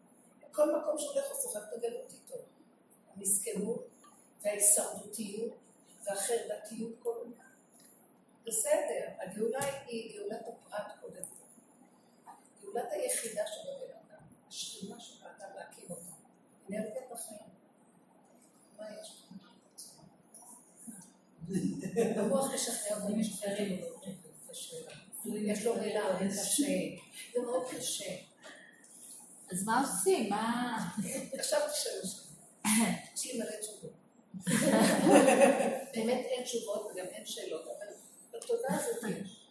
כל 0.52 0.78
מקום 0.78 0.98
שהולך 0.98 1.26
הוא 1.30 1.40
סוחב 1.40 1.60
את 1.60 1.72
הגלות 1.72 2.12
איתו. 2.12 2.36
המסכנות 3.14 3.88
וההישרדותיות 4.42 5.52
והחרדתיות 6.04 6.92
כל 6.98 7.14
הזמן. 7.20 7.44
בסדר, 8.46 9.08
הגאולה 9.18 9.60
היא 9.86 10.18
גאולת 10.18 10.48
הפרט 10.48 10.92
קודם 11.00 11.22
כל. 11.22 11.46
גאולת 12.62 12.92
היחידה 12.92 13.46
של 13.46 13.70
הבן 13.70 13.92
אדם, 13.92 14.22
השכינה 14.48 15.00
של 15.00 15.24
האדם 15.24 15.56
להקים 15.56 15.90
אותה. 15.90 16.12
אנרגיית 16.70 17.12
החיים. 17.12 17.56
מה 18.78 18.86
יש? 19.00 19.26
המוח 22.16 22.54
משכנע 22.54 23.02
אותי, 23.02 23.12
משחררים 23.12 23.82
אותו. 23.82 24.00
יש 25.24 25.64
לו 25.64 25.74
מילה, 25.74 26.18
קשה. 26.18 26.66
זה 27.34 27.40
מאוד 27.42 27.68
קשה. 27.70 28.16
אז 29.52 29.64
מה 29.64 29.80
עושים? 29.80 30.30
מה... 30.30 30.78
עכשיו 31.38 31.60
תשאלו 31.72 32.06
שם. 32.06 32.22
יש 33.14 33.26
לי 33.26 33.38
מלא 33.38 33.50
תשובות. 33.60 33.92
באמת 35.94 36.24
אין 36.26 36.44
תשובות 36.44 36.86
וגם 36.86 37.06
אין 37.06 37.26
שאלות, 37.26 37.62
אבל 37.62 37.94
בתודעה 38.30 38.76
הזאת 38.76 39.04
יש. 39.22 39.46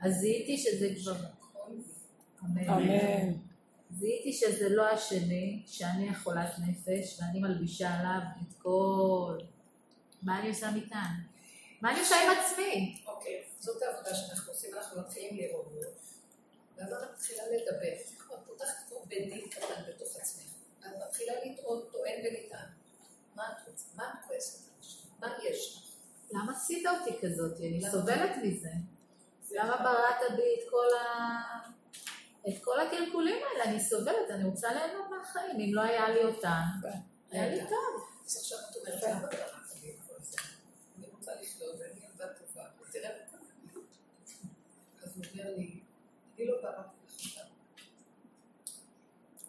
אז 0.00 0.14
זיהיתי 0.14 0.58
שזה 0.58 0.88
כבר... 1.02 1.14
אמן. 2.76 3.32
זיהיתי 3.90 4.32
שזה 4.32 4.68
לא 4.68 4.86
השני, 4.86 5.62
שאני 5.66 6.08
החולת 6.08 6.50
נפש, 6.68 7.20
ואני 7.20 7.40
מלבישה 7.40 7.88
עליו 7.88 8.20
את 8.42 8.54
כל... 8.62 9.38
מה 10.22 10.40
אני 10.40 10.48
עושה 10.48 10.70
מכאן? 10.70 11.14
מה 11.80 11.92
אני 11.92 12.00
עושה 12.00 12.14
עם 12.24 12.38
עצמי? 12.38 13.02
אוקיי, 13.06 13.42
זאת 13.60 13.82
העבודה 13.82 14.14
שאנחנו 14.14 14.52
עושים, 14.52 14.74
אנחנו 14.74 15.00
מתחילים 15.00 15.36
לראות, 15.36 15.72
ואז 16.76 16.92
את 16.92 16.98
מתחילה 17.14 17.42
לדבר, 17.42 17.96
כמו 18.18 18.36
פותחת 18.46 18.88
כמו 18.88 18.98
בית 19.06 19.28
דין 19.28 19.48
קטן 19.50 19.82
בתוך 19.88 20.16
עצמך, 20.16 20.44
ואת 20.82 20.92
מתחילה 21.08 21.32
לטעון, 21.44 21.82
טוען 21.92 22.20
ונטען. 22.24 22.68
מה 23.34 23.42
את 23.42 23.68
רוצה? 23.68 23.84
מה 23.94 24.04
את 24.04 24.26
כועסת? 24.26 24.68
מה 25.20 25.28
יש 25.42 25.76
לך? 25.76 25.82
למה 26.32 26.52
עשית 26.52 26.86
אותי 26.86 27.18
כזאת? 27.22 27.60
אני 27.60 27.82
סובלת 27.90 28.36
מזה. 28.42 28.70
למה 29.50 29.76
בראת 29.76 30.36
בי 30.36 30.42
את 30.42 30.70
כל 30.70 30.86
ה... 30.98 31.81
את 32.48 32.64
כל 32.64 32.80
הקלקולים 32.80 33.42
האלה, 33.42 33.64
אני 33.64 33.80
סובלת, 33.80 34.30
אני 34.30 34.44
רוצה 34.44 34.72
ליהנות 34.72 35.10
מהחיים, 35.10 35.60
אם 35.60 35.74
לא 35.74 35.80
היה 35.80 36.10
לי 36.10 36.24
אותה, 36.24 36.54
כן. 36.82 36.88
היה 37.30 37.48
לי 37.48 37.60
טוב. 37.60 38.08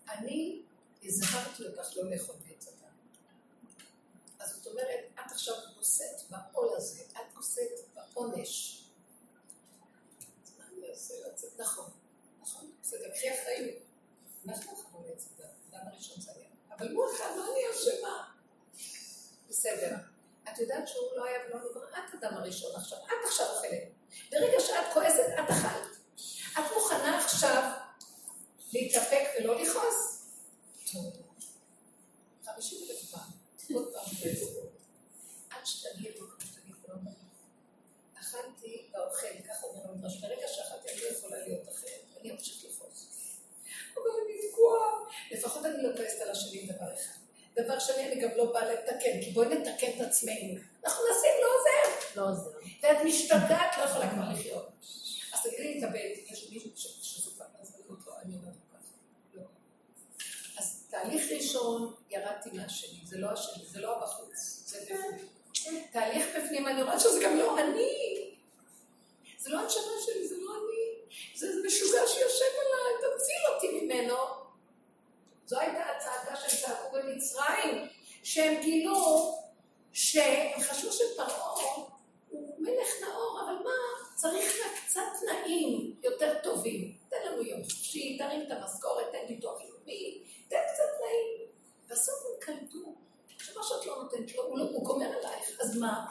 אני 0.07 0.61
הזהרתי 1.03 1.67
אותך 1.67 1.97
לא 1.97 2.11
לאכול 2.11 2.35
בעץ 2.47 2.67
אדם. 2.67 2.91
אז 4.39 4.55
זאת 4.55 4.67
אומרת, 4.67 4.99
את 5.13 5.31
עכשיו 5.31 5.55
נושאת 5.77 6.29
בעול 6.29 6.69
הזה, 6.77 7.01
את 7.11 7.35
נושאת 7.35 7.87
בעונש. 7.95 8.83
נכון. 11.57 11.91
נכון, 12.93 13.01
בסדר, 13.01 13.15
קחי 13.15 13.41
אחריות. 13.41 13.75
אנחנו 14.47 14.73
אכלנו 14.73 14.99
מעץ 14.99 15.27
הדת, 15.35 15.49
אדם 15.69 15.87
הראשון 15.87 16.21
זה 16.21 16.31
היה. 16.35 16.49
אבל 16.77 16.91
הוא 16.91 17.05
אכל, 17.05 17.23
מה 17.23 17.45
אני 17.45 17.61
אשמה? 17.71 18.29
בסדר. 19.49 19.95
את 20.49 20.59
יודעת 20.59 20.87
שהוא 20.87 21.03
לא 21.15 21.25
היה 21.25 21.39
ולא 21.47 21.59
נברא, 21.59 21.87
את 21.89 22.13
אדם 22.19 22.33
הראשון 22.33 22.75
עכשיו, 22.75 22.97
את 23.05 23.25
עכשיו 23.25 23.47
אוכלת. 23.55 23.83
ברגע 24.31 24.59
שאת 24.59 24.93
כועסת, 24.93 25.25
את 25.39 25.49
אכלת. 25.49 25.97
את 26.53 26.73
מוכנה 26.75 27.23
עכשיו 27.25 27.71
להתאפק 28.73 29.27
ולא 29.39 29.61
לכעוס? 29.61 30.25
טוב. 30.93 31.13
חמישים 32.45 32.79
אלף 32.89 33.11
פעם. 33.11 33.29
עוד 33.73 33.93
פעם 33.93 34.03
עד 35.49 35.65
שתגיד, 35.65 36.11
שתגיד, 36.39 36.75
לא 36.87 36.95
אכלתי 38.19 38.89
באוכל, 38.91 39.41
ככה 39.47 39.65
אומר 39.67 39.89
המדרש, 39.89 40.17
ברגע 40.17 40.47
שאכלתי 40.47 40.89
אני 40.89 41.01
לא 41.01 41.07
יכולה 41.07 41.37
להיות 41.37 41.69
אחרת, 41.69 42.01
אני 42.21 42.31
אמשיך 42.31 42.62
אני 44.63 44.79
תקועה. 44.79 45.03
לפחות 45.31 45.65
אני 45.65 45.83
לא 45.83 45.95
כועסת 45.97 46.21
על 46.21 46.29
השני 46.29 46.65
דבר 46.65 46.93
אחד. 46.93 47.23
דבר 47.55 47.79
שני, 47.79 48.07
אני 48.07 48.21
גם 48.21 48.29
לא 48.35 48.53
באה 48.53 48.73
לתקן, 48.73 49.21
כי 49.23 49.31
בואי 49.31 49.47
נתקן 49.47 49.91
את 49.95 50.01
עצמנו. 50.01 50.59
אנחנו 50.83 51.03
נשים 51.03 51.31
לא 51.41 51.47
עוזר. 51.47 52.05
לא 52.15 52.29
עוזר. 52.29 52.57
ואת 52.83 52.97
משתגעת, 53.05 53.77
לא 53.77 53.83
יכולה 53.83 54.11
כבר 54.11 54.23
לחיות. 54.33 54.69
אז 55.33 55.43
תגידי 55.43 55.73
לי, 55.73 55.81
תאבד, 55.81 56.31
יש 56.31 56.49
מישהו 56.51 56.69
שזו 56.75 57.31
פעם, 57.37 57.47
לא, 57.89 58.13
אני 58.25 58.35
אומרת 58.35 58.53
ככה. 58.73 58.93
לא. 59.33 59.41
אז 60.57 60.83
תהליך 60.89 61.31
ראשון, 61.31 61.95
ירדתי 62.09 62.49
מהשני, 62.53 62.99
זה 63.05 63.17
לא 63.17 63.27
השני, 63.31 63.65
זה 63.65 63.79
לא 63.81 63.97
הבחוץ, 63.97 64.63
זה 64.65 64.79
בפנים. 64.81 65.27
תהליך 65.91 66.25
בפנים, 66.37 66.67
אני 66.67 66.83
רואה 66.83 66.99
שזה 66.99 67.19
גם 67.23 67.37
לא 67.37 67.59
אני. 67.59 68.29
זה 69.37 69.49
לא 69.49 69.59
הנשמה 69.59 69.93
שלי, 70.05 70.27
זה 70.27 70.35
לא 70.37 70.51
אני. 70.51 71.15
זה 71.35 71.47
משוגע 71.67 72.07
שיושב 72.07 72.45
עליי, 72.45 73.17
תציל 73.17 73.53
אותי 73.55 73.81
ממנו. 73.81 74.42
זו 75.53 75.59
הייתה 75.59 75.83
הצעקה 75.97 76.35
שהם 76.35 76.61
צעקו 76.61 76.97
במצרים, 76.97 77.87
שהם 78.23 78.61
גילו 78.61 79.37
שהם 79.91 80.61
חשבו 80.61 80.91
שפרעה 80.91 81.53
הוא 82.29 82.55
מלך 82.59 82.87
נאור, 83.01 83.39
אבל 83.45 83.53
מה, 83.63 83.71
צריך 84.15 84.53
רק 84.65 84.71
קצת 84.85 85.01
תנאים 85.19 85.95
יותר 86.03 86.33
טובים. 86.43 86.97
תן 87.09 87.17
לנו 87.25 87.43
יום 87.43 87.63
חופשי, 87.63 88.17
תרים 88.17 88.41
את 88.41 88.51
המשכורת, 88.51 89.11
תן 89.11 89.27
ביטוח 89.27 89.61
לאומי, 89.61 90.23
תן 90.47 90.57
קצת 90.73 90.83
תנאים. 90.97 91.49
בסוף 91.89 92.15
הם 92.25 92.39
קלטו 92.39 92.95
שמה 93.37 93.63
שאת 93.63 93.85
לא 93.85 94.03
נותנת 94.03 94.35
לו, 94.35 94.43
הוא, 94.43 94.57
לא, 94.57 94.63
הוא 94.63 94.83
גומר 94.83 95.05
עלייך, 95.05 95.59
אז 95.61 95.77
מה? 95.77 96.05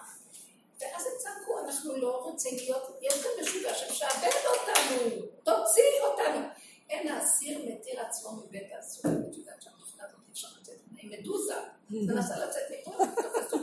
ואז 0.81 1.07
הם 1.07 1.13
צעקו, 1.19 1.59
אנחנו 1.59 1.97
לא 1.97 2.21
רוצים 2.25 2.57
להיות, 2.57 2.99
יש 3.03 3.23
כאן 3.23 3.31
משוגע 3.43 3.75
שמשעבד 3.75 4.31
אותנו, 4.47 5.27
תוציא 5.45 6.01
אותנו. 6.03 6.47
אין 6.93 7.09
האסיר 7.09 7.59
מתיר 7.59 8.01
עצמו 8.01 8.33
מבית 8.33 8.73
האסורים. 8.77 9.23
את 9.31 9.37
יודעת 9.37 9.63
שהתוכנה 9.63 10.05
הזאת 10.05 10.21
אי 10.27 10.33
אפשר 10.33 10.49
לצאת 10.61 10.75
ממנה, 10.91 11.19
מדוזה. 11.19 11.55
מנסה 11.91 12.39
לצאת 12.39 12.63
מפה, 12.71 13.05
מפה. 13.05 13.59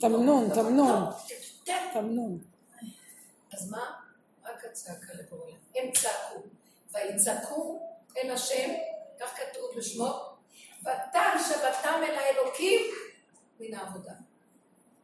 תמנון, 0.00 0.54
תמנון, 0.54 1.12
כן. 1.64 1.88
תמנון. 1.92 2.38
אז 3.52 3.70
מה? 3.70 3.94
רק 4.44 4.64
הצעקה 4.64 5.12
לבורא. 5.14 5.50
הם 5.74 5.90
צעקו. 5.92 6.42
ויצעקו 6.94 7.88
אל 8.16 8.30
השם, 8.30 8.70
כך 9.20 9.36
כתוב 9.36 9.70
בשמו, 9.76 10.36
ותן 10.80 11.38
שבתם 11.48 12.00
אל 12.02 12.14
האלוקים 12.14 12.80
מן 13.60 13.74
העבודה. 13.74 14.12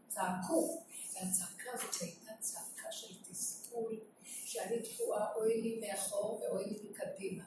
צעקו. 0.09 0.83
והצעקה 1.15 1.71
הזאת 1.73 1.95
שאני 4.53 4.83
תקועה, 4.83 5.35
אוי 5.35 5.61
לי 5.61 5.81
מאחור 5.81 6.43
ואוי 6.43 6.65
לי 6.65 6.79
מקדימה. 6.91 7.45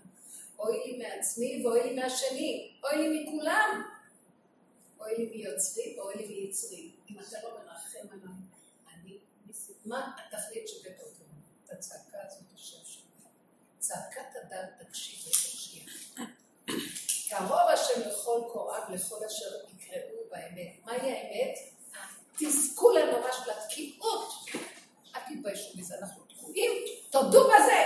אוי 0.60 0.84
לי 0.86 0.98
מעצמי 0.98 1.66
ואוי 1.66 1.84
לי 1.84 1.96
מהשני. 1.96 2.78
אוי 2.84 2.98
לי 2.98 3.24
מכולם. 3.24 3.84
אוי 5.00 5.18
לי 5.18 5.26
מיוצרי 5.26 6.00
ואוי 6.00 6.16
לי 6.16 6.28
מיצרי. 6.28 6.92
אם 7.10 7.16
אתה 7.20 7.38
לא 7.44 7.50
מרחם 7.50 8.08
עליי, 8.12 8.36
אני. 8.94 9.18
מה 9.86 10.18
התכלית 10.18 10.68
שבאת 10.68 11.00
אותנו? 11.00 11.26
את 11.66 11.70
הצעקה 11.70 12.18
הזאת 12.26 12.44
השם 12.56 12.86
שלך. 12.86 13.04
צעקת 13.80 14.36
הדת 14.36 14.70
תקשיב 14.80 15.20
ותקשיב. 15.28 15.86
קרוב 17.30 17.70
השם 17.74 18.02
לכל 18.02 18.42
קוראיו, 18.52 18.84
לכל 18.90 19.26
אשר 19.26 19.46
יקראו 19.78 20.30
באמת. 20.32 20.86
מהי 20.86 21.12
האמת? 21.12 21.58
התסכול 22.34 22.98
הנורא 22.98 23.32
של 23.32 23.52
התקיעות. 23.52 24.46
אל 25.16 25.22
תתביישו 25.36 25.78
מזה, 25.78 25.96
אנחנו 26.00 26.25
תקועים, 26.46 26.72
תודו 27.12 27.44
בזה. 27.44 27.84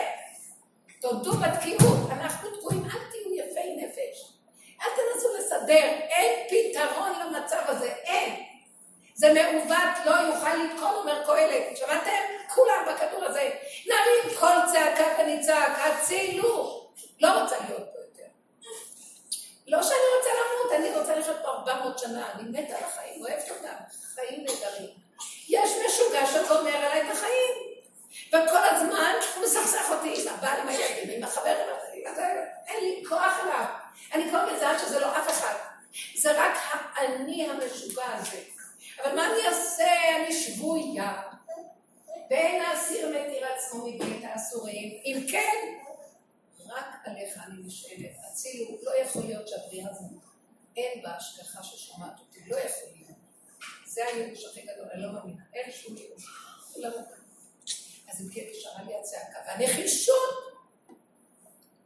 תודו 1.01 1.31
בתקיעות, 1.31 2.09
אנחנו 2.11 2.57
תקועים, 2.57 2.83
אל 2.85 2.99
תהיו 3.11 3.33
יפי 3.33 3.75
נפש. 3.75 4.33
אל 4.81 4.89
תנסו 4.89 5.27
לסדר, 5.37 5.89
אין 6.09 6.47
פתרון 6.49 7.11
למצב 7.19 7.61
הזה, 7.67 7.91
אין. 8.03 8.43
זה 9.15 9.33
מעוות, 9.33 10.05
לא 10.05 10.11
יוכל 10.11 10.55
לתקון, 10.55 10.95
אומר 10.95 11.25
קהלת. 11.25 11.77
שמעתם? 11.77 12.11
כולם 12.55 12.85
בכדור 12.87 13.25
הזה. 13.25 13.49
נרים 13.85 14.35
כל 14.39 14.71
צעקה 14.71 15.05
ונצעק, 15.19 15.79
הצילו. 15.79 16.89
לא 17.21 17.41
רוצה 17.41 17.55
להיות 17.59 17.89
פה 17.93 17.99
יותר. 17.99 18.29
לא 19.67 19.83
שאני 19.83 19.99
רוצה 20.17 20.29
למות, 20.29 20.71
אני 20.71 20.99
רוצה 20.99 21.15
לחיות 21.15 21.37
פה 21.41 21.49
400 21.49 21.99
שנה, 21.99 22.31
אני 22.31 22.43
מתה 22.49 22.77
על 22.77 22.83
החיים, 22.83 23.21
אוהבת 23.21 23.49
אותם, 23.49 23.73
חיים 24.15 24.45
נהדרים. 24.45 24.89
יש 25.49 25.69
משוגע 25.85 26.25
שגומר 26.25 26.75
עליי 26.75 27.01
את 27.01 27.11
החיים. 27.11 27.68
וכל 28.29 28.63
הזמן 28.71 29.13
הוא 29.35 29.43
מסכסך 29.43 29.89
אותי 29.89 30.21
עם 30.21 30.33
הבעל, 30.33 30.59
עם 30.59 30.67
הילדים, 30.67 31.17
עם 31.17 31.23
החברים, 31.23 31.57
אין 32.67 32.83
לי 32.83 33.03
כוח 33.09 33.39
אליו. 33.43 33.65
אני 34.13 34.29
כבר 34.29 34.53
מזהה 34.53 34.79
שזה 34.79 34.99
לא 34.99 35.17
אף 35.17 35.29
אחד. 35.29 35.53
זה 36.17 36.31
רק 36.41 36.57
האני 36.95 37.49
המשוגע 37.49 38.05
הזה. 38.13 38.41
אבל 39.03 39.15
מה 39.15 39.25
אני 39.25 39.47
אעשה? 39.47 40.15
אני 40.15 40.33
שבויה. 40.33 41.21
ואין 42.29 42.61
האסיר 42.61 43.09
מתיר 43.09 43.45
עצמו 43.45 43.87
מבית 43.87 44.23
האסורים. 44.23 45.01
אם 45.05 45.25
כן, 45.31 45.79
רק 46.65 46.85
עליך 47.05 47.37
אני 47.47 47.55
נשאלת. 47.65 48.11
הצילו, 48.31 48.77
לא 48.83 48.91
יכול 48.95 49.23
להיות 49.25 49.47
שהבריאה 49.47 49.89
הזאת, 49.89 50.11
אין 50.77 51.01
בה 51.03 51.15
השגחה 51.15 51.63
ששומעת 51.63 52.19
אותי, 52.19 52.39
לא 52.47 52.55
יכול 52.55 52.89
להיות. 52.95 53.09
זה 53.85 54.01
הייאוש 54.05 54.45
הכי 54.45 54.61
גדול, 54.61 54.87
אני 54.93 55.01
לא 55.01 55.11
מאמינה. 55.11 55.43
אין 55.53 55.71
שום 55.71 55.97
ייאוש. 55.97 56.25
אז 58.11 58.21
אם 58.21 58.29
כן, 58.33 58.41
נשארה 58.51 58.83
לי 58.87 58.95
הצעקה. 58.95 59.39
והנחישות, 59.47 60.29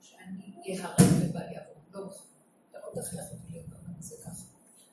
שאני 0.02 0.80
אהרג 0.80 1.12
ובל 1.22 1.48
יעבור. 1.54 1.76
לא 1.94 2.02
מוכן. 2.06 2.28
אתה 2.70 2.78
לא 2.80 3.02
תכריח 3.02 3.26
אותי 3.32 3.48
להיות 3.52 3.68
בעולם 3.72 3.94
הזה 4.00 4.16
ככה. 4.24 4.44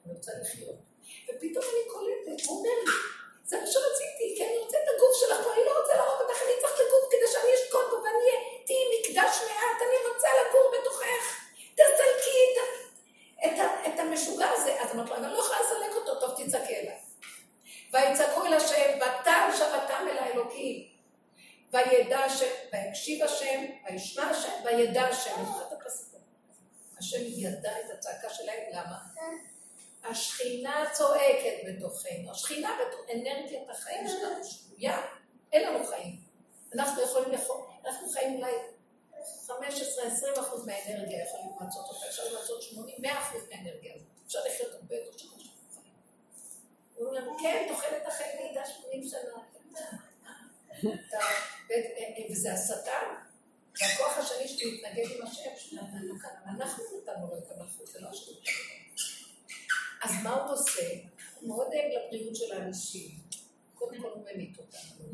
אני 0.05 0.13
רוצה 0.15 0.33
לחיות. 0.41 0.79
ופתאום 1.27 1.65
אני 1.73 1.83
קולטת, 1.93 2.45
הוא 2.47 2.59
אומר 2.59 2.77
לי, 2.85 2.91
זה 3.51 3.57
מה 3.61 3.67
שרציתי, 3.73 4.27
כי 4.37 4.43
אני 4.47 4.59
רוצה 4.63 4.77
את 4.83 4.89
הגוף 4.95 5.15
שלך, 5.21 5.39
ואני 5.47 5.65
לא 5.69 5.73
רוצה 5.81 5.93
להרוג 5.99 6.21
אותך, 6.23 6.39
אני 6.47 6.55
צריך 6.61 6.75
לגוף 6.83 7.05
כדי 7.13 7.29
שאני 7.33 7.51
אשקוט 7.57 7.87
בו 7.91 7.97
ואני 8.05 8.23
אהיה, 8.25 8.39
תהיי 8.67 8.85
מקדש 8.95 9.35
מעט, 9.49 9.79
אני 9.87 9.99
רוצה 10.09 10.29
לגור 10.41 10.67
בתוכך. 10.75 11.25
תסלקי 11.79 12.41
את, 12.53 12.59
את, 13.47 13.57
את 13.89 13.99
המשוגע 14.01 14.49
הזה. 14.57 14.73
אז 14.83 14.89
אמרתי 14.95 15.11
לו, 15.11 15.17
אני 15.17 15.33
לא 15.35 15.39
יכולה 15.39 15.61
לסלק 15.61 15.93
אותו, 15.95 16.13
טוב, 16.21 16.31
תצעקי 16.39 16.77
אליי. 16.77 16.99
ויצעקו 17.93 18.47
אל 18.47 18.55
השם, 18.55 18.91
ותן 18.99 19.51
שבתם 19.59 20.03
אל 20.11 20.19
האלוקים. 20.19 21.00
וידע 21.73 22.19
השם, 22.19 22.47
ויקשיב 22.73 23.25
השם, 23.25 23.65
וישמע 23.87 24.23
השם, 24.23 24.53
וידע 24.65 25.03
השם. 25.03 25.43
את 25.67 25.73
הפסוק. 25.73 26.21
השם 26.99 27.21
ידע 27.27 27.73
את 27.81 27.91
הצעקה 27.91 28.31
שלהם, 28.31 28.63
למה? 28.73 28.99
השכינה 30.05 30.85
צועקת 30.93 31.55
בתוכנו. 31.69 32.31
השכינה 32.31 32.79
באנרגיית 33.07 33.71
החיים 33.71 34.09
שלנו 34.09 34.45
שבויה. 34.45 35.01
אין 35.53 35.69
לנו 35.69 35.87
חיים. 35.87 36.17
אנחנו 36.75 37.03
יכולים 37.03 37.33
לאכול, 37.33 37.57
אנחנו 37.85 38.09
חיים 38.09 38.37
אולי 38.37 38.53
15-20 39.47 40.41
אחוז 40.41 40.67
מהאנרגיה 40.67 41.25
יכולים 41.25 41.47
למצות 41.61 41.85
אותה, 41.89 42.07
אפשר 42.09 42.23
למצות 42.25 42.63
80-100 43.03 43.19
אחוז 43.19 43.43
מהאנרגיה 43.51 43.95
הזאת. 43.95 44.07
אפשר 44.27 44.39
לחיות 44.47 44.75
הרבה 44.75 44.95
יותר 44.97 45.19
שנה 45.19 45.31
שאנחנו 45.31 45.69
חיים. 45.75 45.95
אומרים 46.99 47.15
לנו, 47.15 47.39
כן, 47.43 47.67
תוחלת 47.69 48.07
החיים 48.07 48.39
מעידה 48.41 48.67
80 48.67 49.05
שנה. 49.05 49.43
וזה 52.31 52.53
השטן. 52.53 53.15
והכוח 53.81 54.19
השני 54.19 54.49
שמתנגד 54.49 55.05
עם 55.17 55.27
השם, 55.27 55.77
אנחנו 56.47 56.85
נתנו 57.03 57.27
לו 57.31 57.39
את 57.39 57.51
המלכות, 57.51 57.87
זה 57.87 58.01
לא 58.01 58.09
השם 58.09 58.33
אז 60.03 60.11
מה 60.23 60.35
הוא 60.35 60.53
עושה? 60.53 60.83
הוא 61.41 61.49
מאוד 61.49 61.67
דואג 61.67 62.05
לבריאות 62.05 62.37
של 62.37 62.53
האנשים. 62.53 63.11
קודם 63.75 64.03
כל 64.03 64.09
הוא 64.09 64.25
ממית 64.33 64.59
אותנו, 64.59 65.11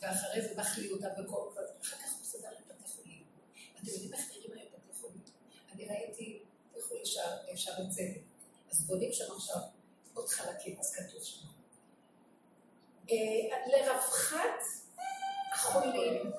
ואחרי 0.00 0.42
זה 0.42 0.54
מחליא 0.56 0.92
אותם 0.92 1.08
בכל 1.18 1.50
זאת, 1.54 1.64
אחר 1.82 1.96
כך 1.96 2.12
הוא 2.12 2.20
מסדר 2.22 2.48
את 2.48 2.66
בתי 2.68 2.88
חולים. 2.88 3.22
אתם 3.76 3.86
יודעים 3.86 4.14
איך 4.14 4.30
נראים 4.30 4.52
היום 4.52 4.68
בתי 4.72 4.98
חולים? 5.00 5.22
אני 5.72 5.88
ראיתי 5.88 6.42
לשערי 7.52 7.90
צדק. 7.90 8.20
אז 8.70 8.86
בונים 8.86 9.12
שם 9.12 9.32
עכשיו 9.36 9.60
עוד 10.14 10.28
חלקים, 10.28 10.76
אז 10.80 10.94
כתוב 10.94 11.22
שם. 11.22 11.46
אה, 13.10 13.58
לרווחת 13.66 14.62
החולים, 15.58 16.32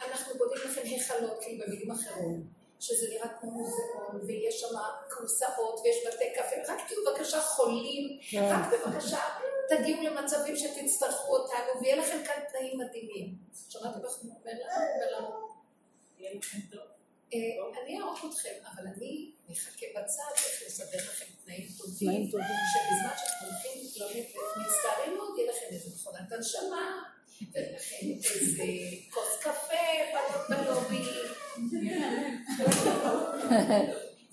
אנחנו 0.00 0.38
בונים 0.38 0.58
לכם 0.64 0.80
היכלות, 0.84 1.38
כאילו 1.40 1.64
במילים 1.66 1.90
אחרות, 1.90 2.36
שזה 2.80 3.06
נראה 3.10 3.28
כמו 3.40 3.50
מוזיאון, 3.50 4.20
ויש 4.26 4.60
שם 4.60 4.76
כורסאות, 5.14 5.80
ויש 5.84 5.96
בתי 6.06 6.24
קפה, 6.34 6.72
רק 6.72 6.80
תהיו 6.88 6.98
בבקשה 7.06 7.40
חולים, 7.40 8.18
כן. 8.30 8.48
רק 8.50 8.72
בבקשה 8.72 9.18
תגיעו 9.68 10.02
למצבים 10.02 10.56
שתצטרכו 10.56 11.36
אותנו, 11.36 11.80
ויהיה 11.80 11.96
לכם 11.96 12.18
כאן 12.24 12.42
תנאים 12.50 12.78
מדהימים. 12.78 13.34
שמעתם 13.68 14.04
איך 14.04 14.12
הוא 14.22 14.34
אומר 14.44 15.18
לנו? 15.18 15.48
יהיה 16.18 16.34
לכם 16.34 16.58
טוב. 16.70 16.80
אה, 17.34 17.82
אני 17.82 18.00
אערוך 18.00 18.24
אתכם, 18.30 18.54
אבל 18.74 18.86
אני 18.86 19.30
מחכה 19.48 19.86
בצד 19.96 20.32
איך 20.36 20.62
לסדר 20.66 20.98
לכם 20.98 21.24
תנאים 21.44 21.68
טובים. 21.78 22.26
שבזמן 22.26 23.14
שאתם 23.16 23.46
הולכים 23.46 23.82
ומצטערים 24.56 25.16
מאוד, 25.16 25.38
יהיה 25.38 25.52
לכם 25.52 25.66
איזה 25.70 25.90
מכונת 25.94 26.32
הנשמה, 26.32 27.02
איזה 27.54 28.64
כוס 29.10 29.38
קפה 29.40 29.74
בלובי. 30.48 31.04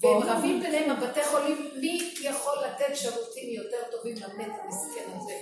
והם 0.02 0.24
רבים 0.24 0.62
ביניהם, 0.62 0.90
הבתי 0.90 1.24
חולים, 1.24 1.72
מי 1.76 2.14
יכול 2.22 2.58
לתת 2.66 2.96
שירותים 2.96 3.50
יותר 3.50 3.78
טובים 3.92 4.16
למת 4.16 4.52
המסכן 4.64 5.10
הזה? 5.16 5.34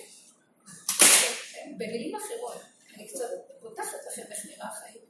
במילים 1.78 2.16
אחרות, 2.16 2.62
אני 2.96 3.08
קצת 3.08 3.26
פותחת 3.60 3.98
לכם 4.08 4.22
איך 4.32 4.46
נראה 4.46 4.68
החיים. 4.68 5.08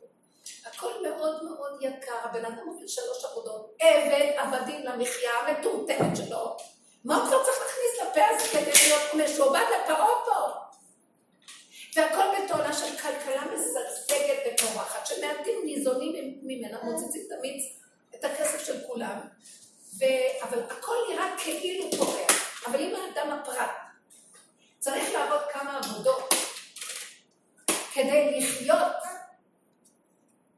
הכל 0.66 0.94
מאוד 1.04 1.44
מאוד 1.44 1.82
יקר, 1.82 2.16
הבן 2.24 2.46
אדם 2.46 2.68
עובד 2.68 2.88
שלוש 2.88 3.26
עבודות, 3.32 3.76
עבד 3.80 4.32
עבדים 4.38 4.86
למחיה 4.86 5.32
המטומטמת 5.32 6.18
שלו. 6.18 6.58
מה 7.06 7.16
הוא 7.16 7.28
כבר 7.28 7.44
צריך 7.44 7.58
להכניס 7.62 8.02
לפה 8.02 8.22
הזה 8.36 8.48
כדי 8.52 8.72
להיות 8.88 9.14
משועבד 9.14 9.66
לפרעה 9.84 10.26
פה? 10.26 10.67
והכל 11.98 12.24
בתועלה 12.46 12.74
של 12.74 12.98
כלכלה 12.98 13.44
משגשגת 13.46 14.54
ופורחת, 14.54 15.06
שמעטים 15.06 15.62
ניזונים 15.66 16.40
ממנה, 16.44 16.78
מוצצים 16.84 17.22
את 17.28 17.32
המיץ, 17.38 17.64
את 18.16 18.26
הכסף 18.26 18.66
של 18.66 18.88
כולם, 18.88 19.20
ו... 20.00 20.04
אבל 20.42 20.64
הכל 20.64 20.96
נראה 21.10 21.36
כאילו 21.38 21.92
פורח. 21.98 22.66
אבל 22.68 22.80
אם 22.80 22.96
האדם 22.96 23.32
הפרט 23.32 23.70
צריך 24.80 25.14
לעבוד 25.14 25.42
כמה 25.54 25.80
עבודות 25.84 26.34
כדי 27.94 28.40
לחיות, 28.40 28.96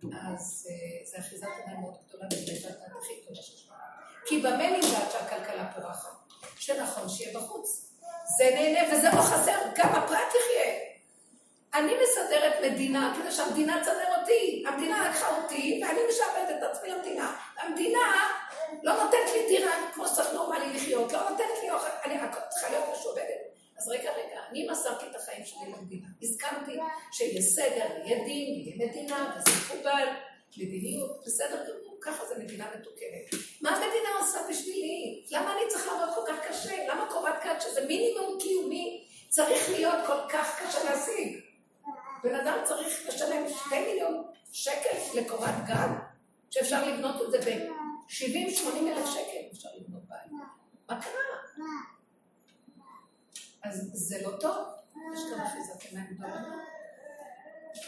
אז 0.03 0.67
אה, 0.69 1.05
זה 1.05 1.17
אחיזת 1.19 1.47
עיניים 1.59 1.81
מאוד 1.81 1.93
גדולה 2.07 2.25
הדת 2.25 2.91
הכי 2.97 3.13
גדולה 3.21 3.41
שיש. 3.41 3.69
כי 4.25 4.39
במה 4.39 4.69
נמדד 4.69 5.11
שהכלכלה 5.11 5.73
פורחת? 5.73 6.09
שנכון 6.57 7.09
שיהיה 7.09 7.39
בחוץ. 7.39 7.91
זה 8.37 8.51
נהנה 8.53 8.93
וזה 8.93 9.09
לא 9.15 9.21
חסר, 9.21 9.59
גם 9.75 9.89
הפרט 9.89 10.27
יחיה. 10.29 10.88
אני 11.73 11.93
מסדרת 12.03 12.53
מדינה 12.63 13.17
כדי 13.19 13.31
שהמדינה 13.31 13.81
תסדר 13.81 14.19
אותי. 14.19 14.63
המדינה 14.67 15.09
לקחה 15.09 15.41
אותי 15.41 15.81
ואני 15.83 15.99
משעבדת 16.09 16.57
את 16.57 16.63
עצמי 16.63 16.89
למדינה. 16.89 17.35
המדינה 17.57 18.29
לא 18.83 19.03
נותנת 19.03 19.29
לי 19.33 19.47
דירה 19.47 19.91
כמו 19.93 20.07
שצריך 20.07 20.33
נורמלי 20.33 20.73
לחיות, 20.73 21.13
לא 21.13 21.29
נותנת 21.29 21.47
לי 21.63 21.71
אוכל, 21.71 21.87
אני 22.05 22.15
צריכה 22.49 22.69
להיות 22.69 22.85
משועבדת. 22.93 23.39
אז 23.77 23.87
רגע, 23.87 24.11
רגע, 24.11 24.39
אני 24.49 24.67
מסרתי 24.71 25.05
את 25.11 25.15
החיים 25.15 25.45
שלי 25.45 25.73
למדינה. 25.77 26.07
הסכמתי 26.21 26.79
שיהיה 27.11 27.41
סדר, 27.41 27.85
יהיה 28.05 28.23
דין, 28.25 28.53
יהיה 28.55 28.87
מדינה, 28.87 29.35
וזה 29.37 29.57
מקובל, 29.65 30.07
מדיניות, 30.57 31.23
בסדר 31.25 31.63
גמור, 31.63 31.97
ככה 32.01 32.25
זה 32.25 32.35
מדינה 32.43 32.65
מתוקנת. 32.79 33.43
מה 33.61 33.69
המדינה 33.69 34.09
עושה 34.19 34.39
בשבילי? 34.49 35.23
למה 35.31 35.53
אני 35.53 35.61
צריך 35.69 35.87
לעבוד 35.87 36.09
כל 36.15 36.21
כך 36.27 36.47
קשה? 36.47 36.87
למה 36.87 37.09
קורת 37.11 37.33
גג, 37.45 37.59
שזה 37.59 37.85
מינימום 37.85 38.37
קיומי, 38.39 39.07
צריך 39.29 39.69
להיות 39.69 40.05
כל 40.07 40.29
כך 40.29 40.61
קשה 40.61 40.83
להשיג? 40.83 41.48
בן 42.23 42.35
אדם 42.35 42.57
צריך 42.65 43.07
לשלם 43.07 43.49
שתי 43.49 43.79
מיליון 43.79 44.23
שקל 44.51 44.97
לקורת 45.15 45.55
גג, 45.67 45.89
שאפשר 46.49 46.87
לבנות 46.87 47.21
את 47.21 47.31
זה 47.31 47.37
ב-70-80 47.39 48.77
אלף 48.87 49.09
שקל, 49.09 49.47
אפשר 49.51 49.69
לבנות 49.77 50.01
בית. 50.07 50.31
מה 50.89 51.01
קרה? 51.01 51.65
אז 53.63 53.89
זה 53.93 54.21
לא 54.21 54.37
טוב, 54.39 54.67
יש 55.13 55.19
כאן 55.29 55.45
אחיזת 55.45 55.81
עיניים 55.81 56.13
גדולה. 56.13 56.43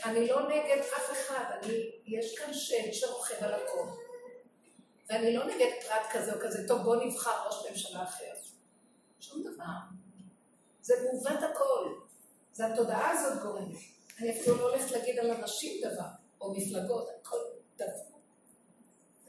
אני 0.06 0.28
לא 0.28 0.48
נגד 0.50 0.82
אף 0.98 1.12
אחד, 1.12 1.44
אני, 1.64 1.92
יש 2.06 2.40
כאן 2.40 2.54
שם 2.54 2.92
שרוכב 2.92 3.44
על 3.44 3.54
הכל. 3.54 3.88
ואני 5.10 5.36
לא 5.36 5.46
נגד 5.46 5.70
פרט 5.88 6.12
כזה 6.12 6.34
או 6.34 6.40
כזה, 6.42 6.68
טוב 6.68 6.82
בוא 6.82 6.96
נבחר 6.96 7.48
ראש 7.48 7.66
ממשלה 7.70 8.04
אחר. 8.04 8.34
שום 9.20 9.44
דבר. 9.44 9.64
זה 10.82 10.94
מעוות 11.04 11.44
הכל. 11.44 11.94
זה 12.54 12.66
התודעה 12.68 13.10
הזאת 13.10 13.44
גורמת. 13.44 13.78
אני 14.22 14.40
אפילו 14.40 14.58
לא 14.58 14.70
הולכת 14.70 14.92
להגיד 14.92 15.20
על 15.20 15.32
אנשים 15.32 15.82
דבר, 15.82 16.08
או 16.42 16.54
מפלגות, 16.54 17.10
הכל 17.20 17.38
דבר. 17.76 18.12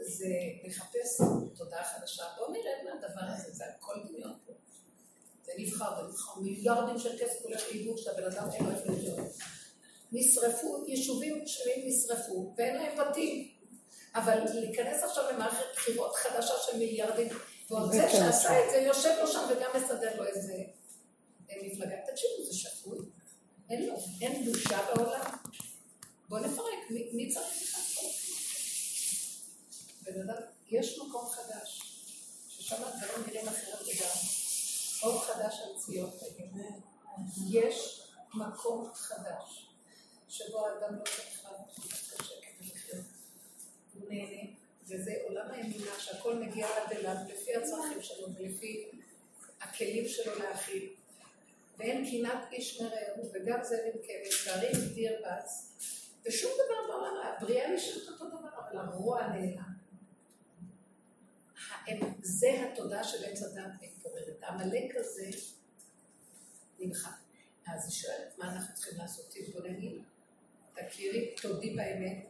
זה 0.00 0.26
לחפש 0.64 1.20
תודעה 1.56 1.84
חדשה. 1.84 2.22
בואו 2.36 2.52
נרד 2.52 2.84
מהדבר 2.84 3.32
הזה, 3.34 3.52
זה 3.52 3.64
הכל 3.66 3.94
דמיון 4.08 4.38
פה. 4.46 4.52
זה 5.44 5.52
נבחר, 5.58 6.02
זה 6.02 6.08
נבחר 6.08 6.40
מיליארדים 6.40 6.98
של 6.98 7.18
כסף 7.18 7.42
הולך 7.42 7.62
לאיבוד 7.68 7.98
שהבן 7.98 8.24
אדם 8.24 8.48
לו 8.60 8.70
איפה 8.70 8.92
לחיות. 8.92 9.18
נשרפו, 10.12 10.84
יישובים 10.86 11.46
שלמים 11.46 11.88
נשרפו, 11.88 12.54
ואין 12.58 12.76
להם 12.76 12.98
בתים. 12.98 13.48
אבל 14.14 14.38
להיכנס 14.54 15.02
עכשיו 15.02 15.24
למערכת 15.32 15.64
בחירות 15.72 16.14
חדשה 16.14 16.54
של 16.66 16.78
מיליארדים, 16.78 17.28
ועוד 17.70 17.92
זה 17.92 18.08
שעשה 18.10 18.64
את 18.64 18.70
זה 18.70 18.76
יושב 18.76 19.14
לו 19.20 19.26
שם 19.26 19.46
וגם 19.50 19.70
מסדר 19.74 20.16
לו 20.16 20.26
איזה 20.26 20.52
אה, 21.50 21.56
מפלגה. 21.62 21.96
תקשיבו, 22.06 22.44
זה 22.44 22.54
שפוי. 22.54 22.98
אין 23.72 23.86
לו, 23.86 23.94
אין 24.20 24.44
בושה 24.44 24.78
בעולם. 24.86 25.36
בוא 26.28 26.38
נפרק, 26.38 26.90
מי, 26.90 27.10
מי 27.12 27.28
צריך 27.28 27.62
לקחת 27.62 27.92
בן 30.02 30.20
אדם, 30.20 30.42
יש 30.68 30.98
מקום 30.98 31.28
חדש, 31.28 31.82
ששם 32.48 32.76
הדברים 32.84 33.26
נראים 33.26 33.48
אחרת 33.48 33.80
לגמרי. 33.80 34.28
אור 35.02 35.20
חדש 35.20 35.60
על 35.60 35.78
ציון. 35.78 36.10
יש 37.50 38.02
מקום 38.34 38.90
חדש, 38.94 39.66
שבו 40.28 40.66
האדם 40.66 40.96
לא 40.96 41.04
צריך 41.04 41.46
קשה 42.16 42.34
כדי 42.40 42.68
לחיות. 42.74 43.04
הוא 43.94 44.08
נהנה, 44.08 44.50
וזה 44.86 45.14
עולם 45.28 45.46
האמונה 45.50 46.00
שהכל 46.00 46.34
מגיע 46.34 46.68
עד 46.68 46.92
אליו 46.92 47.16
לפי 47.28 47.56
הצרכים 47.56 48.02
שלו 48.02 48.28
ולפי 48.34 48.90
הכלים 49.60 50.08
שלו 50.08 50.38
להכיל. 50.38 51.01
ואין 51.82 52.10
קנאת 52.10 52.52
איש 52.52 52.80
מרעהו, 52.80 53.30
וגם 53.32 53.58
זה 53.62 53.90
כבש, 54.02 54.48
והרים 54.48 54.72
דיר 54.94 55.22
בץ, 55.26 55.72
ושום 56.26 56.50
דבר 56.54 56.86
בעולם, 56.88 57.16
הבריאה 57.36 57.74
נשארת 57.74 58.08
אותו 58.08 58.28
דבר, 58.28 58.48
אבל 58.58 58.78
הרוע 58.78 59.26
נעלם. 59.26 59.72
זה 62.22 62.48
התודעה 62.62 63.04
של 63.04 63.24
עץ 63.24 63.42
הדת 63.42 63.72
מתפוררת. 63.82 64.42
העמלק 64.42 64.96
הזה 64.96 65.26
נמחק. 66.78 67.10
אז 67.66 67.84
היא 67.84 67.92
שואלת, 67.92 68.38
מה 68.38 68.52
אנחנו 68.52 68.74
צריכים 68.74 68.98
לעשות? 68.98 69.34
תתבונני, 69.34 69.98
תכירי, 70.74 71.34
תודי 71.42 71.70
באמת, 71.70 72.26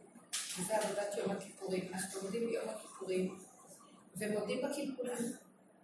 וזה 0.59 0.77
עבודת 0.77 1.17
יום 1.17 1.31
הכיפורים. 1.31 1.93
אנחנו 1.93 2.21
לומדים 2.21 2.49
ביום 2.49 2.69
הכיפורים, 2.69 3.39
ומודים 4.17 4.61
בקלקולים. 4.61 5.33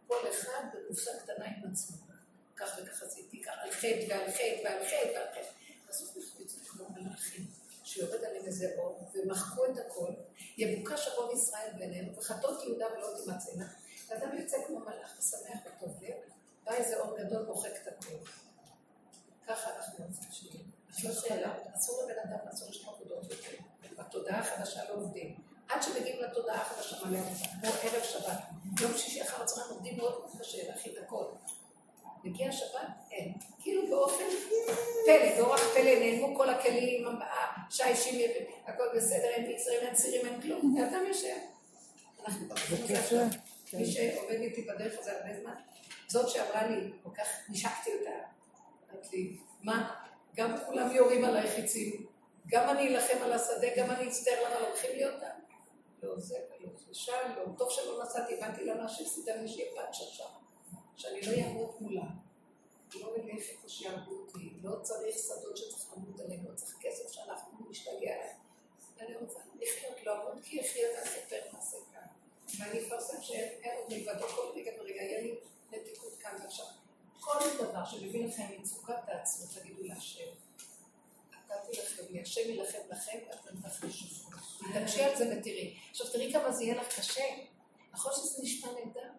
כל 0.08 0.30
אחד 0.30 0.64
בקופסה 0.74 1.12
קטנה 1.24 1.46
עם 1.46 1.72
עצמו. 1.72 2.09
כך 2.60 2.78
וכך 2.78 3.04
עשיתי, 3.04 3.44
כך 3.44 3.54
על 3.58 3.72
חטא 3.72 4.06
ועל 4.10 4.32
חטא 4.32 4.62
ועל 4.64 4.86
חטא 4.86 5.12
ועל 5.16 5.28
חטא. 5.32 5.52
בסוף 5.90 6.18
נחליט 6.18 6.52
כמו 6.68 6.90
מלאכים, 6.90 7.46
שיורד 7.84 8.24
עליהם 8.24 8.46
איזה 8.46 8.76
אור, 8.78 9.12
ומחקו 9.14 9.66
את 9.66 9.78
הכל, 9.78 10.12
יבוקש 10.58 11.08
ארון 11.08 11.38
ישראל 11.38 11.72
בינינו, 11.78 12.18
וחטאות 12.18 12.64
יהודה 12.64 12.86
ולא 12.98 13.08
תימצאנה. 13.18 13.66
ואדם 14.08 14.38
יוצא 14.38 14.58
כמו 14.68 14.80
מלאך 14.80 15.20
ושמח 15.20 15.60
וטוב 15.66 16.04
לב, 16.04 16.16
בא 16.64 16.74
איזה 16.74 17.00
אור 17.00 17.18
גדול 17.18 17.46
מוחק 17.46 17.72
את 17.84 17.88
הכל. 17.88 18.16
ככה 19.48 19.76
אנחנו 19.76 20.06
רוצים 20.06 20.32
שיהיה. 20.32 20.64
לא 21.04 21.12
שאלה, 21.22 21.54
אסור 21.78 22.04
לבן 22.04 22.20
אדם 22.20 22.38
לעשות 22.46 22.74
שתי 22.74 22.86
עבודות 22.88 23.32
יותר. 23.32 23.58
בתודעה 23.98 24.40
החדשה 24.40 24.90
לא 24.90 24.94
עובדים. 24.94 25.36
עד 25.70 25.84
שמגיעים 25.84 26.24
לתודעה 26.24 26.62
החדשה 26.62 27.06
מלא 27.06 27.20
עבודה, 27.20 27.46
כמו 27.62 27.70
ערב 27.70 28.04
שבת. 28.04 28.40
יום 28.82 28.98
שישי 28.98 29.22
אחר 29.22 29.44
הצהריים 29.44 29.72
עובדים 29.72 29.98
מאוד 29.98 30.20
מאוד 30.20 30.40
קשה 30.40 30.68
להכין 30.68 30.94
הכל. 31.04 31.26
מגיע 32.24 32.52
שבת? 32.52 32.88
אין. 33.12 33.34
כאילו 33.62 33.88
באופן 33.90 34.24
פלא, 35.06 35.38
באורח 35.38 35.62
פלא 35.74 36.00
נעלמו 36.00 36.36
כל 36.36 36.50
הכלים, 36.50 37.08
שיש, 37.70 38.08
הכל 38.66 38.84
בסדר, 38.96 39.30
אין 39.30 39.52
מצרים, 39.54 39.80
אין 39.82 39.96
צירים, 39.96 40.26
אין 40.26 40.42
כלום. 40.42 40.76
ואדם 40.78 41.06
יושב. 41.08 41.36
אנחנו. 42.26 42.56
מי 43.74 43.86
שעובד 43.86 44.40
איתי 44.42 44.62
בדרך 44.62 45.00
הזה 45.00 45.12
הרבה 45.18 45.40
זמן, 45.42 45.54
זאת 46.08 46.30
שאמרה 46.30 46.68
לי, 46.68 46.92
כל 47.04 47.10
כך 47.18 47.28
נשקתי 47.50 47.90
אותה, 48.00 48.12
אמרת 48.92 49.14
לי, 49.14 49.38
מה, 49.64 49.96
גם 50.36 50.56
כולם 50.66 50.92
יורים 50.92 51.26
עליי 51.26 51.52
חיצים, 51.52 52.06
גם 52.48 52.70
אני 52.70 52.88
אלחם 52.88 53.18
על 53.24 53.34
השדה, 53.34 53.68
גם 53.78 53.92
אני 53.92 54.08
אצטער 54.10 54.44
למה 54.46 54.70
לוקחים 54.70 54.92
לי 54.96 55.06
אותה. 55.06 55.28
לא 56.04 56.20
זה 56.20 56.36
ולא 56.60 56.70
זה, 56.76 56.94
שלום, 56.94 57.56
טוב 57.58 57.70
שלא 57.72 58.04
נסעתי, 58.04 58.38
הבנתי 58.38 58.66
למה 58.66 58.90
שסידר 58.90 59.42
לי 59.42 59.48
שיהיה 59.48 59.72
פאנצ'ה 59.76 60.04
שם, 60.04 60.24
שאני 61.00 61.22
לא 61.22 61.44
אעמוד 61.44 61.76
מולה, 61.80 62.06
לא 62.96 63.16
אלך 63.16 63.50
איפה 63.50 63.70
שיהרגו 63.70 64.12
אותי, 64.12 64.50
לא 64.64 64.76
צריך 64.82 65.18
שדות 65.18 65.58
שצריך 65.58 65.86
לעמוד 65.92 66.22
עליהם, 66.22 66.46
לא 66.46 66.56
צריך 66.56 66.76
כסף 66.80 67.12
שאנחנו 67.12 67.70
נשתגע 67.70 67.92
עליהם. 67.94 68.38
אני 69.00 69.16
רוצה 69.16 69.40
לחיות, 69.56 70.04
לעמוד 70.04 70.44
כי 70.44 70.62
אחיה 70.62 70.88
ואספר 70.98 71.40
מעשה 71.54 71.78
כאן. 71.94 72.08
ואני 72.60 72.88
אפרסם 72.88 73.22
שאין 73.22 73.78
עוד 73.78 73.94
מלבדו 73.94 74.28
כל 74.28 74.52
רגע 74.56 74.72
ורגע, 74.80 75.02
יהיה 75.02 75.22
לי 75.22 75.36
נתיקות 75.72 76.14
כאן 76.20 76.36
ועכשיו. 76.44 76.66
כל 77.20 77.40
דבר 77.60 77.86
שמביא 77.86 78.28
לכם 78.28 78.44
מצוקה, 78.60 78.94
תעצרו, 79.06 79.62
תגידו 79.62 79.84
להשם. 79.84 80.30
לכם, 81.72 82.04
לי, 82.10 82.22
השם 82.22 82.50
ילחם 82.50 82.78
לכם 82.90 83.18
ואתם 83.30 83.62
תחרישו. 83.62 84.06
תתעקשי 84.70 85.02
על 85.02 85.18
זה 85.18 85.38
ותראי. 85.38 85.78
עכשיו 85.92 86.08
תראי 86.12 86.34
כמה 86.34 86.52
זה 86.52 86.64
יהיה 86.64 86.76
לך 86.76 87.00
קשה. 87.00 87.24
נכון 87.94 88.12
שזה 88.16 88.44
נשמע 88.44 88.70
נהדר? 88.72 89.10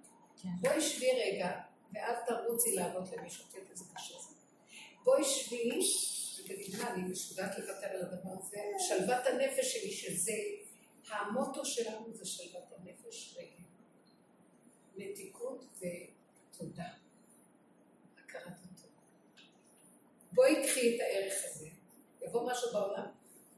כן. 0.42 0.48
בואי 0.60 0.80
שבי 0.80 1.12
רגע, 1.12 1.60
ואל 1.94 2.14
תרוצי 2.26 2.74
לענות 2.74 3.12
למישהו, 3.12 3.44
תראי 3.50 3.64
איזה 3.70 3.84
קשה. 3.94 4.14
בואי 5.04 5.24
שבי, 5.24 5.80
ותגידי 6.44 6.76
מה, 6.76 6.94
אני 6.94 7.02
משוגעת 7.02 7.58
לוותר 7.58 7.86
על 7.86 8.02
הדבר 8.02 8.30
הזה. 8.38 8.56
שלוות 8.88 9.26
הנפש 9.26 9.72
שלי, 9.72 9.92
שזה, 9.92 10.32
המוטו 11.08 11.64
שלנו 11.64 12.12
זה 12.12 12.24
שלוות 12.24 12.64
הנפש 12.76 13.36
רגע. 13.38 13.60
מתיקות 14.96 15.64
ותודה. 15.76 16.88
הכרת 18.24 18.46
הטוב. 18.46 18.90
בואי 20.32 20.66
קחי 20.66 20.96
את 20.96 21.00
הערך 21.00 21.34
הזה. 21.44 21.68
יבוא 22.22 22.50
משהו 22.50 22.72
בעולם, 22.72 23.06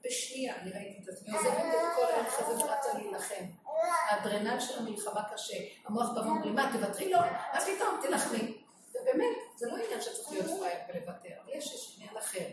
בשנייה, 0.05 0.57
אני 0.57 0.71
ראיתי 0.71 1.03
את 1.03 1.09
עצמי, 1.09 1.37
עוזבת 1.37 1.57
את 1.57 1.97
כל 1.97 2.05
הערך 2.05 2.39
הזה 2.39 2.65
ורצה 2.65 2.93
להילחם. 2.95 3.45
האדרנל 4.09 4.61
של 4.61 4.79
המלחמה 4.79 5.23
קשה. 5.33 5.57
המוח 5.85 6.11
בא 6.15 6.21
ואומרים, 6.21 6.55
מה, 6.55 6.73
תוותרי 6.73 7.11
לו? 7.11 7.19
אז 7.53 7.65
פתאום 7.65 8.01
תילחמי. 8.03 8.63
ובאמת, 8.91 9.37
זה 9.57 9.67
לא 9.67 9.77
עניין 9.77 10.01
שצריך 10.01 10.31
להיות 10.31 10.47
פראייר 10.59 10.79
ולוותר, 10.89 11.35
יש 11.49 11.75
יש 11.75 11.97
עניין 11.97 12.17
אחר. 12.17 12.47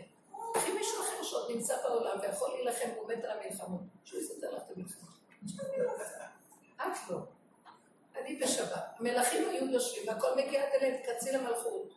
קחי 0.54 0.72
מישהו 0.72 1.02
אחר 1.02 1.22
שעוד 1.22 1.50
נמצא 1.50 1.82
בעולם 1.82 2.20
ויכול 2.22 2.50
להילחם 2.50 2.88
ועומד 2.96 3.24
על 3.24 3.38
המלחמות, 3.38 3.80
שהוא 4.04 4.20
יסדר 4.20 4.56
לך 4.56 4.62
את 4.62 4.76
המלחמה. 4.76 5.08
את 6.76 7.10
לא. 7.10 7.18
אני 8.16 8.36
בשבת. 8.36 8.84
המלכים 8.98 9.48
היו 9.48 9.66
יושבים 9.66 10.08
והכל 10.08 10.36
מגיע 10.36 10.62
עד 10.62 10.72
אליהם, 10.74 11.02
תכנסי 11.02 11.32
למלכות. 11.32 11.92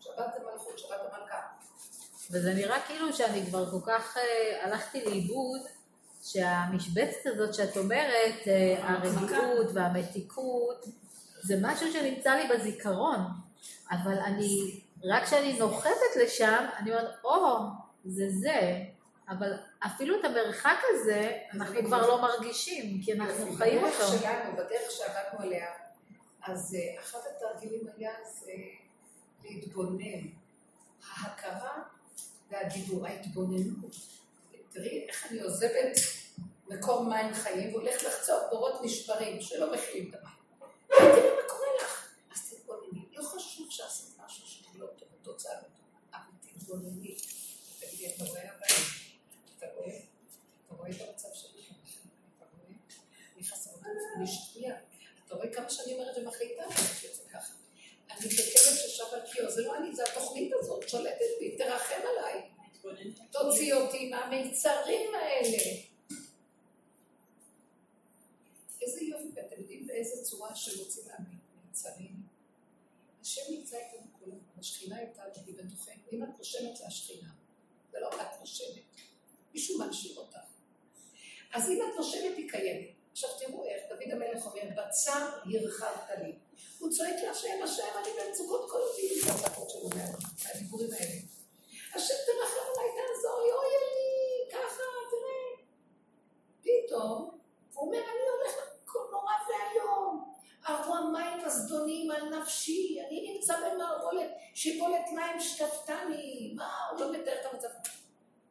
שבת 0.00 0.26
זה 0.34 0.44
מלכות, 0.44 0.78
שבת 0.78 1.00
המלכה. 1.00 1.40
וזה 2.30 2.54
נראה 2.54 2.80
כאילו 2.86 3.12
שאני 3.12 3.46
כבר 3.46 3.70
כל 3.70 3.80
כך 3.86 4.16
אה, 4.16 4.64
הלכתי 4.64 5.04
לאיבוד, 5.04 5.60
שהמשבצת 6.22 7.26
הזאת 7.26 7.54
שאת 7.54 7.76
אומרת, 7.76 8.48
אה, 8.48 8.76
הרגיעות 8.82 9.66
והמתיקות, 9.74 10.84
זה 11.42 11.56
משהו 11.62 11.92
שנמצא 11.92 12.34
לי 12.34 12.48
בזיכרון, 12.48 13.18
אבל 13.90 14.18
אני, 14.18 14.80
רק 15.04 15.24
כשאני 15.24 15.58
נוחתת 15.58 16.16
לשם, 16.22 16.66
אני 16.78 16.90
אומרת, 16.90 17.14
או, 17.24 17.58
זה 18.04 18.24
זה, 18.30 18.78
אבל 19.28 19.52
אפילו 19.86 20.20
את 20.20 20.24
המרחק 20.24 20.76
הזה, 20.90 21.38
אנחנו 21.52 21.84
כבר 21.84 22.08
לא 22.08 22.22
מרגישים, 22.22 23.00
כי 23.04 23.12
אנחנו 23.12 23.52
חיים 23.52 23.82
בדרך 23.82 24.00
אותו. 24.00 24.18
שלנו, 24.18 24.52
בדרך 24.52 24.90
שעבדנו 24.90 25.46
עליה, 25.46 25.66
אז 26.42 26.76
אה, 26.78 27.02
אחד 27.02 27.18
התרגילים 27.36 27.86
היה 27.96 28.12
זה 28.24 28.52
להתבונן. 29.44 30.28
ההכרה 31.12 31.82
והדיבור, 32.54 33.06
ההתבוננות. 33.06 33.96
תראי 34.70 35.06
איך 35.08 35.26
אני 35.30 35.40
עוזבת 35.40 35.96
מקום 36.66 37.08
מים 37.08 37.34
חיים 37.34 37.74
והולכת 37.74 38.02
לחצוב 38.02 38.36
בורות 38.50 38.80
נשברים 38.82 39.40
שלא 39.40 39.72
מכילים 39.72 40.10
את 40.10 40.14
המים. 40.14 40.34
תראי 40.88 41.30
מה 41.30 41.48
קורה 41.48 41.68
לך. 41.82 42.08
אז 42.34 42.50
תתבונני. 42.50 43.04
לא 43.12 43.22
חשוב 43.22 43.66
שעשית 43.70 44.14
משהו 44.26 44.46
שלא 44.46 44.86
טוב, 44.86 45.08
תוצאה 45.22 45.54
לא 45.54 45.58
טובה, 45.60 45.98
אבל 46.12 46.52
תתבונני. 46.58 47.16
תגידי, 47.80 48.14
אתה 48.14 48.24
רואה 48.24 48.40
הבעיה? 48.40 48.80
אתה 49.58 49.66
רואה? 49.76 49.96
אתה 50.66 50.74
רואה 50.74 50.90
את 50.90 50.96
המצב 51.08 51.28
שלי? 51.34 51.62
אתה 52.38 52.44
רואה? 52.56 52.76
אני 53.36 53.44
חסרת 53.44 53.74
אופן, 53.74 53.88
אני 54.16 54.26
שנייה. 54.26 54.76
אתה 55.26 55.34
רואה 55.34 55.54
כמה 55.54 55.70
שאני 55.70 55.94
אומרת 55.94 56.16
ומחליטה. 56.18 56.62
אני 58.24 58.32
ככלב 58.32 58.74
ששב 58.74 59.04
על 59.12 59.20
קיו, 59.32 59.50
זה 59.50 59.62
לא 59.62 59.76
אני, 59.76 59.94
זה 59.94 60.02
התוכנית 60.04 60.52
הזאת, 60.60 60.88
שולטת 60.88 61.18
בי, 61.40 61.56
תרחם 61.56 62.00
עליי. 62.10 62.42
תוציא 63.30 63.74
אותי 63.74 64.10
מהמיצרים 64.10 65.14
האלה. 65.14 65.58
איזה 68.82 69.04
יופי, 69.04 69.28
ואתם 69.34 69.60
יודעים 69.60 69.86
באיזה 69.86 70.24
צורה 70.24 70.56
שמוצאים 70.56 71.06
מהמיצרים? 71.06 72.14
השם 73.22 73.42
נמצא 73.50 73.76
איתנו 73.76 74.06
כל 74.12 74.24
הזמן, 74.24 74.38
השכינה 74.58 75.00
איתנו, 75.00 75.24
היא 75.46 75.54
בתוכנו. 75.54 75.94
אם 76.12 76.22
את 76.22 76.28
נושמת 76.38 76.76
זה 76.76 76.86
השכינה, 76.86 77.28
זה 77.92 78.00
לא 78.00 78.08
את 78.08 78.40
נושמת, 78.40 78.82
מישהו 79.54 79.78
מנשיר 79.78 80.16
אותך. 80.16 80.38
אז 81.54 81.70
אם 81.70 81.78
את 81.82 81.96
נושמת 81.96 82.36
היא 82.36 82.50
קיימת. 82.50 83.03
עכשיו 83.14 83.30
תראו 83.38 83.64
איך 83.64 83.82
דוד 83.88 84.12
המלך 84.12 84.46
אומר, 84.46 84.62
בצר 84.76 85.28
הרחבת 85.54 86.10
לי. 86.22 86.32
הוא 86.78 86.90
צועק 86.90 87.14
להשם, 87.26 87.62
השם, 87.64 87.82
אני 87.98 88.08
במצוקות 88.18 88.70
כל 88.70 88.80
אותי, 88.80 89.20
זה 89.20 89.32
הצעקות 89.32 89.70
שלו 89.70 89.88
מהדיבורים 89.88 90.92
האלה. 90.92 91.20
השם 91.94 92.14
תרחם 92.26 92.66
עליי, 92.70 92.90
תעזור 92.96 93.40
לי, 93.42 93.52
אוי 93.52 93.66
לי, 93.66 94.50
ככה, 94.52 94.82
תראה. 95.10 95.64
פתאום, 96.62 97.38
הוא 97.74 97.86
אומר, 97.86 97.98
אני 97.98 98.28
הולך 98.38 98.54
נורא 99.12 99.32
ואיום. 99.48 100.34
ארבו 100.68 100.94
המים 100.94 101.44
הזדונים 101.44 102.10
על 102.10 102.28
נפשי, 102.28 103.00
אני 103.08 103.32
נמצא 103.32 103.54
במערבולת, 103.56 104.30
שיבולת 104.54 105.06
מים 105.14 105.40
שטפתני. 105.40 106.52
מה, 106.56 106.88
הוא 106.90 107.00
לא 107.00 107.12
מתאר 107.12 107.40
את 107.40 107.52
המצב. 107.52 107.68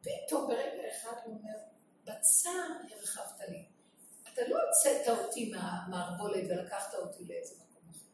פתאום 0.00 0.46
ברגע 0.46 0.82
אחד 0.90 1.16
הוא 1.24 1.38
אומר, 1.38 1.58
בצר 2.04 2.66
הרחבת 2.90 3.48
לי. 3.48 3.73
אתה 4.34 4.42
לא 4.48 4.58
הוצאת 4.62 5.08
אותי 5.08 5.50
מהמערבולת 5.50 6.44
ולקחת 6.48 6.94
אותי 6.94 7.24
לאיזה 7.24 7.54
מקום 7.54 7.82
אחר. 7.90 8.06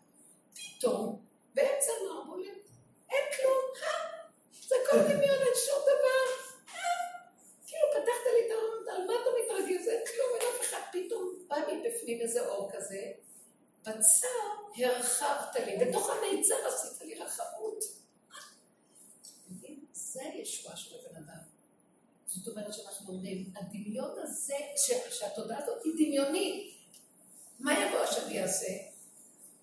פתאום, 0.55 1.25
באמצע 1.55 1.93
המערבולת, 2.01 2.69
אין 3.11 3.25
כלום, 3.37 3.63
אה, 3.83 4.29
זה 4.69 4.75
כל 4.91 4.97
דמיון, 5.09 5.39
אין 5.39 5.55
שום 5.67 5.83
דבר. 5.83 6.27
אה, 6.69 6.81
כאילו 7.67 7.87
פתחת 7.93 8.27
לי 8.33 8.47
את 8.47 8.51
העולם, 8.51 9.01
על 9.01 9.07
מה 9.07 9.13
אתה 9.23 9.31
מתרגז? 9.41 9.89
אין 9.89 10.03
כלום, 10.07 10.29
אין 10.41 10.49
אף 10.55 10.61
אחד. 10.61 10.81
פתאום 10.93 11.35
בא 11.49 11.57
מבפנים 11.57 12.21
איזה 12.21 12.49
אור 12.49 12.71
כזה. 12.73 13.13
בצר 13.83 14.29
הרחבת 14.77 15.57
לי, 15.67 15.87
בתוך 15.87 16.11
המיצר 16.11 16.67
עשית 16.67 17.01
לי 17.03 17.15
רחבות. 17.15 17.85
זה 19.93 20.23
הישועה 20.23 20.77
של 20.77 20.90
הבן 20.90 20.90
אדם. 20.90 20.90
זאת 22.35 22.49
אומרת 22.49 22.75
שאנחנו 22.75 23.13
אומרים, 23.13 23.45
הדמיון 23.57 24.11
הזה, 24.23 24.55
ש- 24.77 25.19
שהתודעה 25.19 25.59
הזאת 25.63 25.85
היא 25.85 25.93
דמיונית, 25.95 26.75
מה 27.59 27.73
יבוא 27.85 27.99
השם 27.99 28.31
יעשה? 28.31 28.67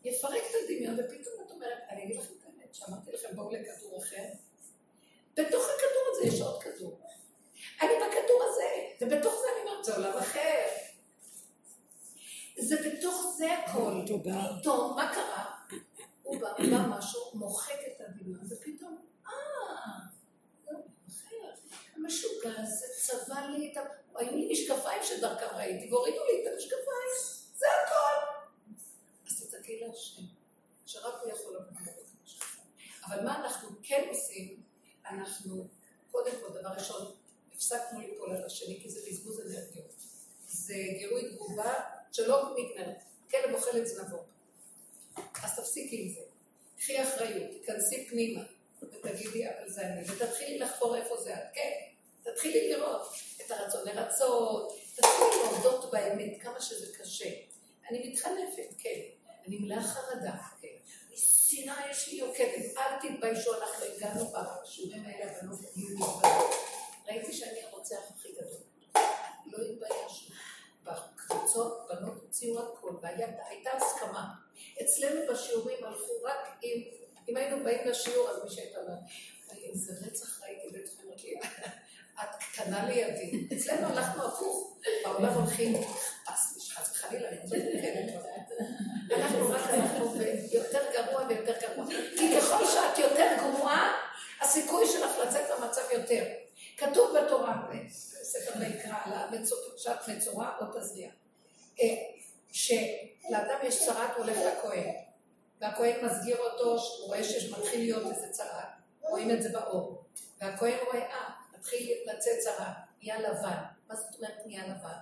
יפרק 0.04 0.44
את 0.50 0.56
הדמיון, 0.64 0.94
ופתאום 1.00 1.36
את 1.46 1.52
אומרת, 1.52 1.78
אני 1.90 2.04
אגיד 2.04 2.18
לכם 2.18 2.34
את 2.42 2.46
האמת, 2.46 2.76
שאמרתי 2.76 3.12
לכם, 3.12 3.36
בואו 3.36 3.52
לכדור 3.52 3.98
אחר. 3.98 4.24
בתוך 5.34 5.64
הכדור 5.64 6.04
הזה 6.12 6.28
יש 6.28 6.42
עוד 6.42 6.64
כדור. 6.64 7.00
אני 7.82 7.90
בכדור 7.96 8.44
הזה, 8.44 8.66
ובתוך 9.02 9.34
זה 9.34 9.48
אני 9.54 9.70
אומרת, 9.70 9.86
זה 9.86 9.96
עולם 9.96 10.18
אחר. 10.18 10.66
זה 12.60 12.76
בתוך 12.90 13.34
זה 13.38 13.54
הכל. 13.54 14.02
תודה. 14.08 14.42
פתאום, 14.62 14.96
מה 14.96 15.12
קרה? 15.14 15.46
הוא 16.24 16.40
בא, 16.42 16.54
בא 16.58 16.86
משהו, 16.90 17.22
מוחק 17.34 17.80
את 17.88 18.02
הדמיון, 18.02 18.46
ופתאום, 18.50 19.06
אה. 19.28 19.32
המשוגע 22.08 22.62
הזה 22.62 22.86
צבע 22.98 23.48
לי 23.48 23.72
את 23.72 23.78
ה... 23.78 23.82
היו 24.16 24.32
לי 24.32 24.50
משקפיים 24.52 25.04
שדרכם 25.04 25.56
ראיתי, 25.56 25.92
והורידו 25.92 26.24
לי 26.26 26.42
את 26.42 26.54
המשקפיים, 26.54 27.12
זה 27.56 27.66
הכל. 27.84 28.32
אז 29.28 29.44
תתקי 29.44 29.80
להשם, 29.80 30.22
שרק 30.86 31.22
הוא 31.24 31.32
יכול 31.32 31.56
לבוא 31.56 31.66
ולראות 31.66 32.06
את 32.06 32.12
המשקפיים. 32.22 32.68
אבל 33.06 33.24
מה 33.24 33.46
אנחנו 33.46 33.70
כן 33.84 34.06
עושים? 34.10 34.62
אנחנו, 35.06 35.68
קודם 36.12 36.32
כל, 36.42 36.60
דבר 36.60 36.70
ראשון, 36.70 37.16
הפסקנו 37.54 38.00
ליפול 38.00 38.36
על 38.36 38.46
השני, 38.46 38.80
כי 38.82 38.90
זה 38.90 39.00
בזבוז 39.10 39.40
אנרגיות. 39.42 39.94
זה 40.48 40.76
גירוי 40.98 41.36
תגובה 41.36 41.74
שלא 42.12 42.56
נגמרת. 42.58 43.04
כלב 43.32 43.56
אוכל 43.56 43.78
את 43.78 43.88
זנבו. 43.88 44.24
אז 45.44 45.60
תפסיקי 45.60 46.02
עם 46.02 46.10
זה. 46.10 46.22
קחי 46.78 47.04
אחריות, 47.04 47.52
תיכנסי 47.52 48.06
פנימה, 48.10 48.44
ותגידי, 48.82 49.50
אבל 49.50 49.70
זה 49.70 49.82
אני, 49.82 50.12
ותתחילי 50.12 50.60
לחקור 50.60 50.98
איפה 50.98 51.18
זה 51.18 51.34
את. 51.34 51.44
כן, 51.54 51.72
תתחילי 52.32 52.74
לראות 52.74 53.14
את 53.46 53.52
הרצון 53.52 53.82
לרצות, 53.86 54.78
תתחילי 54.96 55.44
להודות 55.44 55.92
באמת 55.92 56.42
כמה 56.42 56.62
שזה 56.62 56.98
קשה. 56.98 57.30
אני 57.90 58.10
מתחנפת, 58.10 58.74
כן. 58.78 59.00
אני 59.48 59.58
מלאה 59.60 59.84
חרדה, 59.84 60.34
כן. 60.62 60.68
שנאה 61.16 61.92
יש 61.92 62.08
לי 62.08 62.20
יוקדת, 62.20 62.78
אל 62.78 63.00
תתביישו, 63.02 63.54
אנחנו 63.54 63.86
הגענו 63.86 64.34
בשיעורים 64.64 65.06
האלה, 65.06 65.32
הבנות 65.32 65.60
היו 65.76 65.88
מתביישות. 65.90 66.52
ראיתי 67.08 67.34
שאני 67.34 67.64
הרוצח 67.64 67.96
הכי 68.10 68.32
גדול. 68.32 68.62
לא 69.46 69.58
התביישנו. 69.58 70.36
בקבוצות 70.84 71.88
הייתה 73.50 73.72
הסכמה. 73.72 74.34
אצלנו 74.82 75.22
בשיעורים 75.34 75.84
הלכו 75.84 76.22
רק 76.24 76.64
אם, 76.64 76.84
אם 77.30 77.38
היינו 77.38 77.64
באים 77.64 77.88
לשיעור, 77.88 78.30
אז 78.30 78.44
מי 78.44 78.50
שהייתה 78.50 78.80
אומרת, 78.80 79.00
איזה 79.64 79.94
רצח 80.06 80.42
ראיתי 80.44 80.68
בית 80.72 80.90
חולים, 80.96 81.40
את 82.24 82.44
קטנה 82.54 82.86
לידי. 82.86 83.48
אצלנו 83.58 83.88
הלכנו 83.88 84.28
הפוך, 84.28 84.78
בעולם 85.04 85.34
הולכים, 85.34 85.74
חס 86.78 86.92
וחלילה, 86.92 87.30
אנחנו 89.16 89.50
רק 89.50 89.62
אנחנו 89.74 90.16
יותר 90.52 90.80
גרוע 90.94 91.26
ויותר 91.30 91.54
גרוע. 91.62 91.86
כי 92.18 92.38
ככל 92.38 92.66
שאת 92.66 93.00
יותר 93.00 93.28
גרועה, 93.40 93.94
הסיכוי 94.42 94.88
שלך 94.88 95.12
לצאת 95.28 95.46
במצב 95.58 95.82
יותר. 95.92 96.24
כתוב 96.78 97.18
בתורה, 97.18 97.56
בספר 97.70 98.60
ויקרא, 98.60 98.96
על 99.06 99.46
שאת 99.78 100.08
מצורע 100.08 100.50
או 100.62 100.66
תזריע. 100.80 101.10
אה, 101.82 101.88
שלאדם 102.52 103.58
יש 103.64 103.86
צרת, 103.86 104.10
הוא 104.16 104.26
הולך 104.26 104.38
לכהן. 104.38 104.94
והכהן 105.62 106.06
מסגיר 106.06 106.38
אותו, 106.38 106.70
הוא 106.70 107.08
רואה 107.08 107.24
שמתחיל 107.24 107.80
להיות 107.80 108.12
איזה 108.12 108.28
צרת. 108.32 108.68
רואים 109.02 109.32
את 109.32 109.44
זה 109.44 109.50
באור. 109.50 110.04
והכהן 110.42 110.78
רואה, 110.86 111.00
אה, 111.00 111.30
מתחיל 111.58 111.98
לצאת 112.06 112.40
צרה, 112.40 112.74
נהיה 113.02 113.20
לבן. 113.20 113.64
מה 113.88 113.96
זאת 113.96 114.16
אומרת 114.16 114.46
נהיה 114.46 114.68
לבן? 114.68 114.98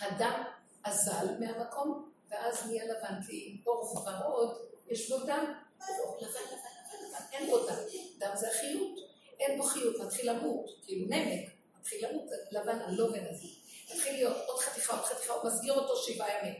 הדם 0.00 0.42
אזל 0.84 1.38
מהמקום, 1.40 2.12
ואז 2.30 2.66
נהיה 2.66 2.84
לבן, 2.84 3.22
כי 3.26 3.62
אור 3.66 4.04
ורוד, 4.06 4.58
יש 4.88 5.10
בו 5.10 5.18
דם, 5.18 5.24
לבן, 5.26 5.92
לבן, 6.20 6.28
לבן, 6.28 7.06
לבן, 7.06 7.24
אין 7.32 7.50
בו 7.50 7.66
דם. 7.66 7.74
דם 8.18 8.30
זה 8.34 8.48
החיות, 8.48 8.98
אין 9.40 9.58
בו 9.58 9.64
חיות, 9.64 10.00
מתחיל 10.00 10.30
למות, 10.30 10.70
כאילו 10.84 11.06
נמק, 11.08 11.50
מתחיל 11.80 12.08
למות, 12.08 12.24
לבן 12.50 12.78
הלובן 12.78 13.26
הזה. 13.30 13.46
מתחיל 13.94 14.12
להיות 14.12 14.36
עוד 14.46 14.58
חתיכה, 14.58 14.96
עוד 14.96 15.04
חתיכה, 15.04 15.32
הוא 15.32 15.50
מסגיר 15.50 15.72
אותו 15.72 15.96
שבעה 15.96 16.38
ימים. 16.38 16.54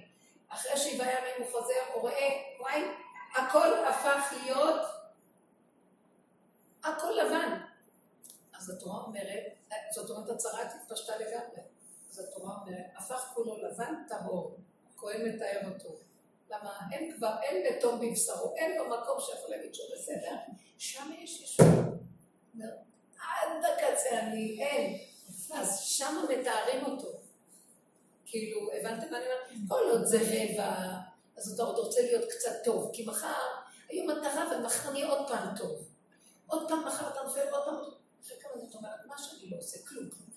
אחרי 0.49 0.77
שבעה 0.77 1.09
ימים 1.13 1.35
הוא 1.39 1.53
חוזר, 1.53 1.81
הוא 1.95 2.01
רואה, 2.03 2.43
וואי, 2.61 2.83
הכל 3.35 3.85
הפך 3.85 4.33
להיות, 4.43 4.81
הכל 6.85 7.11
לבן. 7.11 7.70
אז 8.61 8.71
התורה 8.71 9.03
אומרת, 9.03 9.45
זאת 9.95 10.11
אומרת 10.11 10.31
הצהרה 10.31 10.63
התפשטה 10.63 11.17
לגמרי. 11.17 11.61
אז 12.11 12.19
התורה 12.19 12.57
אומרת, 12.61 12.87
הפך 12.97 13.31
כולו 13.35 13.57
לבן 13.57 13.95
טהור, 14.09 14.59
הכהן 14.95 15.29
מתאר 15.29 15.61
אותו. 15.75 15.97
למה 16.51 16.79
אין 16.93 17.13
כבר, 17.17 17.35
אין 17.43 17.77
בתום 17.79 18.01
בבשרו, 18.01 18.55
אין 18.57 18.79
לו 18.79 18.85
מקום 18.85 19.21
שיכול 19.21 19.51
להגיד 19.51 19.75
שהוא 19.75 19.87
בסדר, 19.95 20.37
שם 20.79 21.11
יש 21.19 21.41
ישוע. 21.41 21.67
עד 23.21 23.65
הקצה 23.65 24.21
אני, 24.21 24.63
אין. 24.63 24.99
אז 25.55 25.81
שם 25.81 26.25
מתארים 26.29 26.85
אותו. 26.85 27.09
כאילו, 28.27 28.61
הבנתם 28.73 29.11
מה 29.11 29.19
אני 29.19 29.27
אומרת? 29.27 29.69
כל 29.69 29.91
עוד 29.91 30.05
זה 30.05 30.19
רבע, 30.21 30.99
אז 31.37 31.53
אתה 31.53 31.63
עוד 31.63 31.79
רוצה 31.79 32.03
להיות 32.03 32.31
קצת 32.31 32.65
טוב, 32.65 32.91
כי 32.93 33.07
מחר, 33.07 33.47
היום 33.89 34.11
מטרה 34.11 34.53
ומחר 34.53 34.93
נהיה 34.93 35.09
עוד 35.09 35.29
פעם 35.29 35.57
טוב. 35.57 35.89
עוד 36.47 36.69
פעם 36.69 36.87
מחר 36.87 37.09
אתה 37.09 37.21
נופל, 37.23 37.49
עוד 37.51 37.65
פעם... 37.65 38.00
אחרי 38.23 38.37
כמה 38.41 38.53
זאת 38.65 38.75
אומרת, 38.75 39.07
מה 39.07 39.15
שאני 39.19 39.51
לא 39.51 39.57
עושה, 39.57 39.79
כלום, 39.89 40.11
כלום. 40.11 40.31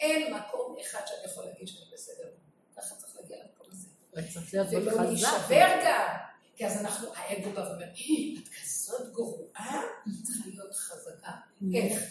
אין 0.00 0.34
מקום 0.34 0.76
אחד 0.80 1.00
שאני 1.06 1.24
יכול 1.24 1.44
להגיד 1.44 1.68
שאני 1.68 1.90
בסדר. 1.92 2.28
ככה 2.76 2.94
צריך 2.94 3.16
להגיע 3.16 3.36
למקום 3.36 3.66
הזה. 3.72 3.88
ולא 4.70 5.02
להישבר 5.02 5.66
גם. 5.84 6.16
כי 6.56 6.66
אז 6.66 6.80
אנחנו, 6.80 7.08
האגו 7.14 7.50
בא 7.50 7.60
ואומר, 7.60 7.84
את 8.42 8.48
כזאת 8.48 9.12
גרועה, 9.12 9.82
צריכה 10.22 10.48
להיות 10.48 10.74
חזקה. 10.74 11.32
איך? 11.74 12.02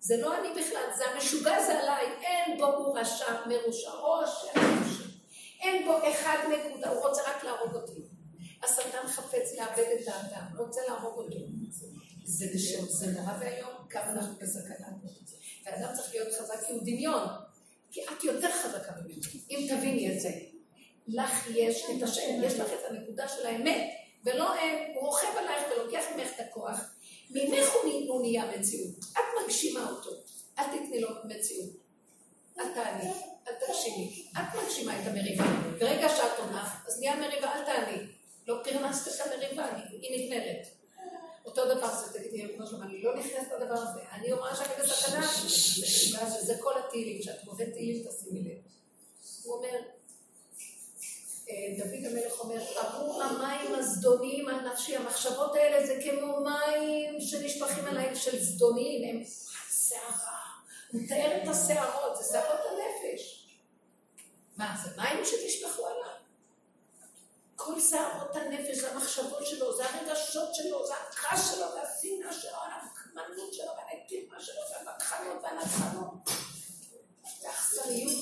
זה 0.00 0.16
לא 0.16 0.40
אני 0.40 0.48
בכלל, 0.60 0.90
זה 0.96 1.04
המשוגע 1.10 1.62
זה 1.66 1.78
עליי, 1.78 2.06
אין 2.22 2.58
בו 2.58 2.66
הוא 2.66 2.98
רשע 2.98 3.24
או 3.40 3.48
מרושע. 3.48 4.60
אין 5.60 5.86
בו 5.86 5.98
אחד 6.10 6.38
נקודה, 6.52 6.90
הוא 6.90 7.06
רוצה 7.06 7.22
רק 7.26 7.44
להרוג 7.44 7.74
אותי. 7.74 8.00
השטן 8.62 9.06
חפץ 9.08 9.54
לאבד 9.58 9.86
את 10.00 10.08
האדם, 10.08 10.46
רוצה 10.56 10.80
להרוג 10.88 11.18
אותו. 11.18 11.38
זה, 12.30 13.12
נורא 13.12 13.32
ואיום, 13.40 13.70
כמה 13.90 14.12
אנחנו 14.12 14.34
בסכנה. 14.40 14.88
ואדם 15.64 15.94
צריך 15.94 16.14
להיות 16.14 16.34
חזק 16.34 16.66
כי 16.66 16.72
הוא 16.72 16.80
דמיון. 16.82 17.28
כי 17.90 18.00
את 18.04 18.24
יותר 18.24 18.50
חזקה 18.50 18.92
ממנו, 18.92 19.20
אם 19.50 19.66
תביני 19.68 20.12
את 20.12 20.20
זה. 20.20 20.30
לך 21.08 21.46
יש 21.54 21.84
את 21.96 22.02
השם, 22.02 22.42
יש 22.44 22.54
לך 22.54 22.68
את 22.72 22.90
הנקודה 22.90 23.28
של 23.28 23.46
האמת, 23.46 23.90
ולא 24.24 24.54
אין, 24.58 24.94
הוא 24.94 25.06
רוכב 25.06 25.36
עלייך 25.38 25.62
ולוקח 25.72 26.04
ממך 26.16 26.28
את 26.34 26.40
הכוח. 26.40 26.94
ממך 27.30 27.66
הוא 28.08 28.22
נהיה 28.22 28.44
מציאות. 28.56 28.98
את 29.12 29.44
מגשימה 29.44 29.90
אותו, 29.90 30.10
אל 30.58 30.64
תתני 30.64 31.00
לו 31.00 31.08
מציאות. 31.24 31.70
אל 32.58 32.74
תעני, 32.74 33.10
אל 33.48 33.52
תגשימי. 33.66 34.30
את 34.32 34.62
מגשימה 34.62 35.00
את 35.00 35.06
המריבה. 35.06 35.44
ברגע 35.78 36.08
שאת 36.08 36.38
עונה, 36.38 36.74
אז 36.86 37.00
נהיה 37.00 37.16
מריבה, 37.16 37.54
אל 37.54 37.64
תעני. 37.64 38.06
לא 38.46 38.60
פרנסת 38.64 39.20
את 39.20 39.26
המריבה, 39.26 39.66
היא 39.90 40.24
נגמרת. 40.24 40.79
אותו 41.50 41.74
דבר 41.74 41.94
זה, 41.94 42.18
תגידי, 42.18 42.56
כמו 42.56 42.66
שאומר, 42.66 42.86
אני 42.86 43.02
לא 43.02 43.16
נכנסת 43.16 43.52
לדבר 43.60 43.74
הזה, 43.74 44.00
אני 44.12 44.32
אומר 44.32 44.54
שאני 44.54 44.74
בסכנה, 44.82 45.26
וזה 46.26 46.54
כל 46.60 46.72
התהילים, 46.78 47.20
כשאת 47.20 47.44
קוראת 47.44 47.68
תהילים 47.72 48.04
תשימי 48.08 48.40
לב. 48.40 48.58
הוא 49.42 49.54
אומר, 49.54 49.78
דוד 51.78 52.04
המלך 52.04 52.40
אומר, 52.40 52.62
עבור 52.78 53.22
המים 53.22 53.74
הזדוניים 53.74 54.48
על 54.48 54.72
נפשי, 54.72 54.96
המחשבות 54.96 55.54
האלה 55.54 55.86
זה 55.86 56.00
כמו 56.04 56.40
מים 56.40 57.20
שנשפכים 57.20 57.84
עליהם 57.84 58.14
של 58.14 58.44
זדונים, 58.44 59.08
הם 59.08 59.24
שערה. 59.88 60.40
הוא 60.92 61.00
מתאר 61.02 61.42
את 61.42 61.48
השערות, 61.48 62.16
זה 62.16 62.32
שערות 62.32 62.60
הנפש. 62.70 63.46
מה, 64.56 64.74
זה 64.84 64.90
מים 64.96 65.24
שנשפכו 65.24 65.86
עליו? 65.86 66.19
כל 67.64 67.80
שערות 67.80 68.36
הנפש, 68.36 68.84
המחשבות 68.84 69.46
שלו, 69.46 69.76
זה 69.76 69.84
הרגשות 69.84 70.54
שלו, 70.54 70.86
זה 70.86 70.92
הכעס 70.94 71.54
שלו, 71.54 71.72
זה 71.72 71.82
השנאה 71.82 72.32
שלו, 72.32 72.58
הנקמנות 72.64 73.54
שלו, 73.54 73.70
והנטימה 73.76 74.40
שלו, 74.40 74.60
והבקחנות 74.70 75.42
והנצחנות. 75.42 76.30
והאכזריות. 77.42 78.18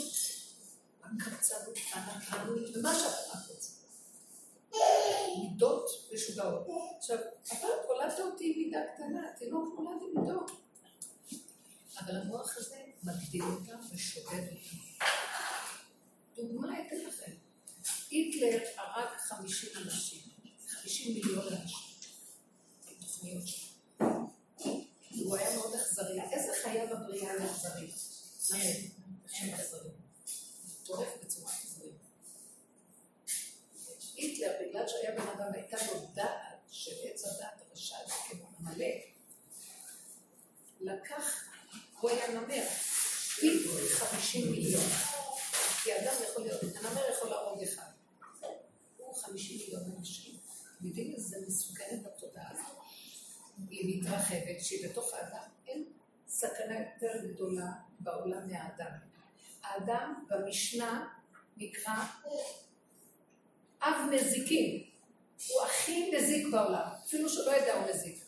הקמצנות, 1.03 1.79
הנקרנות, 1.93 2.77
ומה 2.77 2.95
שאתה 2.95 3.39
רוצה. 3.49 3.69
מידות 5.39 5.91
משוגעות. 6.15 6.67
עכשיו, 6.99 7.19
אתה 7.43 7.67
הולדת 7.89 8.21
אותי 8.21 8.53
עם 8.57 8.63
מידה 8.63 8.81
קטנה, 8.95 9.23
תינוק 9.39 9.79
נולד 9.79 10.03
עם 10.03 10.21
מידות. 10.21 10.51
אבל 12.01 12.17
המוח 12.17 12.57
הזה 12.57 12.77
מגדיל 13.03 13.43
אותם 13.43 13.79
ושודד 13.95 14.47
אותם. 14.49 15.07
דוגמה 16.37 16.81
אתן 16.81 16.97
לכם. 16.97 17.48
היטלר 18.11 18.59
הרג 18.77 19.17
50 19.19 19.71
אנשים, 19.77 20.21
50 20.69 21.15
מיליון 21.15 21.49
אנשים. 21.49 21.89
תוכניות 23.01 23.47
שלו. 23.47 23.69
הוא 25.25 25.37
היה 25.37 25.57
מאוד 25.57 25.75
אכזרי. 25.75 26.21
איזה 26.33 26.53
חיה 26.63 26.87
בבריאה 26.87 27.33
היא 27.33 27.51
אכזרית? 27.51 27.95
הם 29.41 29.55
אכזרים. 29.55 29.93
טורף 30.85 31.09
בצורה 31.25 31.53
כזאת. 31.63 31.93
היטלר, 34.15 34.53
בגלל 34.61 34.89
שהיה 34.89 35.13
בן 35.13 35.29
אדם, 35.29 35.53
הייתה 35.55 35.77
לו 35.87 36.11
דעת 36.15 36.59
של 36.71 36.93
עץ 37.05 37.25
הדעת 37.25 37.63
הרשע, 37.71 37.97
כמו 38.29 38.51
עמלק, 38.59 39.05
לקח, 40.81 41.45
הוא 42.01 42.11
היה 42.11 42.41
נמר, 42.41 42.65
יודעים 50.81 51.15
איזה 51.15 51.37
מסוכנת 51.47 52.07
התודעה 52.07 52.51
הזאת? 52.51 52.77
היא 53.71 54.01
מתרחבת, 54.01 54.61
שהיא 54.61 54.89
בתוך 54.89 55.15
האדם. 55.15 55.49
אין 55.67 55.85
סכנה 56.29 56.75
יותר 56.81 57.27
גדולה 57.27 57.73
בעולם 58.01 58.49
מהאדם. 58.49 58.93
האדם 59.63 60.25
במשנה 60.29 61.09
נקרא 61.57 62.05
אב 63.83 64.11
מזיקים. 64.13 64.85
הוא 65.49 65.63
הכי 65.63 66.11
מזיק 66.17 66.47
בעולם, 66.53 66.89
אפילו 67.05 67.29
שהוא 67.29 67.47
לא 67.47 67.51
יודע 67.51 67.75
הוא 67.75 67.95
מזיק. 67.95 68.25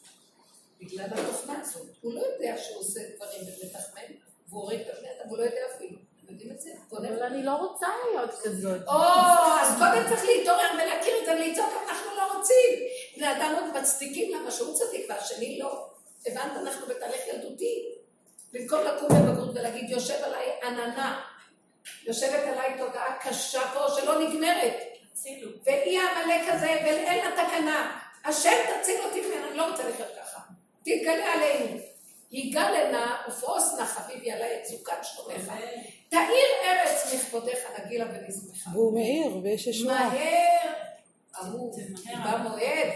בגלל 0.80 1.06
התוכנה 1.12 1.60
הזאת. 1.60 1.88
הוא 2.00 2.14
לא 2.14 2.20
יודע 2.20 2.56
שהוא 2.58 2.80
עושה 2.80 3.00
דברים 3.16 3.42
ומתחמן, 3.42 4.14
והוא 4.48 4.62
הוריד 4.62 4.80
את 4.80 4.86
הבני 4.96 5.08
אדם, 5.08 5.28
הוא 5.28 5.38
לא 5.38 5.42
יודע 5.42 5.60
אפילו. 5.76 5.98
יודעים 6.30 6.50
את 6.50 6.60
זה? 6.60 6.70
אבל 6.92 7.22
אני 7.22 7.42
לא 7.42 7.52
רוצה 7.52 7.86
להיות 8.10 8.30
כזאת. 8.42 8.80
או, 8.88 9.02
אז 9.60 9.78
קודם 9.78 10.08
צריך 10.08 10.24
להתעורר 10.24 10.70
ולהכיר 10.74 11.14
את 11.20 11.26
זה 11.26 11.32
ולצעוק, 11.32 11.70
אנחנו 11.88 12.16
לא 12.16 12.36
רוצים. 12.36 12.78
בני 13.16 13.32
אדם 13.32 13.54
עוד 13.54 13.80
מצדיקים 13.80 14.32
למה 14.34 14.50
שהוא 14.50 14.74
צדיק 14.74 15.06
והשני 15.08 15.58
לא. 15.58 15.86
הבנת, 16.26 16.52
אנחנו 16.56 16.86
בתהליך 16.86 17.20
ילדותי. 17.28 17.94
במקום 18.52 18.80
לקום 18.80 19.08
בבגרות 19.08 19.50
ולהגיד, 19.54 19.90
יושב 19.90 20.24
עליי 20.24 20.46
עננה, 20.62 21.20
יושבת 22.06 22.42
עליי 22.52 22.78
תודעה 22.78 23.18
קשה 23.22 23.60
פה 23.74 23.80
שלא 23.96 24.28
נגמרת. 24.28 24.74
והיא 25.64 26.00
העמלק 26.00 26.48
הזה, 26.48 26.66
ואין 26.66 27.24
לה 27.24 27.30
תקנה. 27.44 28.00
השם 28.24 28.56
תציל 28.80 29.00
אותי 29.04 29.20
ממנה, 29.20 29.48
אני 29.48 29.56
לא 29.56 29.70
רוצה 29.70 29.88
לחיות 29.88 30.08
ככה. 30.22 30.40
תתגלה 30.82 31.32
עלינו. 31.32 31.80
יגאל 32.32 32.90
נא 32.92 33.16
ופרוס 33.28 33.74
נא 33.78 33.84
חביבי 33.84 34.32
עליי 34.32 34.60
את 34.60 34.66
סוכת 34.66 34.98
שלומך. 35.02 35.52
תאיר 36.10 36.48
ארץ 36.64 37.14
מכבודך 37.14 37.58
נגילה 37.78 38.06
ונזמחה. 38.14 38.70
והוא 38.74 38.94
מאיר, 38.94 39.36
ויש 39.36 39.66
ישועה. 39.66 40.08
מהר, 40.08 40.72
אמרו, 41.40 41.72
במועד, 42.24 42.88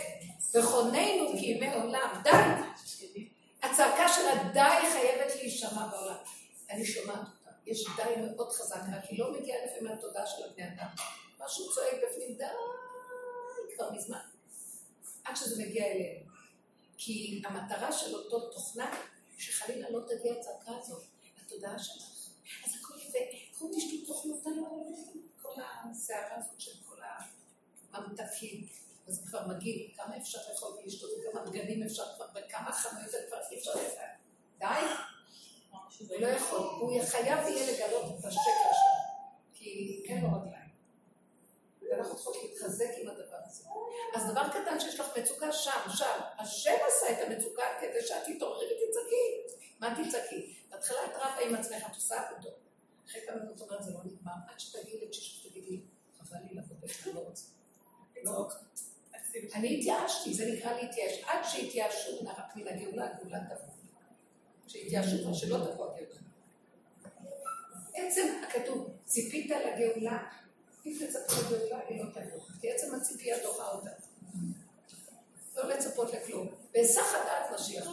וכוננו 0.54 1.32
כימי 1.38 1.74
עולם. 1.74 2.22
די! 2.24 2.30
הצעקה 3.62 4.08
של 4.08 4.28
הדי 4.28 4.86
חייבת 4.92 5.34
להישמע 5.36 5.86
בעולם. 5.86 6.16
אני 6.70 6.84
שומעת 6.84 7.18
אותה. 7.18 7.50
יש 7.66 7.84
די 7.96 8.20
מאוד 8.20 8.52
חזקה, 8.52 9.00
כי 9.08 9.16
לא 9.16 9.32
מגיע 9.32 9.56
לפעמים 9.64 9.92
לתודעה 9.92 10.26
של 10.26 10.42
הבני 10.50 10.64
אדם. 10.68 10.86
משהו 11.44 11.70
צועק 11.74 11.94
בפנים, 11.94 12.36
די, 12.36 12.44
כבר 13.74 13.92
מזמן. 13.92 14.18
עד 15.24 15.36
שזה 15.36 15.62
מגיע 15.62 15.86
אלינו. 15.86 16.24
כי 16.96 17.42
המטרה 17.44 17.92
של 17.92 18.14
אותו 18.14 18.40
תוכנה, 18.40 18.90
שחלילה 19.38 19.90
לא 19.90 20.00
תגיע 20.00 20.32
הצעקה 20.32 20.78
הזאת, 20.78 21.02
לתודעה 21.42 21.78
שלך. 21.78 22.13
אז 23.14 23.20
יפה, 23.20 23.52
קחו 23.52 23.70
תשתו 23.76 24.12
תוכנות 24.12 24.46
עליו, 24.46 24.64
כל 25.42 25.60
הסערה 25.62 26.36
הזאת 26.36 26.60
של 26.60 26.72
כל 26.88 26.96
הממתקים. 27.92 28.66
וזה 29.06 29.22
כבר 29.26 29.46
מגעיל, 29.48 29.90
כמה 29.96 30.16
אפשר 30.16 30.38
לאכול 30.50 30.72
ולשתות, 30.72 31.10
וכמה 31.10 31.40
בגדים 31.44 31.82
אפשר 31.82 32.02
כבר, 32.16 32.26
וכמה 32.34 32.72
חנויות 32.72 33.10
כבר 33.28 33.38
אי 33.50 33.58
אפשר 33.58 33.70
לאכול. 33.70 34.02
די, 34.58 34.66
הוא 36.08 36.20
לא 36.20 36.26
יכול, 36.26 36.58
הוא 36.58 37.02
חייב 37.04 37.38
יהיה 37.48 37.72
לגלות 37.72 38.04
את 38.04 38.24
השקר 38.24 38.70
שלו, 38.72 39.24
כי 39.54 40.02
אין 40.08 40.24
לו 40.24 40.28
רגליים. 40.28 40.70
ואנחנו 41.90 42.14
צריכות 42.14 42.36
להתחזק 42.42 42.90
עם 42.96 43.08
הדבר 43.08 43.36
הזה. 43.46 43.64
אז 44.14 44.30
דבר 44.30 44.48
קטן 44.48 44.80
שיש 44.80 45.00
לך 45.00 45.18
מצוקה 45.18 45.52
שם, 45.52 45.80
שם, 45.88 46.20
השם 46.38 46.76
עשה 46.88 47.12
את 47.12 47.28
המצוקה 47.28 47.64
כדי 47.80 48.06
שאת 48.06 48.22
תתעוררי 48.24 48.66
ותצעקי. 48.66 49.56
מה 49.80 49.94
תצעקי? 49.94 50.54
בהתחלה 50.70 51.04
את 51.04 51.10
רבה 51.16 51.38
עם 51.48 51.54
עצמך, 51.54 51.86
את 51.90 51.94
עושה 51.94 52.30
אותו. 52.36 52.63
אחרי 53.06 53.20
כמה 53.26 53.38
דקות 53.38 53.60
אומרת, 53.60 53.82
זה 53.82 53.92
לא 53.92 54.00
נגמר, 54.04 54.32
עד 54.48 54.60
שתגידי 54.60 55.06
לתשישות, 55.06 55.52
תגידי, 55.52 55.80
חבל 56.18 56.38
לי 56.48 56.54
לעבוד, 56.54 56.78
אני 57.06 57.14
לא 57.14 57.20
רוצה. 57.20 57.44
לא. 58.24 58.48
אני 59.54 59.78
התייאשתי, 59.78 60.34
זה 60.34 60.52
נקרא 60.52 60.72
להתייאש. 60.72 61.22
עד 61.26 61.44
שהתייאשו 61.44 62.26
רק 62.26 62.56
מן 62.56 62.68
הגאולה, 62.68 63.06
הגאולה 63.10 63.38
תבוא. 63.44 63.74
שהתייאשו, 64.66 65.34
שלא 65.34 65.56
תבוא 65.56 65.94
הגאולה. 65.94 66.20
עצם 67.94 68.26
הכתוב, 68.48 68.88
ציפית 69.04 69.50
לגאולה, 69.50 70.22
אם 70.86 70.96
תצפו 71.00 71.54
לגאולה, 71.54 71.80
היא 71.88 72.04
לא 72.04 72.10
תבוא. 72.10 72.40
כי 72.60 72.70
עצם 72.72 72.94
הציפייה 72.94 73.42
דוחה 73.42 73.70
אותה. 73.70 73.90
לא 75.56 75.68
לצפות 75.68 76.12
לכלום. 76.14 76.48
בהיסח 76.72 77.14
הדעת 77.14 77.60
משיח. 77.60 77.86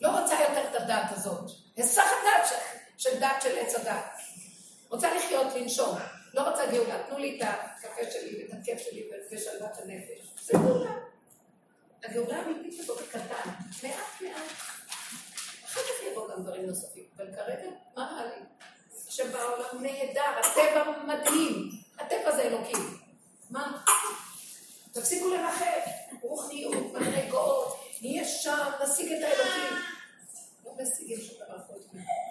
לא 0.00 0.20
רוצה 0.20 0.34
יותר 0.48 0.70
את 0.70 0.82
הדעת 0.82 1.12
הזאת. 1.12 1.50
היסח 1.76 2.02
הדעת 2.02 2.46
של 2.98 3.20
דעת 3.20 3.42
של 3.42 3.58
עץ 3.58 3.74
הדעת. 3.74 4.18
רוצה 4.88 5.14
לחיות, 5.14 5.54
לנשום. 5.54 5.98
לא 6.34 6.50
רוצה 6.50 6.66
גאולה, 6.72 7.02
תנו 7.08 7.18
לי 7.18 7.38
את 7.42 7.48
הקפה 7.48 8.10
שלי 8.10 8.42
ואת 8.42 8.60
הכיף 8.62 8.78
שלי 8.78 9.10
ושלוות 9.30 9.78
הנפש. 9.78 10.18
זה 10.42 10.52
גאולה. 10.52 10.90
הגאולה 12.04 12.36
האמיתית 12.36 12.80
הזאת 12.80 13.08
קטן, 13.08 13.50
מעט 13.82 14.20
מעט. 14.20 14.50
אחר 15.64 15.80
כך 15.80 16.02
יבואו 16.10 16.28
גם 16.28 16.42
דברים 16.42 16.66
נוספים, 16.66 17.04
אבל 17.16 17.26
כרגע, 17.36 17.70
מה 17.96 18.02
רע 18.02 18.24
לי? 18.24 18.42
שבעולם 19.08 19.82
נהדר, 19.82 20.40
הטבע 20.40 21.02
מדהים, 21.06 21.70
הטבע 21.98 22.36
זה 22.36 22.42
אלוקים. 22.42 22.98
מה? 23.50 23.84
תפסיקו 24.92 25.28
לרחב, 25.28 25.80
רוחניות, 26.22 26.92
מדרגות, 26.92 27.76
נהיה 28.02 28.24
שם, 28.24 28.70
נשיג 28.82 29.12
את 29.12 29.22
האלוקים. 29.22 29.76
לא 30.64 30.72
משיגים 30.82 31.18
מזה. 31.18 31.33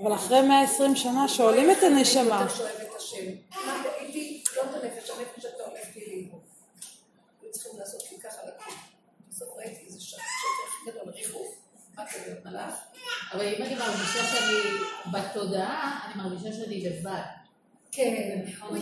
אבל 0.01 0.13
אחרי 0.13 0.41
120 0.41 0.95
שנה 0.95 1.27
שואלים 1.27 1.71
את 1.71 1.83
הנשמה. 1.83 2.41
יותר 2.41 2.55
שואב 2.55 2.69
את 2.81 2.95
השם. 2.97 3.31
מה 3.65 3.83
ראיתי? 3.85 4.43
לא 4.55 4.61
את 4.61 4.83
הנפש, 4.83 5.09
הנפש 5.09 5.45
אתה 5.45 5.63
הולך 5.63 5.95
לי 5.95 6.05
לאיבוד. 6.07 6.41
היו 7.41 7.51
צריכים 7.51 7.79
לעשות 7.79 8.11
לי 8.11 8.17
ככה 8.19 8.37
לקום. 8.47 8.73
בסוף 9.29 9.49
ראיתי 9.57 9.85
איזה 9.85 10.01
שקר 10.01 10.21
הכי 10.67 10.91
גדול, 10.91 11.13
ריחוף. 11.13 11.55
מה 11.95 12.05
כזה 12.07 12.25
להיות 12.25 12.45
מלאך? 12.45 12.75
אבל 13.31 13.53
אם 13.53 13.63
אני 13.63 13.75
מרגישה 13.75 14.23
שאני 14.23 14.79
בתודעה, 15.13 15.99
אני 16.05 16.23
מרגישה 16.23 16.53
שאני 16.53 16.89
לבד. 16.89 17.21
כן, 17.91 18.41
הוא. 18.69 18.77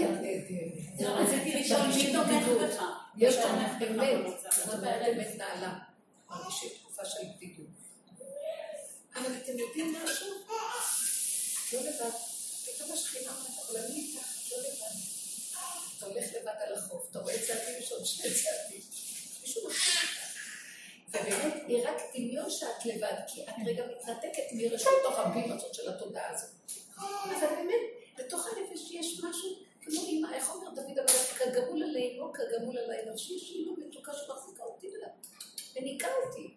זה 0.97 1.07
לא 1.07 1.13
רציתי 1.13 1.59
לשאול 1.59 1.87
מי 1.87 2.13
תומך 2.13 2.47
בך. 2.61 2.83
יש 3.17 3.35
תומך 3.35 3.71
בך 3.79 3.87
באמת, 3.87 4.09
אומרת 4.73 5.07
אמת 5.07 5.37
נעלה. 5.37 5.73
מרגישים 6.29 6.69
תקופה 6.79 7.05
של 7.05 7.19
בדידות. 7.35 7.60
אבל 9.15 9.37
אתם 9.43 9.59
יודעים 9.59 9.93
משהו? 9.93 10.27
לא 11.73 11.79
לבד. 11.79 12.11
פתאום 12.65 12.91
השכינה 12.91 13.31
אומרת, 13.31 13.69
אבל 13.69 13.77
אני 13.77 13.95
איתך, 13.95 14.51
לא 14.51 14.57
לבד. 14.57 14.95
אתה 15.97 16.05
הולך 16.05 16.25
לבד 16.35 16.55
על 16.59 16.73
החוף, 16.73 17.07
אתה 17.11 17.19
רואה 17.19 17.35
צעדים, 17.47 17.79
יש 17.79 17.91
עוד 17.91 18.05
שני 18.05 18.29
צעדים. 18.33 18.81
מישהו 19.41 19.69
מכיר 19.69 20.21
ובאמת, 21.09 21.53
היא 21.67 21.87
רק 21.87 22.01
דמיון 22.15 22.49
שאת 22.49 22.85
לבד, 22.85 23.13
כי 23.27 23.43
את 23.43 23.53
רגע 23.65 23.85
מתנתקת 23.85 24.43
מרשות 24.53 24.93
הרבים 25.05 25.51
הזאת 25.51 25.73
של 25.73 25.89
התודעה 25.89 26.31
הזאת. 26.31 26.49
אבל 26.97 27.47
באמת, 27.55 27.81
בתוך 28.17 28.47
הנפש 28.47 28.91
יש 28.91 29.21
משהו, 29.23 29.57
כמו 29.81 30.01
אמא, 30.09 30.33
איך 30.33 30.49
אומר 30.49 30.69
דוד 30.69 30.99
המלך, 30.99 31.43
כגמול 31.43 31.83
עלי 31.83 32.17
לא 32.17 32.31
כגמול 32.33 32.77
עלי 32.77 33.11
נפשי, 33.11 33.33
יש 33.33 33.51
לי 33.51 33.65
לא 33.65 33.73
מצוקה 33.77 34.11
שמחזיקה 34.13 34.63
אותי 34.63 34.87
וניקה 35.75 36.07
אותי. 36.25 36.53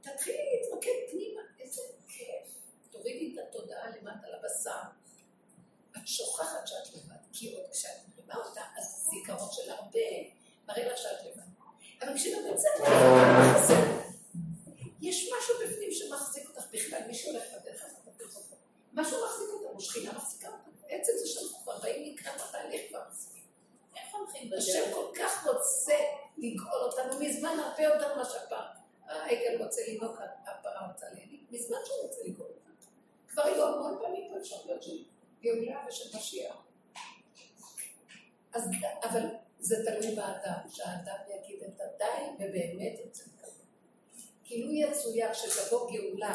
תתחילי 0.00 0.38
להתמקד 0.52 0.90
פנימה, 1.10 1.42
איזה 1.68 1.82
כיף. 2.08 2.54
תורידי 2.90 3.34
את 3.34 3.48
התודעה 3.48 3.90
למטה 3.90 4.26
לבשר. 4.28 4.82
את 5.96 6.06
שוכחת 6.06 6.66
שאת 6.66 6.94
לבד, 6.94 7.16
כי 7.32 7.54
עוד 7.54 7.64
כשאת 7.72 7.90
מרימה 8.08 8.34
אותה, 8.44 8.62
אז 8.78 9.08
זיכרון 9.10 9.48
של 9.52 9.70
הרבה 9.70 10.00
מראה 10.68 10.92
לך 10.92 10.98
שאת 10.98 11.24
לבד. 11.26 11.42
אבל 12.02 12.18
זה 12.56 12.68
חסר, 12.78 13.74
יש 15.00 15.30
משהו 15.38 15.54
בפנים 15.64 15.92
שמחזיק 15.92 16.48
אותך 16.48 16.64
בכלל, 16.72 17.00
מי 17.06 17.14
שהולך 17.14 17.42
בדרך 17.60 17.84
הזאת, 17.84 18.52
משהו 18.92 19.24
מחזיק 19.26 19.48
אותנו, 19.52 19.80
שכינה 19.80 20.12
מחזיקה 20.12 20.48
אותנו. 20.48 20.72
עצם 20.88 21.12
זה 21.18 21.26
שאנחנו 21.26 21.58
כבר 21.58 21.78
באים 21.78 22.14
לקראת 22.14 22.40
התהליך 22.48 22.82
כבר 22.88 23.02
מחזיקים. 23.08 23.44
איך 23.96 24.14
הולכים 24.14 24.52
השם 24.58 24.72
בדרך? 24.72 24.94
כל 24.94 25.10
כך 25.18 25.46
רוצה 25.46 25.96
לגאול 26.38 26.82
אותנו 26.82 27.20
מזמן 27.20 27.58
הרבה 27.58 27.82
יותר 27.82 28.14
ממה 28.14 28.24
שהפעם. 28.24 28.78
העגל 29.08 29.64
רוצה 29.64 29.80
לנהוג, 29.88 30.16
הפרה 30.46 30.88
רוצה 30.92 31.06
להניק, 31.06 31.37
מזמן 31.50 31.78
שהוא 31.84 32.02
רוצה 32.02 32.20
לגאול 32.24 32.48
אותנו. 32.48 32.74
כבר 33.28 33.42
היו 33.42 33.66
המון 33.66 33.98
פעמים 34.02 34.30
פה 34.30 34.38
אפשרויות 34.40 34.82
של 34.82 35.04
גאולה 35.42 35.84
ושל 35.88 36.18
משיח. 36.18 36.56
אז, 38.52 38.70
אבל 39.02 39.20
זה 39.60 39.76
תלוי 39.84 40.14
באדם, 40.16 40.58
שהאדם 40.68 41.16
יגיד 41.28 41.62
את 41.62 41.80
הדי 41.80 42.34
ובאמת 42.34 42.98
יוצא 43.04 43.24
כזה. 43.42 43.62
כאילו 44.44 44.72
יצויר 44.72 45.32
שתבוא 45.32 45.90
גאולה 45.92 46.32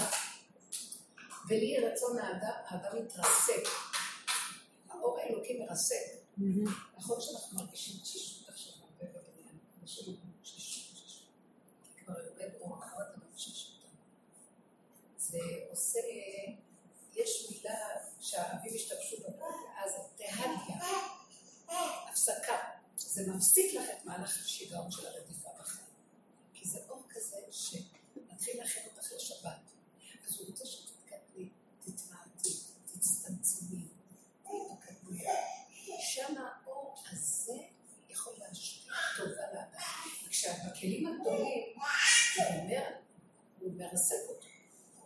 ולי 1.49 1.65
יהיה 1.65 1.91
רצון 1.91 2.19
האדם, 2.19 2.53
האדם 2.65 2.97
יתרסק. 2.97 3.63
האור 4.89 5.19
האלוקי 5.19 5.59
מרסק. 5.59 6.23
נכון 6.97 7.21
שאנחנו 7.21 7.57
מרגישים 7.57 8.01
תשישות 8.01 8.49
עכשיו 8.49 8.73
הרבה 8.83 9.05
בבניין, 9.05 9.57
אנשים 9.81 10.05
אומרים 10.07 10.31
תשישות, 10.41 10.93
תשישות. 10.93 11.27
כי 11.95 12.05
כבר 12.05 12.13
יורד 12.19 12.51
אור 12.61 12.79
אחר 12.79 12.97
אתה 13.01 13.17
מרגיש 13.17 13.73
אותה. 13.75 13.87
זה 15.17 15.39
עושה, 15.73 15.99
יש 17.15 17.47
מילה 17.51 17.77
שהאבים 18.19 18.73
השתמשו 18.75 19.17
בה, 19.21 19.45
אז 19.83 19.91
תהדיה, 20.15 20.79
הפסקה. 22.09 22.57
זה 22.97 23.31
מפסיק 23.31 23.73
לך 23.73 23.89
את 23.89 24.05
מהלך 24.05 24.41
השיגעון 24.45 24.91
של 24.91 25.07
הרדיפה 25.07 25.49
בחיים. 25.59 25.87
כי 26.53 26.69
זה 26.69 26.79
אור 26.89 27.03
כזה 27.09 27.37
שמתחיל 27.51 28.57
להכין 28.57 28.83
אותך 28.85 29.11
לשבת. 29.15 29.57
אז 30.27 30.39
הוא 30.39 30.47
רוצה 30.47 30.65
שתתקדמי, 30.65 31.49
תתמעטי, 31.79 32.49
תצטמצמי, 32.85 33.87
תהיי 34.43 34.59
בקדמיה. 34.71 35.33
שם 35.99 36.35
האור 36.37 36.95
הזה 37.11 37.57
יכול 38.09 38.33
להשפיע 38.37 38.93
טובה 39.17 39.53
לאדם. 39.53 39.79
כשאת 40.29 40.55
בכלים 40.69 41.07
הגדולים, 41.07 41.75
זה 42.35 42.41
אומר, 42.47 42.83
הוא 43.59 43.73
מרסק 43.73 44.15
אותו. 44.29 44.47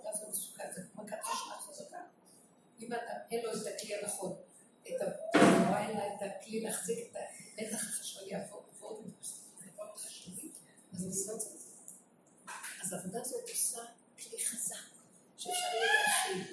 ואז 0.08 0.22
הוא 0.22 0.30
מסוכן, 0.30 0.64
זה 0.76 0.82
כמו 0.94 1.04
מכת 1.04 1.18
חשמל 1.24 1.56
חזקה. 1.60 1.98
אם 2.80 2.94
אדם 2.94 3.20
אין 3.32 3.46
לו 3.46 3.52
את 3.52 3.68
הכלי 3.68 3.96
הנכון, 3.96 4.36
את 4.82 5.02
התנועה, 5.02 5.88
אין 5.88 5.98
לה 5.98 6.08
את 6.08 6.22
הכלי 6.22 6.62
להחזיק 6.62 6.98
את 7.12 7.16
המתח 7.58 7.84
החשמלי, 7.84 8.32
ועוד 9.78 9.96
חשמלי, 9.96 10.50
אז 10.94 11.04
הוא 11.04 11.34
לא 11.34 11.40
צריך. 11.40 11.58
אז 12.84 12.94
העבודה 12.94 13.22
הזאת 13.22 13.50
עושה 13.50 13.82
כלי 14.20 14.46
חזק, 14.46 14.76
שאפשר 15.38 15.68
יהיה. 15.74 16.46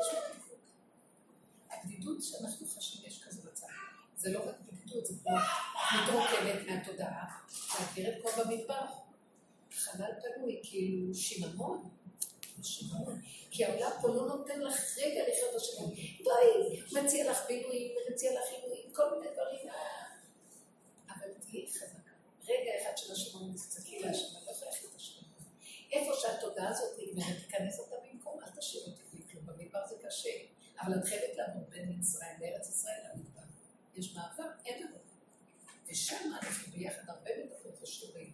יש 0.00 0.06
מתיקות. 0.06 0.58
הבדידות 1.70 2.22
שאנחנו 2.22 2.66
חשים 2.66 3.06
יש 3.06 3.24
כזה 3.24 3.42
בצד. 3.42 3.66
זה 4.16 4.32
לא 4.32 4.48
רק 4.48 4.54
בדידות, 4.60 5.06
זה 5.06 5.14
כמו 5.22 5.36
מתרוקנת 6.02 6.66
מהתודעה. 6.66 7.38
להכיר 7.80 8.08
את 8.08 8.22
כל 8.22 8.30
במדבר. 8.44 8.86
חלל 9.72 10.10
פנוי, 10.22 10.60
כאילו 10.62 11.14
שיממון. 11.14 11.90
בשימון. 12.60 13.20
כי 13.50 13.64
העולם 13.64 13.90
פה 14.02 14.08
לא 14.08 14.26
נותן 14.26 14.60
לך 14.60 14.98
רגע 14.98 15.22
לחיות 15.28 15.54
בשימון. 15.56 15.90
בואי, 16.22 16.80
מציע 16.92 17.30
לך 17.30 17.46
בילויים, 17.48 17.96
ומציע 18.08 18.32
לך 18.32 18.48
עינויים, 18.52 18.92
כל 18.92 19.10
מיני 19.10 19.32
דברים. 19.32 19.68
אבל 21.08 21.28
תהיי 21.40 21.66
חזקה. 21.66 22.10
רגע 22.44 22.70
אחד 22.82 22.98
של 22.98 23.12
השימון, 23.12 23.54
תצעקי 23.56 23.96
אני 23.96 24.12
לא 24.46 24.50
יכולה 24.50 24.70
את 24.70 24.96
השימון. 24.96 25.24
איפה 25.92 26.12
שהתודעה 26.20 26.68
הזאת 26.68 26.98
נגמרת, 26.98 27.36
תיכנס 27.46 27.78
אותה 27.78 27.96
במקום, 28.12 28.40
אל 28.42 28.50
תשאיר 28.58 28.82
אותי 28.82 29.02
בלי 29.12 29.22
כלום. 29.30 29.46
במדבר 29.46 29.86
זה 29.88 29.94
קשה, 30.06 30.30
אבל 30.80 30.98
את 30.98 31.04
חייבת 31.04 31.36
לעמוד 31.36 31.70
בין 31.70 31.98
מצרים 31.98 32.36
לארץ 32.40 32.68
ישראל 32.68 33.00
למדבר. 33.14 33.40
יש 33.96 34.14
מעבר, 34.14 34.50
אין 34.66 34.82
לנו. 34.82 34.96
ושם 35.88 36.32
אנחנו 36.32 36.72
ביחד 36.72 37.02
הרבה 37.08 37.30
מדברות 37.38 37.82
ושיעורים, 37.82 38.32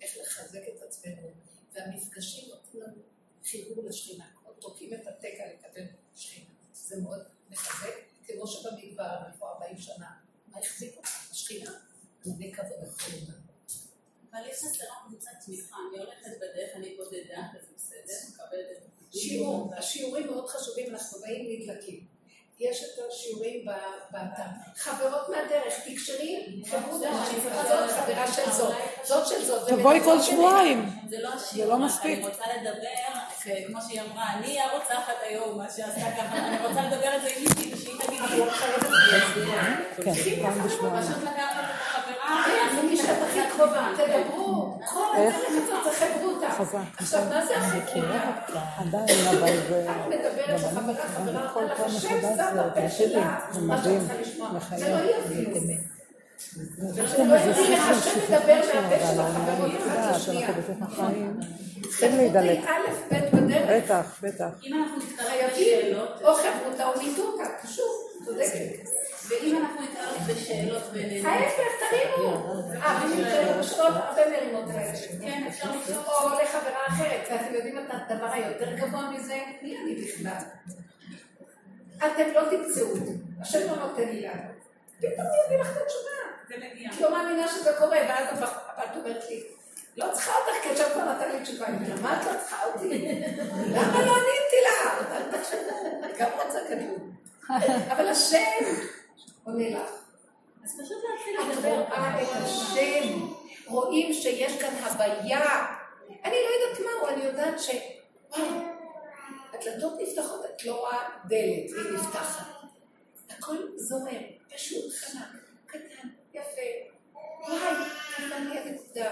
איך 0.00 0.16
לחזק 0.20 0.62
את 0.68 0.82
עצמנו, 0.82 1.28
והמפגשים 1.72 2.48
נותנים 2.48 2.82
לנו 2.82 3.02
חיבור 3.44 3.84
לשכינה, 3.84 4.24
כמו 4.40 4.52
תוקעים 4.52 4.94
את 4.94 5.06
התקע 5.06 5.44
לקבל 5.52 5.84
שכינה. 6.16 6.46
זה 6.74 6.96
מאוד 7.00 7.22
מחזק, 7.50 7.94
כמו 8.26 8.46
שבמדבר, 8.46 9.16
אנחנו 9.26 9.46
40 9.46 9.78
שנה, 9.78 10.10
מה 10.46 10.58
החזיק 10.58 10.96
אותה? 10.96 11.08
השכינה, 11.30 11.70
עמודי 12.24 12.52
כבוד 12.52 12.88
החולים. 12.88 13.24
אבל 14.30 14.40
יש 14.50 14.56
חסרה 14.58 14.94
קבוצת 15.08 15.30
תמיכה, 15.46 15.76
אני 15.90 15.98
הולכת 15.98 16.30
בדרך, 16.36 16.70
אני 16.76 16.96
בודדה, 16.96 17.48
וזה 17.54 17.72
בסדר, 17.76 18.14
מקבלת 18.34 18.66
את 18.72 19.18
שיעור, 19.18 19.74
השיעורים 19.74 20.26
מאוד 20.26 20.48
חשובים, 20.48 20.94
אנחנו 20.94 21.20
באים 21.20 21.62
נדלקים. 21.62 22.06
יש 22.60 22.84
את 22.84 23.00
השיעורים 23.10 23.64
באתר. 24.10 24.42
חברות 24.76 25.28
מהדרך, 25.28 25.74
תקשרי, 25.84 26.62
חברות, 26.70 27.00
זאת 27.00 27.90
חברה 27.90 28.32
של 28.32 28.50
זאת, 28.50 28.74
זאת 29.04 29.26
של 29.26 29.44
זאת. 29.44 29.68
תבואי 29.68 30.00
כל 30.00 30.10
ומדברות 30.10 30.24
שבועיים. 30.24 30.90
זה 31.08 31.16
לא 31.20 31.30
לא 31.66 31.78
מספיק. 31.78 32.18
אני 32.18 32.26
רוצה 32.26 32.44
לדבר, 32.56 33.20
כמו 33.66 33.78
שהיא 33.88 34.00
אמרה, 34.00 34.32
אני 34.32 34.60
הרוצחת 34.60 35.14
היום, 35.22 35.58
מה 35.58 35.66
שעשתה 35.76 36.10
ככה, 36.16 36.36
אני 36.36 36.66
רוצה 36.66 36.82
לדבר 36.82 37.16
את 37.16 37.22
זה 37.22 37.28
עם 37.36 37.42
מישהי, 37.42 37.74
ושהיא 37.74 37.94
תגיד 38.06 38.20
לי, 38.20 38.42
כן, 40.04 40.42
פעם 40.42 40.66
בשבועיים. 40.66 41.02
פשוט 41.02 41.22
לקחת 41.22 41.64
את 41.64 41.70
החברה, 41.70 42.44
אני 42.70 42.88
מי 42.88 42.96
שאת 42.96 43.22
הכי 43.22 43.40
קרובה, 43.56 43.88
תדברו, 43.96 44.31
כל 44.86 45.16
איך? 45.16 45.36
הדרך 45.36 46.02
הזאת 46.02 46.22
אותה. 46.22 46.50
חזק. 46.50 46.78
עכשיו, 46.98 47.22
מה 47.30 47.46
זה 47.46 47.56
החברה? 47.56 48.42
עדיין, 48.78 49.28
אבל 49.28 49.56
זה... 49.68 49.86
את 49.90 50.06
מדברת 50.06 50.48
לחברה, 50.48 50.94
חברה, 51.08 51.48
כל 51.54 51.60
אומרת 51.60 51.78
לך, 51.78 51.78
פעם 51.78 51.96
השם 51.96 52.16
מחדש 52.16 52.36
שם 52.36 52.54
זה 52.54 52.62
בפה 52.62 52.88
שלה, 52.90 53.38
זה 53.52 53.60
מה 53.60 53.76
שאת 53.76 53.86
מדהים, 53.86 54.00
צריכה 54.00 54.20
לשמוע. 54.20 54.50
זה 54.50 54.56
מחייב. 54.56 54.82
לא 54.82 54.96
היא 54.96 55.14
אפילו. 55.26 55.60
יש 56.96 57.10
זה 57.10 57.16
גם 57.18 57.28
לא 57.28 57.34
איזה 57.34 57.54
היא, 57.60 57.76
סוג 57.76 58.14
של 58.14 58.14
השם 58.14 58.20
מדבר 58.20 58.60
מהפה 58.74 58.94
אבל 58.94 59.14
של 59.14 59.20
אני 59.20 59.20
החברות 59.20 59.70
אחת 59.70 59.86
יודעת, 59.86 60.16
לשנייה. 60.16 60.48
אנחנו 60.48 60.62
בתוך 60.62 60.92
החיים. 60.92 61.40
צריכים 61.82 62.16
להידלק. 62.16 62.58
א', 62.64 63.14
ב' 63.14 63.36
בדרך. 63.36 63.84
בטח, 63.84 64.20
בטח. 64.22 64.48
אם 64.64 64.82
אנחנו 64.82 64.96
נתקרב 64.96 65.50
בשאלות, 65.52 66.22
או 66.22 66.34
חברותה 66.34 66.86
או 66.88 67.02
מיתותה, 67.02 67.44
פשוט, 67.62 68.24
צודקת. 68.24 68.91
ואם 69.28 69.56
אנחנו 69.56 69.82
נתקרב 69.82 70.16
בשאלות 70.28 70.82
בינינו, 70.92 71.28
ההפך, 71.28 71.62
תרימו. 71.90 72.54
אה, 72.82 73.00
ואם 73.02 73.60
לשאול 73.60 73.86
הרבה 73.86 74.22
מרימות 74.30 74.70
האלה. 74.74 74.92
כן, 75.20 75.44
אפשר 75.48 75.70
לשאול. 75.76 75.98
או 75.98 76.28
לחברה 76.28 76.86
אחרת, 76.88 77.28
ואתם 77.30 77.54
יודעים 77.54 77.78
את 77.78 77.84
הדבר 77.90 78.32
היותר 78.32 78.76
גבוה 78.76 79.10
מזה? 79.10 79.38
מי 79.62 79.78
אני 79.78 79.94
בכלל? 79.94 80.42
אתם 81.98 82.30
לא 82.34 82.42
תמצאו 82.50 82.90
אותי, 82.90 83.12
השם 83.40 83.58
לא 83.70 83.76
נותן 83.76 84.08
לי 84.08 84.20
לענות. 84.20 84.62
פתאום 84.98 85.26
יביא 85.46 85.58
לך 85.58 85.70
את 85.76 85.82
התשובה. 85.82 86.12
את 86.94 87.00
לא 87.00 87.10
מאמינה 87.10 87.48
שזה 87.48 87.72
קורה, 87.78 87.98
ואז 88.08 88.26
הבת 88.38 88.96
אומרת 88.96 89.24
לי, 89.30 89.42
לא 89.96 90.06
צריכה 90.12 90.32
אותך, 90.32 90.62
כי 90.62 90.68
עכשיו 90.70 90.86
כבר 90.92 91.04
נתן 91.04 91.30
לי 91.32 91.42
תשובה. 91.42 91.66
אני 91.66 91.76
אומרת, 91.76 92.00
מה 92.00 92.20
את 92.20 92.26
לא 92.26 92.32
צריכה 92.40 92.64
אותי? 92.64 92.88
למה 93.68 94.06
לא 94.06 94.12
עניתי 94.16 94.56
לה? 94.62 94.92
גם 96.18 96.30
רוצה 96.44 96.58
כדור. 96.68 96.98
אבל 97.92 98.08
השם 98.08 98.64
עונה 99.44 99.70
לך. 99.70 99.90
אז 100.64 100.80
פשוט 100.82 100.98
להתחיל 101.10 101.40
לדבר. 101.40 101.84
רואה 101.88 102.22
את 102.22 102.28
השם, 102.32 103.26
רואים 103.66 104.12
שיש 104.12 104.62
כאן 104.62 104.74
הוויה. 104.74 105.66
אני 106.24 106.34
לא 106.34 106.48
יודעת 106.48 106.80
מהו, 106.80 107.08
אני 107.08 107.24
יודעת 107.24 107.60
ש... 107.60 107.70
הדלתות 109.52 109.92
נפתחות, 110.00 110.44
את 110.44 110.64
לא 110.64 110.80
רואה 110.80 111.08
דלת, 111.28 111.70
והיא 111.70 111.94
נפתחת. 111.94 112.46
הכל 113.30 113.56
זורם, 113.76 114.22
פשוט, 114.54 114.92
חלק, 114.92 115.22
קטן, 115.66 116.08
יפה. 116.34 116.60
וואי, 117.48 117.74
תפני 118.16 118.58
הנקודה. 118.58 119.10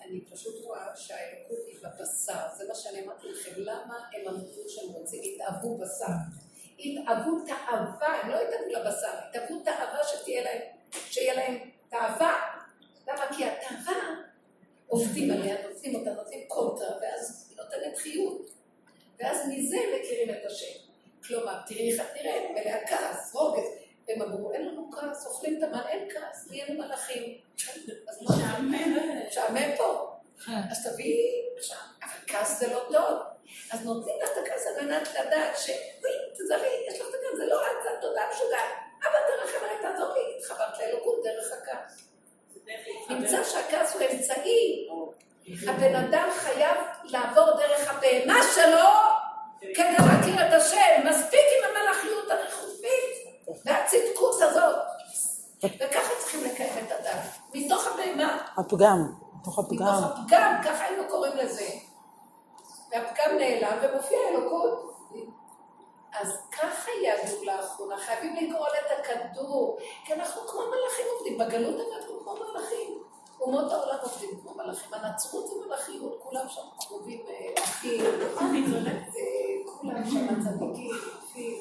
אני 0.00 0.20
פשוט 0.20 0.64
רואה 0.64 0.96
שהאלוקות 0.96 1.58
היא 1.66 1.78
בבשר, 1.78 2.56
זה 2.56 2.64
מה 2.68 2.74
שאני 2.74 3.04
אמרתי 3.04 3.28
לכם, 3.28 3.50
למה 3.56 3.94
הם 4.12 4.28
אמרו 4.28 4.68
שהם 4.68 4.90
רוצים, 4.90 5.22
התאהבו 5.34 5.78
בשר. 5.78 6.41
התאהבו 6.84 7.30
תאווה, 7.46 8.20
הם 8.22 8.30
לא 8.30 8.36
התאהבו 8.40 8.70
לבשר, 8.70 9.12
התאהבו 9.28 9.60
תאווה 9.64 9.98
שתהיה 10.04 10.42
להם, 10.42 10.60
שיהיה 10.92 11.34
להם 11.34 11.58
תאווה. 11.88 12.40
למה? 13.08 13.36
כי 13.36 13.44
התאווה, 13.44 13.98
עובדים 14.86 15.30
עליה, 15.30 15.68
נותנים 15.68 15.94
אותה, 15.94 16.10
נותנים 16.10 16.40
קונטרה, 16.48 16.88
ואז 17.02 17.46
היא 17.50 17.58
נותנת 17.58 17.98
חיות. 17.98 18.50
ואז 19.20 19.48
מזה 19.48 19.76
מכירים 19.76 20.30
את 20.30 20.46
השם. 20.46 20.78
כלומר, 21.26 21.58
תראי 21.66 21.92
איך 21.92 22.00
את 22.00 22.06
נראית, 22.14 22.50
מלאה 22.50 22.86
כעס, 22.86 23.34
רוגז. 23.34 23.64
הם 24.08 24.22
אמרו, 24.22 24.52
אין 24.52 24.68
לנו 24.68 24.90
כעס, 24.92 25.26
אוכלים 25.26 25.58
את 25.58 25.62
המן, 25.62 25.82
אין 25.88 26.08
כעס, 26.10 26.48
נהיינו 26.50 26.82
מלאכים. 26.82 27.38
אז 28.08 28.22
מה? 28.22 28.58
משעמם 29.28 29.76
פה. 29.76 30.16
אז 30.70 30.86
תביאי 30.86 31.20
עכשיו, 31.58 31.78
אבל 32.02 32.18
כעס 32.26 32.60
זה 32.60 32.72
לא 32.72 32.84
טוב. 32.92 33.31
אז 33.72 33.84
נותנים 33.84 34.16
לך 34.22 34.30
את 34.32 34.38
הכעס 34.46 34.66
על 34.66 34.84
מנת 34.84 35.08
לדעת 35.08 35.58
ש... 35.58 35.70
תזרי, 36.34 36.86
יש 36.88 37.00
לך 37.00 37.06
את 37.08 37.14
הכעס, 37.14 37.36
זה 37.36 37.46
לא 37.46 37.60
את, 37.66 37.82
זה 37.82 37.88
תודעה 38.00 38.22
משוגעת. 38.32 38.72
אבל 39.02 39.18
תרחם 39.28 39.64
עליי, 39.64 39.76
תעזור 39.82 40.14
לי, 40.14 40.20
התחברת 40.38 40.78
לאלוקות 40.78 41.20
דרך 41.24 41.52
הכעס. 41.52 42.08
נמצא 43.10 43.44
שהכעס 43.44 43.94
הוא 43.94 44.02
אמצעי. 44.12 44.88
הבן 45.68 45.94
אדם 45.94 46.28
חייב 46.32 46.76
לעבור 47.04 47.50
דרך 47.56 47.90
הבהמה 47.90 48.40
שלו 48.54 48.88
כדי 49.74 49.96
להכיר 49.98 50.48
את 50.48 50.52
השם. 50.52 51.08
מספיק 51.10 51.40
עם 51.58 51.70
המלאכיות 51.70 52.30
הריחופית 52.30 53.12
והצדקות 53.64 54.42
הזאת. 54.42 54.76
וככה 55.64 56.10
צריכים 56.18 56.44
לקיים 56.44 56.86
את 56.86 56.92
הדת. 56.92 57.20
מתוך 57.54 57.86
הבהמה. 57.86 58.46
הפגם, 58.56 59.12
מתוך 59.40 59.58
הפגם. 59.58 59.86
מתוך 59.86 60.18
הפגם, 60.18 60.60
ככה 60.64 60.84
היינו 60.84 61.02
קוראים 61.08 61.36
לזה. 61.36 61.68
והפגם 62.92 63.38
נעלם 63.38 63.78
ומופיע 63.82 64.18
אלוקות. 64.28 64.92
אז 66.20 66.28
ככה 66.52 66.90
יהיה 66.90 67.14
הגאולה 67.22 67.54
האחרונה, 67.54 67.96
חייבים 67.98 68.36
לגרול 68.36 68.68
את 68.68 68.98
הכדור, 68.98 69.78
כי 70.04 70.14
אנחנו 70.14 70.42
כמו 70.42 70.60
מלאכים 70.60 71.06
עובדים, 71.16 71.38
בגלות 71.38 71.80
אנחנו 71.92 72.20
כמו 72.20 72.34
מלאכים. 72.34 73.02
אומות 73.40 73.72
העולם 73.72 73.96
עובדים 74.02 74.30
כמו 74.42 74.54
מלאכים, 74.54 74.94
הנצרות 74.94 75.46
זה 75.46 75.54
מלאכיות, 75.66 76.18
כולם 76.22 76.48
שם 76.48 76.62
קרובים 76.78 77.20
אה, 77.28 77.62
אחים, 77.64 78.00
אה, 78.00 78.50
כולם 79.66 80.04
שם 80.10 80.40
צדיקים, 80.42 80.90
אחים, 81.18 81.58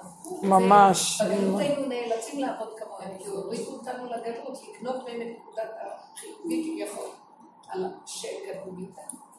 אחים. 0.00 0.50
ממש. 0.50 1.20
בגלות 1.20 1.60
היינו 1.60 1.86
נאלצים 1.86 2.40
לעבוד 2.40 2.78
כמוהם, 2.78 3.18
כי 3.18 3.28
הורידו 3.28 3.70
אותנו 3.70 4.06
לגלות, 4.06 4.58
לקנות 4.68 4.96
מהם 4.96 5.20
את 5.22 5.26
נקודת 5.38 5.70
החיובי 5.80 6.64
כביכול, 6.64 7.08
על 7.68 7.86
שקדמו 8.06 8.72
מאיתנו. 8.72 9.33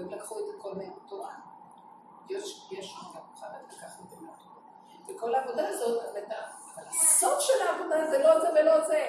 הם 0.00 0.10
לקחו 0.10 0.38
את 0.38 0.44
הכל 0.58 0.74
מהם 0.74 0.92
תורה. 1.08 1.34
יש, 2.28 2.68
יש 2.70 2.96
גם 3.14 3.20
חרד 3.40 3.72
לקחנו 3.72 4.04
את 4.06 4.12
התורה. 4.12 4.34
וכל 5.08 5.34
העבודה 5.34 5.68
הזאת, 5.68 6.04
אבל 6.04 6.22
הסוף 6.88 7.40
של 7.40 7.62
העבודה 7.66 8.10
זה 8.10 8.18
לא 8.18 8.40
זה 8.40 8.48
ולא 8.60 8.88
זה. 8.88 9.06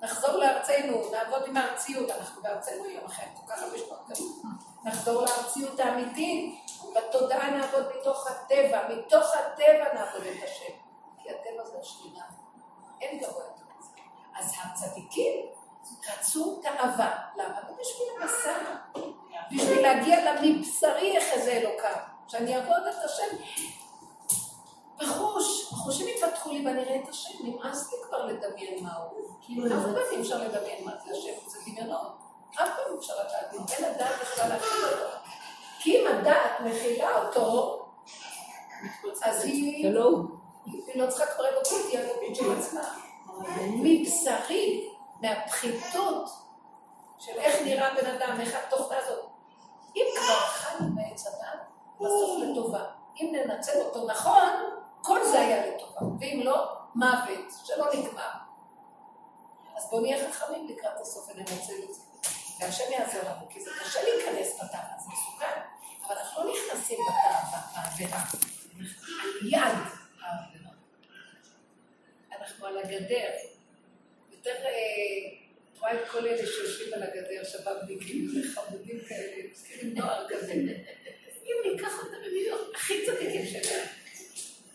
נחזור 0.00 0.30
לארצנו, 0.30 1.10
נעבוד 1.12 1.42
עם 1.46 1.56
הארציות, 1.56 2.10
אנחנו 2.10 2.42
בארצנו 2.42 2.84
יום 2.86 3.04
אחר, 3.04 3.22
כל 3.34 3.52
כך 3.52 3.62
הרבה 3.62 3.78
שנות 3.78 4.08
גלות. 4.08 4.32
נחזור 4.84 5.24
לארציות 5.24 5.80
האמיתית, 5.80 6.70
בתודעה 6.94 7.50
נעבוד 7.50 7.84
מתוך 7.96 8.26
הטבע, 8.26 8.88
מתוך 8.88 9.34
הטבע 9.34 9.94
נעבוד 9.94 10.22
את 10.22 10.42
השם. 10.44 10.72
כי 11.22 11.30
הטבע 11.30 11.64
זה 11.64 11.78
השלילה, 11.80 12.24
אין 13.00 13.18
גבוה 13.18 13.44
יותר 13.44 13.64
מזה. 13.78 13.90
אז 14.38 14.54
הצדיקים 14.64 15.46
רצו 16.10 16.60
תאווה, 16.62 17.16
למה? 17.36 17.60
לא 17.68 17.76
בשביל 17.80 18.08
המסע, 18.20 18.76
בשביל 19.52 19.82
להגיע 19.82 20.32
למבשרי 20.32 21.16
יחזה 21.16 21.52
אלוקיו, 21.52 21.96
שאני 22.28 22.56
אעבוד 22.56 22.82
את 22.90 23.04
השם 23.04 23.36
בחוש, 24.98 25.72
החושים 25.72 26.08
יפתחו 26.08 26.50
לי 26.52 26.66
ואני 26.66 26.80
אראה 26.80 27.00
את 27.04 27.08
השם, 27.08 27.34
נמאס 27.40 27.92
לי 27.92 27.98
כבר 28.08 28.26
לדמיין 28.26 28.84
מה 28.84 28.94
הוא. 28.94 29.28
כי 29.40 29.58
אף 29.66 29.82
פעם 29.82 29.94
אי 30.12 30.20
אפשר 30.20 30.38
לדמיין 30.38 30.84
מה 30.84 30.92
זה 31.04 31.12
השם, 31.12 31.48
זה 31.50 31.58
דמיונות. 31.66 32.16
אף 32.54 32.68
פעם 32.76 32.92
אי 32.92 32.98
אפשר 32.98 33.14
לדעת, 33.14 33.54
אם 33.54 33.60
אין 33.72 33.84
הדעת 33.84 34.20
בכלל 34.20 34.48
להכיל 34.48 34.84
אותו. 34.84 35.16
כי 35.78 35.96
אם 35.96 36.06
הדעת 36.06 36.60
מכילה 36.60 37.26
אותו, 37.26 37.82
אז 39.22 39.44
היא 39.44 39.86
זה 39.86 39.98
לא. 39.98 40.10
היא 40.66 41.02
לא 41.02 41.10
צריכה 41.10 41.26
כבר 41.26 41.48
אלוקות, 41.48 41.86
היא 41.90 41.98
אלוקות 41.98 42.36
של 42.36 42.58
עצמה. 42.58 42.98
מבשרי, 43.66 44.88
מהפחיתות 45.20 46.30
של 47.18 47.32
איך 47.38 47.62
נראה 47.62 47.94
בן 47.94 48.06
אדם, 48.10 48.40
איך 48.40 48.54
התוכנה 48.54 48.98
הזאת. 48.98 49.25
אם 49.96 50.06
כבר 50.16 50.46
אכלנו 50.46 50.94
מעץ 50.94 51.26
הדת, 51.26 51.60
בסוף 52.00 52.42
לטובה. 52.42 52.84
אם 53.20 53.34
ננצל 53.34 53.80
אותו 53.80 54.06
נכון, 54.06 54.48
כל 55.02 55.20
זה 55.24 55.40
היה 55.40 55.66
לטובה. 55.66 56.00
ואם 56.20 56.40
לא, 56.44 56.72
מוות, 56.94 57.52
שלא 57.64 57.86
נגמר. 57.94 58.30
אז 59.76 59.90
בואו 59.90 60.02
נהיה 60.02 60.32
חכמים 60.32 60.68
לקראת 60.68 61.00
הסוף 61.00 61.28
וננצל 61.28 61.74
את 61.88 61.94
זה. 61.94 62.00
והשם 62.60 62.92
יעזור 62.92 63.20
לנו, 63.22 63.46
כי 63.50 63.60
זה 63.60 63.70
קשה 63.80 64.00
להיכנס 64.02 64.54
בתא, 64.56 64.78
זה 64.98 65.10
מסוכן. 65.12 65.60
אבל 66.06 66.18
אנחנו 66.18 66.44
לא 66.44 66.52
נכנסים 66.52 66.98
בתא, 67.08 67.58
בעבירה. 67.74 68.20
יד 69.50 69.76
העבירה. 70.22 70.70
אנחנו 72.32 72.66
על 72.66 72.78
הגדר. 72.78 73.28
יותר, 74.30 74.64
אה, 74.64 75.45
רואה 75.80 76.02
את 76.02 76.08
כל 76.08 76.26
אלה 76.26 76.46
שיושבים 76.46 76.94
על 76.94 77.02
הגדר, 77.02 77.44
שבאבניקים, 77.44 78.30
חמודים 78.54 79.00
כאלה, 79.08 79.42
מזכירים 79.52 79.94
נוער 79.94 80.26
כזה. 80.28 80.52
אם 81.44 81.72
ניקח 81.72 81.98
אותם, 81.98 82.16
הם 82.26 82.36
יהיו 82.36 82.56
הכי 82.74 83.06
צדיקים 83.06 83.46
שלהם. 83.46 83.86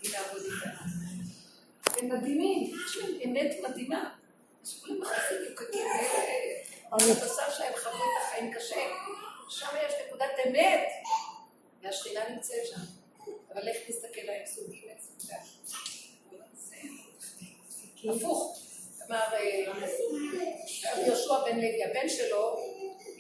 הנה 0.03 0.19
עבוד 0.19 0.41
איתם. 0.41 0.69
הם 1.98 2.10
מדהימים, 2.10 2.73
יש 2.86 2.98
להם 2.98 3.11
אמת 3.26 3.56
מדהימה. 3.69 4.15
יש 4.65 4.80
כולם 4.80 5.02
מכניסים 5.02 5.38
יוקקים, 5.49 5.88
הבשר 6.91 7.52
שלהם 7.57 7.73
חוו 7.84 7.95
את 7.95 8.23
החיים 8.23 8.53
קשה. 8.53 8.82
שם 9.49 9.68
יש 9.88 9.94
נקודת 10.07 10.32
אמת, 10.48 10.88
והשכינה 11.82 12.30
נמצאת 12.30 12.65
שם. 12.65 12.82
אבל 13.53 13.61
לך 13.69 13.78
תסתכל 13.88 14.22
להם 14.26 14.45
סוג 14.45 14.72
ג' 14.72 15.32
ד'. 15.32 15.34
הפוך, 18.10 18.70
אמר 19.11 19.33
אה, 19.33 21.01
יהושע 21.05 21.43
בן 21.45 21.55
לוי, 21.55 21.83
הבן 21.83 22.09
שלו 22.09 22.57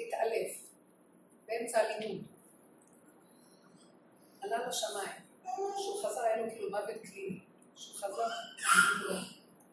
התעלף 0.07 0.57
באמצע 1.47 1.79
הלימוד. 1.79 2.23
עלה 4.41 4.67
לשמיים. 4.67 5.21
כשהוא 5.43 6.03
חזר 6.03 6.21
היה 6.21 6.37
לו 6.37 6.51
כאילו 6.51 6.69
מוות 6.69 7.01
קליני. 7.03 7.39
כשהוא 7.75 7.95
חזר, 7.95 8.27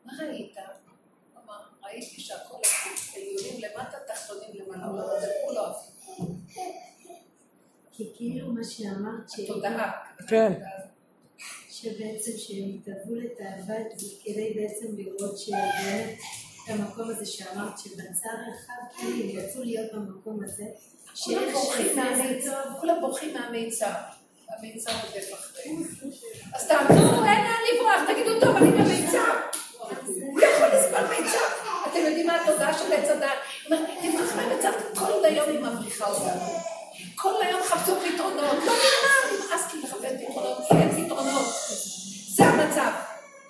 מה 0.04 0.12
ראית? 0.20 0.56
אמר, 1.44 1.60
ראיתי 1.84 2.20
שהכל 2.20 2.56
עליונים 3.16 3.60
למטה, 3.60 3.98
תחתונים 4.06 4.50
למעלה. 4.54 4.84
הוא 4.84 4.98
לא 4.98 5.20
זה 5.20 5.32
כולו 5.46 5.66
הפוך. 5.66 5.92
כי 7.92 8.12
כאילו 8.16 8.52
מה 8.52 8.64
שאמרת, 8.64 9.44
התודעה. 9.44 9.92
כן. 10.28 10.52
שבעצם 11.82 12.30
שהם 12.38 12.68
התאהבו 12.74 13.14
לתאוות 13.14 13.98
זה 13.98 14.06
כדי 14.24 14.52
בעצם 14.54 14.86
לראות 14.96 15.38
שבאמת 15.38 16.18
המקום 16.66 17.10
הזה 17.10 17.26
שאמרת 17.26 17.78
שבצר 17.78 18.36
אחד, 18.54 18.98
כאילו 18.98 19.30
הם 19.30 19.44
רצו 19.44 19.62
להיות 19.62 19.92
במקום 19.92 20.40
הזה, 20.44 20.64
כולם 21.24 21.52
בורחים 21.52 21.96
מהמיצר, 21.96 22.64
טוב, 22.64 22.80
כולם 22.80 23.00
בורחים 23.00 23.34
מהמיצר. 23.34 23.92
המיצר 24.48 24.90
רודף 24.90 25.32
אחריהם. 25.34 25.82
אז 26.54 26.68
תעמדו, 26.68 26.94
אין 26.94 27.44
לאן 27.44 27.60
לברוח, 27.74 28.10
תגידו, 28.12 28.40
טוב, 28.40 28.56
אני 28.56 28.70
במיצר. 28.70 29.32
הוא 30.06 30.40
יכול 30.40 30.68
לסבול 30.68 31.00
מיצר. 31.00 31.46
אתם 31.90 31.98
יודעים 31.98 32.26
מה 32.26 32.42
התודעה 32.42 32.78
של 32.78 32.92
עץ 32.92 33.10
הדת? 33.10 33.28
היא 33.68 33.76
אומרת, 33.76 33.88
תברח 34.02 34.36
מהמיצר, 34.36 34.70
כל 34.94 35.24
היום 35.24 35.48
היא 35.48 35.60
מבריחה 35.60 36.10
אותנו. 36.10 36.67
כל 37.18 37.34
היום 37.42 37.62
חפשו 37.62 37.92
פתרונות. 38.00 38.42
לא 38.42 38.52
נגמר, 38.52 38.72
נמאס 39.32 39.74
לי 39.74 39.82
לחפש 39.82 40.12
פתרונות, 40.24 40.58
כי 40.68 40.74
אין 40.74 41.06
פתרונות. 41.06 41.46
זה 42.28 42.44
המצב. 42.44 42.92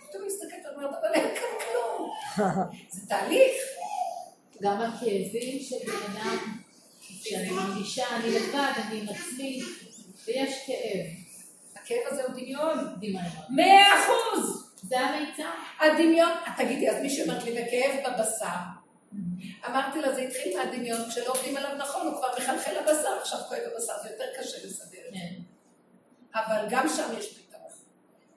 פתאום 0.09 0.23
מסתכלת 0.27 0.67
ואומרת, 0.73 0.95
אבל 1.01 1.15
אין 1.15 1.29
כאן 1.35 1.67
כלום. 1.67 2.11
זה 2.93 3.09
תהליך. 3.09 3.53
גם 4.63 4.81
הכאבים 4.81 5.61
של 5.61 5.77
בן 5.87 6.13
אדם, 6.13 6.39
שאני 7.01 7.51
מרגישה, 7.51 8.17
אני 8.17 8.31
לבד, 8.31 8.73
אני 8.87 9.01
עם 9.01 9.09
עצמי, 9.09 9.63
ויש 10.27 10.55
כאב. 10.67 11.07
הכאב 11.77 11.99
הזה 12.07 12.23
הוא 12.23 12.33
דמיון. 12.33 12.79
דמיון. 13.01 13.23
מאה 13.51 13.87
אחוז. 13.95 14.73
זה 14.83 15.01
המיצר. 15.01 15.51
הדמיון, 15.81 16.31
תגידי, 16.57 16.91
אז 16.91 17.03
מישהו 17.03 17.25
אמרת 17.25 17.45
לי, 17.45 17.53
וכאב 17.53 18.13
בבשר. 18.13 18.78
אמרתי 19.67 20.01
לה, 20.01 20.13
זה 20.15 20.21
התחיל 20.21 20.59
מהדמיון, 20.59 21.11
כשלא 21.11 21.31
עובדים 21.33 21.57
עליו 21.57 21.71
נכון, 21.77 22.07
הוא 22.07 22.15
כבר 22.15 22.29
מחלחל 22.39 22.73
לבשר, 22.73 23.19
עכשיו 23.21 23.39
כואב 23.49 23.61
בבשר, 23.61 23.93
זה 24.03 24.09
יותר 24.09 24.25
קשה 24.39 24.57
לסדר 24.67 24.99
את 25.09 25.13
זה. 25.13 25.19
כן. 25.19 25.35
אבל 26.35 26.67
גם 26.71 26.89
שם 26.89 27.19
יש 27.19 27.39
פתרון. 27.39 27.49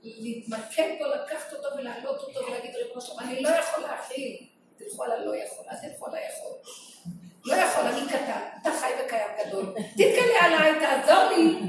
להתמקד 0.03 0.89
בו, 0.99 1.05
לקחת 1.05 1.53
אותו 1.53 1.67
ולהעלות 1.77 2.21
אותו 2.21 2.45
ולהגיד, 2.47 2.75
ריבונו 2.75 3.01
שלום, 3.01 3.19
אני 3.19 3.41
לא 3.41 3.49
יכול 3.49 3.83
להכיל. 3.83 4.47
תלכו 4.77 5.03
על 5.03 5.11
הלא 5.11 5.35
יכול, 5.35 5.65
אל 5.71 5.75
תלכו 5.75 6.05
על 6.07 6.15
היכול. 6.15 6.51
לא 7.45 7.55
יכול, 7.55 7.83
אני 7.83 8.07
קטן, 8.07 8.41
אתה 8.61 8.69
חי 8.79 8.91
וקיים 9.05 9.29
גדול. 9.45 9.73
תתגלה 9.93 10.39
עליי, 10.41 10.73
תעזור 10.79 11.23
לי. 11.29 11.59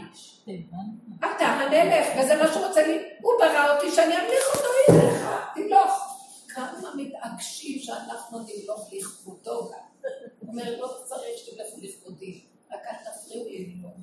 אתה 1.19 1.45
המלך, 1.45 2.07
וזה 2.19 2.37
מה 2.43 2.53
שהוא 2.53 2.67
רוצה 2.67 2.87
לי. 2.87 3.09
הוא 3.21 3.33
ברא 3.39 3.75
אותי 3.75 3.91
שאני 3.91 4.15
אמליך 4.17 4.55
אותו, 4.55 4.69
הנה 4.89 5.13
לך, 5.13 5.29
תמלוך. 5.55 6.12
כמה 6.55 6.95
מתעקשים 6.97 7.79
שאנחנו 7.79 8.39
נמלוך 8.39 8.93
לכבודו 8.93 9.71
גם. 9.71 10.11
הוא 10.41 10.49
אומר, 10.49 10.81
לא 10.81 11.03
צריך 11.05 11.39
שתמלכו 11.39 11.77
לכבודי, 11.81 12.45
רק 12.71 12.81
אל 12.87 13.13
תפריעו 13.13 13.45
לי 13.45 13.67
למלוך. 13.67 13.97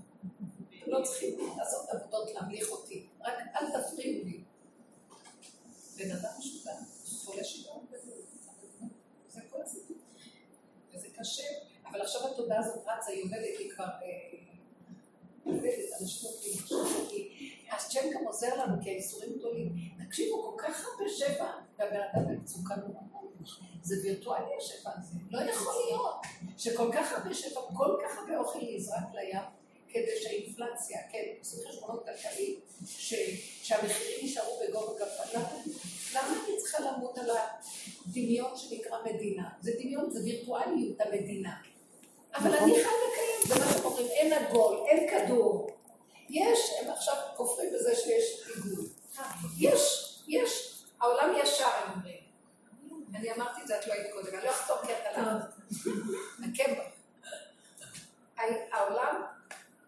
אתם 0.83 0.91
לא 0.91 1.03
צריכים 1.03 1.39
לעשות 1.57 1.89
עבודות 1.89 2.33
להמליך 2.33 2.71
אותי, 2.71 3.07
רק 3.21 3.33
אל 3.55 3.81
תפריעו 3.81 4.23
לי. 4.25 4.43
בן 5.97 6.11
אדם 6.11 6.31
משוגע, 6.39 6.73
חולה 7.25 7.43
שיגעון. 7.43 7.85
זה 9.29 9.41
כל 9.49 9.61
הסיפור. 9.61 9.97
וזה 10.93 11.07
קשה, 11.19 11.43
אבל 11.89 12.01
עכשיו 12.01 12.27
התודעה 12.27 12.59
הזאת 12.59 12.83
רצה, 12.87 13.11
היא 13.11 13.23
עובדת 13.23 13.59
לי 13.59 13.69
כבר... 13.69 13.83
אה, 13.83 14.39
עובדת, 15.43 16.01
אנשים 16.01 16.29
עובדים 16.29 16.53
השם 17.89 18.09
גם 18.13 18.25
עוזר 18.25 18.55
לנו, 18.55 18.83
כי 18.83 18.89
האיסורים 18.89 19.33
גדולים. 19.37 19.98
תקשיבו, 20.09 20.43
כל 20.43 20.63
כך 20.63 20.85
הרבה 20.85 21.09
שפע, 21.09 21.51
והבן 21.79 22.01
אדם 22.13 22.25
במצוקה 22.27 22.75
נורא. 22.75 22.99
זה 23.83 23.95
וירטואלי 24.03 24.55
השפע 24.57 24.89
הזה, 24.97 25.13
לא 25.31 25.51
יכול 25.51 25.73
להיות 25.85 26.15
שכל 26.57 26.89
כך 26.93 27.11
הרבה 27.11 27.33
שפע, 27.33 27.59
כל 27.77 27.97
כך 28.03 28.17
הרבה 28.17 28.37
אוכל 28.37 28.59
נזרק 28.75 29.13
לים, 29.13 29.41
כדי 29.89 30.21
שהאינפלציה, 30.21 30.97
כן, 31.11 31.23
עושים 31.39 31.59
חשבונות 31.69 32.05
כלכליים, 32.05 32.59
שהמחירים 33.63 34.19
יישארו 34.21 34.59
בגובה 34.61 34.93
גפה. 35.05 35.39
למה? 36.13 36.43
אני 36.47 36.57
צריכה 36.57 36.79
למות 36.79 37.17
על 37.17 37.29
הדמיון 37.29 38.57
שנקרא 38.57 38.97
מדינה? 39.05 39.49
זה 39.61 39.71
דמיון, 39.79 40.11
זה 40.11 40.19
וירטואליות 40.23 41.01
המדינה. 41.01 41.53
אבל 42.35 42.53
אני 42.53 42.71
חי 42.73 42.79
לקיים, 42.79 43.47
זה 43.47 43.65
מה 43.65 43.71
שהם 43.73 43.85
אומרים, 43.85 44.07
אין 44.07 44.33
עגול, 44.33 44.77
אין 44.87 45.09
כדור. 45.09 45.69
יש, 46.29 46.59
הם 46.81 46.91
עכשיו 46.91 47.15
כופרים 47.35 47.73
בזה 47.73 47.95
שיש 47.95 48.47
עיגול. 48.55 48.98
יש, 49.59 50.13
יש, 50.27 50.83
העולם 50.99 51.33
ישר, 51.37 51.65
הם 51.65 51.91
אומרים. 51.91 52.19
אני 53.15 53.31
אמרתי 53.31 53.61
את 53.61 53.67
זה, 53.67 53.79
את 53.79 53.87
לא 53.87 53.93
היית 53.93 54.13
קודם, 54.13 54.35
אני 54.35 54.45
לא 54.45 54.51
אחתור 54.51 54.77
את 54.83 54.89
הלכת. 55.15 55.47
נקם 56.39 56.73
בך. 56.73 56.99
העולם, 58.71 59.21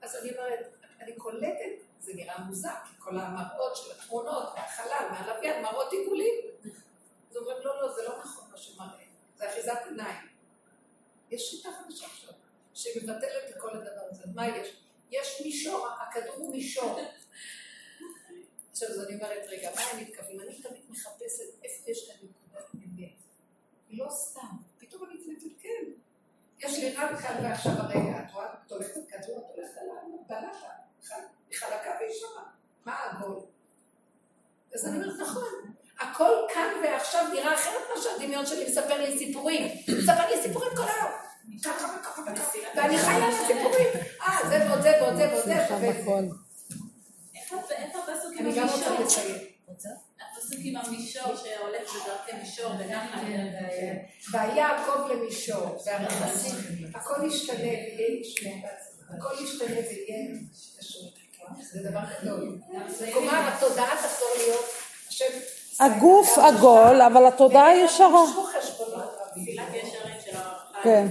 אז 0.01 0.15
אני 0.15 0.31
אומרת, 0.31 0.75
אני 1.01 1.15
קולטת, 1.15 1.83
זה 1.99 2.13
נראה 2.15 2.37
מוזר, 2.39 2.73
כי 2.85 2.93
כל 2.99 3.19
המראות 3.19 3.75
של 3.75 3.91
התמונות, 3.91 4.55
מהחלל, 4.55 5.07
מהלוויין, 5.11 5.63
מראות 5.63 5.91
עיגולים. 5.91 6.33
אז 7.29 7.37
אומרים, 7.37 7.57
לא, 7.63 7.81
לא, 7.81 7.93
זה 7.93 8.01
לא 8.03 8.19
נכון 8.19 8.43
מה 8.51 8.57
שמראה, 8.57 9.03
זה 9.37 9.49
אחיזת 9.49 9.79
עיניים. 9.85 10.27
יש 11.31 11.51
שיטה 11.51 11.69
חדשה 11.71 12.05
עכשיו, 12.05 12.33
שמבטלת 12.73 13.49
את 13.49 13.61
כל 13.61 13.69
הדבר 13.69 14.01
הזה. 14.09 14.23
מה 14.35 14.47
יש? 14.47 14.81
יש 15.11 15.41
מישור, 15.45 15.87
הכדור 15.87 16.35
הוא 16.35 16.51
מישור. 16.51 16.99
עכשיו, 18.83 18.95
אז 18.95 19.07
אני 19.07 19.15
אומרת, 19.15 19.45
רגע, 19.47 19.69
מה 19.75 19.81
הם 19.81 19.99
מתכוונים? 19.99 20.39
אני 20.41 20.61
תמיד 20.61 20.81
מחפשת 20.89 21.63
איפה 21.63 21.91
יש 21.91 22.07
כאן 22.07 22.15
נקודת 22.29 22.65
אמת. 22.75 23.09
לא 23.89 24.07
סתם. 24.09 24.55
פתאום 24.79 25.03
אני 25.03 25.13
מתכוונת, 25.13 25.61
כן. 25.61 25.91
יש 26.59 26.79
לי 26.79 26.95
רק 26.95 27.19
כאן 27.21 27.39
ועכשיו 27.43 27.71
הרגע, 27.71 28.19
את 28.19 28.31
רואה? 28.33 28.45
את 28.65 28.71
הולכת 28.71 28.93
כדור, 29.09 29.37
את 29.39 29.57
הולכת 29.57 29.77
על 29.77 29.87
הבלטה. 30.41 30.67
חלקה 31.53 31.91
והיא 31.99 32.11
שמה. 32.19 32.43
מה 32.85 32.93
העגול? 32.93 33.39
אז 34.75 34.87
אני 34.87 34.95
אומרת, 34.95 35.19
נכון. 35.19 35.73
הכל 35.99 36.47
כאן 36.53 36.73
ועכשיו 36.83 37.27
נראה 37.33 37.53
אחרת 37.53 37.81
ממה 37.89 38.01
שהדמיון 38.01 38.45
שלי 38.45 38.69
מספר 38.69 38.97
לי 38.97 39.17
סיפורים. 39.17 39.67
מספר 39.87 40.29
לי 40.29 40.41
סיפורים 40.41 40.71
כל 40.75 40.83
היום. 40.83 41.11
ככה 41.63 41.97
וככה 41.99 42.21
וככה. 42.21 42.57
ואני 42.75 42.97
חיה 42.97 43.15
על 43.15 43.33
הסיפורים. 43.33 43.87
אה, 44.21 44.49
זה 44.49 44.69
ועוד 44.69 44.81
זה 44.81 44.91
ועוד 45.01 45.15
זה 45.15 45.27
ועוד 45.27 45.45
זה. 45.45 45.53
שמחה 45.53 45.75
וזה. 45.75 46.01
בכל. 46.01 46.23
איפה 47.35 47.73
איפה 47.75 47.99
הפסוק 47.99 48.33
עם 48.33 48.39
אני 48.51 48.59
גם 48.59 48.67
רוצה? 48.69 48.99
לציין. 48.99 49.37
הפסוק 50.21 50.59
עם 50.63 50.75
המישור 50.77 51.35
שהולך 51.35 51.95
בדרכי 51.95 52.37
מישור 52.41 52.71
וגם 52.79 53.07
והיה 54.31 54.55
יעקב 54.55 55.07
למישור, 55.07 55.77
והרכסים, 55.85 56.55
הכל 56.95 57.25
ישתנה 57.27 57.57
ויהיה 57.57 58.19
ישנה. 58.21 58.49
הכל 59.09 59.43
ישתנה 59.43 59.69
ויהיה 59.69 60.39
קשור. 60.79 61.11
זה 61.61 61.89
דבר 61.89 61.99
גדול. 62.21 62.57
כלומר, 63.13 63.49
התודעה 63.53 63.95
תחזור 64.03 64.29
להיות, 64.37 64.65
השם... 65.07 65.25
הגוף 65.79 66.37
עגול, 66.37 67.01
אבל 67.01 67.27
התודעה 67.27 67.75
ישרה. 67.75 68.25
כן. 70.83 71.07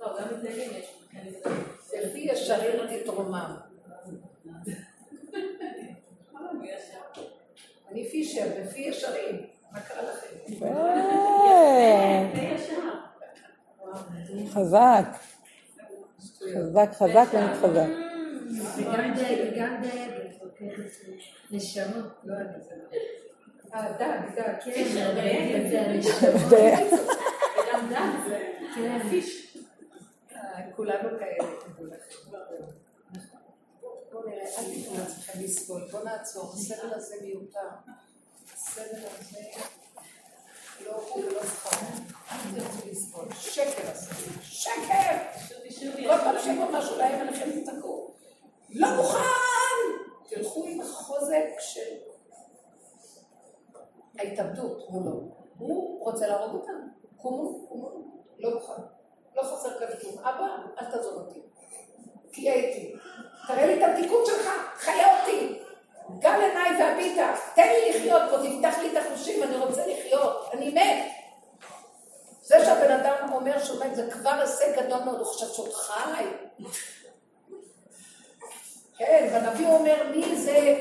לא. 0.00 0.06
כן, 0.18 1.18
לפי 2.02 2.18
ישרים 2.18 2.80
יומם. 3.06 3.56
אני 7.90 8.08
פישר, 8.08 8.44
בפי 8.60 8.80
ישרים. 8.80 9.46
מה 9.72 9.80
קרה 9.80 10.02
לכם? 10.02 10.64
אה, 10.64 12.26
חזק. 14.48 15.04
חזק, 16.54 16.88
חזק 16.92 17.26
ומתחזק. 17.32 17.88
גם 19.56 19.82
נשמות, 21.50 22.06
לא. 22.24 22.34
אה, 23.74 23.92
דג, 23.92 24.18
דג. 24.36 24.54
כן, 24.64 25.14
דייגת 25.14 25.70
זה 25.70 25.80
הנשמות. 25.80 26.34
וגם 26.42 27.88
דם 27.90 28.20
זה... 28.28 28.38
כן. 28.74 28.98
אה, 30.36 30.72
כולנו 30.76 31.08
כאלה, 31.18 31.50
תדעו 31.60 31.86
לכם. 31.86 32.85
בואו 34.16 34.28
נראה, 34.28 34.44
אל 34.58 34.64
תיתנו 34.64 34.98
לעצמכם 34.98 35.40
לסבול, 35.42 35.88
בואו 35.90 36.04
נעצור, 36.04 36.52
הסבל 36.54 36.94
הזה 36.94 37.14
מיותר. 37.22 37.68
הסבל 38.54 38.82
הזה 38.82 39.40
לא 40.84 40.92
הוא 40.92 41.24
ולא 41.24 41.40
שכרו. 41.44 41.88
אל 42.30 42.38
תרצו 42.54 42.88
לסבול. 42.90 43.24
שקר 43.32 43.90
הסבל. 43.90 44.42
שקר! 44.42 45.16
כל 46.08 46.18
פעם 46.24 46.34
שיבוא 46.42 46.70
משהו 46.72 46.98
להם 46.98 47.20
עליכם 47.20 47.50
תתקעו. 47.60 48.14
לא 48.70 48.96
מוכן! 48.96 49.18
תלכו 50.28 50.64
עם 50.64 50.80
החוזק 50.80 51.46
של 51.58 51.94
ההתאבדות 54.18 54.90
מולו. 54.90 55.20
הוא 55.58 56.04
רוצה 56.04 56.26
להרוג 56.26 56.54
אותנו. 56.54 56.86
קומו, 57.16 57.68
קומו, 57.68 57.90
לא 58.38 58.54
מוכן. 58.54 58.82
לא 59.36 59.42
חסר 59.42 59.78
כאן 59.78 59.86
כלום. 60.00 60.18
אבא, 60.18 60.56
אל 60.80 60.90
תעזוב 60.90 61.14
אותי. 61.14 61.45
תהיה 62.36 62.54
איתי. 62.54 62.94
תראה 63.46 63.66
לי 63.66 63.84
את 63.84 63.88
הבדיקות 63.88 64.26
שלך, 64.26 64.48
חיה 64.76 65.20
אותי. 65.20 65.58
גל 66.18 66.40
עיניי 66.40 66.82
והביטה, 66.82 67.34
תן 67.54 67.68
לי 67.68 67.90
לחיות 67.90 68.22
פה, 68.30 68.36
תפתח 68.36 68.78
לי 68.78 68.92
את 68.92 69.06
החושים, 69.06 69.42
אני 69.42 69.56
רוצה 69.56 69.86
לחיות, 69.86 70.48
אני 70.52 70.70
מת. 70.70 71.04
זה 72.42 72.64
שהבן 72.64 72.92
אדם 72.92 73.32
אומר 73.32 73.64
שהוא 73.64 73.84
מת, 73.84 73.94
זה 73.94 74.10
כבר 74.10 74.30
הישג 74.30 74.82
גדול 74.82 74.98
מאוד, 75.04 75.18
הוא 75.18 75.26
חושב 75.26 75.46
שהוא 75.46 75.72
חי. 75.72 76.24
כן, 78.98 79.28
והנביא 79.32 79.66
אומר, 79.66 80.10
מי 80.10 80.36
זה? 80.36 80.78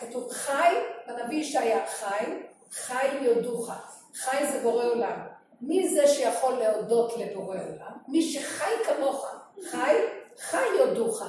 כתוב 0.00 0.30
חי, 0.30 0.74
בנביא 1.06 1.38
ישעיה 1.38 1.86
חי, 1.86 2.24
חי 2.72 3.06
יודוך. 3.20 3.70
חי 4.14 4.46
זה 4.52 4.60
בורא 4.62 4.84
עולם. 4.84 5.20
מי 5.60 5.94
זה 5.94 6.08
שיכול 6.08 6.54
להודות 6.54 7.12
לבורא 7.16 7.56
עולם? 7.56 7.92
מי 8.08 8.22
שחי 8.22 8.72
כמוך. 8.84 9.26
חי, 9.70 9.96
חי 10.38 10.66
יודוך. 10.78 11.22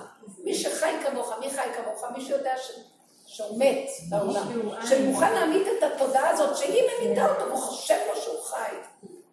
מי 0.44 0.56
שחי 0.56 0.94
כמוך, 1.06 1.34
מי 1.40 1.50
חי 1.50 1.68
כמוך? 1.76 2.04
מי 2.18 2.22
שיודע 2.26 2.54
ש... 2.58 2.72
שהוא 3.26 3.60
מת 3.60 3.88
בעולם. 4.10 4.44
שמוכן 4.90 5.34
להעמיד 5.34 5.68
את 5.68 5.84
התודעה 5.84 6.30
הזאת, 6.30 6.58
שהיא 6.58 6.84
ממיתה 7.06 7.30
אותו, 7.30 7.46
והוא 7.48 7.60
חושב 7.62 7.96
לו 8.10 8.22
שהוא 8.22 8.42
חי. 8.44 8.76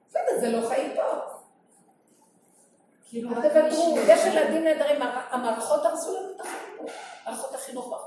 בסדר, 0.08 0.40
זה 0.40 0.48
לא 0.48 0.68
חיים 0.68 0.92
פה. 0.96 1.02
כאילו, 3.08 3.30
אל 3.30 3.48
תוותרו, 3.48 3.98
יש 4.08 4.20
ילדים 4.26 4.64
נהדרים, 4.64 5.02
המ- 5.02 5.18
המערכות 5.30 5.84
הרסו 5.84 6.16
לנו 6.16 6.28
את 6.36 6.40
החינוך, 6.40 6.90
מערכות 7.26 7.54
החינוך, 7.54 8.06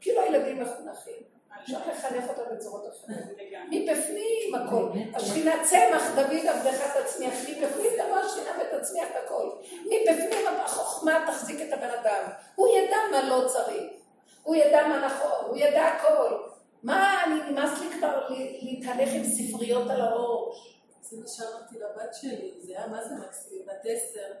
כאילו 0.00 0.20
הילדים 0.20 0.62
מחונכים, 0.62 1.22
אפשר 1.62 1.78
לחנך 1.90 2.24
אותם 2.28 2.54
בצורות 2.54 2.84
אחרות. 2.88 3.18
מבפנים 3.70 4.54
הכל, 4.54 4.88
השכינה 5.14 5.52
צמח, 5.64 6.02
דוד 6.14 6.46
עבדך 6.46 6.96
תצמיח, 6.96 7.34
מבפנים 7.34 7.90
תבוא 7.98 8.16
השכינה 8.16 8.50
ותצמיח 8.60 9.08
את 9.10 9.24
הכל. 9.24 9.50
מבפנים 9.84 10.46
החוכמה 10.64 11.24
תחזיק 11.26 11.60
את 11.68 11.72
הבן 11.72 11.90
אדם, 12.00 12.24
הוא 12.54 12.68
ידע 12.68 12.96
מה 13.10 13.28
לא 13.28 13.48
צריך, 13.48 13.92
הוא 14.42 14.56
ידע 14.56 14.86
מה 14.88 15.06
נכון, 15.06 15.44
הוא 15.48 15.56
ידע 15.56 15.84
הכל. 15.84 16.42
מה, 16.82 17.24
אני 17.24 17.50
נמאס 17.50 17.80
לי 17.80 17.98
כבר 17.98 18.28
להתהלך 18.62 19.08
עם 19.14 19.24
ספריות 19.24 19.90
על 19.90 20.00
הראש. 20.00 20.78
זה 21.02 21.16
מה 21.20 21.28
שאמרתי 21.28 21.74
לבת 21.78 22.14
שלי, 22.14 22.52
זה 22.60 22.72
היה 22.72 22.86
מה 22.86 23.04
זה 23.04 23.14
מקסים, 23.14 23.62
בת 23.66 23.84
עשר. 23.84 24.32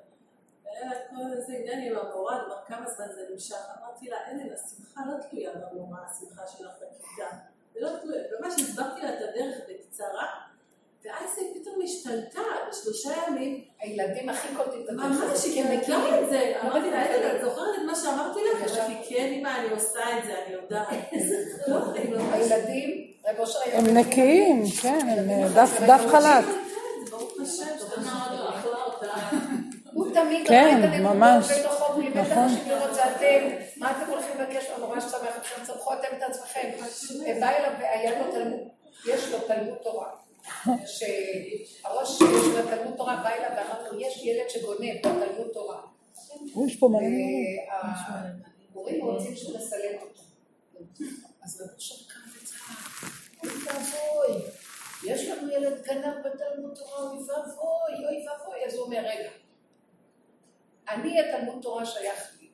והיה 0.72 0.86
לה 0.86 0.96
כל 1.10 1.32
איזה 1.32 1.52
עניין 1.52 1.80
עם 1.80 1.98
המורה, 1.98 2.44
כבר 2.46 2.56
כמה 2.66 2.86
זמן 2.96 3.06
זה 3.14 3.26
נמשך. 3.32 3.56
אמרתי 3.78 4.08
לה, 4.08 4.16
אין 4.28 4.36
לי, 4.36 4.50
השמחה 4.54 5.00
לא 5.06 5.22
תלויה 5.30 5.50
במורה, 5.54 5.98
השמחה 6.10 6.42
שלך 6.46 6.70
בכיתה. 6.76 7.36
זה 7.74 7.80
לא 7.80 7.88
תלויה, 8.02 8.22
ממש 8.40 8.54
הסברתי 8.60 9.00
לה 9.02 9.08
את 9.08 9.18
הדרך 9.28 9.56
בקצרה, 9.68 10.26
ואז 11.04 11.38
היא 11.38 11.60
פתאום 11.60 11.74
השתלטה 11.84 12.40
בשלושה 12.68 13.10
ימים. 13.28 13.64
הילדים 13.80 14.28
הכי 14.28 14.48
קולטים 14.56 14.82
את 14.84 14.88
הדרך 14.88 15.00
ממש, 15.00 15.44
היא 15.44 15.64
מכירים. 15.64 16.24
את 16.24 16.30
זה. 16.30 16.60
אמרתי 16.62 16.90
לה. 16.90 17.02
עדן, 17.02 17.36
את 17.36 17.44
זוכרת 17.44 17.74
את 17.78 17.84
מה 17.86 17.94
שאמרתי 17.94 18.40
לך? 18.40 18.78
אמרתי, 18.78 18.94
כן, 19.08 19.32
אמא, 19.32 19.48
אני 19.58 19.70
עושה 19.70 20.18
את 20.18 20.24
זה, 20.24 20.34
אני 20.46 20.54
יודעת. 20.54 20.88
לא, 21.68 21.76
אני 21.96 22.10
ממש... 22.10 22.32
הילדים, 22.32 23.12
רב 23.26 23.38
אושר 23.38 23.58
היה... 23.64 23.78
הם 23.78 23.96
נקיים, 23.96 24.64
כן, 24.82 25.08
הם 25.08 25.48
דף 25.54 25.80
דף 25.86 26.06
חלק. 26.10 26.61
תמיד 30.14 30.48
כן, 30.48 31.02
ממש. 31.02 31.50
נכון. 31.50 32.50
מה 33.76 33.90
אתם 33.90 34.10
הולכים 34.10 34.40
לבקש 34.40 34.70
מהמורה 34.70 35.00
שצמח 35.00 35.36
אתכם, 35.38 35.64
צמחו 35.64 35.92
אתם 35.92 36.16
את 36.16 36.22
עצמכם. 36.22 36.70
בא 37.40 37.48
אליו 37.48 37.72
והיה 37.80 38.18
לו 38.18 38.32
תלמוד, 38.32 38.68
יש 39.06 39.28
לו 39.28 39.38
תלמוד 39.38 39.78
תורה. 39.82 40.08
שהראש 40.94 42.18
שיש 42.18 42.46
לו 42.46 42.62
תלמוד 42.62 42.96
תורה 42.96 43.16
בא 43.16 43.28
אליו 43.28 43.50
ואמר 43.56 43.92
לו, 43.92 44.00
יש 44.00 44.24
ילד 44.24 44.48
שגונב 44.48 44.98
בתלמוד 44.98 45.48
תורה. 45.52 45.80
יש 46.66 46.76
פה 46.76 46.88
מלא 46.88 47.00
מלא. 47.00 47.72
וההורים 48.74 49.04
רוצים 49.04 49.36
שהוא 49.36 49.56
מסלם 49.56 49.98
אותו. 50.00 50.22
אז 51.42 51.60
רב 51.60 51.68
אושר 51.76 51.94
קם 52.08 52.42
וצחק, 52.42 53.08
אוי 53.44 53.50
ואבוי, 53.50 54.42
יש 55.04 55.28
לנו 55.28 55.52
ילד 55.52 55.82
גנב 55.82 56.14
בתלמוד 56.24 56.74
תורה, 56.74 57.02
אוי 57.02 57.18
ואבוי, 57.18 58.06
אוי 58.06 58.26
ואבוי. 58.26 58.64
אז 58.66 58.74
הוא 58.74 58.84
אומר, 58.84 58.98
רגע, 58.98 59.28
אני 60.88 61.20
התלמוד 61.20 61.62
תורה 61.62 61.86
שייך 61.86 62.30
לי. 62.40 62.48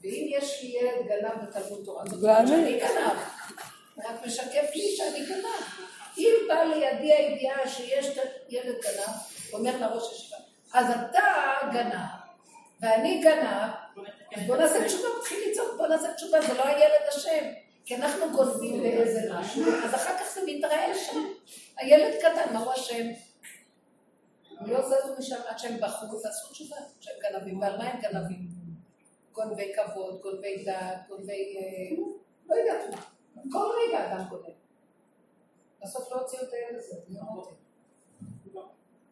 ואם 0.00 0.26
יש 0.30 0.62
לי 0.62 0.68
ילד 0.68 1.06
גנב 1.06 1.48
בתלמוד 1.48 1.84
תורה, 1.84 2.04
זאת 2.06 2.22
אומרת. 2.22 2.48
שאני 2.48 2.80
גנב. 2.80 3.18
רק 4.04 4.26
משקף 4.26 4.74
לי 4.74 4.96
שאני 4.96 5.26
גנב. 5.26 5.88
אם 6.18 6.34
בא 6.48 6.62
לידי 6.62 7.12
הידיעה 7.12 7.68
שיש 7.68 8.06
ילד 8.48 8.74
גנב, 8.82 9.14
אומר 9.52 9.76
לראש 9.80 10.12
ישיבה, 10.12 10.36
אז 10.74 10.86
אתה 10.90 11.22
גנב, 11.72 12.08
ואני 12.80 13.20
גנב, 13.20 13.70
אז 14.36 14.42
בוא 14.46 14.56
נעשה 14.56 14.84
תשובה, 14.86 15.08
מתחיל 15.18 15.38
לצעוק, 15.50 15.76
בוא 15.76 15.86
נעשה 15.86 16.12
תשובה, 16.12 16.40
זה 16.40 16.54
לא 16.54 16.64
הילד 16.66 17.08
אשם. 17.08 17.44
כי 17.84 17.96
אנחנו 17.96 18.30
גונבים 18.32 18.82
באיזה 18.82 19.20
משהו, 19.32 19.62
אז 19.84 19.94
אחר 19.94 20.18
כך 20.18 20.34
זה 20.34 20.40
מתראה 20.46 20.94
שם. 20.94 21.24
הילד 21.76 22.14
קטן, 22.18 22.52
מה 22.52 22.58
הוא 22.58 22.72
אשם? 22.74 23.06
הם 24.60 24.70
לא 24.70 24.88
זזו 24.88 25.14
משם 25.18 25.40
עד 25.48 25.58
שהם 25.58 25.80
בחרו 25.80 26.22
ועשו 26.24 26.52
תשובה 26.52 26.76
שהם 27.00 27.14
גנבים. 27.22 27.60
ועל 27.60 27.78
מה 27.78 27.84
הם 27.84 28.00
גנבים? 28.00 28.48
גונבי 29.32 29.72
כבוד, 29.74 30.20
גונבי 30.20 30.64
דת, 30.64 31.08
גונבי... 31.08 31.56
אה, 31.56 31.96
לא 32.46 32.54
יודעת 32.54 32.94
מה. 32.94 33.02
כל 33.52 33.66
רגע 33.82 34.06
אדם 34.06 34.28
גונב. 34.28 34.54
בסוף 35.82 36.12
לא 36.12 36.20
הוציאו 36.20 36.42
את 36.42 36.52
הילד 36.52 36.78
הזה, 36.78 36.96
לא 37.08 37.20
רוצה. 37.34 37.50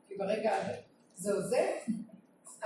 כי 0.09 0.16
ברגע 0.16 0.55
זהו 1.16 1.43
זה, 1.43 1.78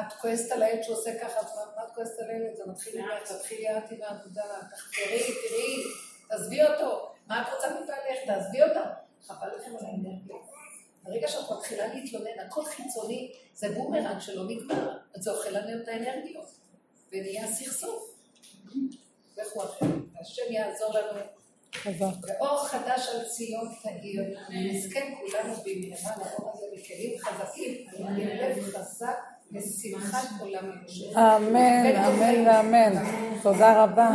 את 0.00 0.12
כועסת 0.20 0.52
על 0.52 0.62
הילד 0.62 0.82
שעושה 0.82 1.18
ככה, 1.22 1.40
מה 1.76 1.84
את 1.84 1.94
כועסת 1.94 2.18
על 2.18 2.30
הילד? 2.30 2.56
זה 2.56 2.62
מתחיל 2.66 3.02
ממך, 3.02 3.32
תתחילי 3.32 3.78
את 3.78 3.90
עם 3.90 4.02
העבודה, 4.02 4.44
תחזרי, 4.70 5.18
תראי, 5.18 5.82
תעזבי 6.28 6.62
אותו. 6.62 7.12
מה 7.26 7.42
את 7.42 7.54
רוצה 7.54 7.68
מבעלך? 7.70 8.18
תעזבי 8.26 8.62
אותה. 8.62 8.84
חבל 9.26 9.48
לכם 9.56 9.70
על 9.76 9.86
האנרגיה. 9.86 10.36
ברגע 11.02 11.28
שאת 11.28 11.50
מתחילה 11.50 11.94
להתלונן, 11.94 12.38
הכל 12.46 12.64
חיצוני, 12.64 13.32
זה 13.54 13.68
בומרנג 13.74 14.20
שלא 14.20 14.44
נגמר. 14.48 14.98
אז 15.14 15.22
זה 15.22 15.30
אוכל 15.30 15.50
לנו 15.50 15.82
את 15.82 15.88
האנרגיות. 15.88 16.50
ונהיה 17.12 17.52
סכסוך. 17.52 18.14
לכו 19.38 19.64
אחרי. 19.64 19.88
השם 20.20 20.52
יעזור 20.52 20.94
לנו. 20.94 21.20
ואור 22.22 22.64
חדש 22.64 23.08
על 23.08 23.24
ציון 23.24 23.68
תאיר, 23.82 24.24
נזכה 24.50 25.00
כולנו 25.00 25.54
במהרה 25.54 26.16
לאור 26.16 26.52
הזה 26.54 26.66
בכלים 26.76 27.18
חזקים, 27.18 27.86
עם 27.98 28.16
לב 28.16 28.62
חזק 28.62 29.18
ושמחת 29.52 30.28
עולם 30.40 30.70
יושב. 30.82 31.18
אמן, 31.18 31.96
אמן 31.96 32.46
ואמן. 32.46 33.04
תודה 33.42 33.84
רבה. 33.84 34.10